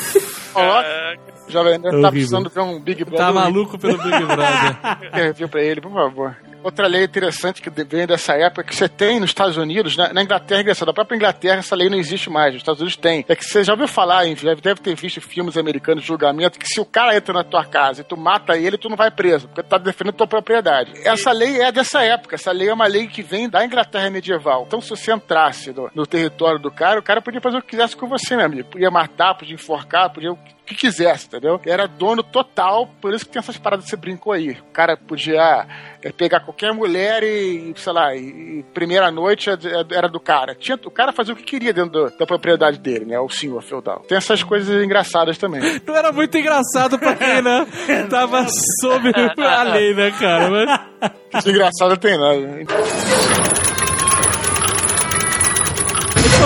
Coloca. 0.57 1.19
Jovem 1.49 1.79
Nerd 1.79 1.83
tá 1.83 1.89
Horrível. 1.89 2.11
precisando 2.11 2.51
ver 2.51 2.61
um 2.61 2.81
Big 2.81 3.05
Brother. 3.05 3.27
Tá 3.27 3.33
maluco 3.33 3.79
pelo 3.79 3.99
Big 3.99 4.25
Brother. 4.25 5.13
Review 5.13 5.49
pra 5.49 5.63
ele, 5.63 5.81
por 5.81 5.93
favor. 5.93 6.37
Outra 6.63 6.87
lei 6.87 7.05
interessante 7.05 7.63
que 7.63 7.71
vem 7.71 8.07
dessa 8.07 8.35
época 8.35 8.65
que 8.65 8.75
você 8.75 8.89
tem 8.89 9.21
nos 9.21 9.31
Estados 9.31 9.57
Unidos, 9.57 9.97
na, 9.97 10.13
na 10.13 10.23
Inglaterra, 10.23 10.61
engraçado, 10.61 10.89
na 10.89 10.95
própria 10.95 11.17
Inglaterra 11.17 11.59
essa 11.59 11.77
lei 11.77 11.89
não 11.89 11.99
existe 11.99 12.29
mais, 12.29 12.53
nos 12.53 12.63
Estados 12.63 12.81
Unidos 12.81 12.97
tem. 12.97 13.25
É 13.29 13.37
que 13.37 13.45
você 13.45 13.63
já 13.63 13.73
ouviu 13.73 13.87
falar, 13.87 14.27
em, 14.27 14.35
deve 14.35 14.61
deve 14.61 14.81
ter 14.81 14.95
visto 14.95 15.21
filmes 15.21 15.57
americanos 15.57 16.03
de 16.03 16.09
julgamento, 16.09 16.59
que 16.59 16.67
se 16.67 16.81
o 16.81 16.85
cara 16.85 17.17
entra 17.17 17.33
na 17.33 17.45
tua 17.45 17.65
casa 17.65 18.01
e 18.01 18.05
tu 18.05 18.17
mata 18.17 18.57
ele, 18.57 18.77
tu 18.77 18.89
não 18.89 18.97
vai 18.97 19.11
preso, 19.11 19.47
porque 19.49 19.63
tu 19.63 19.69
tá 19.69 19.79
defendendo 19.79 20.15
tua 20.15 20.27
propriedade. 20.27 20.93
Essa 21.05 21.31
lei 21.33 21.61
é 21.61 21.71
dessa 21.71 22.03
época, 22.03 22.35
essa 22.35 22.53
lei 22.53 22.69
é 22.69 22.75
uma 22.75 22.87
lei 22.87 23.07
que 23.07 23.23
vem 23.23 23.49
da 23.49 23.65
Inglaterra 23.65 24.11
medieval. 24.11 24.65
Então 24.67 24.81
se 24.81 24.91
você 24.91 25.13
entrasse 25.13 25.73
no, 25.73 25.91
no 25.95 26.07
território 26.07 26.59
do 26.59 26.71
cara, 26.71 26.99
o 26.99 27.03
cara 27.03 27.23
podia 27.23 27.41
fazer 27.41 27.59
o 27.59 27.63
que 27.63 27.69
quisesse 27.69 27.97
com 27.97 28.09
você, 28.09 28.37
meu 28.37 28.47
amigo. 28.47 28.69
Podia 28.69 28.91
matar, 28.91 29.35
podia 29.35 29.55
enforcar, 29.55 30.11
podia 30.13 30.37
que 30.67 30.75
quisesse, 30.75 31.27
entendeu? 31.27 31.61
Era 31.65 31.87
dono 31.87 32.23
total, 32.23 32.89
por 33.01 33.15
isso 33.15 33.25
que 33.25 33.33
tem 33.33 33.41
essas 33.41 33.57
paradas 33.57 33.85
que 33.85 33.91
você 33.91 33.97
brincou 33.97 34.33
aí. 34.33 34.51
O 34.51 34.73
cara 34.73 34.97
podia 34.97 35.67
é, 36.03 36.11
pegar 36.13 36.41
qualquer 36.41 36.73
mulher 36.73 37.23
e, 37.23 37.73
sei 37.77 37.93
lá, 37.93 38.15
e, 38.15 38.65
primeira 38.75 39.11
noite 39.11 39.49
é- 39.49 39.55
era 39.97 40.09
do 40.09 40.19
cara. 40.21 40.55
Tinha, 40.55 40.79
o 40.85 40.91
cara 40.91 41.13
fazia 41.13 41.33
o 41.33 41.37
que 41.37 41.45
queria 41.45 41.73
dentro 41.73 41.91
do- 42.11 42.17
da 42.19 42.27
propriedade 42.27 42.79
dele, 42.79 43.05
né? 43.05 43.19
O 43.21 43.29
senhor 43.29 43.63
feudal. 43.63 44.01
Tem 44.09 44.19
essas 44.19 44.43
coisas 44.43 44.83
engraçadas 44.85 45.39
também. 45.39 45.81
Não 45.87 45.95
era 45.97 46.11
muito 46.13 46.37
engraçado 46.37 46.99
pra 46.99 47.15
quem, 47.15 47.41
né? 47.43 47.67
Tava 48.11 48.47
sob 48.81 49.11
a 49.43 49.63
lei, 49.63 49.95
né, 49.95 50.11
cara? 50.19 50.51
Mas... 50.51 51.45
Que 51.45 51.51
engraçado 51.51 51.97
tem 51.97 52.19
nada. 52.19 52.41
né? 52.41 52.65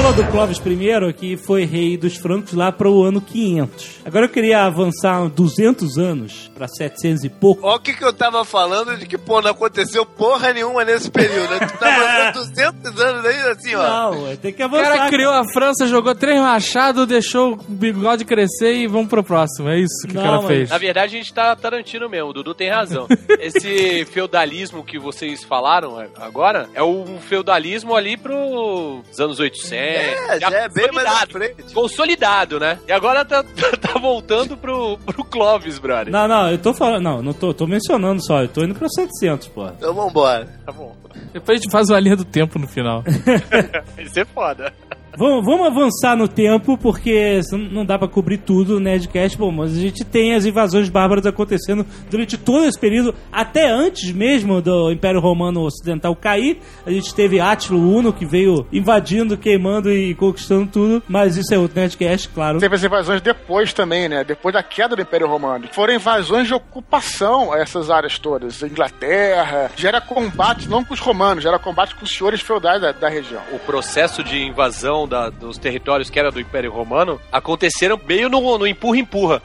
Falou 0.00 0.14
do 0.14 0.24
Clovis 0.28 0.56
I, 0.58 1.12
que 1.12 1.36
foi 1.36 1.66
rei 1.66 1.94
dos 1.98 2.16
francos 2.16 2.54
lá 2.54 2.72
para 2.72 2.88
o 2.88 3.04
ano 3.04 3.20
500. 3.20 4.00
Agora 4.02 4.24
eu 4.24 4.30
queria 4.30 4.64
avançar 4.64 5.28
200 5.28 5.98
anos, 5.98 6.50
para 6.54 6.66
700 6.66 7.24
e 7.24 7.28
pouco. 7.28 7.66
Olha 7.66 7.76
o 7.76 7.80
que, 7.80 7.92
que 7.92 8.02
eu 8.02 8.10
tava 8.10 8.42
falando 8.46 8.96
de 8.96 9.04
que, 9.04 9.18
pô, 9.18 9.42
não 9.42 9.50
aconteceu 9.50 10.06
porra 10.06 10.54
nenhuma 10.54 10.86
nesse 10.86 11.10
período, 11.10 11.50
né? 11.50 11.66
Tu 11.66 11.78
tá 11.78 11.90
mandando 11.98 12.48
200 12.48 12.96
anos 13.02 13.24
aí, 13.26 13.38
assim, 13.50 13.74
ó. 13.74 14.10
Não, 14.12 14.36
tem 14.36 14.54
que 14.54 14.62
O 14.62 14.64
avançar. 14.64 14.96
cara 14.96 15.10
criou 15.10 15.34
a 15.34 15.44
França, 15.52 15.86
jogou 15.86 16.14
três 16.14 16.40
machados, 16.40 17.06
deixou 17.06 17.52
o 17.52 17.56
bigode 17.68 18.24
crescer 18.24 18.72
e 18.76 18.86
vamos 18.86 19.08
pro 19.08 19.22
próximo. 19.22 19.68
É 19.68 19.78
isso 19.80 20.06
que 20.08 20.14
Não, 20.14 20.22
o 20.22 20.24
cara 20.24 20.36
mas- 20.38 20.46
fez. 20.46 20.70
Na 20.70 20.78
verdade, 20.78 21.14
a 21.14 21.18
gente 21.18 21.34
tá 21.34 21.54
Tarantino 21.54 22.08
mesmo, 22.08 22.30
o 22.30 22.32
Dudu 22.32 22.54
tem 22.54 22.70
razão. 22.70 23.06
Esse 23.38 24.06
feudalismo 24.06 24.82
que 24.82 24.98
vocês 24.98 25.44
falaram 25.44 25.98
agora 26.16 26.70
é 26.72 26.82
um 26.82 27.18
feudalismo 27.20 27.94
ali 27.94 28.16
pros 28.16 29.20
anos 29.20 29.38
800. 29.38 29.89
É, 29.90 30.40
já 30.40 30.50
é 30.50 30.68
bem 30.68 30.90
mais 30.92 31.06
à 31.06 31.26
frente. 31.26 31.74
Consolidado, 31.74 32.58
né? 32.58 32.78
E 32.86 32.92
agora 32.92 33.24
tá, 33.24 33.42
tá 33.80 33.98
voltando 33.98 34.56
pro, 34.56 34.98
pro 34.98 35.24
Clovis, 35.24 35.78
brother. 35.78 36.12
Não, 36.12 36.26
não, 36.28 36.50
eu 36.50 36.58
tô 36.58 36.72
falando. 36.74 37.02
Não, 37.02 37.22
não 37.22 37.32
tô, 37.32 37.52
tô 37.52 37.66
mencionando 37.66 38.24
só. 38.24 38.42
Eu 38.42 38.48
tô 38.48 38.62
indo 38.62 38.74
pra 38.74 38.88
700, 38.88 39.48
pô. 39.48 39.66
Então 39.66 39.94
vambora. 39.94 40.46
Tá 40.64 40.72
bom. 40.72 40.96
Depois 41.32 41.58
a 41.58 41.62
gente 41.62 41.70
faz 41.70 41.88
uma 41.90 42.00
linha 42.00 42.16
do 42.16 42.24
tempo 42.24 42.58
no 42.58 42.66
final. 42.66 43.04
Isso 43.98 44.18
é 44.18 44.24
foda. 44.24 44.72
Vamos, 45.20 45.44
vamos 45.44 45.66
avançar 45.66 46.16
no 46.16 46.26
tempo, 46.26 46.78
porque 46.78 47.42
não 47.70 47.84
dá 47.84 47.98
pra 47.98 48.08
cobrir 48.08 48.38
tudo 48.38 48.72
no 48.72 48.80
Nerdcast. 48.80 49.36
Bom, 49.36 49.52
mas 49.52 49.76
a 49.76 49.78
gente 49.78 50.02
tem 50.02 50.34
as 50.34 50.46
invasões 50.46 50.88
bárbaras 50.88 51.26
acontecendo 51.26 51.84
durante 52.10 52.38
todo 52.38 52.64
esse 52.64 52.78
período, 52.78 53.14
até 53.30 53.70
antes 53.70 54.12
mesmo 54.12 54.62
do 54.62 54.90
Império 54.90 55.20
Romano 55.20 55.60
Ocidental 55.60 56.16
cair. 56.16 56.58
A 56.86 56.90
gente 56.90 57.14
teve 57.14 57.38
Átilo 57.38 57.78
Uno, 57.78 58.14
que 58.14 58.24
veio 58.24 58.66
invadindo, 58.72 59.36
queimando 59.36 59.92
e 59.92 60.14
conquistando 60.14 60.66
tudo. 60.66 61.02
Mas 61.06 61.36
isso 61.36 61.52
é 61.52 61.58
outro 61.58 61.78
Nerdcast, 61.78 62.30
claro. 62.30 62.58
Teve 62.58 62.76
as 62.76 62.82
invasões 62.82 63.20
depois 63.20 63.74
também, 63.74 64.08
né? 64.08 64.24
Depois 64.24 64.54
da 64.54 64.62
queda 64.62 64.96
do 64.96 65.02
Império 65.02 65.28
Romano. 65.28 65.68
Foram 65.70 65.92
invasões 65.92 66.46
de 66.46 66.54
ocupação 66.54 67.52
a 67.52 67.58
essas 67.58 67.90
áreas 67.90 68.18
todas. 68.18 68.62
Inglaterra. 68.62 69.70
Gera 69.76 70.00
combate 70.00 70.66
não 70.66 70.82
com 70.82 70.94
os 70.94 71.00
romanos, 71.00 71.42
gera 71.42 71.58
combate 71.58 71.94
com 71.94 72.06
os 72.06 72.10
senhores 72.10 72.40
feudais 72.40 72.80
da, 72.80 72.90
da 72.92 73.10
região. 73.10 73.42
O 73.52 73.58
processo 73.58 74.24
de 74.24 74.42
invasão 74.42 75.09
da- 75.10 75.28
dos 75.28 75.58
territórios 75.58 76.08
que 76.08 76.18
era 76.18 76.30
do 76.30 76.40
Império 76.40 76.70
Romano 76.72 77.20
aconteceram 77.30 78.00
meio 78.06 78.28
no, 78.30 78.56
no 78.56 78.66
empurra-empurra. 78.66 79.42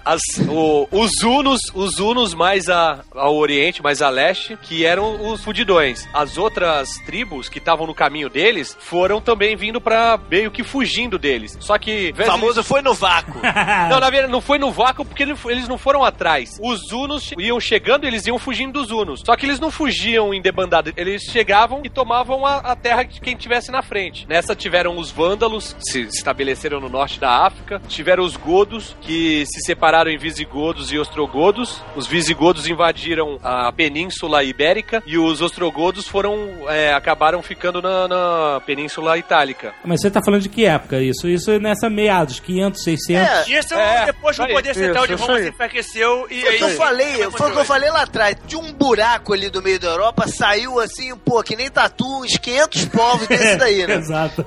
Os 0.91 1.23
Hunos, 1.23 1.59
os 1.73 1.99
Hunos 1.99 2.33
mais 2.33 2.69
a- 2.69 2.99
ao 3.13 3.35
oriente, 3.35 3.81
mais 3.81 4.01
a 4.01 4.09
leste, 4.09 4.57
que 4.61 4.85
eram 4.85 5.31
os 5.31 5.43
fudidões. 5.43 6.07
As 6.13 6.37
outras 6.37 6.89
tribos 7.05 7.49
que 7.49 7.57
estavam 7.57 7.87
no 7.87 7.93
caminho 7.93 8.29
deles 8.29 8.77
foram 8.79 9.19
também 9.19 9.55
vindo 9.55 9.81
pra 9.81 10.19
meio 10.29 10.51
que 10.51 10.63
fugindo 10.63 11.17
deles. 11.17 11.57
Só 11.59 11.77
que... 11.77 12.13
O 12.17 12.23
famoso 12.25 12.63
foi 12.63 12.81
no 12.81 12.93
vácuo. 12.93 13.41
Não, 13.89 13.99
na 13.99 14.09
verdade, 14.09 14.31
não 14.31 14.41
foi 14.41 14.57
no 14.59 14.71
vácuo 14.71 15.03
porque 15.03 15.23
ele- 15.23 15.35
eles 15.47 15.67
não 15.67 15.77
foram 15.77 16.03
atrás. 16.03 16.57
Os 16.61 16.91
Hunos 16.91 17.31
iam 17.37 17.59
chegando, 17.59 18.05
eles 18.05 18.25
iam 18.27 18.37
fugindo 18.37 18.73
dos 18.81 18.91
Hunos. 18.91 19.21
Só 19.25 19.35
que 19.35 19.45
eles 19.45 19.59
não 19.59 19.71
fugiam 19.71 20.33
em 20.33 20.41
debandada. 20.41 20.93
Eles 20.95 21.23
chegavam 21.23 21.81
e 21.83 21.89
tomavam 21.89 22.45
a, 22.45 22.57
a 22.57 22.75
terra 22.75 23.03
de 23.03 23.19
quem 23.19 23.35
tivesse 23.35 23.71
na 23.71 23.81
frente. 23.81 24.27
Nessa 24.27 24.55
tiveram 24.55 24.97
os 24.97 25.09
Vândalos, 25.11 25.44
que 25.49 25.91
se 25.91 26.01
estabeleceram 26.01 26.79
no 26.79 26.89
norte 26.89 27.19
da 27.19 27.45
África. 27.45 27.81
Tiveram 27.87 28.23
os 28.23 28.35
Godos, 28.35 28.95
que 29.01 29.45
se 29.45 29.61
separaram 29.65 30.09
em 30.11 30.17
Visigodos 30.17 30.91
e 30.91 30.97
Ostrogodos. 30.97 31.81
Os 31.95 32.07
Visigodos 32.07 32.67
invadiram 32.67 33.39
a 33.43 33.71
Península 33.71 34.43
Ibérica 34.43 35.01
e 35.05 35.17
os 35.17 35.41
Ostrogodos 35.41 36.07
foram 36.07 36.35
é, 36.67 36.93
acabaram 36.93 37.41
ficando 37.41 37.81
na, 37.81 38.07
na 38.07 38.61
Península 38.65 39.17
Itálica. 39.17 39.73
Mas 39.83 40.01
você 40.01 40.09
tá 40.11 40.21
falando 40.23 40.41
de 40.41 40.49
que 40.49 40.65
época 40.65 40.99
isso? 40.99 41.27
Isso 41.27 41.51
é 41.51 41.59
nessa 41.59 41.89
meados, 41.89 42.39
500, 42.39 42.83
600. 42.83 43.29
É, 43.47 43.59
Isso 43.59 43.73
É, 43.73 44.05
depois 44.05 44.35
que 44.35 44.41
o 44.41 44.45
aí. 44.45 44.53
poder 44.53 44.73
central 44.73 45.07
de 45.07 45.13
Roma 45.13 45.39
se 45.39 45.49
enfraqueceu 45.49 46.27
e 46.29 46.41
Foi 46.41 46.49
o 46.49 46.51
aí. 46.51 46.57
que 46.57 46.63
eu 46.63 46.69
falei, 46.71 47.31
foi 47.31 47.49
o 47.49 47.53
que 47.53 47.59
eu 47.59 47.65
falei 47.65 47.89
lá 47.89 48.01
atrás. 48.01 48.35
De 48.45 48.55
um 48.55 48.73
buraco 48.73 49.33
ali 49.33 49.49
do 49.49 49.61
meio 49.61 49.79
da 49.79 49.87
Europa, 49.89 50.27
saiu 50.27 50.79
assim, 50.79 51.15
pô, 51.17 51.41
que 51.43 51.55
nem 51.55 51.69
tatu, 51.69 52.05
uns 52.23 52.37
500 52.37 52.85
povos 52.85 53.27
desse 53.27 53.55
daí, 53.57 53.85
né? 53.87 53.95
Exato. 54.05 54.45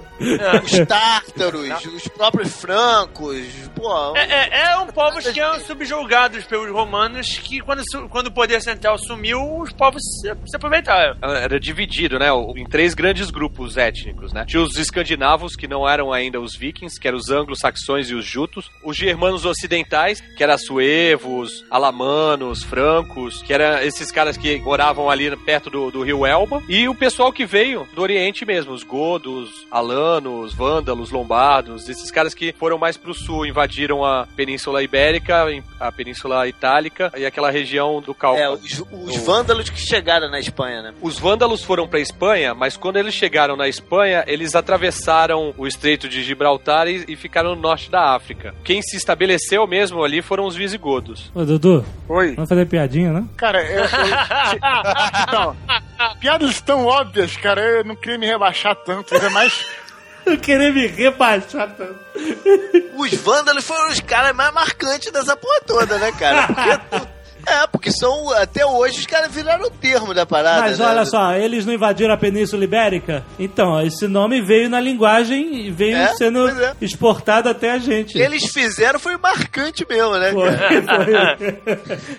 Os 0.65 0.87
tártaros, 0.89 1.85
os 1.85 2.09
próprios 2.09 2.57
francos, 2.61 3.47
pô. 3.77 4.17
É, 4.17 4.23
é, 4.23 4.61
eram 4.61 4.87
povos 4.89 5.29
que 5.29 5.39
eram 5.39 5.61
subjugados 5.61 6.45
pelos 6.45 6.71
romanos 6.71 7.39
que 7.39 7.61
quando, 7.61 7.83
quando 8.09 8.29
o 8.29 8.33
poder 8.33 8.61
central 8.63 8.99
sumiu, 8.99 9.39
os 9.61 9.73
povos 9.73 10.03
se, 10.03 10.35
se 10.47 10.57
aproveitaram. 10.57 11.17
era 11.23 11.61
dividido, 11.61 12.19
né, 12.19 12.29
em 12.57 12.65
três 12.65 12.95
grandes 12.95 13.31
grupos 13.31 13.77
étnicos, 13.77 14.33
né? 14.33 14.45
Tinha 14.47 14.63
os 14.63 14.77
escandinavos, 14.77 15.55
que 15.55 15.69
não 15.69 15.89
eram 15.89 16.13
ainda 16.13 16.41
os 16.41 16.57
vikings, 16.57 16.99
que 16.99 17.07
eram 17.07 17.19
os 17.19 17.31
anglo-saxões 17.31 18.09
e 18.09 18.15
os 18.15 18.25
jutos. 18.25 18.71
Os 18.83 18.97
germanos 18.97 19.45
ocidentais, 19.45 20.21
que 20.21 20.43
eram 20.43 20.57
suevos, 20.57 21.65
alamanos, 21.71 22.63
francos, 22.63 23.43
que 23.43 23.53
eram 23.53 23.79
esses 23.81 24.11
caras 24.11 24.37
que 24.37 24.59
moravam 24.61 25.11
ali 25.11 25.35
perto 25.37 25.69
do, 25.69 25.91
do 25.91 26.03
rio 26.03 26.25
Elba. 26.25 26.63
E 26.69 26.89
o 26.89 26.95
pessoal 26.95 27.33
que 27.33 27.45
veio 27.45 27.87
do 27.95 28.03
Oriente 28.03 28.45
mesmo, 28.45 28.73
os 28.73 28.83
godos, 28.83 29.67
alanos, 29.71 30.55
vândalos, 30.79 31.11
lombardos, 31.11 31.89
esses 31.89 32.11
caras 32.11 32.35
que 32.35 32.55
foram 32.59 32.79
mais 32.79 32.97
pro 32.97 33.13
sul, 33.13 33.45
invadiram 33.45 34.05
a 34.05 34.27
Península 34.37 34.83
Ibérica, 34.83 35.45
a 35.81 35.91
Península 35.91 36.47
Itálica 36.47 37.13
e 37.17 37.27
aquela 37.27 37.51
região 37.51 38.01
do 38.01 38.15
Cáucaso. 38.15 38.43
É, 38.45 38.49
os, 38.49 39.17
os 39.17 39.17
vândalos 39.25 39.69
que 39.69 39.79
chegaram 39.81 40.31
na 40.31 40.39
Espanha, 40.39 40.83
né? 40.83 40.95
Os 41.03 41.19
vândalos 41.19 41.65
foram 41.65 41.89
para 41.89 41.99
Espanha, 41.99 42.55
mas 42.55 42.77
quando 42.77 42.97
eles 42.97 43.13
chegaram 43.15 43.57
na 43.57 43.67
Espanha, 43.69 44.23
eles 44.27 44.55
atravessaram 44.55 45.53
o 45.59 45.67
Estreito 45.67 46.09
de 46.09 46.23
Gibraltar 46.23 46.87
e, 46.87 47.05
e 47.09 47.17
ficaram 47.17 47.55
no 47.57 47.61
norte 47.61 47.91
da 47.91 48.15
África. 48.15 48.55
Quem 48.63 48.81
se 48.81 48.97
estabeleceu 48.97 49.67
mesmo 49.67 50.05
ali 50.05 50.23
foram 50.23 50.47
os 50.47 50.55
visigodos. 50.55 51.31
Ô, 51.35 51.45
Dudu, 51.45 51.85
Oi. 52.09 52.35
vamos 52.35 52.49
fazer 52.49 52.67
piadinha, 52.67 53.13
né? 53.13 53.25
Cara, 53.37 53.61
eu, 53.63 53.81
eu- 53.81 55.23
então, 55.29 55.57
piadas 56.21 56.61
tão 56.61 56.87
óbvias, 56.87 57.37
cara, 57.37 57.61
eu 57.61 57.85
não 57.85 57.97
queria 57.97 58.19
me 58.19 58.27
rebaixar 58.27 58.77
tanto, 58.77 59.15
ainda 59.15 59.31
mais. 59.31 59.67
Eu 60.27 60.39
querer 60.39 60.73
me 60.73 60.87
rebaixar 60.87 61.75
tanto. 61.77 61.99
Os 62.97 63.15
vândalos 63.15 63.65
foram 63.65 63.89
os 63.91 64.01
caras 64.01 64.35
mais 64.35 64.53
marcantes 64.53 65.11
dessa 65.11 65.37
porra 65.37 65.61
toda, 65.67 65.99
né, 65.99 66.13
cara? 66.13 66.47
Porque 66.47 67.09
É, 67.47 67.67
porque 67.67 67.91
são, 67.91 68.31
até 68.35 68.65
hoje, 68.67 68.99
os 69.01 69.07
caras 69.07 69.33
viraram 69.33 69.67
o 69.67 69.71
termo 69.71 70.13
da 70.13 70.27
parada. 70.27 70.61
Mas 70.63 70.79
né? 70.79 70.87
olha 70.87 71.05
só, 71.05 71.33
eles 71.35 71.65
não 71.65 71.73
invadiram 71.73 72.13
a 72.13 72.17
Península 72.17 72.63
Ibérica? 72.65 73.25
Então, 73.39 73.81
esse 73.81 74.07
nome 74.07 74.41
veio 74.43 74.69
na 74.69 74.81
linguagem 74.81 75.67
e 75.67 75.71
veio 75.71 75.97
É, 75.97 76.09
sendo 76.15 76.49
é. 76.49 76.75
exportado 76.81 77.49
até 77.49 77.73
a 77.73 77.79
gente. 77.79 78.19
Eles 78.19 78.45
fizeram 78.53 78.99
foi 78.99 79.17
marcante 79.17 79.87
mesmo, 79.89 80.17
né? 80.19 80.33
Foi, 80.33 80.51
foi. 80.83 82.19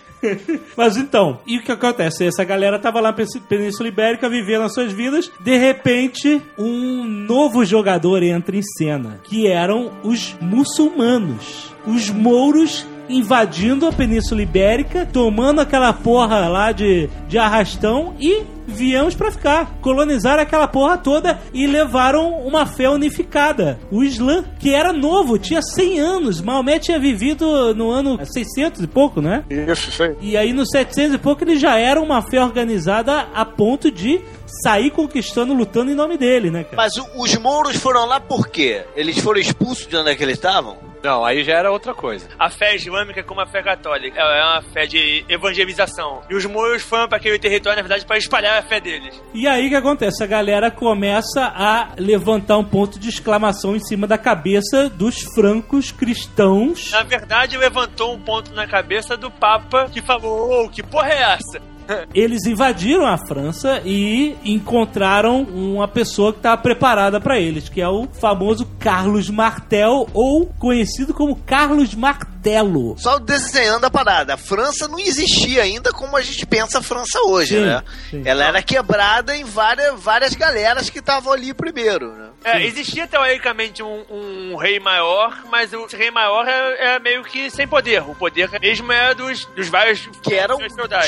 Mas 0.75 0.97
então, 0.97 1.39
e 1.47 1.57
o 1.57 1.63
que 1.63 1.71
acontece? 1.71 2.25
Essa 2.25 2.43
galera 2.43 2.77
tava 2.77 2.99
lá 2.99 3.09
na 3.09 3.13
Pen- 3.13 3.25
Península 3.47 3.87
Ibérica 3.87 4.27
vivendo 4.29 4.63
as 4.63 4.73
suas 4.73 4.91
vidas. 4.91 5.31
De 5.39 5.57
repente, 5.57 6.41
um 6.57 7.03
novo 7.05 7.63
jogador 7.63 8.21
entra 8.23 8.55
em 8.55 8.61
cena, 8.61 9.19
que 9.23 9.47
eram 9.47 9.91
os 10.03 10.35
muçulmanos. 10.41 11.73
Os 11.87 12.09
mouros 12.09 12.85
invadindo 13.09 13.87
a 13.87 13.91
Península 13.91 14.41
Ibérica, 14.41 15.05
tomando 15.05 15.59
aquela 15.59 15.91
porra 15.91 16.47
lá 16.47 16.71
de, 16.71 17.09
de 17.27 17.37
arrastão 17.37 18.15
e 18.19 18.43
viemos 18.67 19.15
pra 19.15 19.31
ficar. 19.31 19.77
Colonizaram 19.81 20.43
aquela 20.43 20.67
porra 20.67 20.97
toda 20.97 21.39
e 21.53 21.65
levaram 21.65 22.39
uma 22.41 22.65
fé 22.65 22.89
unificada. 22.89 23.79
O 23.91 24.03
Islã, 24.03 24.43
que 24.59 24.73
era 24.73 24.93
novo, 24.93 25.39
tinha 25.39 25.61
100 25.61 25.99
anos. 25.99 26.41
Maomé 26.41 26.77
tinha 26.77 26.99
vivido 26.99 27.73
no 27.73 27.89
ano 27.89 28.19
600 28.23 28.83
e 28.83 28.87
pouco, 28.87 29.21
né? 29.21 29.43
Isso, 29.49 29.89
isso 29.89 30.03
aí. 30.03 30.15
E 30.21 30.37
aí, 30.37 30.53
nos 30.53 30.69
700 30.69 31.15
e 31.15 31.17
pouco, 31.17 31.43
ele 31.43 31.57
já 31.57 31.77
era 31.77 31.99
uma 31.99 32.21
fé 32.21 32.41
organizada 32.41 33.27
a 33.33 33.43
ponto 33.43 33.91
de 33.91 34.21
sair 34.63 34.91
conquistando, 34.91 35.53
lutando 35.53 35.91
em 35.91 35.95
nome 35.95 36.17
dele, 36.17 36.49
né, 36.51 36.63
cara? 36.63 36.77
Mas 36.77 36.93
os 37.15 37.35
mouros 37.37 37.75
foram 37.75 38.05
lá 38.05 38.19
por 38.19 38.47
quê? 38.47 38.83
Eles 38.95 39.17
foram 39.19 39.39
expulsos 39.39 39.87
de 39.87 39.95
onde 39.95 40.11
é 40.11 40.15
que 40.15 40.23
eles 40.23 40.35
estavam? 40.35 40.88
Não, 41.03 41.23
aí 41.23 41.43
já 41.43 41.53
era 41.53 41.71
outra 41.71 41.93
coisa. 41.93 42.27
A 42.37 42.49
fé 42.49 42.75
islâmica 42.75 43.19
é 43.19 43.23
como 43.23 43.41
a 43.41 43.45
fé 43.45 43.63
católica. 43.63 44.19
Ela 44.19 44.35
é 44.35 44.43
uma 44.43 44.61
fé 44.73 44.85
de 44.85 45.25
evangelização. 45.29 46.21
E 46.29 46.35
os 46.35 46.45
mouros 46.45 46.81
foram 46.81 47.07
para 47.07 47.17
aquele 47.17 47.39
território, 47.39 47.77
na 47.77 47.81
verdade, 47.81 48.05
para 48.05 48.17
espalhar 48.17 48.59
a 48.59 48.61
fé 48.61 48.79
deles. 48.79 49.21
E 49.33 49.47
aí 49.47 49.67
o 49.67 49.69
que 49.69 49.75
acontece? 49.75 50.23
A 50.23 50.27
galera 50.27 50.69
começa 50.69 51.45
a 51.45 51.89
levantar 51.97 52.57
um 52.57 52.65
ponto 52.65 52.99
de 52.99 53.09
exclamação 53.09 53.75
em 53.75 53.79
cima 53.79 54.05
da 54.05 54.17
cabeça 54.17 54.89
dos 54.89 55.21
francos 55.33 55.91
cristãos. 55.91 56.91
Na 56.91 57.03
verdade, 57.03 57.57
levantou 57.57 58.13
um 58.13 58.19
ponto 58.19 58.53
na 58.53 58.67
cabeça 58.67 59.15
do 59.15 59.31
Papa 59.31 59.89
que 59.89 60.01
falou: 60.01 60.65
oh, 60.65 60.69
que 60.69 60.83
porra 60.83 61.09
é 61.09 61.21
essa? 61.33 61.78
Eles 62.13 62.45
invadiram 62.45 63.05
a 63.05 63.17
França 63.17 63.81
e 63.83 64.35
encontraram 64.45 65.41
uma 65.43 65.87
pessoa 65.87 66.31
que 66.31 66.39
estava 66.39 66.61
preparada 66.61 67.19
para 67.19 67.39
eles, 67.39 67.67
que 67.67 67.81
é 67.81 67.87
o 67.87 68.07
famoso 68.07 68.65
Carlos 68.79 69.29
Martel, 69.29 70.07
ou 70.13 70.45
conhecido 70.59 71.13
como 71.13 71.35
Carlos 71.35 71.95
Martelo. 71.95 72.95
Só 72.97 73.17
desenhando 73.19 73.85
a 73.85 73.89
parada. 73.89 74.35
A 74.35 74.37
França 74.37 74.87
não 74.87 74.99
existia 74.99 75.63
ainda 75.63 75.91
como 75.91 76.15
a 76.15 76.21
gente 76.21 76.45
pensa 76.45 76.79
a 76.79 76.81
França 76.81 77.19
hoje, 77.25 77.55
Sim, 77.55 77.65
né? 77.65 77.83
sim. 78.09 78.21
Ela 78.25 78.45
era 78.45 78.61
quebrada 78.61 79.35
em 79.35 79.43
várias, 79.43 79.99
várias 79.99 80.33
galeras 80.35 80.89
que 80.89 80.99
estavam 80.99 81.33
ali 81.33 81.53
primeiro, 81.53 82.13
né? 82.13 82.29
É, 82.43 82.63
existia 82.65 83.05
teoricamente 83.05 83.83
um, 83.83 84.05
um 84.09 84.55
rei 84.55 84.79
maior, 84.79 85.43
mas 85.49 85.73
o 85.73 85.85
rei 85.87 86.09
maior 86.09 86.47
é, 86.47 86.95
é 86.95 86.99
meio 86.99 87.21
que 87.23 87.49
sem 87.49 87.67
poder. 87.67 88.01
O 88.03 88.15
poder 88.15 88.49
mesmo 88.61 88.91
é 88.93 89.13
dos, 89.13 89.43
dos 89.45 89.67
vários 89.67 90.07
Que 90.23 90.35
eram 90.35 90.57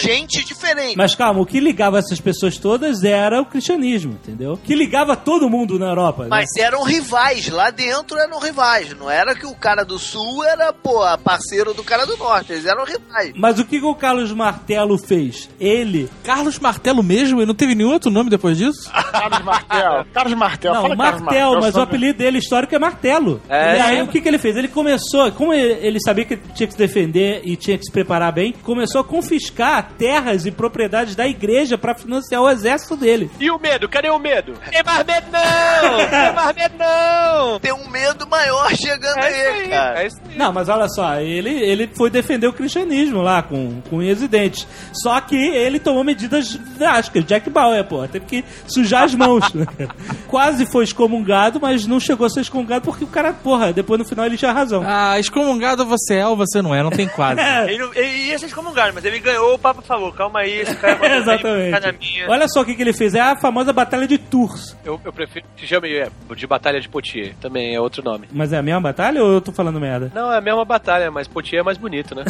gente 0.01 0.43
diferente. 0.43 0.70
Mas 0.95 1.15
calma, 1.15 1.41
o 1.41 1.45
que 1.45 1.59
ligava 1.59 1.99
essas 1.99 2.19
pessoas 2.19 2.57
todas 2.57 3.03
era 3.03 3.41
o 3.41 3.45
cristianismo, 3.45 4.13
entendeu? 4.13 4.57
Que 4.63 4.75
ligava 4.75 5.15
todo 5.15 5.49
mundo 5.49 5.77
na 5.79 5.87
Europa. 5.87 6.23
né? 6.23 6.29
Mas 6.29 6.47
eram 6.57 6.83
rivais, 6.83 7.47
lá 7.49 7.69
dentro 7.69 8.17
eram 8.17 8.39
rivais. 8.39 8.93
Não 8.97 9.09
era 9.09 9.35
que 9.35 9.45
o 9.45 9.55
cara 9.55 9.83
do 9.83 9.97
sul 9.99 10.43
era, 10.43 10.73
pô, 10.73 11.01
parceiro 11.23 11.73
do 11.73 11.83
cara 11.83 12.05
do 12.05 12.17
norte. 12.17 12.51
Eles 12.53 12.65
eram 12.65 12.83
rivais. 12.85 13.33
Mas 13.35 13.59
o 13.59 13.65
que, 13.65 13.79
que 13.79 13.85
o 13.85 13.95
Carlos 13.95 14.31
Martelo 14.31 14.97
fez? 14.97 15.49
Ele. 15.59 16.09
Carlos 16.23 16.59
Martelo 16.59 17.03
mesmo? 17.03 17.41
E 17.41 17.45
não 17.45 17.55
teve 17.55 17.75
nenhum 17.75 17.91
outro 17.91 18.11
nome 18.11 18.29
depois 18.29 18.57
disso? 18.57 18.91
Carlos 19.11 19.41
Martel. 19.41 20.05
Carlos 20.13 20.33
Martel. 20.33 20.73
Não, 20.73 20.81
Fala 20.81 20.97
Carlos 20.97 21.21
Martel, 21.21 21.59
mas 21.59 21.75
o 21.75 21.81
apelido 21.81 22.17
dele 22.17 22.37
histórico 22.39 22.75
é 22.75 22.79
Martelo. 22.79 23.41
É. 23.49 23.77
e 23.77 23.81
aí 23.81 24.01
o 24.01 24.07
que, 24.07 24.21
que 24.21 24.27
ele 24.27 24.37
fez? 24.37 24.55
Ele 24.55 24.67
começou, 24.67 25.31
como 25.31 25.53
ele, 25.53 25.85
ele 25.85 25.99
sabia 25.99 26.25
que 26.25 26.37
tinha 26.37 26.67
que 26.67 26.73
se 26.73 26.79
defender 26.79 27.41
e 27.43 27.55
tinha 27.55 27.77
que 27.77 27.85
se 27.85 27.91
preparar 27.91 28.31
bem, 28.31 28.53
começou 28.63 29.01
a 29.01 29.03
confiscar 29.03 29.91
terras 29.97 30.45
e 30.45 30.51
propriedades 30.61 31.15
da 31.15 31.27
igreja 31.27 31.75
pra 31.75 31.95
financiar 31.95 32.39
o 32.43 32.49
exército 32.49 32.95
dele. 32.95 33.31
E 33.39 33.49
o 33.49 33.57
medo? 33.57 33.89
Cadê 33.89 34.09
o 34.11 34.19
medo? 34.19 34.53
Tem 34.69 34.83
mais 34.83 35.03
medo 35.03 35.25
não! 35.31 35.97
Tem 36.07 36.33
mais 36.33 36.55
medo 36.55 36.75
não! 36.77 37.59
Tem 37.59 37.73
um 37.73 37.89
medo 37.89 38.27
maior 38.27 38.69
chegando 38.75 39.17
É 39.17 39.25
aí, 39.25 39.47
aí, 39.63 39.69
cara. 39.69 40.03
é 40.03 40.07
isso 40.07 40.17
aí. 40.29 40.37
Não, 40.37 40.53
mas 40.53 40.69
olha 40.69 40.87
só, 40.87 41.15
ele, 41.19 41.49
ele 41.49 41.89
foi 41.97 42.11
defender 42.11 42.45
o 42.45 42.53
cristianismo 42.53 43.21
lá 43.23 43.41
com, 43.41 43.81
com 43.89 43.97
unhas 43.97 44.21
e 44.21 44.27
dentes. 44.27 44.67
Só 44.93 45.19
que 45.21 45.35
ele 45.35 45.79
tomou 45.79 46.03
medidas 46.03 46.55
drásticas. 46.77 47.25
Jack 47.25 47.49
Bauer, 47.49 47.83
pô, 47.85 48.07
teve 48.07 48.25
que 48.27 48.45
sujar 48.67 49.03
as 49.05 49.15
mãos. 49.15 49.51
né? 49.53 49.65
Quase 50.27 50.65
foi 50.67 50.83
excomungado, 50.83 51.59
mas 51.59 51.87
não 51.87 51.99
chegou 51.99 52.27
a 52.27 52.29
ser 52.29 52.41
excomungado 52.41 52.85
porque 52.85 53.03
o 53.03 53.07
cara, 53.07 53.33
porra, 53.33 53.73
depois 53.73 53.97
no 53.99 54.05
final 54.05 54.25
ele 54.27 54.37
tinha 54.37 54.51
razão. 54.51 54.83
Ah, 54.85 55.19
excomungado 55.19 55.85
você 55.85 56.15
é 56.17 56.27
ou 56.27 56.35
você 56.35 56.61
não 56.61 56.75
é, 56.75 56.83
não 56.83 56.91
tem 56.91 57.07
quase. 57.07 57.41
Ele, 57.71 57.77
não- 57.77 57.93
ele 57.93 58.27
ia 58.27 58.37
ser 58.39 58.45
excomungado, 58.47 58.91
mas 58.93 59.05
ele 59.05 59.19
ganhou, 59.19 59.53
o 59.55 59.59
Papa 59.59 59.81
falou: 59.81 60.11
calma 60.11 60.41
aí, 60.41 60.50
vai 60.81 61.17
Exatamente. 61.17 61.71
na 61.71 61.91
minha. 61.91 62.29
Olha 62.29 62.47
só 62.47 62.61
o 62.61 62.65
que, 62.65 62.75
que 62.75 62.81
ele 62.81 62.93
fez. 62.93 63.13
É 63.13 63.19
a 63.19 63.35
famosa 63.35 63.73
Batalha 63.73 64.07
de 64.07 64.17
Tours. 64.17 64.75
Eu, 64.83 64.99
eu 65.03 65.13
prefiro 65.13 65.45
que 65.55 65.65
chame 65.67 65.93
é, 65.93 66.09
de 66.35 66.47
Batalha 66.47 66.79
de 66.79 66.89
Poitiers. 66.89 67.35
Também 67.39 67.75
é 67.75 67.79
outro 67.79 68.03
nome. 68.03 68.27
Mas 68.31 68.53
é 68.53 68.57
a 68.57 68.61
mesma 68.61 68.81
batalha 68.81 69.23
ou 69.23 69.31
eu 69.31 69.41
tô 69.41 69.51
falando 69.51 69.79
merda? 69.79 70.11
Não, 70.13 70.31
é 70.31 70.37
a 70.37 70.41
mesma 70.41 70.65
batalha, 70.65 71.11
mas 71.11 71.27
Poitiers 71.27 71.61
é 71.61 71.63
mais 71.63 71.77
bonito, 71.77 72.15
né? 72.15 72.23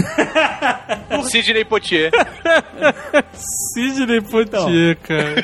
Sidney 1.24 1.66
Poitiers. 1.66 2.12
Sidney 3.74 4.22
Poitier, 4.22 4.98
cara. 4.98 5.44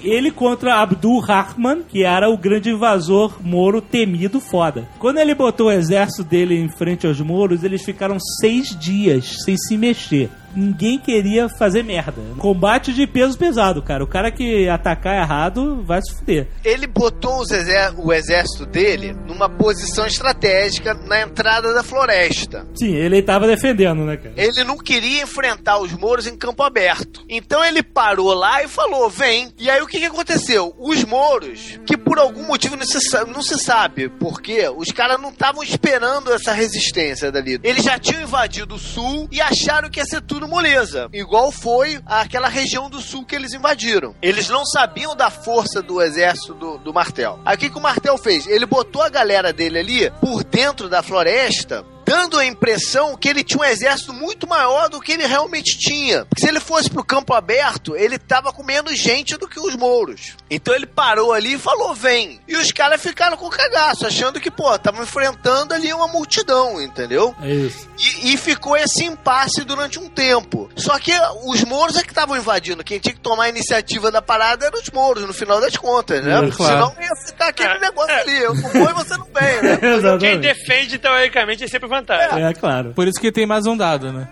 Ele 0.00 0.30
contra 0.30 0.80
Abdul 0.80 1.20
Rahman, 1.20 1.82
que 1.82 2.04
era 2.04 2.28
o 2.28 2.36
grande 2.36 2.70
invasor 2.70 3.36
moro 3.40 3.80
temido 3.80 4.40
foda. 4.40 4.88
Quando 4.98 5.18
ele 5.18 5.34
botou 5.34 5.68
o 5.68 5.72
exército 5.72 6.24
dele 6.24 6.58
em 6.58 6.68
frente 6.68 7.06
aos 7.06 7.20
moros, 7.20 7.64
eles 7.64 7.84
ficaram 7.84 8.18
seis 8.40 8.76
dias 8.78 9.42
sem 9.44 9.56
se 9.56 9.76
mexer. 9.76 10.30
Ninguém 10.56 10.98
queria 10.98 11.48
fazer 11.48 11.82
merda. 11.82 12.14
Combate 12.38 12.92
de 12.92 13.06
peso 13.06 13.36
pesado, 13.38 13.82
cara. 13.82 14.02
O 14.02 14.06
cara 14.06 14.30
que 14.32 14.68
atacar 14.68 15.14
errado 15.22 15.82
vai 15.84 16.00
se 16.02 16.14
fuder. 16.16 16.48
Ele 16.64 16.86
botou 16.86 17.40
os 17.40 17.50
exé- 17.50 17.92
o 17.96 18.12
exército 18.12 18.64
dele 18.66 19.12
numa 19.26 19.48
posição 19.48 20.06
estratégica 20.06 20.94
na 20.94 21.20
entrada 21.22 21.72
da 21.74 21.82
floresta. 21.82 22.66
Sim, 22.74 22.94
ele 22.94 23.22
tava 23.22 23.46
defendendo, 23.46 24.04
né, 24.04 24.16
cara? 24.16 24.34
Ele 24.36 24.64
não 24.64 24.78
queria 24.78 25.22
enfrentar 25.22 25.78
os 25.78 25.92
mouros 25.92 26.26
em 26.26 26.36
campo 26.36 26.62
aberto. 26.62 27.22
Então 27.28 27.64
ele 27.64 27.82
parou 27.82 28.32
lá 28.34 28.62
e 28.62 28.68
falou: 28.68 29.10
vem. 29.10 29.52
E 29.58 29.68
aí 29.68 29.82
o 29.82 29.86
que, 29.86 29.98
que 29.98 30.04
aconteceu? 30.06 30.74
Os 30.78 31.04
mouros, 31.04 31.78
que 31.86 31.96
por 31.96 32.18
algum 32.18 32.46
motivo 32.46 32.76
não 32.76 32.86
se, 32.86 33.00
sa- 33.00 33.24
não 33.24 33.42
se 33.42 33.58
sabe 33.58 34.08
por 34.08 34.40
quê, 34.40 34.68
os 34.74 34.88
caras 34.90 35.20
não 35.20 35.30
estavam 35.30 35.62
esperando 35.62 36.32
essa 36.32 36.52
resistência 36.52 37.30
dali. 37.30 37.58
Eles 37.62 37.84
já 37.84 37.98
tinham 37.98 38.22
invadido 38.22 38.74
o 38.76 38.78
sul 38.78 39.28
e 39.30 39.40
acharam 39.40 39.90
que 39.90 40.00
ia 40.00 40.04
ser 40.06 40.20
tudo 40.22 40.45
moleza. 40.46 41.08
Igual 41.12 41.50
foi 41.50 42.00
aquela 42.06 42.48
região 42.48 42.88
do 42.88 43.00
sul 43.00 43.24
que 43.24 43.34
eles 43.34 43.52
invadiram. 43.52 44.14
Eles 44.22 44.48
não 44.48 44.64
sabiam 44.64 45.14
da 45.14 45.30
força 45.30 45.82
do 45.82 46.00
exército 46.00 46.54
do, 46.54 46.78
do 46.78 46.92
Martel. 46.92 47.38
Aí 47.44 47.56
o 47.56 47.58
que, 47.58 47.70
que 47.70 47.78
o 47.78 47.82
Martel 47.82 48.16
fez? 48.18 48.46
Ele 48.46 48.66
botou 48.66 49.02
a 49.02 49.08
galera 49.08 49.52
dele 49.52 49.78
ali 49.78 50.10
por 50.20 50.44
dentro 50.44 50.88
da 50.88 51.02
floresta 51.02 51.84
dando 52.06 52.38
a 52.38 52.46
impressão 52.46 53.16
que 53.16 53.28
ele 53.28 53.42
tinha 53.42 53.60
um 53.60 53.64
exército 53.64 54.12
muito 54.12 54.46
maior 54.46 54.88
do 54.88 55.00
que 55.00 55.10
ele 55.12 55.26
realmente 55.26 55.76
tinha. 55.76 56.24
Porque 56.24 56.40
se 56.40 56.48
ele 56.48 56.60
fosse 56.60 56.88
pro 56.88 57.04
campo 57.04 57.34
aberto, 57.34 57.96
ele 57.96 58.16
tava 58.16 58.52
com 58.52 58.62
menos 58.62 58.96
gente 58.96 59.36
do 59.36 59.48
que 59.48 59.58
os 59.58 59.74
mouros. 59.74 60.36
Então 60.48 60.72
ele 60.72 60.86
parou 60.86 61.32
ali 61.32 61.54
e 61.54 61.58
falou: 61.58 61.92
vem. 61.92 62.40
E 62.46 62.56
os 62.56 62.70
caras 62.70 63.02
ficaram 63.02 63.36
com 63.36 63.50
cagaço, 63.50 64.06
achando 64.06 64.40
que, 64.40 64.50
pô, 64.50 64.72
estavam 64.72 65.02
enfrentando 65.02 65.74
ali 65.74 65.92
uma 65.92 66.06
multidão, 66.06 66.80
entendeu? 66.80 67.34
É 67.42 67.52
isso. 67.52 67.88
E, 67.98 68.32
e 68.32 68.36
ficou 68.36 68.76
esse 68.76 69.04
impasse 69.04 69.64
durante 69.64 69.98
um 69.98 70.08
tempo. 70.08 70.70
Só 70.76 70.96
que 71.00 71.12
os 71.44 71.64
mouros 71.64 71.96
é 71.96 72.02
que 72.02 72.10
estavam 72.10 72.36
invadindo. 72.36 72.84
Quem 72.84 73.00
tinha 73.00 73.14
que 73.14 73.20
tomar 73.20 73.44
a 73.44 73.48
iniciativa 73.48 74.12
da 74.12 74.22
parada 74.22 74.66
eram 74.66 74.78
os 74.78 74.90
mouros, 74.90 75.24
no 75.24 75.34
final 75.34 75.60
das 75.60 75.76
contas, 75.76 76.24
né? 76.24 76.36
É, 76.36 76.40
Porque 76.42 76.56
claro. 76.56 76.74
Senão 76.74 77.02
ia 77.02 77.26
ficar 77.26 77.48
aquele 77.48 77.78
negócio 77.80 78.14
ali. 78.14 78.38
Eu 78.38 78.54
não 78.54 78.70
vou 78.70 78.90
e 78.90 78.92
você 78.92 79.16
não 79.16 79.26
vem, 79.26 79.62
né? 79.62 80.18
Quem 80.20 80.38
defende, 80.40 80.98
teoricamente, 80.98 81.64
é 81.64 81.68
sempre 81.68 81.88
vantagem. 82.00 82.44
É, 82.44 82.52
claro. 82.54 82.92
Por 82.94 83.06
isso 83.06 83.20
que 83.20 83.32
tem 83.32 83.46
mais 83.46 83.66
um 83.66 83.76
dado, 83.76 84.12
né? 84.12 84.28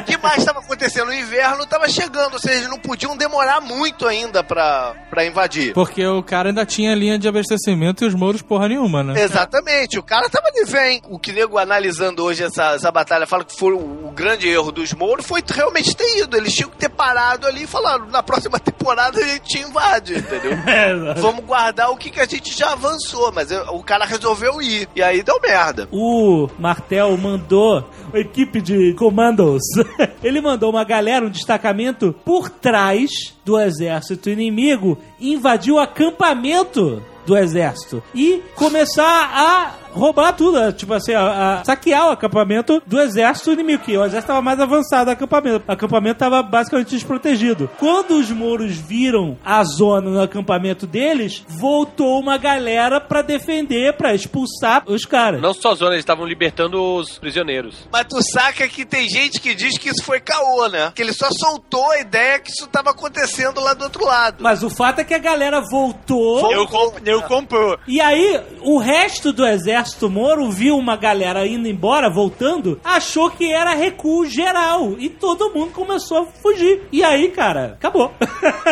O 0.00 0.04
que 0.04 0.16
mais 0.18 0.38
estava 0.38 0.60
acontecendo? 0.60 1.08
O 1.08 1.14
inverno 1.14 1.64
estava 1.64 1.88
chegando, 1.88 2.34
ou 2.34 2.38
seja, 2.38 2.56
eles 2.56 2.68
não 2.68 2.78
podiam 2.78 3.16
demorar 3.16 3.60
muito 3.60 4.06
ainda 4.06 4.42
pra, 4.42 4.94
pra 5.10 5.24
invadir. 5.24 5.72
Porque 5.72 6.06
o 6.06 6.22
cara 6.22 6.50
ainda 6.50 6.64
tinha 6.64 6.94
linha 6.94 7.18
de 7.18 7.28
abastecimento 7.28 8.04
e 8.04 8.06
os 8.06 8.14
mouros 8.14 8.42
porra 8.42 8.68
nenhuma, 8.68 9.02
né? 9.02 9.20
Exatamente, 9.22 9.98
o 9.98 10.02
cara 10.02 10.28
tava 10.28 10.50
de 10.52 10.64
vem. 10.64 11.00
O 11.08 11.18
que 11.18 11.32
nego 11.32 11.58
analisando 11.58 12.24
hoje 12.24 12.44
essa, 12.44 12.74
essa 12.74 12.90
batalha 12.90 13.26
fala 13.26 13.44
que 13.44 13.56
foi 13.56 13.72
o, 13.72 13.78
o 13.78 14.10
grande 14.12 14.48
erro 14.48 14.72
dos 14.72 14.92
Mouros 14.92 15.26
foi 15.26 15.42
realmente 15.46 15.94
ter 15.96 16.18
ido. 16.18 16.36
Eles 16.36 16.54
tinham 16.54 16.70
que 16.70 16.76
ter 16.76 16.88
parado 16.88 17.46
ali 17.46 17.64
e 17.64 17.66
falaram: 17.66 18.06
na 18.06 18.22
próxima 18.22 18.58
temporada 18.58 19.20
a 19.20 19.26
gente 19.26 19.58
invade, 19.58 20.18
entendeu? 20.18 20.52
É. 20.72 21.14
Vamos 21.14 21.44
guardar 21.44 21.90
o 21.90 21.96
que, 21.96 22.10
que 22.10 22.20
a 22.20 22.24
gente 22.24 22.56
já 22.56 22.72
avançou, 22.72 23.30
mas 23.32 23.50
eh, 23.50 23.62
o 23.70 23.82
cara 23.82 24.04
resolveu 24.04 24.62
ir. 24.62 24.88
E 24.94 25.02
aí 25.02 25.22
deu 25.22 25.38
merda. 25.40 25.88
O 25.90 26.48
Martel 26.82 27.16
mandou 27.16 27.84
equipe 28.12 28.60
de 28.60 28.92
comandos. 28.94 29.62
Ele 30.22 30.40
mandou 30.40 30.70
uma 30.70 30.82
galera, 30.82 31.24
um 31.24 31.30
destacamento 31.30 32.12
por 32.24 32.50
trás 32.50 33.10
do 33.44 33.58
exército 33.58 34.28
inimigo, 34.28 34.98
invadir 35.20 35.72
o 35.72 35.78
acampamento 35.78 37.00
do 37.26 37.36
exército 37.36 38.02
e 38.14 38.42
começar 38.54 39.30
a 39.32 39.82
roubar 39.92 40.32
tudo, 40.32 40.58
né? 40.58 40.72
tipo 40.72 40.92
assim, 40.94 41.12
a, 41.12 41.60
a 41.60 41.64
saquear 41.64 42.08
o 42.08 42.10
acampamento 42.10 42.82
do 42.86 43.00
exército 43.00 43.52
inimigo, 43.52 43.84
que 43.84 43.96
o 43.96 44.00
exército 44.00 44.20
estava 44.24 44.42
mais 44.42 44.58
avançado 44.58 45.06
do 45.06 45.10
acampamento. 45.10 45.64
O 45.68 45.72
acampamento 45.72 46.14
estava 46.14 46.42
basicamente 46.42 46.90
desprotegido. 46.90 47.70
Quando 47.78 48.12
os 48.12 48.30
mouros 48.30 48.76
viram 48.76 49.38
a 49.44 49.62
zona 49.64 50.10
no 50.10 50.20
acampamento 50.20 50.86
deles, 50.86 51.44
voltou 51.48 52.18
uma 52.18 52.38
galera 52.38 53.00
pra 53.00 53.22
defender, 53.22 53.94
pra 53.94 54.14
expulsar 54.14 54.82
os 54.86 55.04
caras. 55.04 55.40
Não 55.40 55.54
só 55.54 55.74
zona, 55.74 55.92
eles 55.92 56.02
estavam 56.02 56.26
libertando 56.26 56.82
os 56.96 57.18
prisioneiros. 57.18 57.86
Mas 57.92 58.06
tu 58.08 58.22
saca 58.22 58.66
que 58.68 58.84
tem 58.84 59.08
gente 59.08 59.40
que 59.40 59.54
diz 59.54 59.76
que 59.78 59.90
isso 59.90 60.02
foi 60.02 60.20
caô, 60.20 60.68
né? 60.68 60.92
Que 60.94 61.02
ele 61.02 61.12
só 61.12 61.28
soltou 61.30 61.90
a 61.90 62.00
ideia 62.00 62.38
que 62.38 62.50
isso 62.50 62.66
tava 62.66 62.90
acontecendo 62.90 63.60
lá 63.60 63.74
do 63.74 63.84
outro 63.84 64.04
lado. 64.04 64.36
Mas 64.40 64.62
o 64.62 64.70
fato 64.70 65.00
é 65.00 65.04
que 65.04 65.14
a 65.14 65.18
galera 65.18 65.60
voltou. 65.70 66.50
Eu, 66.50 66.66
comp 66.66 66.98
eu 67.12 67.22
comprou. 67.22 67.78
E 67.86 68.00
aí, 68.00 68.40
o 68.60 68.78
resto 68.78 69.32
do 69.32 69.46
exército 69.46 70.10
Moro 70.10 70.50
viu 70.50 70.76
uma 70.76 70.96
galera 70.96 71.46
indo 71.46 71.68
embora, 71.68 72.10
voltando, 72.10 72.80
achou 72.84 73.30
que 73.30 73.50
era 73.52 73.74
recuo 73.74 74.26
geral. 74.26 74.94
E 74.98 75.08
todo 75.08 75.52
mundo 75.52 75.72
começou 75.72 76.18
a 76.18 76.26
fugir. 76.26 76.82
E 76.90 77.02
aí, 77.02 77.30
cara, 77.30 77.74
acabou. 77.74 78.12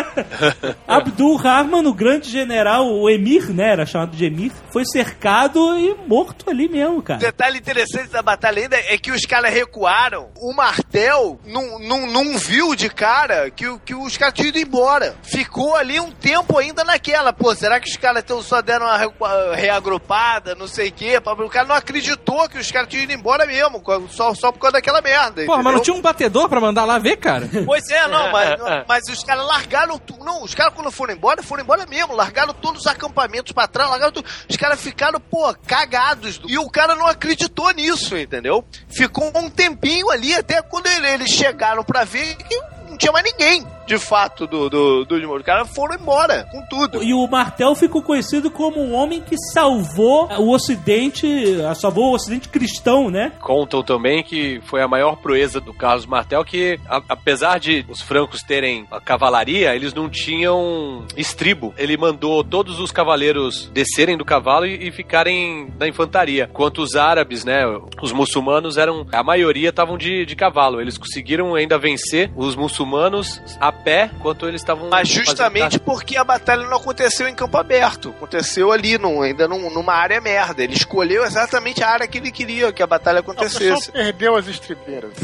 Abdul 0.86 1.36
Rahman, 1.36 1.86
o 1.86 1.94
grande 1.94 2.28
general, 2.28 2.86
o 2.86 3.08
Emir, 3.08 3.52
né? 3.52 3.72
Era 3.72 3.86
chamado 3.86 4.16
de 4.16 4.24
Emir, 4.24 4.52
foi 4.72 4.84
cercado 4.84 5.78
e 5.78 5.94
morto 6.06 6.50
ali 6.50 6.68
mesmo, 6.68 7.02
cara. 7.02 7.20
detalhe 7.20 7.58
interessante 7.58 8.10
da 8.10 8.22
batalha 8.22 8.62
ainda 8.62 8.76
é 8.76 8.98
que 8.98 9.10
os 9.10 9.22
caras 9.22 9.52
recuaram. 9.52 10.30
O 10.36 10.54
Martel 10.54 11.38
não, 11.44 11.78
não, 11.78 12.06
não 12.06 12.38
viu 12.38 12.74
de 12.74 12.88
cara 12.88 13.50
que, 13.50 13.78
que 13.80 13.94
os 13.94 14.16
caras 14.16 14.34
tinham 14.34 14.48
ido 14.48 14.58
embora. 14.58 15.14
Ficou 15.22 15.76
ali 15.76 15.98
um 16.00 16.10
tempo 16.10 16.58
ainda 16.58 16.84
naquela. 16.84 17.32
Pô, 17.32 17.54
será 17.54 17.80
que 17.80 17.88
os 17.88 17.96
caras 17.96 18.22
tão- 18.30 18.42
só 18.42 18.62
deram 18.62 18.86
uma 18.86 18.96
recua- 18.96 19.54
reagrupada, 19.56 20.54
não 20.54 20.66
sei 20.68 20.88
o 20.88 20.92
quê? 20.92 21.20
O 21.24 21.48
cara 21.48 21.66
não 21.66 21.74
acreditou 21.74 22.48
que 22.48 22.58
os 22.58 22.70
caras 22.70 22.88
tinham 22.88 23.02
ido 23.04 23.12
embora 23.12 23.44
mesmo, 23.46 23.82
só, 24.10 24.34
só 24.34 24.52
por 24.52 24.58
causa 24.60 24.74
daquela 24.74 25.00
merda. 25.00 25.44
Pô, 25.44 25.56
mas 25.62 25.74
não 25.74 25.80
tinha 25.82 25.94
um 25.96 26.00
batedor 26.00 26.48
pra 26.48 26.60
mandar 26.60 26.84
lá 26.84 26.98
ver, 26.98 27.16
cara? 27.16 27.48
Pois 27.66 27.88
é, 27.90 28.06
não, 28.08 28.30
mas, 28.32 28.60
mas 28.88 29.08
os 29.08 29.22
caras 29.24 29.46
largaram 29.46 29.98
tudo. 29.98 30.24
Não, 30.24 30.42
os 30.42 30.54
caras 30.54 30.72
quando 30.74 30.90
foram 30.90 31.14
embora, 31.14 31.42
foram 31.42 31.62
embora 31.62 31.86
mesmo. 31.86 32.14
Largaram 32.14 32.52
todos 32.54 32.80
os 32.82 32.86
acampamentos 32.86 33.52
pra 33.52 33.66
trás, 33.66 33.90
largaram 33.90 34.12
tudo. 34.12 34.26
Os 34.48 34.56
caras 34.56 34.80
ficaram, 34.80 35.20
pô, 35.20 35.54
cagados. 35.66 36.40
E 36.46 36.58
o 36.58 36.68
cara 36.70 36.94
não 36.94 37.06
acreditou 37.06 37.70
nisso, 37.72 38.16
entendeu? 38.16 38.64
Ficou 38.88 39.30
um 39.34 39.48
tempinho 39.50 40.10
ali, 40.10 40.34
até 40.34 40.60
quando 40.62 40.86
ele- 40.86 41.08
eles 41.08 41.30
chegaram 41.30 41.82
pra 41.84 42.04
ver 42.04 42.36
que 42.36 42.60
não 42.88 42.96
tinha 42.96 43.12
mais 43.12 43.24
ninguém, 43.24 43.64
de 43.90 43.98
fato, 43.98 44.46
do, 44.46 44.70
do, 44.70 45.04
dos 45.04 45.20
Os 45.24 45.42
caras 45.42 45.68
foram 45.74 45.96
embora 45.96 46.46
com 46.52 46.62
tudo. 46.66 47.02
E 47.02 47.12
o 47.12 47.26
Martel 47.26 47.74
ficou 47.74 48.00
conhecido 48.02 48.48
como 48.48 48.80
um 48.80 48.94
homem 48.94 49.20
que 49.20 49.36
salvou 49.52 50.28
o 50.38 50.52
Ocidente, 50.54 51.26
salvou 51.74 52.12
o 52.12 52.14
Ocidente 52.14 52.48
cristão, 52.48 53.10
né? 53.10 53.32
Contam 53.40 53.82
também 53.82 54.22
que 54.22 54.60
foi 54.64 54.80
a 54.80 54.86
maior 54.86 55.16
proeza 55.16 55.60
do 55.60 55.74
Carlos 55.74 56.06
Martel, 56.06 56.44
que 56.44 56.78
a- 56.88 57.02
apesar 57.08 57.58
de 57.58 57.84
os 57.88 58.00
francos 58.00 58.42
terem 58.42 58.86
a 58.92 59.00
cavalaria, 59.00 59.74
eles 59.74 59.92
não 59.92 60.08
tinham 60.08 61.04
estribo. 61.16 61.74
Ele 61.76 61.96
mandou 61.96 62.44
todos 62.44 62.78
os 62.78 62.92
cavaleiros 62.92 63.68
descerem 63.74 64.16
do 64.16 64.24
cavalo 64.24 64.66
e, 64.66 64.86
e 64.88 64.92
ficarem 64.92 65.68
na 65.80 65.88
infantaria. 65.88 66.48
Enquanto 66.48 66.78
os 66.78 66.94
árabes, 66.94 67.44
né, 67.44 67.64
os 68.00 68.12
muçulmanos 68.12 68.76
eram, 68.78 69.04
a 69.12 69.24
maioria 69.24 69.70
estavam 69.70 69.98
de, 69.98 70.24
de 70.24 70.36
cavalo. 70.36 70.80
Eles 70.80 70.96
conseguiram 70.96 71.56
ainda 71.56 71.76
vencer 71.76 72.30
os 72.36 72.54
muçulmanos 72.54 73.40
a 73.60 73.72
pé, 73.84 74.10
enquanto 74.14 74.46
eles 74.46 74.60
estavam... 74.60 74.88
Mas 74.88 75.08
fazendo- 75.08 75.26
justamente 75.26 75.78
porque 75.78 76.16
a 76.16 76.24
batalha 76.24 76.64
não 76.66 76.76
aconteceu 76.76 77.28
em 77.28 77.34
campo 77.34 77.56
aberto. 77.56 78.10
Aconteceu 78.10 78.70
ali, 78.72 78.98
num, 78.98 79.22
ainda 79.22 79.46
num- 79.48 79.70
numa 79.70 79.94
área 79.94 80.20
merda. 80.20 80.62
Ele 80.62 80.74
escolheu 80.74 81.24
exatamente 81.24 81.82
a 81.82 81.88
área 81.88 82.06
que 82.06 82.18
ele 82.18 82.30
queria 82.30 82.72
que 82.72 82.82
a 82.82 82.86
batalha 82.86 83.18
O 83.18 83.20
acontecesse. 83.20 83.90
perdeu 83.92 84.36
as 84.36 84.46
estribeiras. 84.48 85.10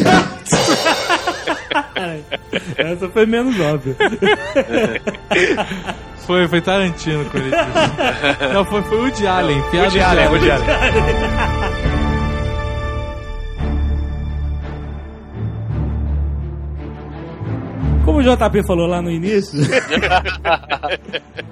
Essa 2.77 3.09
foi 3.09 3.27
menos 3.27 3.59
óbvia. 3.61 3.97
Foi, 6.27 6.49
foi 6.49 6.61
Tarantino 6.61 7.25
quando 7.31 7.45
ele 7.47 7.55
disse. 7.57 8.49
Não, 8.53 8.65
foi, 8.65 8.83
foi 8.83 8.99
o 8.99 9.11
de 9.13 9.29
Allen. 9.29 9.63
Piada 9.71 9.87
Woody 9.87 10.01
Allen, 10.01 10.27
Woody 10.29 10.51
Allen. 10.51 10.67
Como 18.07 18.21
o 18.21 18.23
JP 18.23 18.65
falou 18.65 18.87
lá 18.87 19.03
no 19.03 19.11
início, 19.11 19.59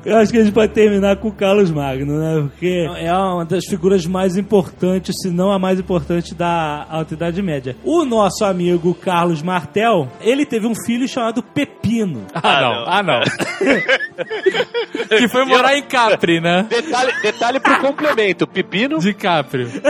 eu 0.07 0.17
acho 0.19 0.31
que 0.31 0.39
a 0.39 0.45
gente 0.45 0.55
pode 0.55 0.73
terminar 0.73 1.17
com 1.17 1.27
o 1.27 1.33
Carlos 1.33 1.69
Magno, 1.69 2.17
né? 2.17 2.43
Porque 2.43 2.89
é 2.97 3.13
uma 3.13 3.45
das 3.45 3.65
figuras 3.67 4.07
mais 4.07 4.37
importantes, 4.37 5.17
se 5.21 5.31
não 5.31 5.51
a 5.51 5.59
mais 5.59 5.81
importante 5.81 6.33
da 6.33 6.87
Alta 6.89 7.15
Idade 7.15 7.43
Média. 7.43 7.75
O 7.83 8.05
nosso 8.05 8.45
amigo 8.45 8.95
Carlos 8.95 9.43
Martel, 9.43 10.09
ele 10.21 10.47
teve 10.47 10.69
um 10.69 10.75
filho 10.87 11.09
chamado 11.09 11.43
Pepino. 11.43 12.25
Ah, 12.33 12.61
não. 12.61 12.85
Ah, 12.87 13.03
não. 13.03 13.21
que 15.19 15.27
foi 15.29 15.45
morar 15.45 15.77
em 15.77 15.83
Capri, 15.83 16.41
né? 16.41 16.67
Detalhe, 16.71 17.13
detalhe 17.21 17.59
pro 17.59 17.81
complemento, 17.81 18.47
pepino... 18.47 19.01
De 19.01 19.13
Capri. 19.13 19.67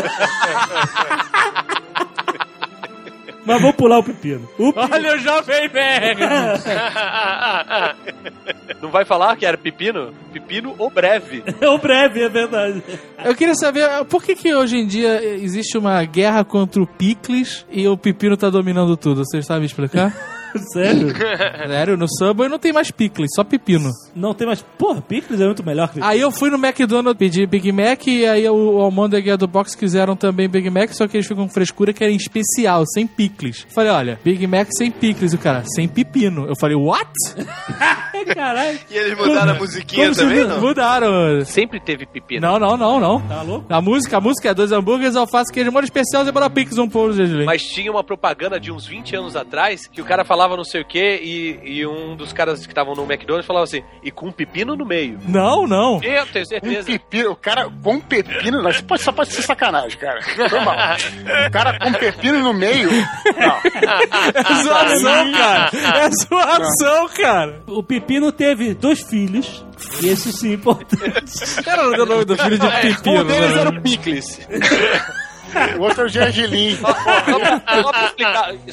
Mas 3.47 3.61
vou 3.61 3.73
pular 3.73 3.99
o 3.99 4.03
Pepino. 4.03 4.49
O 4.59 4.73
Pe- 4.73 4.81
Olha 4.81 5.16
o 5.16 5.19
Jovem 5.19 5.69
Nerd! 5.69 6.21
Não 8.81 8.91
vai 8.91 9.05
falar 9.05 9.37
que 9.37 9.45
era 9.47 9.57
pepino? 9.57 10.12
Pepino 10.33 10.75
ou 10.79 10.91
breve. 10.91 11.43
é 11.61 11.69
o 11.69 11.79
breve, 11.79 12.23
é 12.23 12.29
verdade. 12.29 12.83
Eu 13.25 13.35
queria 13.35 13.55
saber 13.55 13.89
por 14.09 14.23
que, 14.23 14.35
que 14.35 14.55
hoje 14.55 14.77
em 14.79 14.87
dia 14.87 15.23
existe 15.25 15.77
uma 15.79 16.03
guerra 16.05 16.45
contra 16.45 16.83
o 16.83 16.87
Picles 16.87 17.66
e 17.71 17.87
o 17.89 17.97
Pepino 17.97 18.37
tá 18.37 18.51
dominando 18.51 18.97
tudo. 18.97 19.25
Vocês 19.25 19.47
sabem 19.47 19.65
explicar? 19.66 20.12
Sério? 20.72 21.12
Sério, 21.66 21.97
no 21.97 22.06
Subway 22.09 22.48
não 22.48 22.59
tem 22.59 22.72
mais 22.72 22.90
Picles, 22.90 23.31
só 23.35 23.43
Pepino. 23.44 23.90
Não 24.14 24.35
tem 24.35 24.47
mais. 24.47 24.62
Porra, 24.62 25.02
Picles 25.02 25.40
é 25.40 25.47
muito 25.47 25.64
melhor 25.64 25.89
que 25.89 26.01
Aí 26.02 26.20
eu 26.20 26.31
fui 26.31 26.51
no 26.51 26.56
McDonald's 26.56 27.18
pedir 27.18 27.47
Big 27.47 27.70
Mac 27.72 28.06
e 28.06 28.26
aí 28.26 28.48
o, 28.48 28.81
Almôndega 28.81 29.31
e 29.31 29.32
a 29.32 29.36
do 29.36 29.47
Box 29.47 29.74
quiseram 29.74 30.16
também 30.16 30.48
Big 30.48 30.68
Mac, 30.70 30.90
só 30.93 31.06
que 31.06 31.16
eles 31.16 31.26
ficam 31.26 31.47
com 31.47 31.52
frescura 31.52 31.93
que 31.93 32.02
era 32.02 32.12
em 32.12 32.16
especial, 32.16 32.85
sem 32.86 33.06
picles. 33.06 33.66
Falei, 33.70 33.90
olha, 33.90 34.20
Big 34.24 34.47
Mac 34.47 34.68
sem 34.76 34.90
picles, 34.90 35.32
e 35.32 35.36
o 35.36 35.39
cara, 35.39 35.64
sem 35.74 35.89
pepino. 35.89 36.47
Eu 36.47 36.56
falei, 36.56 36.76
what? 36.76 37.10
Caralho. 38.35 38.78
E 38.90 38.97
eles 38.97 39.18
mudaram 39.18 39.52
a 39.52 39.59
musiquinha 39.59 40.05
Como 40.05 40.16
também, 40.16 40.44
não? 40.44 40.60
mudaram. 40.60 41.44
Sempre 41.44 41.81
teve 41.81 42.06
pepino. 42.06 42.40
Não, 42.47 42.59
não, 42.59 42.76
não, 42.76 43.01
não. 43.01 43.20
Tá 43.20 43.43
louco? 43.43 43.66
A 43.68 43.81
música, 43.81 44.16
a 44.16 44.20
música 44.20 44.51
é 44.51 44.55
dois 44.55 44.72
hambúrgueres, 44.72 45.16
alface, 45.16 45.52
queijo, 45.52 45.70
molho 45.70 45.85
especial, 45.85 46.24
zebra 46.24 46.48
pix, 46.48 46.78
um 46.78 46.86
de 46.86 47.16
gergelim. 47.16 47.44
Mas 47.44 47.62
tinha 47.62 47.90
uma 47.90 48.05
propaganda 48.05 48.59
de 48.60 48.70
uns 48.70 48.86
20 48.86 49.16
anos 49.16 49.36
atrás 49.36 49.86
que 49.86 50.01
o 50.01 50.05
cara 50.05 50.24
falava 50.24 50.44
não 50.57 50.65
sei 50.65 50.83
o 50.83 50.85
que 50.85 50.99
e, 51.23 51.79
e 51.79 51.87
um 51.87 52.15
dos 52.16 52.33
caras 52.33 52.61
que 52.66 52.73
estavam 52.73 52.95
no 52.95 53.05
McDonald's 53.05 53.47
falava 53.47 53.65
assim, 53.65 53.83
e 54.03 54.11
com 54.11 54.27
um 54.29 54.33
pepino 54.33 54.77
no 54.77 54.85
meio. 54.85 55.19
Não, 55.27 55.66
não. 55.66 56.01
Eu 56.03 56.27
tenho 56.27 56.45
Um 56.45 56.49
certeza. 56.49 56.87
pepino, 56.87 57.31
o 57.33 57.37
cara 57.37 57.69
com 57.83 58.01
pepino, 58.01 58.62
não, 58.62 58.71
isso 58.71 58.85
pode, 58.85 59.03
só 59.03 59.12
pode 59.12 59.33
ser 59.33 59.43
sacanagem, 59.43 59.99
cara. 59.99 60.21
Foi 60.23 60.61
mal. 60.61 60.77
O 61.47 61.51
cara 61.51 61.79
com 61.79 61.93
pepino 61.95 62.41
no 62.41 62.53
meio. 62.55 62.91
Não. 62.91 63.57
É 64.35 64.62
zoação, 64.62 65.33
cara. 65.33 65.71
É 65.75 66.11
zoação, 66.11 67.09
cara. 67.09 67.62
O 67.66 67.83
Pepino 67.83 68.31
teve 68.33 68.75
dois 68.75 69.03
filhos. 69.03 69.65
E 70.03 70.09
esse 70.09 70.33
sim, 70.33 70.53
importante. 70.55 71.03
Era 71.66 71.89
o 71.89 72.07
nome 72.07 72.25
do 72.25 72.37
filho 72.37 72.59
de 72.59 72.69
pepino. 72.81 73.23
Um 73.23 73.25
deles 73.25 73.55
né? 73.55 73.61
era 73.61 73.71
o 73.71 73.83
Picles. 73.83 74.41
O 75.78 75.82
outro 75.85 76.02
é 76.02 76.06
o 76.06 76.09
gergelim. 76.09 76.76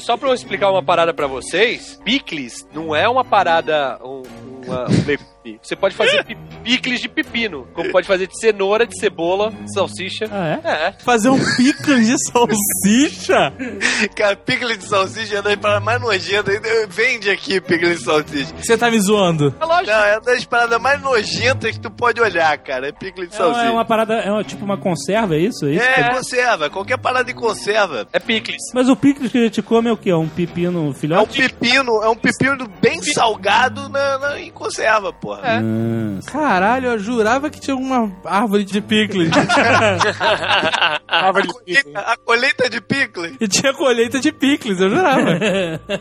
Só 0.00 0.16
pra, 0.16 0.28
eu 0.28 0.34
explicar 0.34 0.70
uma 0.70 0.82
parada 0.82 1.12
pra 1.14 1.26
vocês, 1.26 2.00
picles 2.04 2.66
não 2.72 2.94
é 2.94 3.08
uma 3.08 3.24
parada, 3.24 3.98
um, 4.02 4.22
uma, 4.64 4.88
um 4.88 5.02
legume. 5.44 5.60
Você 5.62 5.76
pode 5.76 5.94
fazer 5.94 6.24
pi- 6.24 6.36
picles 6.62 7.00
de 7.00 7.08
pepino, 7.08 7.66
como 7.74 7.90
pode 7.90 8.06
fazer 8.06 8.26
de 8.26 8.38
cenoura, 8.38 8.86
de 8.86 8.98
cebola, 8.98 9.50
de 9.50 9.72
salsicha. 9.72 10.26
Ah, 10.30 10.60
é? 10.64 10.68
É. 10.88 10.92
Fazer 11.04 11.28
um 11.30 11.38
picles 11.56 12.06
de 12.06 12.16
salsicha? 12.30 13.52
Cara, 14.14 14.36
picles 14.36 14.78
de 14.78 14.84
salsicha 14.84 15.38
é 15.38 15.42
das 15.42 15.56
paradas 15.56 15.82
mais 15.84 16.00
nojentas. 16.00 16.60
Vende 16.88 17.30
aqui 17.30 17.60
picles 17.60 17.98
de 17.98 18.04
salsicha. 18.04 18.54
Você 18.56 18.76
tá 18.76 18.90
me 18.90 19.00
zoando? 19.00 19.54
É 19.60 19.64
lógico. 19.64 19.90
Não, 19.90 20.04
é 20.04 20.20
das 20.20 20.44
paradas 20.44 20.80
mais 20.80 21.00
nojentas 21.00 21.72
que 21.72 21.80
tu 21.80 21.90
pode 21.90 22.20
olhar, 22.20 22.56
cara. 22.58 22.88
É 22.88 22.92
picles 22.92 23.28
de 23.30 23.36
É 23.36 23.38
uma, 23.38 23.44
salsicha. 23.46 23.66
é 23.66 23.70
uma 23.70 23.84
parada, 23.84 24.14
é 24.14 24.30
uma- 24.30 24.44
tipo 24.44 24.64
uma 24.64 24.76
conserva, 24.78 25.34
é 25.34 25.38
isso? 25.40 25.66
É 25.66 25.72
isso? 25.74 25.84
É, 25.84 26.14
conserva. 26.14 26.70
Qualquer 26.70 26.98
parada 26.98 27.24
de 27.24 27.34
conserva. 27.34 28.06
É 28.12 28.18
picles. 28.18 28.62
Mas 28.74 28.88
o 28.88 28.96
picles 28.96 29.30
que 29.30 29.38
a 29.38 29.42
gente 29.42 29.62
come 29.62 29.88
é 29.88 29.92
o 29.92 29.96
quê? 29.96 30.10
É 30.10 30.16
um 30.16 30.28
pepino 30.28 30.78
É 30.86 30.90
um 30.90 30.94
filhote? 30.94 31.38
pepino, 31.40 32.02
é 32.02 32.08
um 32.08 32.16
pepino 32.16 32.68
bem 32.80 33.02
salgado 33.02 33.88
na, 33.88 34.18
na- 34.18 34.40
em 34.40 34.50
conserva, 34.50 35.12
porra. 35.36 35.48
É. 35.48 35.58
Ah, 35.58 36.30
Caralho, 36.30 36.88
eu 36.90 36.98
jurava 36.98 37.50
que 37.50 37.60
tinha 37.60 37.74
alguma 37.74 38.10
árvore 38.24 38.64
de 38.64 38.80
picles. 38.80 39.30
Árvore 41.08 41.44
A 41.44 41.46
de 41.46 41.52
colheita, 41.52 42.00
a 42.00 42.16
colheita 42.16 42.70
de 42.70 42.80
picles. 42.80 43.34
E 43.40 43.46
tinha 43.48 43.72
colheita 43.74 44.18
de 44.20 44.32
picles, 44.32 44.80
eu 44.80 44.90
jurava. 44.90 45.38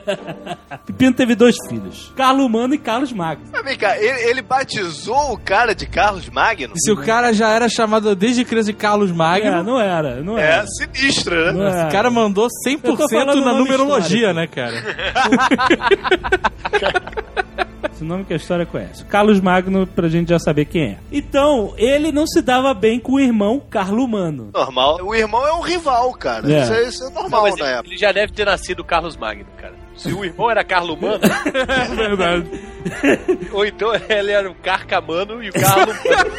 Pepino 0.85 1.13
teve 1.13 1.35
dois 1.35 1.55
filhos, 1.67 2.11
Carlos 2.15 2.45
Humano 2.45 2.73
e 2.73 2.77
Carlos 2.77 3.11
Magno. 3.11 3.45
Mas 3.51 3.63
vem 3.63 3.77
cá, 3.77 3.97
ele, 3.97 4.29
ele 4.29 4.41
batizou 4.41 5.33
o 5.33 5.37
cara 5.37 5.73
de 5.75 5.85
Carlos 5.85 6.29
Magno? 6.29 6.73
Se 6.77 6.91
o 6.91 6.97
cara 6.97 7.33
já 7.33 7.49
era 7.49 7.67
chamado 7.69 8.15
desde 8.15 8.43
criança 8.45 8.71
de 8.71 8.77
Carlos 8.77 9.11
É, 9.11 9.13
Magno, 9.13 9.63
não 9.63 9.79
era, 9.79 10.21
não 10.21 10.37
É 10.37 10.43
era. 10.51 10.65
sinistro, 10.67 11.35
né? 11.45 11.51
Não 11.51 11.67
era. 11.67 11.87
o 11.87 11.91
cara 11.91 12.09
mandou 12.09 12.47
Eu 12.65 12.79
tô 12.79 12.95
100% 12.95 13.09
falando 13.09 13.41
na 13.45 13.53
numerologia, 13.53 14.31
histórico. 14.31 14.39
né, 14.39 14.47
cara? 14.47 14.71
Esse 18.01 18.07
nome 18.07 18.25
que 18.25 18.33
a 18.33 18.35
história 18.35 18.65
conhece. 18.65 19.05
Carlos 19.05 19.39
Magno, 19.39 19.85
pra 19.85 20.09
gente 20.09 20.29
já 20.29 20.39
saber 20.39 20.65
quem 20.65 20.83
é. 20.93 20.97
Então, 21.11 21.75
ele 21.77 22.11
não 22.11 22.25
se 22.25 22.41
dava 22.41 22.73
bem 22.73 22.99
com 22.99 23.11
o 23.13 23.19
irmão 23.19 23.61
Carlo 23.69 24.03
Humano. 24.03 24.49
Normal. 24.51 24.97
O 25.03 25.13
irmão 25.13 25.45
é 25.45 25.53
um 25.53 25.61
rival, 25.61 26.11
cara. 26.13 26.51
É. 26.51 26.63
Isso, 26.63 26.73
é, 26.73 26.87
isso 26.87 27.03
é 27.03 27.09
Não, 27.11 27.21
normal 27.21 27.43
mas 27.43 27.57
na 27.57 27.65
ele, 27.67 27.73
época. 27.75 27.89
ele 27.89 27.97
já 27.97 28.11
deve 28.11 28.33
ter 28.33 28.45
nascido 28.45 28.83
Carlos 28.83 29.15
Magno, 29.15 29.45
cara. 29.55 29.75
Se 30.01 30.13
o 30.13 30.25
irmão 30.25 30.49
era 30.49 30.63
Carlo 30.63 30.97
Mano, 30.99 31.19
É 31.23 31.95
verdade. 31.95 32.47
ou 33.53 33.65
então 33.65 33.91
ele 34.09 34.31
era 34.31 34.49
o 34.49 34.55
Carcamano 34.55 35.43
e 35.43 35.49
o 35.49 35.53
Carlo 35.53 35.93
Mano. 35.93 36.31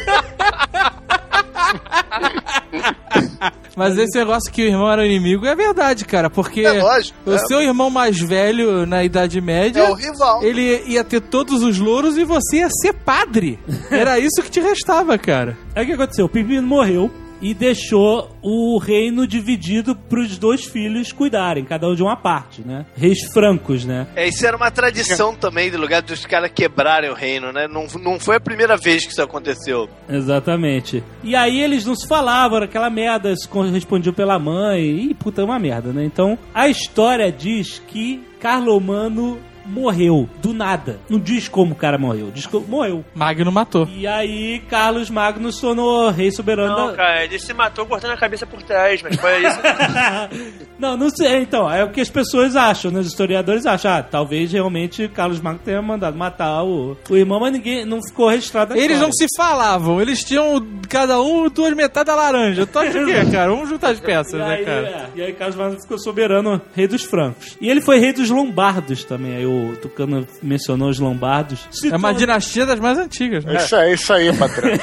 Mas 3.75 3.97
esse 3.97 4.17
negócio 4.17 4.51
que 4.51 4.61
o 4.61 4.67
irmão 4.67 4.91
era 4.91 5.05
inimigo 5.05 5.45
é 5.47 5.55
verdade, 5.55 6.05
cara, 6.05 6.29
porque 6.29 6.61
É 6.61 6.73
lógico. 6.81 7.17
o 7.25 7.33
é, 7.33 7.37
seu 7.39 7.59
irmão 7.61 7.89
mais 7.89 8.19
velho 8.19 8.85
na 8.85 9.03
Idade 9.03 9.41
Média. 9.41 9.79
é 9.81 9.89
o 9.89 9.95
rival. 9.95 10.43
Ele 10.43 10.83
ia 10.85 11.03
ter 11.03 11.21
todos 11.21 11.63
os 11.63 11.79
louros 11.79 12.17
e 12.17 12.23
você 12.23 12.57
ia 12.57 12.69
ser 12.69 12.93
padre. 12.93 13.57
Era 13.89 14.19
isso 14.19 14.41
que 14.43 14.51
te 14.51 14.59
restava, 14.59 15.17
cara. 15.17 15.57
Aí 15.75 15.83
o 15.83 15.87
que 15.87 15.93
aconteceu? 15.93 16.25
O 16.25 16.29
Pepino 16.29 16.61
morreu 16.67 17.09
e 17.43 17.53
deixou 17.53 18.31
o 18.41 18.77
reino 18.77 19.27
dividido 19.27 19.93
pros 19.93 20.37
dois 20.37 20.63
filhos 20.63 21.11
cuidarem, 21.11 21.65
cada 21.65 21.89
um 21.89 21.93
de 21.93 22.01
uma 22.01 22.15
parte, 22.15 22.65
né? 22.65 22.85
Reis 22.95 23.25
francos, 23.33 23.83
né? 23.83 24.07
É, 24.15 24.25
isso 24.25 24.47
era 24.47 24.55
uma 24.55 24.71
tradição 24.71 25.35
também, 25.35 25.69
do 25.69 25.77
lugar 25.77 26.01
dos 26.01 26.25
caras 26.25 26.49
quebrarem 26.55 27.09
o 27.09 27.13
reino, 27.13 27.51
né? 27.51 27.67
Não, 27.67 27.85
não 28.01 28.17
foi 28.17 28.37
a 28.37 28.39
primeira 28.39 28.77
vez 28.77 29.05
que 29.05 29.11
isso 29.11 29.21
aconteceu. 29.21 29.89
Exatamente. 30.07 31.03
E 31.21 31.35
aí 31.35 31.59
eles 31.59 31.85
não 31.85 31.95
se 31.95 32.07
falavam, 32.07 32.57
era 32.57 32.65
aquela 32.65 32.89
merda, 32.89 33.35
se 33.35 33.47
correspondiam 33.47 34.13
pela 34.13 34.39
mãe. 34.39 34.81
Ih, 34.81 35.13
puta, 35.13 35.41
é 35.41 35.45
uma 35.45 35.59
merda, 35.59 35.91
né? 35.91 36.05
Então, 36.05 36.39
a 36.53 36.69
história 36.69 37.29
diz 37.29 37.79
que 37.87 38.23
Carlomano 38.39 39.37
morreu 39.65 40.29
do 40.41 40.53
nada. 40.53 40.99
Não 41.09 41.19
diz 41.19 41.47
como 41.47 41.73
o 41.73 41.75
cara 41.75 41.97
morreu, 41.97 42.31
diz 42.33 42.45
que 42.45 42.57
morreu. 42.59 43.03
Magno 43.15 43.51
matou. 43.51 43.87
E 43.95 44.05
aí 44.07 44.59
Carlos 44.69 45.09
Magno 45.09 45.51
se 45.51 45.61
tornou 45.61 46.09
rei 46.09 46.31
soberano 46.31 46.75
Não, 46.75 46.87
da... 46.87 46.93
cara, 46.93 47.23
ele 47.23 47.39
se 47.39 47.53
matou 47.53 47.85
cortando 47.85 48.11
a 48.11 48.17
cabeça 48.17 48.45
por 48.45 48.61
trás, 48.63 49.01
mas 49.01 49.15
foi 49.15 49.45
isso. 49.45 49.59
não, 50.79 50.97
não 50.97 51.09
sei. 51.09 51.41
Então, 51.41 51.71
é 51.71 51.83
o 51.83 51.89
que 51.91 52.01
as 52.01 52.09
pessoas 52.09 52.55
acham, 52.55 52.91
né? 52.91 52.99
Os 52.99 53.07
historiadores 53.07 53.65
acham. 53.65 53.91
Ah, 53.91 54.03
talvez 54.03 54.51
realmente 54.51 55.07
Carlos 55.07 55.39
Magno 55.41 55.59
tenha 55.63 55.81
mandado 55.81 56.17
matar 56.17 56.63
o, 56.63 56.97
o 57.09 57.15
irmão, 57.15 57.39
mas 57.39 57.53
ninguém 57.53 57.85
não 57.85 58.01
ficou 58.01 58.29
registrado. 58.29 58.73
Eles 58.73 58.83
história. 58.83 59.05
não 59.05 59.11
se 59.11 59.25
falavam, 59.37 60.01
eles 60.01 60.23
tinham 60.23 60.65
cada 60.89 61.21
um 61.21 61.49
duas 61.49 61.73
metades 61.73 62.13
da 62.13 62.19
laranja. 62.21 62.65
Tu 62.65 62.79
acha 62.79 63.01
o 63.01 63.05
quê, 63.05 63.31
cara? 63.31 63.49
Vamos 63.51 63.69
juntar 63.69 63.89
as 63.91 63.99
peças, 63.99 64.33
E 64.33 64.37
né, 64.37 64.55
aí, 64.55 64.65
cara? 64.65 64.87
é, 64.87 65.05
e 65.15 65.21
aí 65.21 65.33
Carlos 65.33 65.55
Magno 65.55 65.79
ficou 65.81 65.97
soberano, 65.99 66.61
rei 66.75 66.87
dos 66.87 67.03
francos. 67.03 67.57
E 67.61 67.69
ele 67.69 67.81
foi 67.81 67.99
rei 67.99 68.13
dos 68.13 68.29
lombardos 68.29 69.03
também. 69.03 69.35
Aí 69.35 69.45
o 69.45 69.52
Tucano 69.81 70.27
mencionou 70.41 70.89
os 70.89 70.99
lombardos. 70.99 71.67
Se 71.71 71.91
É 71.91 71.95
uma 71.95 72.13
dinastia 72.13 72.65
das 72.65 72.79
mais 72.79 72.97
antigas, 72.97 73.43
né? 73.45 73.57
isso 73.57 73.75
aí, 73.75 73.89
é 73.89 73.93
isso 73.93 74.13
aí, 74.13 74.37
patrão. 74.37 74.69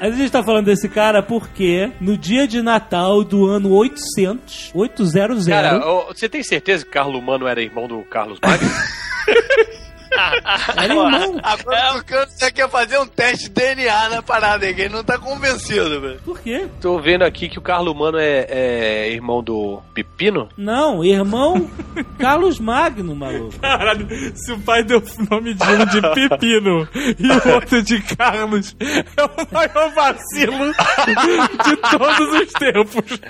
A 0.00 0.10
gente 0.10 0.30
tá 0.30 0.42
falando 0.42 0.64
desse 0.64 0.88
cara 0.88 1.22
porque 1.22 1.92
no 2.00 2.16
dia 2.16 2.48
de 2.48 2.62
Natal 2.62 3.22
do 3.22 3.46
ano 3.46 3.70
800, 3.70 4.70
800, 4.74 5.46
Cara, 5.46 5.78
você 6.06 6.26
tem 6.26 6.42
certeza 6.42 6.86
que 6.86 6.90
Carlo 6.90 7.20
Mano 7.20 7.46
era 7.46 7.62
irmão 7.62 7.86
do 7.86 8.00
Carlos 8.04 8.38
Magno? 8.42 8.66
era 10.76 10.94
irmão. 10.94 11.40
Agora 11.42 11.96
o 11.96 12.00
Tucano 12.10 12.26
já 12.38 12.50
quer 12.50 12.68
fazer 12.68 12.98
um 12.98 13.06
teste 13.06 13.48
de 13.48 13.54
DNA 13.54 14.08
na 14.08 14.22
parada 14.22 14.72
que 14.72 14.80
ele 14.82 14.94
não 14.94 15.04
tá 15.04 15.18
convencido, 15.18 16.00
velho. 16.00 16.20
Por 16.24 16.40
quê? 16.40 16.66
Tô 16.80 16.98
vendo 16.98 17.22
aqui 17.22 17.48
que 17.48 17.58
o 17.58 17.62
Carlo 17.62 17.94
Mano 17.94 18.18
é, 18.18 18.46
é 18.48 19.12
irmão 19.12 19.42
do 19.42 19.80
Pepino. 19.94 20.48
Não, 20.56 21.04
irmão 21.04 21.70
Carlos 22.18 22.58
Magno, 22.58 23.14
maluco. 23.14 23.58
Caralho, 23.60 24.06
se 24.34 24.52
o 24.52 24.58
pai 24.60 24.82
deu 24.82 24.98
o 24.98 25.34
nome 25.34 25.54
de 25.54 25.62
um 25.62 25.86
de 25.86 26.00
Pepino 26.28 26.88
e 27.18 27.28
o 27.28 27.54
outro 27.54 27.82
de 27.82 28.00
Carlos, 28.16 28.76
é 28.80 29.22
o 29.22 29.54
maior 29.54 29.92
vacilo 29.94 30.72
de 31.64 31.76
todos 31.76 32.42
os 32.42 32.52
tempos. 32.52 33.20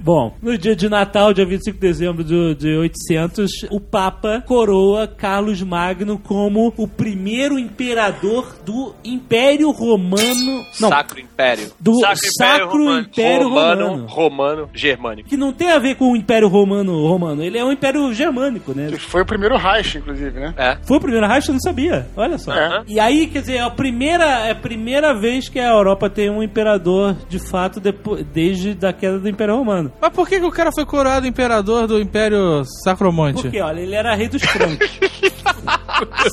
Bom, 0.00 0.36
no 0.42 0.56
dia 0.58 0.76
de 0.76 0.88
Natal, 0.88 1.32
dia 1.32 1.46
25 1.46 1.74
de 1.74 1.80
dezembro 1.80 2.24
de, 2.24 2.54
de 2.54 2.76
800, 2.76 3.50
o 3.70 3.80
Papa 3.80 4.42
coroa 4.46 5.06
Carlos 5.24 5.62
Magno 5.62 6.18
como 6.18 6.70
o 6.76 6.86
primeiro 6.86 7.58
imperador 7.58 8.58
do 8.62 8.94
Império 9.02 9.70
Romano. 9.70 10.66
Não, 10.78 10.90
Sacro 10.90 11.18
Império. 11.18 11.72
do 11.80 11.98
Sacro 11.98 12.28
Sacro, 12.38 12.66
Império 12.66 12.68
Romano. 12.68 13.00
Império 13.06 13.48
romano, 13.48 13.86
Romano. 13.86 14.06
romano, 14.06 14.70
germânico. 14.74 15.26
Que 15.30 15.38
não 15.38 15.50
tem 15.50 15.72
a 15.72 15.78
ver 15.78 15.94
com 15.94 16.12
o 16.12 16.14
Império 16.14 16.46
Romano 16.46 17.06
romano, 17.06 17.42
ele 17.42 17.56
é 17.56 17.64
um 17.64 17.72
Império 17.72 18.12
Germânico, 18.12 18.74
né? 18.74 18.88
Que 18.88 18.98
foi 18.98 19.22
o 19.22 19.24
primeiro 19.24 19.56
Reich, 19.56 19.96
inclusive, 19.96 20.38
né? 20.38 20.52
É. 20.58 20.76
Foi 20.82 20.98
o 20.98 21.00
primeiro 21.00 21.26
Reich, 21.26 21.48
eu 21.48 21.54
não 21.54 21.60
sabia. 21.60 22.06
Olha 22.14 22.36
só. 22.36 22.52
É. 22.52 22.82
E 22.86 23.00
aí, 23.00 23.26
quer 23.26 23.40
dizer, 23.40 23.54
é 23.54 23.60
a 23.60 23.70
primeira, 23.70 24.26
é 24.46 24.50
a 24.50 24.54
primeira 24.54 25.14
vez 25.14 25.48
que 25.48 25.58
a 25.58 25.70
Europa 25.70 26.10
tem 26.10 26.28
um 26.28 26.42
imperador, 26.42 27.16
de 27.30 27.38
fato, 27.38 27.80
depois, 27.80 28.26
desde 28.26 28.76
a 28.84 28.92
queda 28.92 29.18
do 29.18 29.26
Império 29.26 29.56
Romano. 29.56 29.90
Mas 29.98 30.12
por 30.12 30.28
que, 30.28 30.38
que 30.38 30.44
o 30.44 30.52
cara 30.52 30.70
foi 30.70 30.84
coroado 30.84 31.26
imperador 31.26 31.86
do 31.86 31.98
Império 31.98 32.62
Sacromonte? 32.84 33.40
Porque, 33.40 33.62
olha, 33.62 33.80
ele 33.80 33.94
era 33.94 34.14
rei 34.14 34.28
dos 34.28 34.42
francos. 34.42 35.00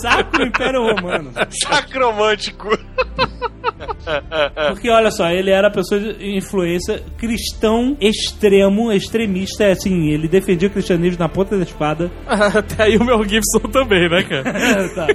Sacro 0.01 0.45
Império 0.45 0.81
Romano. 0.81 1.31
Sacromântico. 1.49 2.69
Porque, 4.69 4.89
olha 4.89 5.11
só, 5.11 5.29
ele 5.29 5.49
era 5.49 5.69
pessoa 5.71 5.99
de 5.99 6.35
influência 6.35 7.01
cristão 7.17 7.97
extremo, 7.99 8.91
extremista, 8.91 9.63
é 9.63 9.71
assim, 9.71 10.09
ele 10.09 10.27
defendia 10.27 10.67
o 10.67 10.71
cristianismo 10.71 11.19
na 11.19 11.29
ponta 11.29 11.57
da 11.57 11.63
espada. 11.63 12.11
Até 12.27 12.83
aí 12.83 12.97
o 12.97 13.03
Mel 13.03 13.23
Gibson 13.23 13.59
também, 13.71 14.09
né, 14.09 14.23
cara? 14.23 14.51
Tá. 14.91 15.07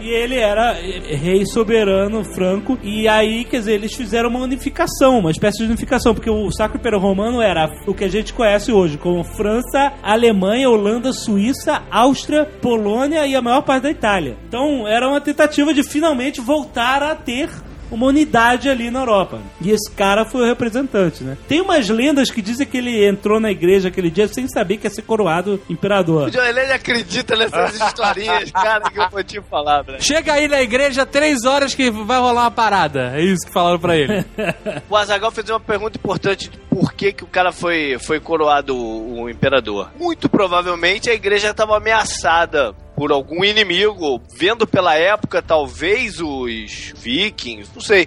E 0.00 0.08
ele 0.08 0.36
era 0.36 0.72
rei 0.72 1.44
soberano 1.46 2.24
franco. 2.24 2.78
E 2.82 3.06
aí, 3.06 3.44
quer 3.44 3.58
dizer, 3.58 3.74
eles 3.74 3.94
fizeram 3.94 4.28
uma 4.28 4.40
unificação, 4.40 5.18
uma 5.18 5.30
espécie 5.30 5.58
de 5.58 5.64
unificação, 5.64 6.14
porque 6.14 6.30
o 6.30 6.50
Sacro 6.50 6.78
Império 6.78 6.98
Romano 6.98 7.40
era 7.40 7.70
o 7.86 7.94
que 7.94 8.04
a 8.04 8.08
gente 8.08 8.32
conhece 8.32 8.72
hoje 8.72 8.98
como 8.98 9.24
França, 9.24 9.92
Alemanha, 10.02 10.68
Holanda, 10.68 11.12
Suíça, 11.12 11.82
Áustria, 11.90 12.48
Polônia 12.62 13.26
e 13.26 13.34
a 13.34 13.42
maior 13.42 13.62
parte 13.62 13.82
da 13.82 13.90
Itália. 13.90 14.36
Então, 14.48 14.86
era 14.86 15.08
uma 15.08 15.20
tentativa 15.20 15.74
de 15.74 15.82
finalmente 15.82 16.40
voltar 16.40 17.02
a 17.02 17.14
ter 17.14 17.50
uma 17.92 18.06
unidade 18.06 18.68
ali 18.68 18.90
na 18.90 19.00
Europa. 19.00 19.38
E 19.60 19.70
esse 19.70 19.90
cara 19.90 20.24
foi 20.24 20.42
o 20.42 20.46
representante, 20.46 21.22
né? 21.22 21.36
Tem 21.46 21.60
umas 21.60 21.88
lendas 21.88 22.30
que 22.30 22.40
dizem 22.40 22.66
que 22.66 22.78
ele 22.78 23.06
entrou 23.06 23.38
na 23.38 23.50
igreja 23.50 23.88
aquele 23.88 24.10
dia 24.10 24.26
sem 24.26 24.48
saber 24.48 24.78
que 24.78 24.86
ia 24.86 24.90
ser 24.90 25.02
coroado 25.02 25.60
imperador. 25.68 26.28
O 26.28 26.30
John 26.30 26.40
Lennon 26.40 26.74
acredita 26.74 27.36
nessas 27.36 27.74
historinhas, 27.74 28.50
cara, 28.50 28.90
que 28.90 28.98
eu 28.98 29.10
vou 29.10 29.22
te 29.22 29.40
falar, 29.42 29.82
velho. 29.82 30.02
Chega 30.02 30.32
aí 30.32 30.48
na 30.48 30.62
igreja 30.62 31.04
três 31.04 31.44
horas 31.44 31.74
que 31.74 31.90
vai 31.90 32.18
rolar 32.18 32.42
uma 32.42 32.50
parada. 32.50 33.12
É 33.14 33.22
isso 33.22 33.46
que 33.46 33.52
falaram 33.52 33.78
pra 33.78 33.96
ele. 33.96 34.24
O 34.88 34.96
Azagal 34.96 35.30
fez 35.30 35.48
uma 35.48 35.60
pergunta 35.60 35.96
importante 35.96 36.48
de 36.48 36.58
por 36.58 36.92
que, 36.92 37.12
que 37.12 37.24
o 37.24 37.26
cara 37.26 37.52
foi, 37.52 37.98
foi 37.98 38.20
coroado 38.20 38.76
o, 38.76 39.22
o 39.22 39.30
imperador. 39.30 39.90
Muito 39.98 40.28
provavelmente 40.28 41.10
a 41.10 41.14
igreja 41.14 41.50
estava 41.50 41.76
ameaçada 41.76 42.74
por 42.94 43.10
algum 43.12 43.44
inimigo, 43.44 44.20
vendo 44.34 44.66
pela 44.66 44.94
época, 44.94 45.42
talvez 45.42 46.20
os 46.20 46.92
vikings, 46.96 47.70
não 47.74 47.80
sei. 47.80 48.06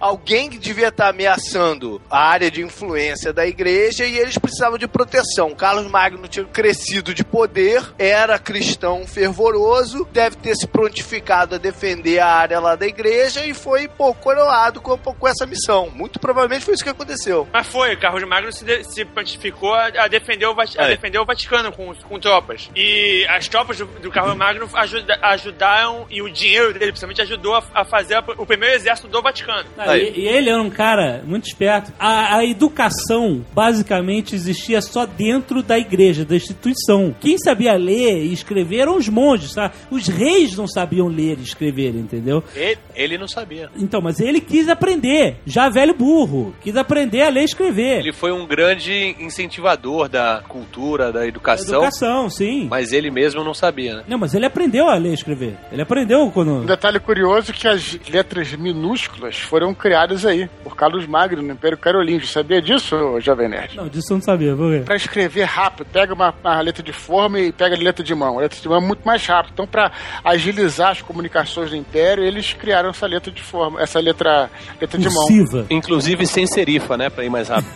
Alguém 0.00 0.50
que 0.50 0.58
devia 0.58 0.88
estar 0.88 1.08
ameaçando 1.08 2.00
a 2.10 2.18
área 2.18 2.50
de 2.50 2.62
influência 2.62 3.32
da 3.32 3.46
igreja 3.46 4.04
e 4.04 4.18
eles 4.18 4.36
precisavam 4.38 4.78
de 4.78 4.86
proteção. 4.86 5.54
Carlos 5.54 5.86
Magno 5.90 6.28
tinha 6.28 6.44
crescido 6.44 7.14
de 7.14 7.24
poder, 7.24 7.82
era 7.98 8.38
cristão 8.38 9.06
fervoroso, 9.06 10.06
deve 10.12 10.36
ter 10.36 10.54
se 10.56 10.66
prontificado 10.66 11.54
a 11.54 11.58
defender 11.58 12.18
a 12.18 12.26
área 12.26 12.60
lá 12.60 12.74
da 12.76 12.86
igreja 12.86 13.44
e 13.46 13.54
foi, 13.54 13.88
pô, 13.88 14.12
coroado 14.14 14.80
com, 14.80 14.96
com 14.98 15.28
essa 15.28 15.46
missão. 15.46 15.90
Muito 15.90 16.18
provavelmente 16.18 16.64
foi 16.64 16.74
isso 16.74 16.84
que 16.84 16.90
aconteceu. 16.90 17.48
Mas 17.52 17.66
foi, 17.66 17.94
o 17.94 18.00
Carlos 18.00 18.24
Magno 18.28 18.52
se, 18.52 18.64
de- 18.64 18.84
se 18.84 19.04
prontificou 19.04 19.74
a, 19.74 19.86
a 19.86 20.08
defender 20.08 20.46
o, 20.46 20.54
a 20.60 20.64
É. 20.84 20.88
defender 20.88 21.18
o 21.18 21.24
Vaticano 21.24 21.72
com, 21.72 21.94
com 21.94 22.18
tropas. 22.18 22.70
E 22.74 23.26
as 23.28 23.48
tropas 23.48 23.78
do, 23.78 23.86
do 23.86 24.10
Carlos 24.10 24.36
Magno 24.36 24.68
ajuda- 24.74 25.18
ajudaram, 25.22 26.06
e 26.10 26.20
o 26.22 26.30
dinheiro 26.30 26.72
dele, 26.72 26.86
principalmente, 26.92 27.22
ajudou 27.22 27.54
a, 27.54 27.64
a 27.74 27.84
fazer 27.84 28.14
a- 28.14 28.24
o 28.36 28.46
primeiro 28.46 28.74
exército 28.74 29.08
do 29.08 29.22
Vaticano. 29.22 29.68
Ah, 29.78 29.85
Aí. 29.90 30.12
e, 30.14 30.20
e 30.20 30.28
ele 30.28 30.50
era 30.50 30.62
um 30.62 30.70
cara 30.70 31.22
muito 31.26 31.46
esperto. 31.46 31.92
A, 31.98 32.36
a 32.36 32.44
educação, 32.44 33.44
basicamente, 33.54 34.34
existia 34.34 34.80
só 34.80 35.06
dentro 35.06 35.62
da 35.62 35.78
igreja, 35.78 36.24
da 36.24 36.36
instituição. 36.36 37.14
Quem 37.20 37.38
sabia 37.38 37.74
ler 37.74 38.24
e 38.24 38.32
escrever 38.32 38.80
eram 38.80 38.96
os 38.96 39.08
monges, 39.08 39.54
tá? 39.54 39.72
Os 39.90 40.08
reis 40.08 40.56
não 40.56 40.66
sabiam 40.66 41.08
ler 41.08 41.38
e 41.38 41.42
escrever, 41.42 41.94
entendeu? 41.94 42.42
Ele, 42.54 42.78
ele 42.94 43.18
não 43.18 43.28
sabia. 43.28 43.70
Então, 43.76 44.00
mas 44.00 44.20
ele 44.20 44.40
quis 44.40 44.68
aprender, 44.68 45.36
já 45.46 45.68
velho 45.68 45.94
burro, 45.94 46.54
quis 46.60 46.76
aprender 46.76 47.22
a 47.22 47.28
ler 47.28 47.42
e 47.42 47.44
escrever. 47.44 48.00
Ele 48.00 48.12
foi 48.12 48.32
um 48.32 48.46
grande 48.46 49.16
incentivador 49.20 50.08
da 50.08 50.42
cultura, 50.48 51.12
da 51.12 51.26
educação, 51.26 51.82
Educação, 51.82 52.30
sim. 52.30 52.66
mas 52.70 52.92
ele 52.92 53.10
mesmo 53.10 53.42
não 53.44 53.54
sabia, 53.54 53.96
né? 53.96 54.04
Não, 54.08 54.18
mas 54.18 54.34
ele 54.34 54.46
aprendeu 54.46 54.88
a 54.88 54.96
ler 54.96 55.10
e 55.10 55.14
escrever. 55.14 55.56
Ele 55.70 55.82
aprendeu 55.82 56.30
quando. 56.30 56.52
Um 56.62 56.66
detalhe 56.66 56.98
curioso 57.00 57.50
é 57.50 57.54
que 57.54 57.68
as 57.68 57.98
letras 58.08 58.52
minúsculas 58.54 59.38
foram 59.38 59.74
criadas 59.76 60.24
aí, 60.24 60.48
por 60.62 60.76
Carlos 60.76 61.06
Magno, 61.06 61.42
no 61.42 61.52
Império 61.52 61.78
Carolíngio. 61.78 62.26
Sabia 62.26 62.60
disso, 62.60 62.96
Jovem 63.20 63.48
Nerd? 63.48 63.76
Não, 63.76 63.88
disso 63.88 64.12
eu 64.12 64.16
não 64.16 64.22
sabia, 64.22 64.54
por 64.54 64.72
quê? 64.72 64.82
Pra 64.84 64.96
escrever 64.96 65.44
rápido, 65.44 65.86
pega 65.92 66.14
uma, 66.14 66.34
uma 66.42 66.60
letra 66.60 66.82
de 66.82 66.92
forma 66.92 67.38
e 67.38 67.52
pega 67.52 67.76
a 67.76 67.78
letra 67.78 68.04
de 68.04 68.14
mão. 68.14 68.38
A 68.38 68.42
letra 68.42 68.60
de 68.60 68.68
mão 68.68 68.78
é 68.78 68.80
muito 68.80 69.06
mais 69.06 69.24
rápido. 69.26 69.52
Então, 69.52 69.66
pra 69.66 69.92
agilizar 70.24 70.90
as 70.90 71.02
comunicações 71.02 71.70
do 71.70 71.76
Império, 71.76 72.24
eles 72.24 72.52
criaram 72.52 72.90
essa 72.90 73.06
letra 73.06 73.30
de 73.30 73.42
forma, 73.42 73.80
essa 73.80 74.00
letra, 74.00 74.50
letra 74.80 74.98
de 74.98 75.08
mão. 75.08 75.26
Inclusive 75.70 76.26
sem 76.26 76.46
serifa, 76.46 76.96
né? 76.96 77.10
Pra 77.10 77.24
ir 77.24 77.30
mais 77.30 77.48
rápido. 77.48 77.72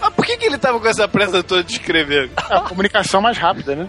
Mas 0.00 0.10
por 0.14 0.24
que, 0.24 0.36
que 0.36 0.46
ele 0.46 0.58
tava 0.58 0.78
com 0.78 0.86
essa 0.86 1.08
pressa 1.08 1.42
toda 1.42 1.62
de 1.62 1.72
escrever? 1.72 2.30
É 2.50 2.56
a 2.56 2.60
comunicação 2.60 3.20
mais 3.20 3.38
rápida, 3.38 3.74
né? 3.74 3.88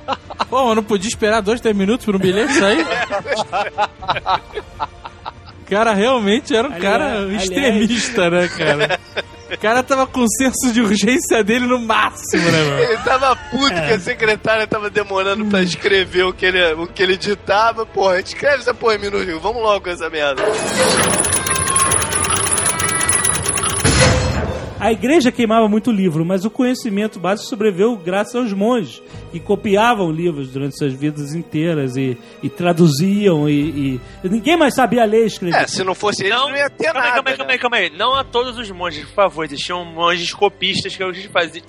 Pô, 0.50 0.70
eu 0.70 0.76
não 0.76 0.84
podia 0.84 1.10
esperar 1.10 1.42
dois, 1.42 1.62
três 1.62 1.76
minutos 1.76 2.06
por 2.06 2.16
um 2.16 2.20
bilhete 2.20 2.54
sair? 2.54 2.86
O 5.68 5.70
cara 5.70 5.94
realmente 5.94 6.56
era 6.56 6.70
um 6.70 6.74
Aliás- 6.74 6.84
cara 6.84 7.18
aliás- 7.20 7.44
extremista, 7.44 8.30
né, 8.30 8.48
cara? 8.48 9.00
O 9.52 9.58
cara 9.58 9.84
tava 9.84 10.08
com 10.08 10.22
o 10.22 10.28
senso 10.30 10.72
de 10.74 10.82
urgência 10.82 11.44
dele 11.44 11.66
no 11.68 11.80
máximo, 11.80 12.44
né, 12.52 12.64
meu? 12.64 12.80
Ele 12.80 12.98
tava 12.98 13.36
puto 13.36 13.74
que 13.74 13.94
a 13.94 14.00
secretária 14.00 14.66
tava 14.68 14.90
demorando 14.90 15.46
pra 15.46 15.62
escrever 15.62 16.24
o 16.24 16.34
que 16.34 16.46
ele, 16.46 16.74
o 16.74 16.88
que 16.88 17.02
ele 17.04 17.18
ditava. 17.18 17.86
Porra, 17.86 18.20
escreve 18.20 18.58
essa 18.58 18.74
porra 18.74 18.96
em 18.96 19.00
minúsculo, 19.00 19.40
vamos 19.40 19.62
logo 19.62 19.82
com 19.86 19.90
essa 19.90 20.10
merda. 20.10 20.44
A 24.88 24.92
igreja 24.94 25.34
queimava 25.34 25.68
muito 25.68 25.92
livro, 25.92 26.24
mas 26.24 26.46
o 26.46 26.50
conhecimento 26.50 27.20
básico 27.20 27.50
sobreviveu 27.50 27.98
graças 27.98 28.34
aos 28.36 28.54
monges, 28.54 29.02
que 29.34 29.38
copiavam 29.38 30.10
livros 30.10 30.48
durante 30.48 30.78
suas 30.78 30.94
vidas 30.94 31.36
inteiras 31.36 31.98
e, 31.98 32.18
e 32.42 32.48
traduziam 32.50 33.50
e, 33.50 34.00
e- 34.24 34.28
Ninguém 34.30 34.56
mais 34.56 34.74
sabia 34.74 35.04
ler 35.04 35.24
e 35.24 35.28
escrever. 35.28 35.58
É, 35.58 35.68
se 35.68 35.84
não 35.84 35.94
fosse 35.94 36.30
não, 36.30 36.50
Não, 36.50 36.56
ia 36.56 36.70
ter 36.70 36.86
calma 36.86 37.02
aí, 37.02 37.10
nada. 37.10 37.16
calma 37.16 37.30
aí, 37.32 37.36
calma 37.38 37.52
aí, 37.52 37.60
calma 37.60 37.78
aí. 37.78 37.90
Não 37.98 38.16
a 38.16 38.24
todos 38.24 38.58
os 38.58 38.72
monges, 38.72 39.04
por 39.08 39.14
favor. 39.14 39.44
Existiam 39.44 39.84
monges 39.84 40.34
copistas 40.34 40.96
que 40.96 41.04
a 41.04 41.12
gente 41.12 41.28
fazia. 41.28 41.62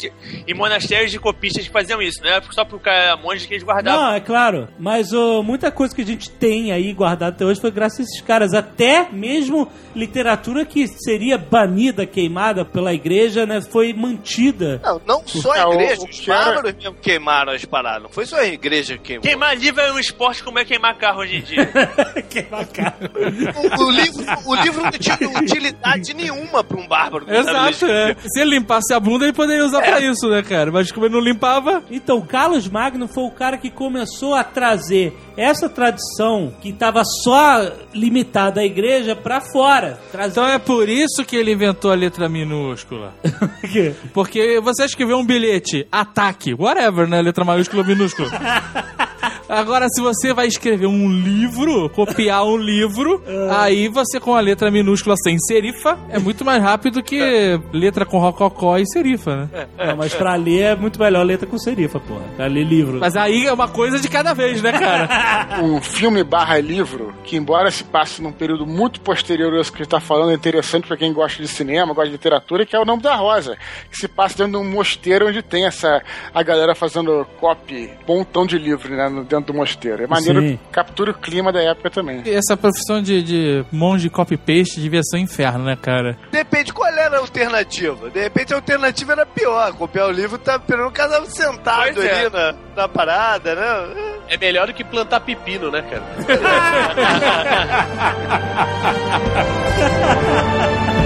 E 0.47 0.55
monastérios 0.55 1.11
de 1.11 1.19
copistas 1.19 1.67
que 1.67 1.73
faziam 1.73 2.01
isso, 2.01 2.23
não 2.23 2.31
era 2.31 2.45
só 2.53 2.65
pro 2.65 2.79
cara 2.79 3.17
monge 3.17 3.49
que 3.49 3.55
eles 3.55 3.65
guardavam. 3.65 4.01
Não, 4.01 4.13
é 4.15 4.21
claro. 4.21 4.69
Mas 4.79 5.13
ô, 5.13 5.43
muita 5.43 5.73
coisa 5.73 5.93
que 5.93 6.03
a 6.03 6.07
gente 6.07 6.31
tem 6.31 6.71
aí 6.71 6.93
guardada 6.93 7.35
até 7.35 7.45
hoje 7.45 7.61
foi 7.61 7.73
graças 7.73 7.99
a 7.99 8.03
esses 8.05 8.21
caras. 8.21 8.55
Até 8.55 9.09
mesmo 9.11 9.67
literatura 9.93 10.65
que 10.65 10.87
seria 10.87 11.37
banida, 11.37 12.07
queimada 12.07 12.65
pela 12.65 12.95
igreja, 12.95 13.08
né? 13.47 13.61
Foi 13.61 13.93
mantida. 13.93 14.81
Não, 14.85 15.01
não 15.07 15.23
só 15.27 15.55
É, 15.55 15.61
a 15.63 15.69
igreja, 15.71 16.03
os 16.09 16.21
bárbaros 16.27 16.75
mesmo 16.75 16.95
queimaram 17.01 17.53
as 17.53 17.65
paradas. 17.65 18.03
Não 18.03 18.11
foi 18.11 18.27
só 18.27 18.37
a 18.37 18.47
igreja 18.47 18.97
que 18.97 19.05
queimou. 19.05 19.23
Queimar 19.23 19.57
livro 19.57 19.81
é 19.81 19.93
um 19.93 19.99
esporte 19.99 20.43
como 20.43 20.59
é 20.59 20.65
queimar 20.65 20.97
carro 20.97 21.21
hoje 21.21 21.37
em 21.37 21.43
dia. 21.43 21.67
Queimar 22.29 22.67
carro. 22.67 22.97
O, 23.79 23.85
o 23.85 23.91
livro, 23.91 24.25
o 24.47 24.55
livro 24.55 24.83
não 24.83 24.91
tinha 24.93 25.17
utilidade 25.41 26.15
nenhuma 26.15 26.63
pra 26.63 26.79
um 26.79 26.87
bárbaro. 26.87 27.27
sabe 27.27 27.39
Exato, 27.39 27.87
é. 27.87 28.17
Se 28.27 28.41
ele 28.41 28.51
limpasse 28.59 28.93
a 28.93 29.01
bunda, 29.01 29.25
ele 29.25 29.33
poderia 29.33 29.65
usar 29.65 29.83
pra 29.83 30.01
isso, 30.01 30.29
né, 30.29 30.43
cara? 30.43 30.71
Mas 30.71 30.91
como 30.93 31.07
ele 31.07 31.15
não 31.15 31.21
limpava, 31.21 31.83
Então, 31.91 32.21
Carlos 32.21 32.69
Magno 32.69 33.09
foi 33.09 33.25
o 33.25 33.31
cara 33.31 33.57
que 33.57 33.71
começou 33.71 34.35
a 34.35 34.45
trazer 34.45 35.17
essa 35.39 35.69
tradição 35.69 36.53
que 36.61 36.71
estava 36.71 37.03
só 37.23 37.71
limitada 37.95 38.61
à 38.61 38.65
igreja 38.65 39.15
pra 39.15 39.41
fora. 39.41 39.99
Então 40.27 40.45
é 40.45 40.59
por 40.59 40.89
isso 40.89 41.25
que 41.25 41.37
ele 41.37 41.53
inventou 41.53 41.93
a 41.93 41.95
letra 41.95 42.29
minúscula. 42.29 43.15
Porque 44.13 44.61
você 44.61 44.85
escreveu 44.85 45.17
um 45.17 45.25
bilhete, 45.25 45.87
ataque, 45.93 46.53
whatever, 46.53 47.09
né? 47.09 47.23
Letra 47.23 47.45
maiúscula 47.45 47.83
ou 47.83 47.89
minúscula. 47.89 48.29
Agora, 49.49 49.89
se 49.89 50.01
você 50.01 50.33
vai 50.35 50.47
escrever 50.47 50.87
um 50.87 51.11
livro, 51.11 51.89
copiar 51.91 52.45
um 52.45 52.57
livro, 52.57 53.23
aí 53.51 53.89
você 53.89 54.21
com 54.21 54.35
a 54.35 54.41
letra 54.41 54.71
minúscula 54.71 55.17
sem 55.17 55.39
serifa 55.39 55.99
é 56.11 56.19
muito 56.19 56.45
mais 56.45 56.63
rápido 56.63 57.03
que 57.03 57.19
letra 57.73 58.05
com 58.05 58.19
rococó 58.19 58.77
e 58.77 58.87
serifa, 58.87 59.37
né? 59.55 59.67
Não, 59.79 59.97
mas 59.97 60.15
pra 60.15 60.35
ler 60.35 60.61
é 60.61 60.77
muito 60.77 60.99
melhor 61.01 61.25
letra 61.25 61.47
com 61.47 61.59
serifa, 61.59 61.99
porra. 61.99 62.23
Pra 62.37 62.47
ler 62.47 62.65
livro. 62.65 62.99
Mas 63.01 63.17
aí 63.17 63.47
é 63.47 63.53
uma 63.53 63.69
coisa 63.69 63.99
de 63.99 64.09
cada 64.09 64.35
vez, 64.35 64.61
né, 64.61 64.73
cara? 64.73 65.61
um 65.65 65.81
filme 65.81 66.23
barra 66.23 66.59
livro, 66.61 67.15
que 67.25 67.37
embora 67.37 67.71
se 67.71 67.85
passe 67.85 68.21
num 68.23 68.33
período 68.33 68.67
muito 68.67 69.01
posterior 69.01 69.55
a 69.55 69.61
isso 69.61 69.73
que 69.73 69.79
a 69.79 69.83
gente 69.85 69.91
tá 69.91 70.01
falando, 70.01 70.31
é 70.31 70.35
interessante 70.35 70.87
pra 70.87 70.97
quem 70.97 71.13
gosta 71.13 71.43
de 71.43 71.49
cinema, 71.49 71.95
gosta 71.95 72.07
de 72.11 72.13
literatura, 72.13 72.67
que 72.67 72.77
é 72.77 72.79
o 72.81 72.85
Nome 72.85 73.03
da 73.03 73.15
Rosa, 73.17 73.57
que 73.91 73.97
se 73.97 74.09
passa 74.09 74.39
dentro 74.45 74.61
de 74.61 74.67
um 74.67 74.71
mosteiro 74.71 75.27
onde 75.29 75.43
tem 75.43 75.65
essa 75.67 76.03
a 76.35 76.43
galera 76.43 76.75
fazendo 76.75 77.27
copy, 77.41 77.91
pontão 78.07 78.45
de 78.47 78.59
livro, 78.59 78.95
né, 78.95 79.09
no- 79.09 79.38
dentro 79.39 79.53
do 79.53 79.59
mosteiro. 79.59 80.05
É 80.05 80.07
maneiro 80.07 80.41
Sim. 80.41 80.57
que 80.57 80.61
captura 80.73 81.11
o 81.11 81.15
clima 81.15 81.53
da 81.53 81.61
época 81.63 81.91
também. 81.91 82.23
E 82.25 82.31
Essa 82.31 82.57
profissão 82.57 83.03
de, 83.03 83.23
de 83.23 83.65
monge 83.73 84.09
copy-paste 84.11 84.81
devia 84.81 85.03
ser 85.03 85.17
um 85.17 85.21
inferno, 85.21 85.65
né, 85.65 85.77
cara? 85.81 86.17
Depende 86.31 86.73
qual 86.73 86.91
era 86.93 87.17
a 87.17 87.21
alternativa. 87.21 88.11
De 88.11 88.21
repente 88.21 88.53
a 88.53 88.57
alternativa 88.57 89.13
era 89.13 89.27
pior. 89.27 89.73
Copiar 89.75 90.09
o 90.09 90.13
livro 90.13 90.39
tá 90.39 90.57
esperando 90.57 90.89
o 90.89 90.93
casal 90.93 91.25
sentado 91.27 91.95
Pois 91.95 92.05
é. 92.05 92.21
ali 92.27 92.31
na, 92.31 92.55
na 92.77 92.89
parada, 92.89 93.55
né? 93.55 94.19
É 94.29 94.37
melhor 94.37 94.67
do 94.67 94.75
que 94.75 94.85
plantar 94.85 95.21
pepino, 95.21 95.71
né, 95.71 95.83
cara? 95.83 96.03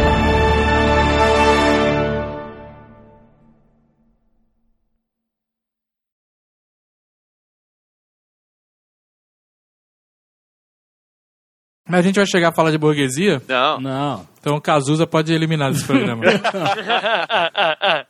Mas 11.93 12.01
a 12.01 12.03
gente 12.05 12.17
vai 12.17 12.25
chegar 12.27 12.49
a 12.49 12.53
falar 12.55 12.71
de 12.71 12.79
burguesia, 12.79 13.43
Não. 13.47 13.79
Não. 13.79 14.27
então 14.41 14.55
o 14.57 14.61
Cazuza 14.63 15.07
pode 15.07 15.31
eliminar 15.31 15.71
desse 15.71 15.85
programa. 15.85 16.23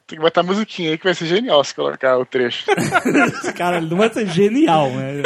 Tem 0.06 0.16
que 0.18 0.22
botar 0.22 0.44
musiquinha 0.44 0.92
aí 0.92 0.98
que 0.98 1.02
vai 1.02 1.14
ser 1.14 1.26
genial 1.26 1.64
se 1.64 1.74
colocar 1.74 2.16
o 2.16 2.24
trecho. 2.24 2.64
Esse 3.40 3.52
cara 3.52 3.80
não 3.80 3.96
vai 3.96 4.08
ser 4.08 4.24
genial, 4.28 4.88
né? 4.90 5.20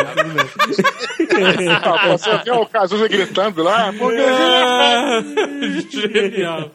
Ah, 1.74 2.08
você 2.16 2.38
vê 2.38 2.50
o 2.50 2.64
Cazuza 2.64 3.06
gritando 3.08 3.62
lá, 3.62 3.92
pô, 3.92 4.08
Ah, 4.10 5.22
Genial. 5.92 6.70